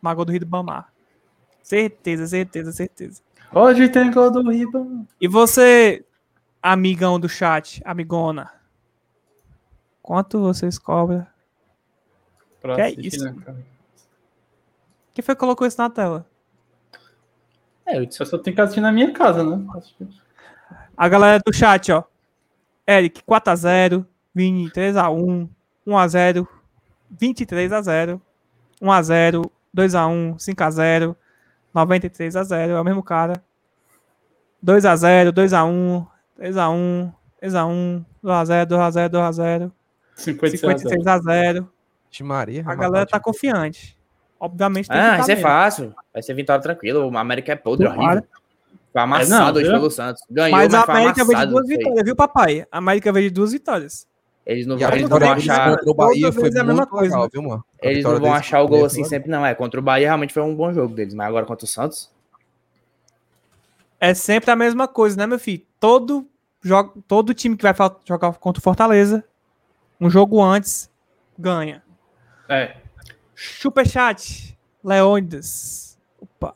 Mas 0.00 0.14
gol 0.14 0.24
do 0.24 0.32
Ribamar. 0.32 0.92
Certeza, 1.62 2.26
certeza, 2.28 2.70
certeza. 2.72 3.20
Hoje 3.54 3.88
tem 3.88 4.10
gol 4.10 4.30
do 4.30 4.48
Ribamar. 4.50 5.04
E 5.20 5.28
você, 5.28 6.04
amigão 6.62 7.20
do 7.20 7.28
chat, 7.28 7.82
amigona, 7.84 8.50
quanto 10.02 10.40
vocês 10.40 10.78
cobram? 10.78 11.26
Pra 12.60 12.76
Que 12.76 12.80
é 12.80 12.90
isso? 12.92 13.24
né? 13.24 13.34
Quem 15.14 15.22
foi 15.22 15.34
que 15.34 15.40
colocou 15.40 15.66
isso 15.66 15.78
na 15.78 15.90
tela? 15.90 16.26
É, 17.84 17.98
eu 17.98 18.06
disse, 18.06 18.22
eu 18.22 18.26
só 18.26 18.38
tenho 18.38 18.56
que 18.56 18.62
assistir 18.62 18.80
na 18.80 18.92
minha 18.92 19.12
casa, 19.12 19.44
né? 19.44 19.66
A 20.96 21.08
galera 21.08 21.42
do 21.44 21.52
chat, 21.52 21.92
ó. 21.92 22.04
Eric, 22.86 23.22
4x0. 23.22 24.06
Vini, 24.34 24.70
3x1. 24.70 25.48
1x0. 25.86 26.48
23 27.18 27.72
a 27.72 27.82
0, 27.82 28.22
1 28.80 28.90
a 28.92 29.02
0, 29.02 29.52
2 29.72 29.94
a 29.94 30.06
1, 30.06 30.38
5 30.38 30.64
a 30.64 30.70
0, 30.70 31.16
93 31.74 32.36
a 32.36 32.44
0, 32.44 32.72
é 32.72 32.80
o 32.80 32.84
mesmo 32.84 33.02
cara. 33.02 33.42
2 34.62 34.84
a 34.84 34.94
0, 34.96 35.32
2 35.32 35.52
a 35.52 35.64
1, 35.64 36.06
3 36.36 36.56
a 36.56 36.68
1, 36.70 37.12
3 37.40 37.54
a 37.54 37.66
1, 37.66 38.04
2 38.22 38.34
a 38.36 38.44
0, 38.44 38.66
2 38.68 38.80
a 38.80 38.90
0, 38.90 39.08
2 39.10 39.24
a 39.24 39.32
0, 39.32 39.72
56 40.14 40.64
a 40.64 40.68
0. 40.68 40.78
56 40.78 41.06
a 41.06 41.18
0. 41.18 41.72
Vixe 42.10 42.22
Maria. 42.22 42.62
A 42.66 42.74
galera 42.74 43.06
tá 43.06 43.18
confiante. 43.18 43.98
Obviamente 44.38 44.88
tem 44.88 44.98
Ah, 44.98 45.10
que 45.12 45.16
tá 45.16 45.22
isso 45.22 45.30
é 45.32 45.36
fácil. 45.36 45.94
Vai 46.12 46.22
ser 46.22 46.34
vitória 46.34 46.62
tranquila. 46.62 47.04
O 47.04 47.16
América 47.16 47.52
é 47.52 47.56
podre, 47.56 47.86
horrível. 47.86 48.22
Foi 48.92 49.00
É, 49.00 49.04
amassado 49.04 49.52
não, 49.52 49.60
hoje 49.60 49.62
viu? 49.70 49.72
pelo 49.72 49.90
Santos. 49.90 50.22
Ganhou, 50.30 50.50
Mas 50.58 50.72
mas, 50.72 50.88
a 50.88 50.92
América 50.92 51.24
veio 51.24 51.38
de 51.38 51.46
duas 51.46 51.66
vitórias, 51.68 52.04
viu, 52.04 52.16
papai? 52.16 52.66
A 52.70 52.78
América 52.78 53.12
veio 53.12 53.28
de 53.28 53.34
duas 53.34 53.52
vitórias. 53.52 54.06
Eles 54.44 54.66
não, 54.66 54.76
E 54.76 54.82
eles 54.82 55.08
não 55.08 55.18
vão 55.18 55.32
achar. 55.32 55.70
contra 55.70 55.90
o 55.90 55.94
Bahia 55.94 56.32
foi 56.32 56.44
é 56.44 56.46
a 56.48 56.64
mesma 56.64 56.74
muito 56.74 56.88
coisa, 56.88 57.14
legal, 57.14 57.28
viu, 57.32 57.42
mano? 57.42 57.64
A 57.80 57.86
Eles 57.86 58.04
não 58.04 58.18
vão 58.18 58.34
achar 58.34 58.60
o 58.62 58.68
gol 58.68 58.84
assim 58.84 59.04
sempre, 59.04 59.30
não. 59.30 59.46
É, 59.46 59.54
contra 59.54 59.78
o 59.78 59.82
Bahia 59.82 60.08
realmente 60.08 60.32
foi 60.32 60.42
um 60.42 60.54
bom 60.54 60.72
jogo 60.72 60.94
deles, 60.94 61.14
mas 61.14 61.28
agora 61.28 61.46
contra 61.46 61.64
o 61.64 61.68
Santos. 61.68 62.10
É 64.00 64.14
sempre 64.14 64.50
a 64.50 64.56
mesma 64.56 64.88
coisa, 64.88 65.16
né, 65.16 65.26
meu 65.28 65.38
filho? 65.38 65.62
Todo, 65.78 66.26
jogo, 66.60 67.02
todo 67.06 67.32
time 67.32 67.56
que 67.56 67.62
vai 67.62 67.72
jogar 68.04 68.32
contra 68.34 68.58
o 68.58 68.62
Fortaleza, 68.62 69.24
um 70.00 70.10
jogo 70.10 70.42
antes, 70.42 70.90
ganha. 71.38 71.80
É. 72.48 72.76
Superchat, 73.36 74.58
Leônidas. 74.82 75.96
Opa. 76.20 76.52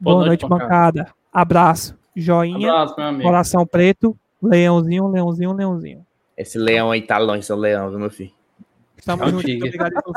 Boa, 0.00 0.16
Boa 0.16 0.26
noite, 0.26 0.44
noite, 0.44 0.60
bancada. 0.62 1.14
Abraço. 1.32 1.96
Joinha, 2.16 2.68
Abraço, 2.72 2.94
meu 2.98 3.06
amigo. 3.06 3.22
coração 3.22 3.64
preto, 3.64 4.18
leãozinho, 4.42 5.06
leãozinho, 5.06 5.52
leãozinho. 5.52 6.04
Esse 6.38 6.56
leão 6.56 6.90
aí 6.92 7.02
tá 7.02 7.18
longe, 7.18 7.42
seu 7.44 7.56
leão, 7.56 7.90
viu, 7.90 7.98
meu 7.98 8.10
filho? 8.10 8.30
Estamos 8.96 9.28
juntos. 9.30 9.44
tigre. 9.44 9.60
Muito 9.70 9.74
obrigado 9.74 10.12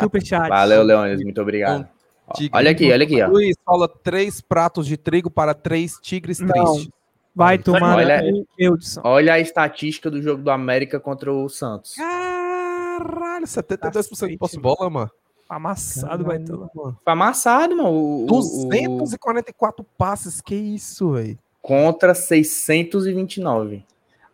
superchat. 0.00 0.48
Valeu, 0.48 0.82
Leones, 0.82 1.22
muito 1.22 1.40
obrigado. 1.40 1.86
Tigre. 2.34 2.50
Olha 2.58 2.70
aqui, 2.70 2.90
olha 2.92 3.04
aqui, 3.04 3.22
ó. 3.22 3.28
Luiz 3.28 3.56
fala 3.64 3.86
três 3.88 4.40
pratos 4.40 4.86
de 4.86 4.96
trigo 4.96 5.30
para 5.30 5.54
três 5.54 5.98
tigres 6.00 6.40
Não. 6.40 6.48
tristes. 6.48 6.88
Vai 7.34 7.58
tomar 7.58 7.96
Olha- 7.98 8.22
o 8.32 8.46
Eudson. 8.58 9.02
Olha 9.04 9.34
a 9.34 9.38
estatística 9.38 10.10
do 10.10 10.22
jogo 10.22 10.42
do 10.42 10.50
América 10.50 10.98
contra 10.98 11.30
o 11.32 11.48
Santos. 11.50 11.94
Caralho, 11.94 13.46
72% 13.46 14.28
de 14.30 14.38
posse 14.38 14.56
de 14.56 14.62
bola, 14.62 14.88
mano. 14.88 15.10
Amassado, 15.48 16.24
vai 16.24 16.38
tomar. 16.38 16.68
Mano. 16.74 16.98
Foi 17.04 17.12
amassado, 17.12 17.76
mano. 17.76 17.90
O, 17.90 18.22
o- 18.22 18.24
o- 18.24 18.28
244 18.68 19.84
passes, 19.98 20.40
que 20.40 20.54
isso, 20.54 21.12
velho? 21.12 21.38
contra 21.62 22.14
629. 22.14 23.84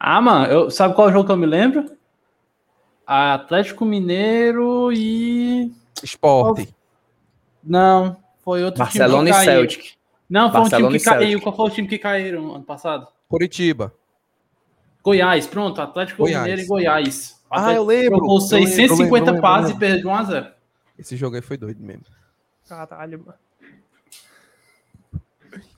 Ah, 0.05 0.21
mano, 0.21 0.47
eu, 0.47 0.69
sabe 0.69 0.97
qual 0.97 1.13
jogo 1.13 1.27
que 1.27 1.31
eu 1.31 1.37
me 1.37 1.47
lembro? 1.47 1.97
Atlético 3.07 3.85
Mineiro 3.85 4.93
e. 4.93 5.73
Esporte. 6.03 6.75
Não, 7.63 8.17
foi 8.41 8.65
outro 8.65 8.81
Barcelona 8.81 9.31
time 9.31 9.31
e 9.31 9.33
que 9.33 9.47
caiu. 9.47 9.61
Celtic. 9.61 9.93
Não, 10.29 10.51
foi 10.51 10.61
Barcelona 10.61 10.87
um 10.87 10.89
time 10.89 10.97
e 10.97 10.99
que 10.99 11.05
caiu. 11.05 11.41
Qual 11.41 11.55
foi 11.55 11.67
o 11.67 11.71
time 11.71 11.87
que 11.87 11.99
caíram 11.99 12.53
ano 12.53 12.65
passado? 12.65 13.07
Curitiba. 13.29 13.95
Goiás, 15.05 15.47
pronto. 15.47 15.81
Atlético 15.81 16.25
Goiás. 16.25 16.43
Mineiro 16.43 16.63
e 16.63 16.67
Goiás. 16.67 17.41
Ah, 17.49 17.73
eu 17.73 17.85
lembro, 17.85 18.19
Jogou 18.19 18.39
eu 18.39 18.41
650 18.41 18.97
lembro, 18.97 19.15
eu 19.15 19.25
lembro, 19.25 19.37
eu 19.37 19.41
passes 19.41 19.71
e 19.71 19.79
perdeu 19.79 20.11
1x0. 20.11 20.53
Esse 20.99 21.17
jogo 21.17 21.37
aí 21.37 21.43
foi 21.43 21.57
doido 21.57 21.81
mesmo. 21.81 22.07
Caralho, 22.69 23.21
mano. 23.21 23.39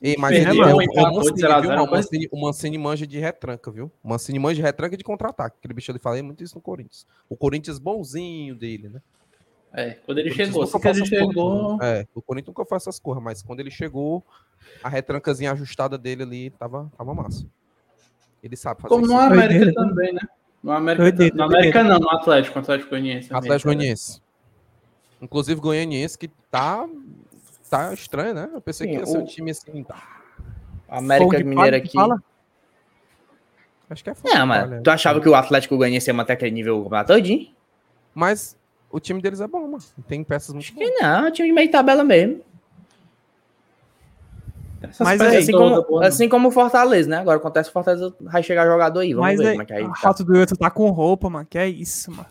Ei, 0.00 0.16
mas 0.18 0.36
ele 0.36 0.60
é 0.60 0.74
o, 0.74 0.82
empatou 0.82 1.10
o 1.10 1.16
Mancini, 1.16 1.34
de 1.34 1.40
0 1.40 1.52
a 1.52 1.60
viu, 1.60 1.70
0, 1.70 1.80
mano? 1.80 1.90
O 1.90 1.96
Mancini, 1.96 2.28
o 2.30 2.40
Mancini 2.40 2.78
manja 2.78 3.06
de 3.06 3.18
retranca, 3.18 3.70
viu? 3.70 3.90
O 4.02 4.08
Mancini 4.08 4.38
manja 4.38 4.56
de 4.56 4.62
retranca 4.62 4.94
e 4.94 4.98
de 4.98 5.04
contra-ataque. 5.04 5.56
Aquele 5.58 5.74
bicho 5.74 5.90
eu 5.90 6.00
falei 6.00 6.22
muito 6.22 6.42
isso 6.42 6.54
no 6.54 6.60
Corinthians. 6.60 7.06
O 7.28 7.36
Corinthians 7.36 7.78
bonzinho 7.78 8.54
dele, 8.54 8.88
né? 8.88 9.00
É, 9.72 9.90
quando 10.06 10.18
ele 10.18 10.32
chegou. 10.32 10.62
Assim 10.62 10.78
ele 10.84 11.06
chegou. 11.06 11.76
né? 11.78 12.00
É, 12.00 12.06
o 12.14 12.22
Corinthians 12.22 12.54
nunca 12.54 12.64
faz 12.64 12.82
essas 12.82 13.00
coisas, 13.00 13.22
mas 13.22 13.42
quando 13.42 13.60
ele 13.60 13.70
chegou, 13.70 14.24
a 14.82 14.88
retrancazinha 14.88 15.52
ajustada 15.52 15.98
dele 15.98 16.22
ali 16.22 16.50
tava, 16.50 16.90
tava 16.96 17.14
massa. 17.14 17.44
Ele 18.42 18.56
sabe 18.56 18.82
fazer 18.82 18.94
Como 18.94 19.06
isso. 19.06 19.12
no 19.12 19.18
América 19.18 19.72
também, 19.72 20.12
né? 20.12 20.20
No 20.62 20.72
América, 20.72 21.34
no 21.34 21.42
América 21.42 21.82
não, 21.82 21.98
no 21.98 22.10
Atlético, 22.10 22.54
no 22.54 22.62
Atlético 22.62 22.90
Goianiense. 22.90 23.34
Atlético 23.34 23.68
Goianiense. 23.68 24.22
Inclusive 25.20 25.60
Goianiense 25.60 26.16
que 26.16 26.28
tá 26.50 26.88
tá 27.78 27.94
estranho, 27.94 28.34
né? 28.34 28.50
Eu 28.52 28.60
pensei 28.60 28.86
que 28.86 28.94
Sim, 28.94 29.00
ia 29.00 29.06
ser 29.06 29.18
um 29.18 29.22
o- 29.22 29.26
time 29.26 29.50
assim, 29.50 29.82
tá. 29.82 29.96
América 30.88 31.36
que 31.42 31.76
aqui. 31.76 31.92
fala? 31.98 32.22
Acho 33.90 34.02
que 34.04 34.10
é 34.10 34.14
Não, 34.24 34.46
mano. 34.46 34.68
palha. 34.70 34.82
Tu 34.82 34.90
achava 34.90 35.20
que 35.20 35.28
o 35.28 35.34
Atlético 35.34 35.76
Goianiense 35.76 36.08
ia 36.08 36.14
manter 36.14 36.32
aquele 36.34 36.50
nível 36.50 36.78
o 36.80 36.82
campeonato 36.84 37.12
todinho? 37.12 37.48
Mas 38.14 38.56
o 38.90 38.98
time 39.00 39.20
deles 39.20 39.40
é 39.40 39.46
bom, 39.46 39.62
mano. 39.62 39.82
Tem 40.06 40.22
peças 40.24 40.54
muito 40.54 40.64
Acho 40.66 40.74
boas. 40.74 40.88
que 40.88 41.02
não, 41.02 41.30
time 41.30 41.48
de 41.48 41.54
meio 41.54 41.70
tabela 41.70 42.02
mesmo. 42.04 42.40
Essas 44.82 45.06
Mas 45.06 45.18
peças 45.18 45.32
aí, 45.34 45.38
Assim 45.42 45.52
como, 45.52 46.00
assim 46.02 46.28
como 46.28 46.48
o 46.48 46.50
Fortaleza, 46.50 47.08
né? 47.08 47.18
Agora 47.18 47.38
acontece 47.38 47.68
que 47.68 47.72
o 47.72 47.72
Fortaleza 47.72 48.14
vai 48.20 48.42
chegar 48.42 48.66
jogador 48.66 49.00
aí. 49.00 49.14
Vamos 49.14 49.28
Mas 49.30 49.38
ver 49.40 49.46
é, 49.46 49.50
como 49.50 49.62
é 49.62 49.66
que 49.66 49.72
aí 49.72 49.84
a 49.84 49.88
tá. 49.88 50.12
do 50.24 50.36
Eudson 50.36 50.56
tá 50.56 50.70
com 50.70 50.90
roupa, 50.90 51.30
mano. 51.30 51.46
Que 51.48 51.58
é 51.58 51.68
isso, 51.68 52.10
mano. 52.10 52.26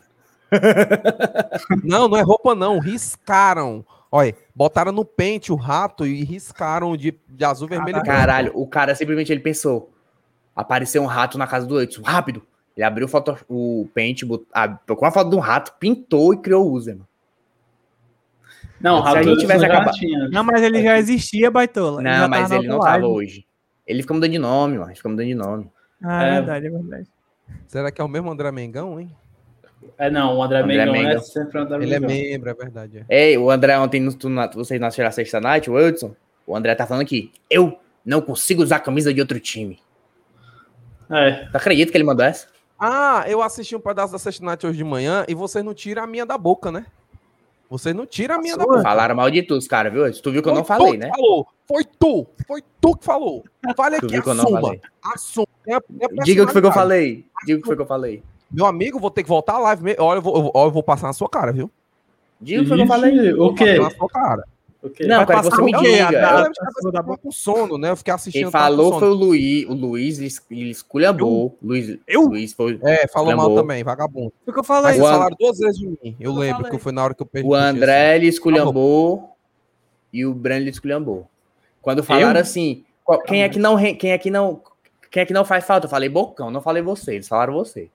Não, 1.84 2.08
não 2.08 2.16
é 2.18 2.22
roupa, 2.22 2.54
não. 2.54 2.78
Riscaram. 2.78 3.84
Olha, 4.16 4.36
botaram 4.54 4.92
no 4.92 5.04
pente 5.04 5.52
o 5.52 5.56
rato 5.56 6.06
e 6.06 6.24
riscaram 6.24 6.96
de, 6.96 7.18
de 7.28 7.44
azul, 7.44 7.68
vermelho 7.68 7.98
e 7.98 8.02
branco. 8.02 8.06
Caralho, 8.08 8.52
o 8.54 8.68
cara 8.68 8.94
simplesmente 8.94 9.32
ele 9.32 9.42
pensou. 9.42 9.92
Apareceu 10.56 11.02
um 11.02 11.08
rato 11.08 11.36
na 11.36 11.48
casa 11.48 11.66
do 11.66 11.82
Edson. 11.82 12.04
Rápido. 12.04 12.44
Ele 12.78 12.84
abriu 12.86 13.08
o, 13.08 13.10
foto, 13.10 13.36
o 13.50 13.90
pente, 13.92 14.24
ah, 14.54 14.68
procurou 14.70 15.08
uma 15.08 15.12
foto 15.12 15.32
de 15.32 15.36
um 15.36 15.40
rato, 15.40 15.74
pintou 15.80 16.32
e 16.32 16.38
criou 16.38 16.68
o 16.68 16.72
user, 16.74 16.94
mano. 16.96 17.08
Não, 18.80 19.02
Se 19.02 19.08
a 19.08 19.12
Rato 19.14 19.24
gente 19.30 19.40
tivesse 19.40 19.66
acabado- 19.66 19.94
tinha. 19.96 20.30
Não, 20.30 20.44
mas 20.44 20.62
ele 20.62 20.84
já 20.84 20.98
existia, 21.00 21.50
Baitola. 21.50 22.02
Ele 22.02 22.10
Não, 22.10 22.30
mas 22.30 22.42
tava 22.42 22.54
na 22.54 22.60
ele 22.60 22.68
não 22.68 22.80
tava 22.80 22.92
live. 22.92 23.06
hoje. 23.08 23.48
Ele 23.88 24.02
fica 24.04 24.14
mudando 24.14 24.32
de 24.32 24.38
nome, 24.40 24.78
mano. 24.78 24.90
Ele 24.92 24.96
fica 24.96 25.10
mudando 25.10 25.26
de 25.28 25.34
nome. 25.36 25.72
Ah, 26.04 26.24
é 26.24 26.30
É. 26.30 26.32
verdade, 26.34 26.68
é 26.68 26.70
verdade. 26.70 27.08
Será 27.68 27.92
que 27.92 28.00
é 28.00 28.04
o 28.04 28.08
mesmo 28.08 28.30
André 28.30 28.52
Mengão, 28.52 29.00
hein? 29.00 29.10
É, 29.98 30.10
não, 30.10 30.38
o 30.38 30.44
André, 30.44 30.60
André 30.62 30.86
Mengão, 30.86 30.96
é 30.96 31.04
Mengão. 31.08 31.22
sempre 31.24 31.60
o 31.60 31.62
André 31.64 31.84
Ele 31.84 31.94
é 31.96 32.00
membro, 32.00 32.50
é 32.50 32.54
verdade. 32.54 33.06
é. 33.10 33.30
Ei, 33.30 33.38
o 33.38 33.50
André 33.52 33.78
ontem, 33.80 34.00
no, 34.02 34.14
tu, 34.14 34.30
na, 34.30 34.48
vocês 34.48 34.80
não 34.80 34.88
assistiram 34.88 35.10
a 35.10 35.12
sexta 35.12 35.40
night, 35.42 35.70
o 35.70 35.80
Edson, 35.80 36.16
o 36.46 36.56
André 36.56 36.76
tá 36.76 36.86
falando 36.86 37.04
aqui. 37.04 37.32
Eu 37.50 37.78
não 38.06 38.22
consigo 38.22 38.62
usar 38.64 38.78
a 38.78 38.80
camisa 38.80 39.14
de 39.14 39.20
outro 39.22 39.40
time. 39.40 39.80
É, 41.10 41.46
Tu 41.52 41.56
acredita 41.56 41.92
que 41.92 41.98
ele 41.98 42.04
mandou 42.04 42.26
essa? 42.26 42.48
Ah, 42.80 43.24
eu 43.28 43.42
assisti 43.42 43.76
um 43.76 43.80
pedaço 43.80 44.12
da 44.12 44.20
Sexta 44.20 44.44
Night 44.44 44.66
hoje 44.66 44.78
de 44.78 44.84
manhã 44.84 45.24
e 45.28 45.34
vocês 45.36 45.64
não 45.64 45.74
tiram 45.74 46.04
a 46.04 46.08
minha 46.08 46.26
da 46.26 46.38
boca, 46.38 46.72
né? 46.72 46.86
Vocês 47.70 47.96
não 47.96 48.06
tiram 48.06 48.36
a 48.36 48.38
minha 48.40 48.58
da 48.58 48.66
boca. 48.66 48.82
Falaram 48.82 49.16
mal 49.16 49.32
de 49.32 49.42
tu, 49.42 49.56
os 49.56 49.68
caras, 49.68 49.92
viu? 49.92 50.12
Tu 50.22 50.32
viu 50.32 50.44
que 50.44 50.50
eu 50.50 50.54
não 50.54 50.64
falei, 50.64 50.98
né? 50.98 51.08
Falou. 51.10 51.48
Foi 51.68 51.84
tu. 51.86 52.28
Foi 52.46 52.62
tu 52.82 52.96
que 52.98 53.06
falou. 53.06 53.44
Fale 53.76 54.00
Tu 54.00 54.06
aqui, 54.06 54.14
viu 54.16 54.24
que 54.24 54.30
eu 54.30 54.34
não 54.36 54.44
assuma. 54.44 54.62
falei. 54.62 54.82
Assuma. 55.14 55.48
Minha- 55.66 55.82
minha 55.90 56.24
Diga 56.24 56.44
o 56.44 56.48
que 56.48 56.52
foi 56.54 56.62
que 56.62 56.68
eu 56.68 56.72
falei. 56.74 57.26
Diga 57.46 57.58
o 57.58 57.62
que 57.62 57.68
foi 57.68 57.76
que 57.76 57.82
eu 57.82 57.86
falei. 57.88 58.22
Meu 58.54 58.66
amigo, 58.66 59.00
vou 59.00 59.10
ter 59.12 59.24
que 59.24 59.30
voltar 59.30 59.54
à 59.56 59.60
live. 59.60 59.84
me- 59.84 59.96
Olha, 60.00 60.18
eu 60.20 60.22
vou, 60.22 60.52
eu, 60.56 60.62
eu 60.64 60.72
vou 60.72 60.84
passar 60.84 61.08
na 61.08 61.14
sua 61.14 61.28
cara, 61.28 61.52
viu? 61.52 61.70
Diga 62.40 62.62
o 62.62 62.66
que 62.66 62.82
eu 62.82 62.88
falei. 62.88 63.16
Ixi, 63.16 63.34
O 63.34 63.54
quê? 63.54 63.66
Passar 63.76 63.82
na 63.84 63.90
sua 63.98 64.08
cara. 64.10 64.44
O 64.82 64.90
quê? 64.90 65.06
Não, 65.08 65.22
eu 65.22 65.26
passar 65.28 65.50
você 65.50 65.62
me 65.62 65.72
diga. 65.72 66.12
Eu? 66.12 66.46
Eu- 66.46 66.52
eu 66.86 66.92
tava 66.92 67.18
com 67.18 67.32
sono, 67.32 67.78
né? 67.78 67.90
Eu 67.92 67.96
fiquei 67.96 68.14
assistindo. 68.14 68.42
Quem 68.44 68.52
falou 68.52 69.00
foi 69.00 69.10
o 69.10 69.14
Luiz. 69.14 69.66
O 69.70 69.74
Luiz, 69.74 70.20
esculhambou. 70.52 71.58
Luiz, 71.62 71.98
Eu? 72.08 72.24
Luiz 72.24 72.54
foi. 72.54 72.80
É, 72.84 73.08
falou 73.08 73.36
mal 73.36 73.56
também, 73.56 73.84
vagabundo. 73.84 74.34
Foi 74.44 74.52
o 74.52 74.54
que 74.54 74.60
eu 74.60 74.66
Mas 74.68 74.68
falei. 74.68 75.00
O 75.00 75.06
And- 75.06 75.10
falaram 75.12 75.36
duas 75.40 75.58
vezes 75.58 75.80
de 75.80 75.88
mim. 75.88 75.98
Eu 76.20 76.32
Eu 76.32 76.34
lembro 76.34 76.58
falei. 76.64 76.72
que 76.72 76.84
foi 76.84 76.92
na 76.92 77.04
hora 77.04 77.14
que 77.14 77.22
eu 77.22 77.26
perdi. 77.26 77.48
O 77.48 77.54
André, 77.56 78.16
ele 78.18 78.28
esculhambou. 78.28 79.30
E 80.12 80.26
o 80.26 80.34
Breno, 80.34 80.62
ele 80.64 80.70
esculhambou. 80.70 81.28
Quando 81.82 82.04
falaram 82.04 82.40
assim, 82.40 82.84
quem 83.26 83.42
é 83.44 83.50
que 83.50 83.58
não. 83.60 83.78
Quem 83.96 84.12
é 84.12 84.18
que 84.18 84.30
não. 84.30 84.62
Quem 85.10 85.22
é 85.24 85.26
que 85.26 85.34
não 85.34 85.46
faz 85.46 85.64
falta? 85.66 85.86
Eu 85.86 85.90
falei 85.90 86.10
Bocão, 86.10 86.52
não 86.52 86.62
falei 86.62 86.84
você. 86.84 87.16
Eles 87.16 87.28
falaram 87.28 87.54
você. 87.54 87.90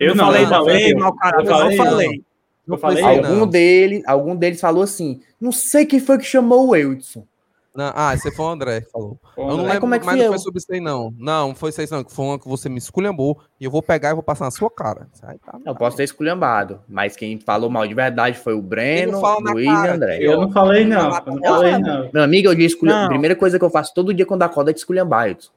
Eu 0.00 0.14
não 0.14 0.24
falei, 0.24 0.42
não, 0.44 0.50
falei, 0.50 0.94
caralho, 1.18 1.50
Eu 1.50 1.70
não 1.70 1.76
falei. 1.76 2.24
Eu 2.66 2.78
falei, 2.78 3.02
Algum 3.04 3.40
não. 3.40 3.46
deles, 3.46 4.02
algum 4.06 4.34
deles 4.34 4.60
falou 4.60 4.82
assim: 4.82 5.20
não 5.40 5.52
sei 5.52 5.84
quem 5.84 6.00
foi 6.00 6.18
que 6.18 6.24
chamou 6.24 6.68
o 6.68 6.76
Eudson. 6.76 7.26
Não, 7.72 7.92
ah, 7.94 8.12
esse 8.14 8.30
foi 8.32 8.44
o 8.44 8.48
André 8.48 8.80
que 8.80 8.90
falou. 8.90 9.16
Eu 9.36 9.44
não 9.44 9.50
André. 9.52 9.64
lembro, 9.64 9.80
como 9.80 9.94
é 9.94 9.98
que 10.00 10.06
mas 10.06 10.16
não 10.16 10.24
eu? 10.24 10.30
foi 10.30 10.38
sobre 10.40 10.58
isso 10.58 10.72
aí, 10.72 10.80
não. 10.80 11.14
Não, 11.16 11.48
não 11.48 11.54
foi 11.54 11.70
isso 11.70 11.80
aí, 11.80 11.86
não. 11.88 12.04
Foi 12.08 12.24
uma 12.24 12.38
que 12.38 12.48
você 12.48 12.68
me 12.68 12.78
esculhambou 12.78 13.38
e 13.60 13.64
eu 13.64 13.70
vou 13.70 13.80
pegar 13.80 14.10
e 14.10 14.14
vou 14.14 14.24
passar 14.24 14.46
na 14.46 14.50
sua 14.50 14.68
cara. 14.68 15.06
Aí 15.22 15.38
tá, 15.38 15.56
Eu 15.64 15.74
posso 15.76 15.96
ter 15.96 16.02
esculhambado, 16.02 16.80
mas 16.88 17.14
quem 17.14 17.38
falou 17.38 17.70
mal 17.70 17.86
de 17.86 17.94
verdade 17.94 18.38
foi 18.38 18.54
o 18.54 18.62
Breno, 18.62 19.20
Luiz 19.52 19.66
e 19.66 19.88
André. 19.88 20.18
Eu 20.20 20.40
não 20.40 20.50
falei, 20.50 20.84
não. 20.84 21.14
Eu 21.26 21.34
não 21.34 21.42
falei, 21.42 21.78
não. 21.78 22.10
Meu 22.12 22.22
amigo, 22.24 22.48
eu 22.48 22.54
disse. 22.56 22.76
Não. 22.84 23.08
Primeira 23.08 23.36
coisa 23.36 23.56
que 23.58 23.64
eu 23.64 23.70
faço 23.70 23.94
todo 23.94 24.12
dia 24.12 24.26
quando 24.26 24.42
acordo 24.42 24.70
é 24.70 24.72
de 24.72 24.80
esculhambar, 24.80 25.28
Eudson. 25.28 25.50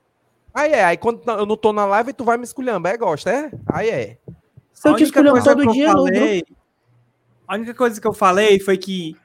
Aí 0.53 0.71
é, 0.71 0.83
aí 0.85 0.97
quando 0.97 1.21
eu 1.27 1.45
não 1.45 1.57
tô 1.57 1.73
na 1.73 1.85
live, 1.85 2.13
tu 2.13 2.23
vai 2.23 2.37
me 2.37 2.43
esculhambar, 2.43 2.93
é 2.93 2.97
gosta, 2.97 3.29
é? 3.31 3.51
Aí 3.67 3.89
é. 3.89 4.17
Se 4.71 4.87
eu 4.87 4.93
A 4.93 4.95
te 4.95 5.03
única 5.03 5.03
esculhambo 5.03 5.31
coisa 5.31 5.49
todo 5.51 5.61
que 5.63 5.67
eu 5.69 5.73
dia, 5.73 5.91
falei, 5.91 6.43
A 7.47 7.55
única 7.55 7.73
coisa 7.73 7.99
que 8.01 8.07
eu 8.07 8.13
falei 8.13 8.59
foi 8.59 8.77
que 8.77 9.15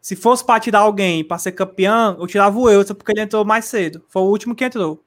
se 0.00 0.16
fosse 0.16 0.44
pra 0.44 0.58
tirar 0.58 0.80
alguém 0.80 1.22
pra 1.22 1.38
ser 1.38 1.52
campeão, 1.52 2.16
eu 2.18 2.26
tirava 2.26 2.58
o 2.58 2.68
Eudson 2.70 2.94
porque 2.94 3.12
ele 3.12 3.20
entrou 3.20 3.44
mais 3.44 3.66
cedo. 3.66 4.02
Foi 4.08 4.22
o 4.22 4.26
último 4.26 4.54
que 4.54 4.64
entrou. 4.64 5.02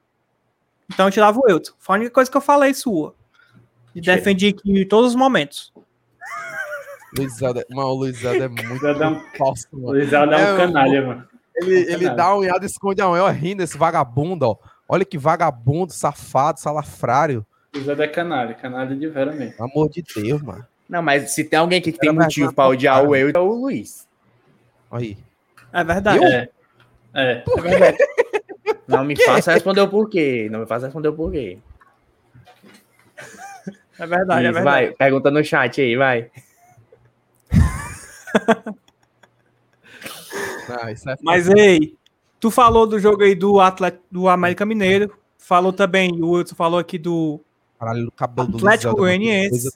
Então 0.92 1.06
eu 1.06 1.10
tirava 1.12 1.38
o 1.38 1.48
Eudson. 1.50 1.72
Foi 1.78 1.96
a 1.96 1.98
única 1.98 2.12
coisa 2.12 2.30
que 2.30 2.36
eu 2.36 2.40
falei 2.40 2.72
sua. 2.74 3.14
E 3.94 4.00
Tira. 4.00 4.16
defendi 4.16 4.48
aqui 4.48 4.70
em 4.82 4.86
todos 4.88 5.10
os 5.10 5.16
momentos. 5.16 5.72
Luizado, 7.16 7.60
é- 7.60 7.64
mano, 7.70 7.88
o 7.90 7.94
Luizado 7.94 8.42
é 8.42 8.48
muito 8.48 8.86
é 8.86 9.08
um- 9.08 9.20
falso, 9.36 9.66
O 9.72 9.76
mano. 9.76 9.90
Luizado 9.92 10.32
é 10.34 10.36
um 10.36 10.54
É, 10.54 10.56
canalha, 10.56 11.06
mano. 11.06 11.28
Ele, 11.56 11.74
ele 11.74 11.86
Caralho. 11.98 12.16
dá 12.16 12.28
uma 12.30 12.36
olhada 12.36 12.64
e 12.64 12.66
esconde 12.66 13.00
a 13.00 13.08
ó, 13.08 13.28
rindo 13.30 13.62
esse 13.62 13.78
vagabundo, 13.78 14.46
ó. 14.46 14.56
Olha 14.88 15.04
que 15.04 15.18
vagabundo, 15.18 15.92
safado, 15.92 16.60
salafrário. 16.60 17.44
O 17.74 17.78
Luizado 17.78 18.02
é 18.02 18.08
canalha, 18.08 18.54
canalha 18.54 18.94
de 18.94 19.08
vera 19.08 19.32
mesmo. 19.32 19.56
Pelo 19.56 19.70
amor 19.70 19.88
de 19.88 20.02
Deus, 20.02 20.42
mano. 20.42 20.66
Não, 20.88 21.02
mas 21.02 21.30
se 21.30 21.44
tem 21.44 21.58
alguém 21.58 21.78
aqui 21.78 21.92
que 21.92 21.98
tem 21.98 22.12
motivo 22.12 22.52
pra 22.52 22.68
odiar 22.68 23.02
o 23.02 23.10
cara. 23.10 23.18
eu, 23.18 23.30
é 23.34 23.38
o 23.38 23.52
Luiz. 23.52 24.06
Aí. 24.90 25.16
É 25.72 25.82
verdade. 25.82 26.24
É. 26.24 26.48
É. 27.14 27.42
É 27.46 27.60
verdade. 27.60 27.98
Não 28.86 29.04
me 29.04 29.16
faça 29.16 29.52
responder 29.52 29.80
o 29.80 29.88
porquê. 29.88 30.48
Não 30.50 30.60
me 30.60 30.66
faça 30.66 30.86
responder 30.86 31.08
o 31.08 31.14
porquê. 31.14 31.58
É 33.98 34.06
verdade, 34.06 34.46
é 34.46 34.50
Isso, 34.50 34.54
verdade. 34.54 34.64
vai, 34.64 34.90
pergunta 34.92 35.30
no 35.30 35.44
chat 35.44 35.80
aí, 35.80 35.96
vai. 35.96 36.30
Ah, 40.66 40.90
isso 40.90 41.08
é 41.10 41.16
Mas, 41.22 41.46
ei, 41.48 41.94
tu 42.44 42.50
falou 42.50 42.86
do 42.86 42.98
jogo 42.98 43.22
aí 43.22 43.34
do 43.34 43.58
Atlético, 43.58 44.04
do 44.10 44.28
América 44.28 44.66
Mineiro. 44.66 45.10
Falou 45.38 45.72
também, 45.72 46.12
o 46.22 46.32
Wilson 46.32 46.54
falou 46.54 46.78
aqui 46.78 46.98
do 46.98 47.40
Caralho, 47.78 48.12
Atlético 48.18 48.92
é 48.92 48.94
Goianiense. 48.94 49.72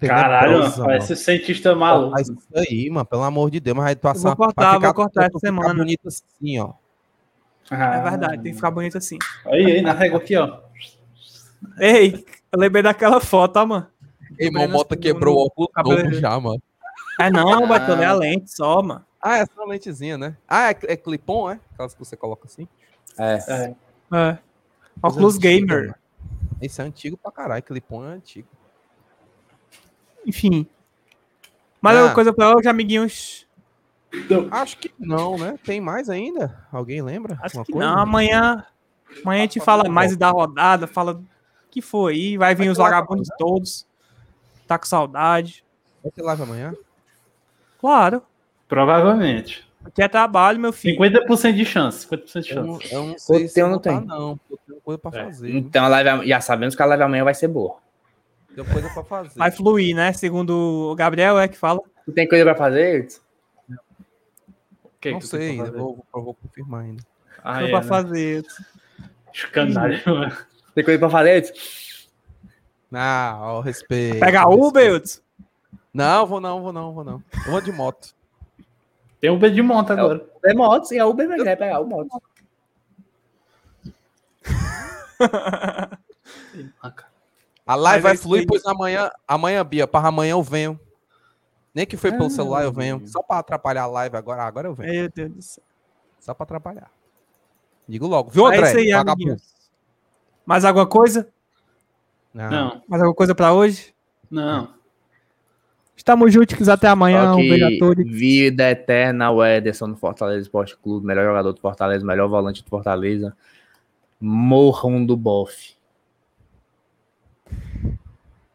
Caralho, 0.00 0.60
mano, 0.60 0.76
parece 0.84 1.16
cientista 1.16 1.74
maluco. 1.74 2.12
Faz 2.12 2.28
isso 2.28 2.46
aí, 2.54 2.88
mano, 2.88 3.04
pelo 3.04 3.24
amor 3.24 3.50
de 3.50 3.58
Deus, 3.58 3.76
mas 3.76 3.84
vai 3.86 3.96
passar. 3.96 4.28
vou 4.28 4.36
cortar, 4.36 4.78
vai 4.78 4.80
vou 4.80 4.94
cortar 4.94 5.22
essa 5.22 5.30
ficar 5.40 5.40
semana. 5.40 5.74
bonito 5.74 6.06
assim, 6.06 6.60
ó. 6.60 6.70
Ah, 7.68 7.96
É 7.96 8.02
verdade, 8.10 8.42
tem 8.44 8.52
que 8.52 8.54
ficar 8.54 8.70
bonito 8.70 8.96
assim. 8.96 9.18
Aí, 9.46 9.66
aí, 9.66 9.82
na 9.82 9.92
régua 9.92 10.20
aqui, 10.20 10.36
ó. 10.36 10.60
Ei, 11.80 12.24
eu 12.52 12.60
lembrei 12.60 12.84
daquela 12.84 13.18
foto, 13.20 13.56
ó, 13.56 13.66
mano. 13.66 13.88
Ei, 14.38 14.50
Mota 14.52 14.94
no- 14.94 15.00
quebrou 15.00 15.50
o 15.56 15.64
óculos 15.64 16.16
já, 16.16 16.38
mano. 16.38 16.62
É 17.20 17.28
não, 17.28 17.66
vai 17.66 17.84
ter 17.84 18.04
a 18.04 18.12
lente 18.12 18.54
só, 18.54 18.80
mano. 18.80 19.04
Ah, 19.28 19.36
é 19.36 19.40
essa 19.40 19.64
lentezinha, 19.66 20.16
né? 20.16 20.36
Ah, 20.48 20.70
é, 20.70 20.78
é 20.84 20.96
clipon, 20.96 21.50
é? 21.50 21.60
Aquelas 21.74 21.92
que 21.92 21.98
você 21.98 22.16
coloca 22.16 22.46
assim? 22.46 22.66
É. 23.18 23.34
É. 23.46 23.74
É. 24.16 24.38
Óculos 25.02 25.34
Coisa 25.34 25.48
antiga, 25.48 25.66
gamer. 25.74 25.80
mano. 25.88 25.94
Esse 26.62 26.80
é 26.80 26.84
antigo 26.84 27.16
pra 27.18 27.30
caralho, 27.30 27.62
clipon 27.62 28.04
é 28.04 28.08
antigo. 28.14 28.48
Enfim. 30.26 30.66
Mais 31.80 31.94
Ah. 31.96 32.00
alguma 32.00 32.14
coisa 32.14 32.32
pra 32.32 32.54
hoje, 32.56 32.68
amiguinhos? 32.68 33.46
Acho 34.50 34.78
que 34.78 34.90
não, 34.98 35.36
né? 35.36 35.58
Tem 35.62 35.78
mais 35.80 36.08
ainda? 36.08 36.66
Alguém 36.72 37.02
lembra? 37.02 37.34
Acho 37.34 37.58
Alguma 37.58 37.64
que 37.66 37.72
coisa? 37.72 37.86
não. 37.86 37.98
Amanhã, 37.98 38.64
amanhã 39.22 39.40
a 39.40 39.42
gente 39.42 39.60
fala 39.60 39.88
mais 39.90 40.16
da 40.16 40.30
rodada, 40.30 40.86
fala 40.86 41.12
o 41.12 41.24
que 41.70 41.82
foi 41.82 42.14
aí. 42.14 42.36
Vai 42.38 42.54
vir 42.54 42.64
Vai 42.64 42.68
os 42.70 42.78
vagabundos 42.78 43.28
todos. 43.38 43.86
Tá 44.66 44.78
com 44.78 44.86
saudade. 44.86 45.62
Vai 46.02 46.10
ter 46.10 46.22
live 46.22 46.42
amanhã? 46.42 46.74
Claro. 47.78 48.22
Provavelmente. 48.68 49.66
Aqui 49.84 50.02
é 50.02 50.08
trabalho, 50.08 50.60
meu 50.60 50.72
filho. 50.72 50.98
50% 51.00 51.54
de 51.54 51.64
chance. 51.64 52.06
50% 52.06 52.40
de 52.42 52.50
Eu 52.52 52.64
não, 52.64 52.80
chance. 52.80 52.94
eu 52.94 53.04
não 53.06 53.18
sei 53.18 53.48
se 53.48 53.54
tem 53.54 53.62
eu 53.62 53.68
não 53.70 53.78
tem? 53.78 53.94
tá, 54.00 54.04
não. 54.04 54.38
Eu 54.50 54.58
tenho 54.66 54.80
coisa 54.80 54.98
pra 54.98 55.18
É. 55.20 55.24
fazer. 55.24 55.50
Então 55.56 55.84
a 55.84 55.88
live, 55.88 56.28
já 56.28 56.40
sabemos 56.40 56.74
que 56.76 56.82
a 56.82 56.86
live 56.86 57.02
amanhã 57.04 57.24
vai 57.24 57.34
ser 57.34 57.48
boa. 57.48 57.76
Tenho 58.54 58.66
coisa 58.70 58.88
pra 58.90 59.04
fazer. 59.04 59.38
Vai 59.38 59.50
fluir, 59.50 59.94
né? 59.96 60.12
Segundo 60.12 60.90
o 60.90 60.94
Gabriel, 60.94 61.38
é 61.38 61.48
que 61.48 61.56
fala. 61.56 61.80
Tu 62.04 62.12
tem 62.12 62.28
coisa 62.28 62.44
pra 62.44 62.54
fazer? 62.54 63.00
Edson? 63.04 63.20
O 64.84 64.88
que 65.00 65.12
não 65.12 65.18
que 65.20 65.28
tem 65.30 65.40
sei, 65.40 65.60
eu 65.60 65.64
fazer? 65.66 65.78
vou, 65.78 66.06
eu 66.14 66.22
vou 66.22 66.34
confirmar 66.34 66.82
ainda. 66.82 67.02
Ah, 67.42 67.54
Foi 67.54 67.64
é, 67.66 67.70
pra 67.70 67.80
né? 67.80 67.86
fazer. 67.86 68.44
Os 69.32 69.44
canalhas, 69.44 70.04
mano. 70.04 70.36
Tem 70.74 70.84
coisa 70.84 70.98
pra 70.98 71.08
fazer? 71.10 71.36
Edson? 71.36 71.54
Ah, 72.92 73.38
ó, 73.40 73.60
respeito. 73.60 74.18
Pega 74.18 74.48
Uber, 74.48 74.94
Hudson. 74.94 75.20
Não, 75.94 76.26
vou 76.26 76.40
não, 76.40 76.60
vou 76.62 76.72
não, 76.72 76.92
vou 76.92 77.04
não. 77.04 77.22
Eu 77.46 77.52
vou 77.52 77.60
de 77.60 77.70
moto. 77.72 78.14
Tem 79.20 79.36
B 79.36 79.50
de 79.50 79.62
monta 79.62 79.92
agora. 79.94 80.24
É 80.44 80.54
moto, 80.54 80.84
sim, 80.84 80.98
é 80.98 81.04
Uber, 81.04 81.28
mas 81.28 81.42
vai 81.44 81.56
pegar 81.56 81.80
o 81.80 81.86
moto. 81.86 82.08
A 87.66 87.74
live 87.74 88.02
vai 88.02 88.14
é 88.14 88.16
fluir, 88.16 88.46
pois 88.46 88.64
amanhã, 88.64 89.10
amanhã, 89.26 89.64
Bia, 89.64 89.86
para 89.86 90.08
amanhã 90.08 90.32
eu 90.32 90.42
venho. 90.42 90.78
Nem 91.74 91.86
que 91.86 91.96
foi 91.96 92.10
pelo 92.10 92.26
Ah. 92.26 92.30
celular 92.30 92.64
eu 92.64 92.72
venho. 92.72 93.06
Só 93.06 93.22
pra 93.22 93.38
atrapalhar 93.38 93.82
a 93.82 93.86
live 93.86 94.16
agora. 94.16 94.42
Agora 94.42 94.68
eu 94.68 94.74
venho. 94.74 94.92
Meu 94.92 95.10
Deus 95.10 95.30
do 95.32 95.42
céu. 95.42 95.64
Só 96.18 96.34
pra 96.34 96.44
atrapalhar. 96.44 96.90
Digo 97.86 98.06
logo. 98.06 98.30
Viu, 98.30 98.46
É 98.50 98.56
André? 98.56 98.68
isso 98.68 98.78
aí, 98.78 98.90
Vagabundo. 98.92 99.36
Mais 100.46 100.64
alguma 100.64 100.86
coisa? 100.86 101.28
Não. 102.32 102.50
Não, 102.50 102.82
Mais 102.88 103.02
alguma 103.02 103.14
coisa 103.14 103.34
pra 103.34 103.52
hoje? 103.52 103.94
não. 104.30 104.77
Estamos 105.98 106.32
juntos, 106.32 106.68
até 106.68 106.86
amanhã. 106.86 107.34
Um 107.34 107.38
beijo 107.38 107.66
a 107.66 107.76
todos. 107.76 108.08
vida 108.08 108.70
eterna 108.70 109.32
o 109.32 109.44
Ederson 109.44 109.88
no 109.88 109.96
Fortaleza 109.96 110.40
Esporte 110.40 110.76
Clube, 110.76 111.04
melhor 111.04 111.24
jogador 111.24 111.52
do 111.52 111.60
Fortaleza, 111.60 112.06
melhor 112.06 112.28
volante 112.28 112.62
do 112.62 112.70
Fortaleza. 112.70 113.36
Morram 114.20 115.04
do 115.04 115.16
bofe. 115.16 115.74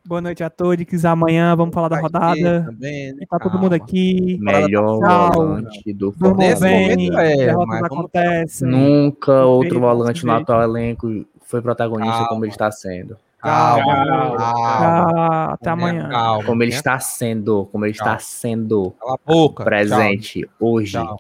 Boa 0.06 0.22
noite 0.22 0.42
a 0.42 0.50
todos. 0.50 1.04
Amanhã 1.04 1.54
vamos 1.54 1.74
falar 1.74 1.90
da 1.90 2.00
rodada. 2.00 2.64
Também, 2.64 3.14
né? 3.14 3.26
Tá 3.30 3.38
todo 3.38 3.60
mundo 3.60 3.74
aqui. 3.74 4.40
Melhor 4.40 5.34
volante 5.34 5.94
do 5.94 6.14
Fortaleza. 6.14 6.66
bem. 6.66 7.12
momento 7.12 7.18
é, 7.20 7.50
acontecem. 7.86 8.68
Nunca 8.70 9.44
outro 9.44 9.82
volante 9.82 10.26
no 10.26 10.32
atual 10.32 10.64
elenco 10.64 11.26
foi 11.42 11.62
protagonista 11.62 12.14
Calma. 12.14 12.30
como 12.30 12.46
ele 12.46 12.52
está 12.52 12.72
sendo. 12.72 13.18
Calma, 13.44 13.94
Calma. 14.06 14.38
calma. 14.38 15.54
Até 15.54 15.70
amanhã. 15.70 16.08
Calma. 16.10 16.44
Como 16.46 16.64
ele 16.64 16.72
né? 16.72 16.78
está 16.78 17.00
sendo, 17.00 17.66
como 17.72 17.86
ele 17.86 17.92
está 17.92 18.18
sendo 18.18 18.92
Cala 19.00 19.16
a 19.16 19.18
boca. 19.32 19.64
presente 19.66 20.50
hoje. 20.60 20.94
Tchau. 20.94 21.20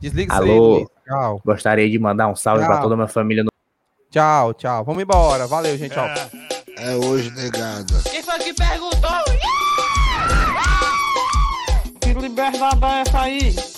Desliga 0.00 0.32
isso 0.32 0.42
aí, 0.42 0.50
Alô? 0.50 0.74
Luiz. 0.76 0.88
Tchau. 1.04 1.42
Gostaria 1.44 1.90
de 1.90 1.98
mandar 1.98 2.28
um 2.28 2.36
salve 2.36 2.64
para 2.64 2.78
toda 2.78 2.94
a 2.94 2.96
minha 2.96 3.08
família 3.08 3.42
no 3.42 3.50
Tchau, 4.10 4.54
tchau. 4.54 4.84
Vamos 4.84 5.02
embora. 5.02 5.46
Valeu, 5.46 5.76
gente. 5.76 5.92
Tchau. 5.92 6.06
É 6.78 6.94
hoje, 6.94 7.30
negada. 7.32 7.84
Quem 8.08 8.22
foi 8.22 8.38
que 8.38 8.54
perguntou? 8.54 9.10
Que 12.00 12.12
liberdade 12.14 12.84
é 12.84 13.00
essa 13.00 13.20
aí? 13.20 13.77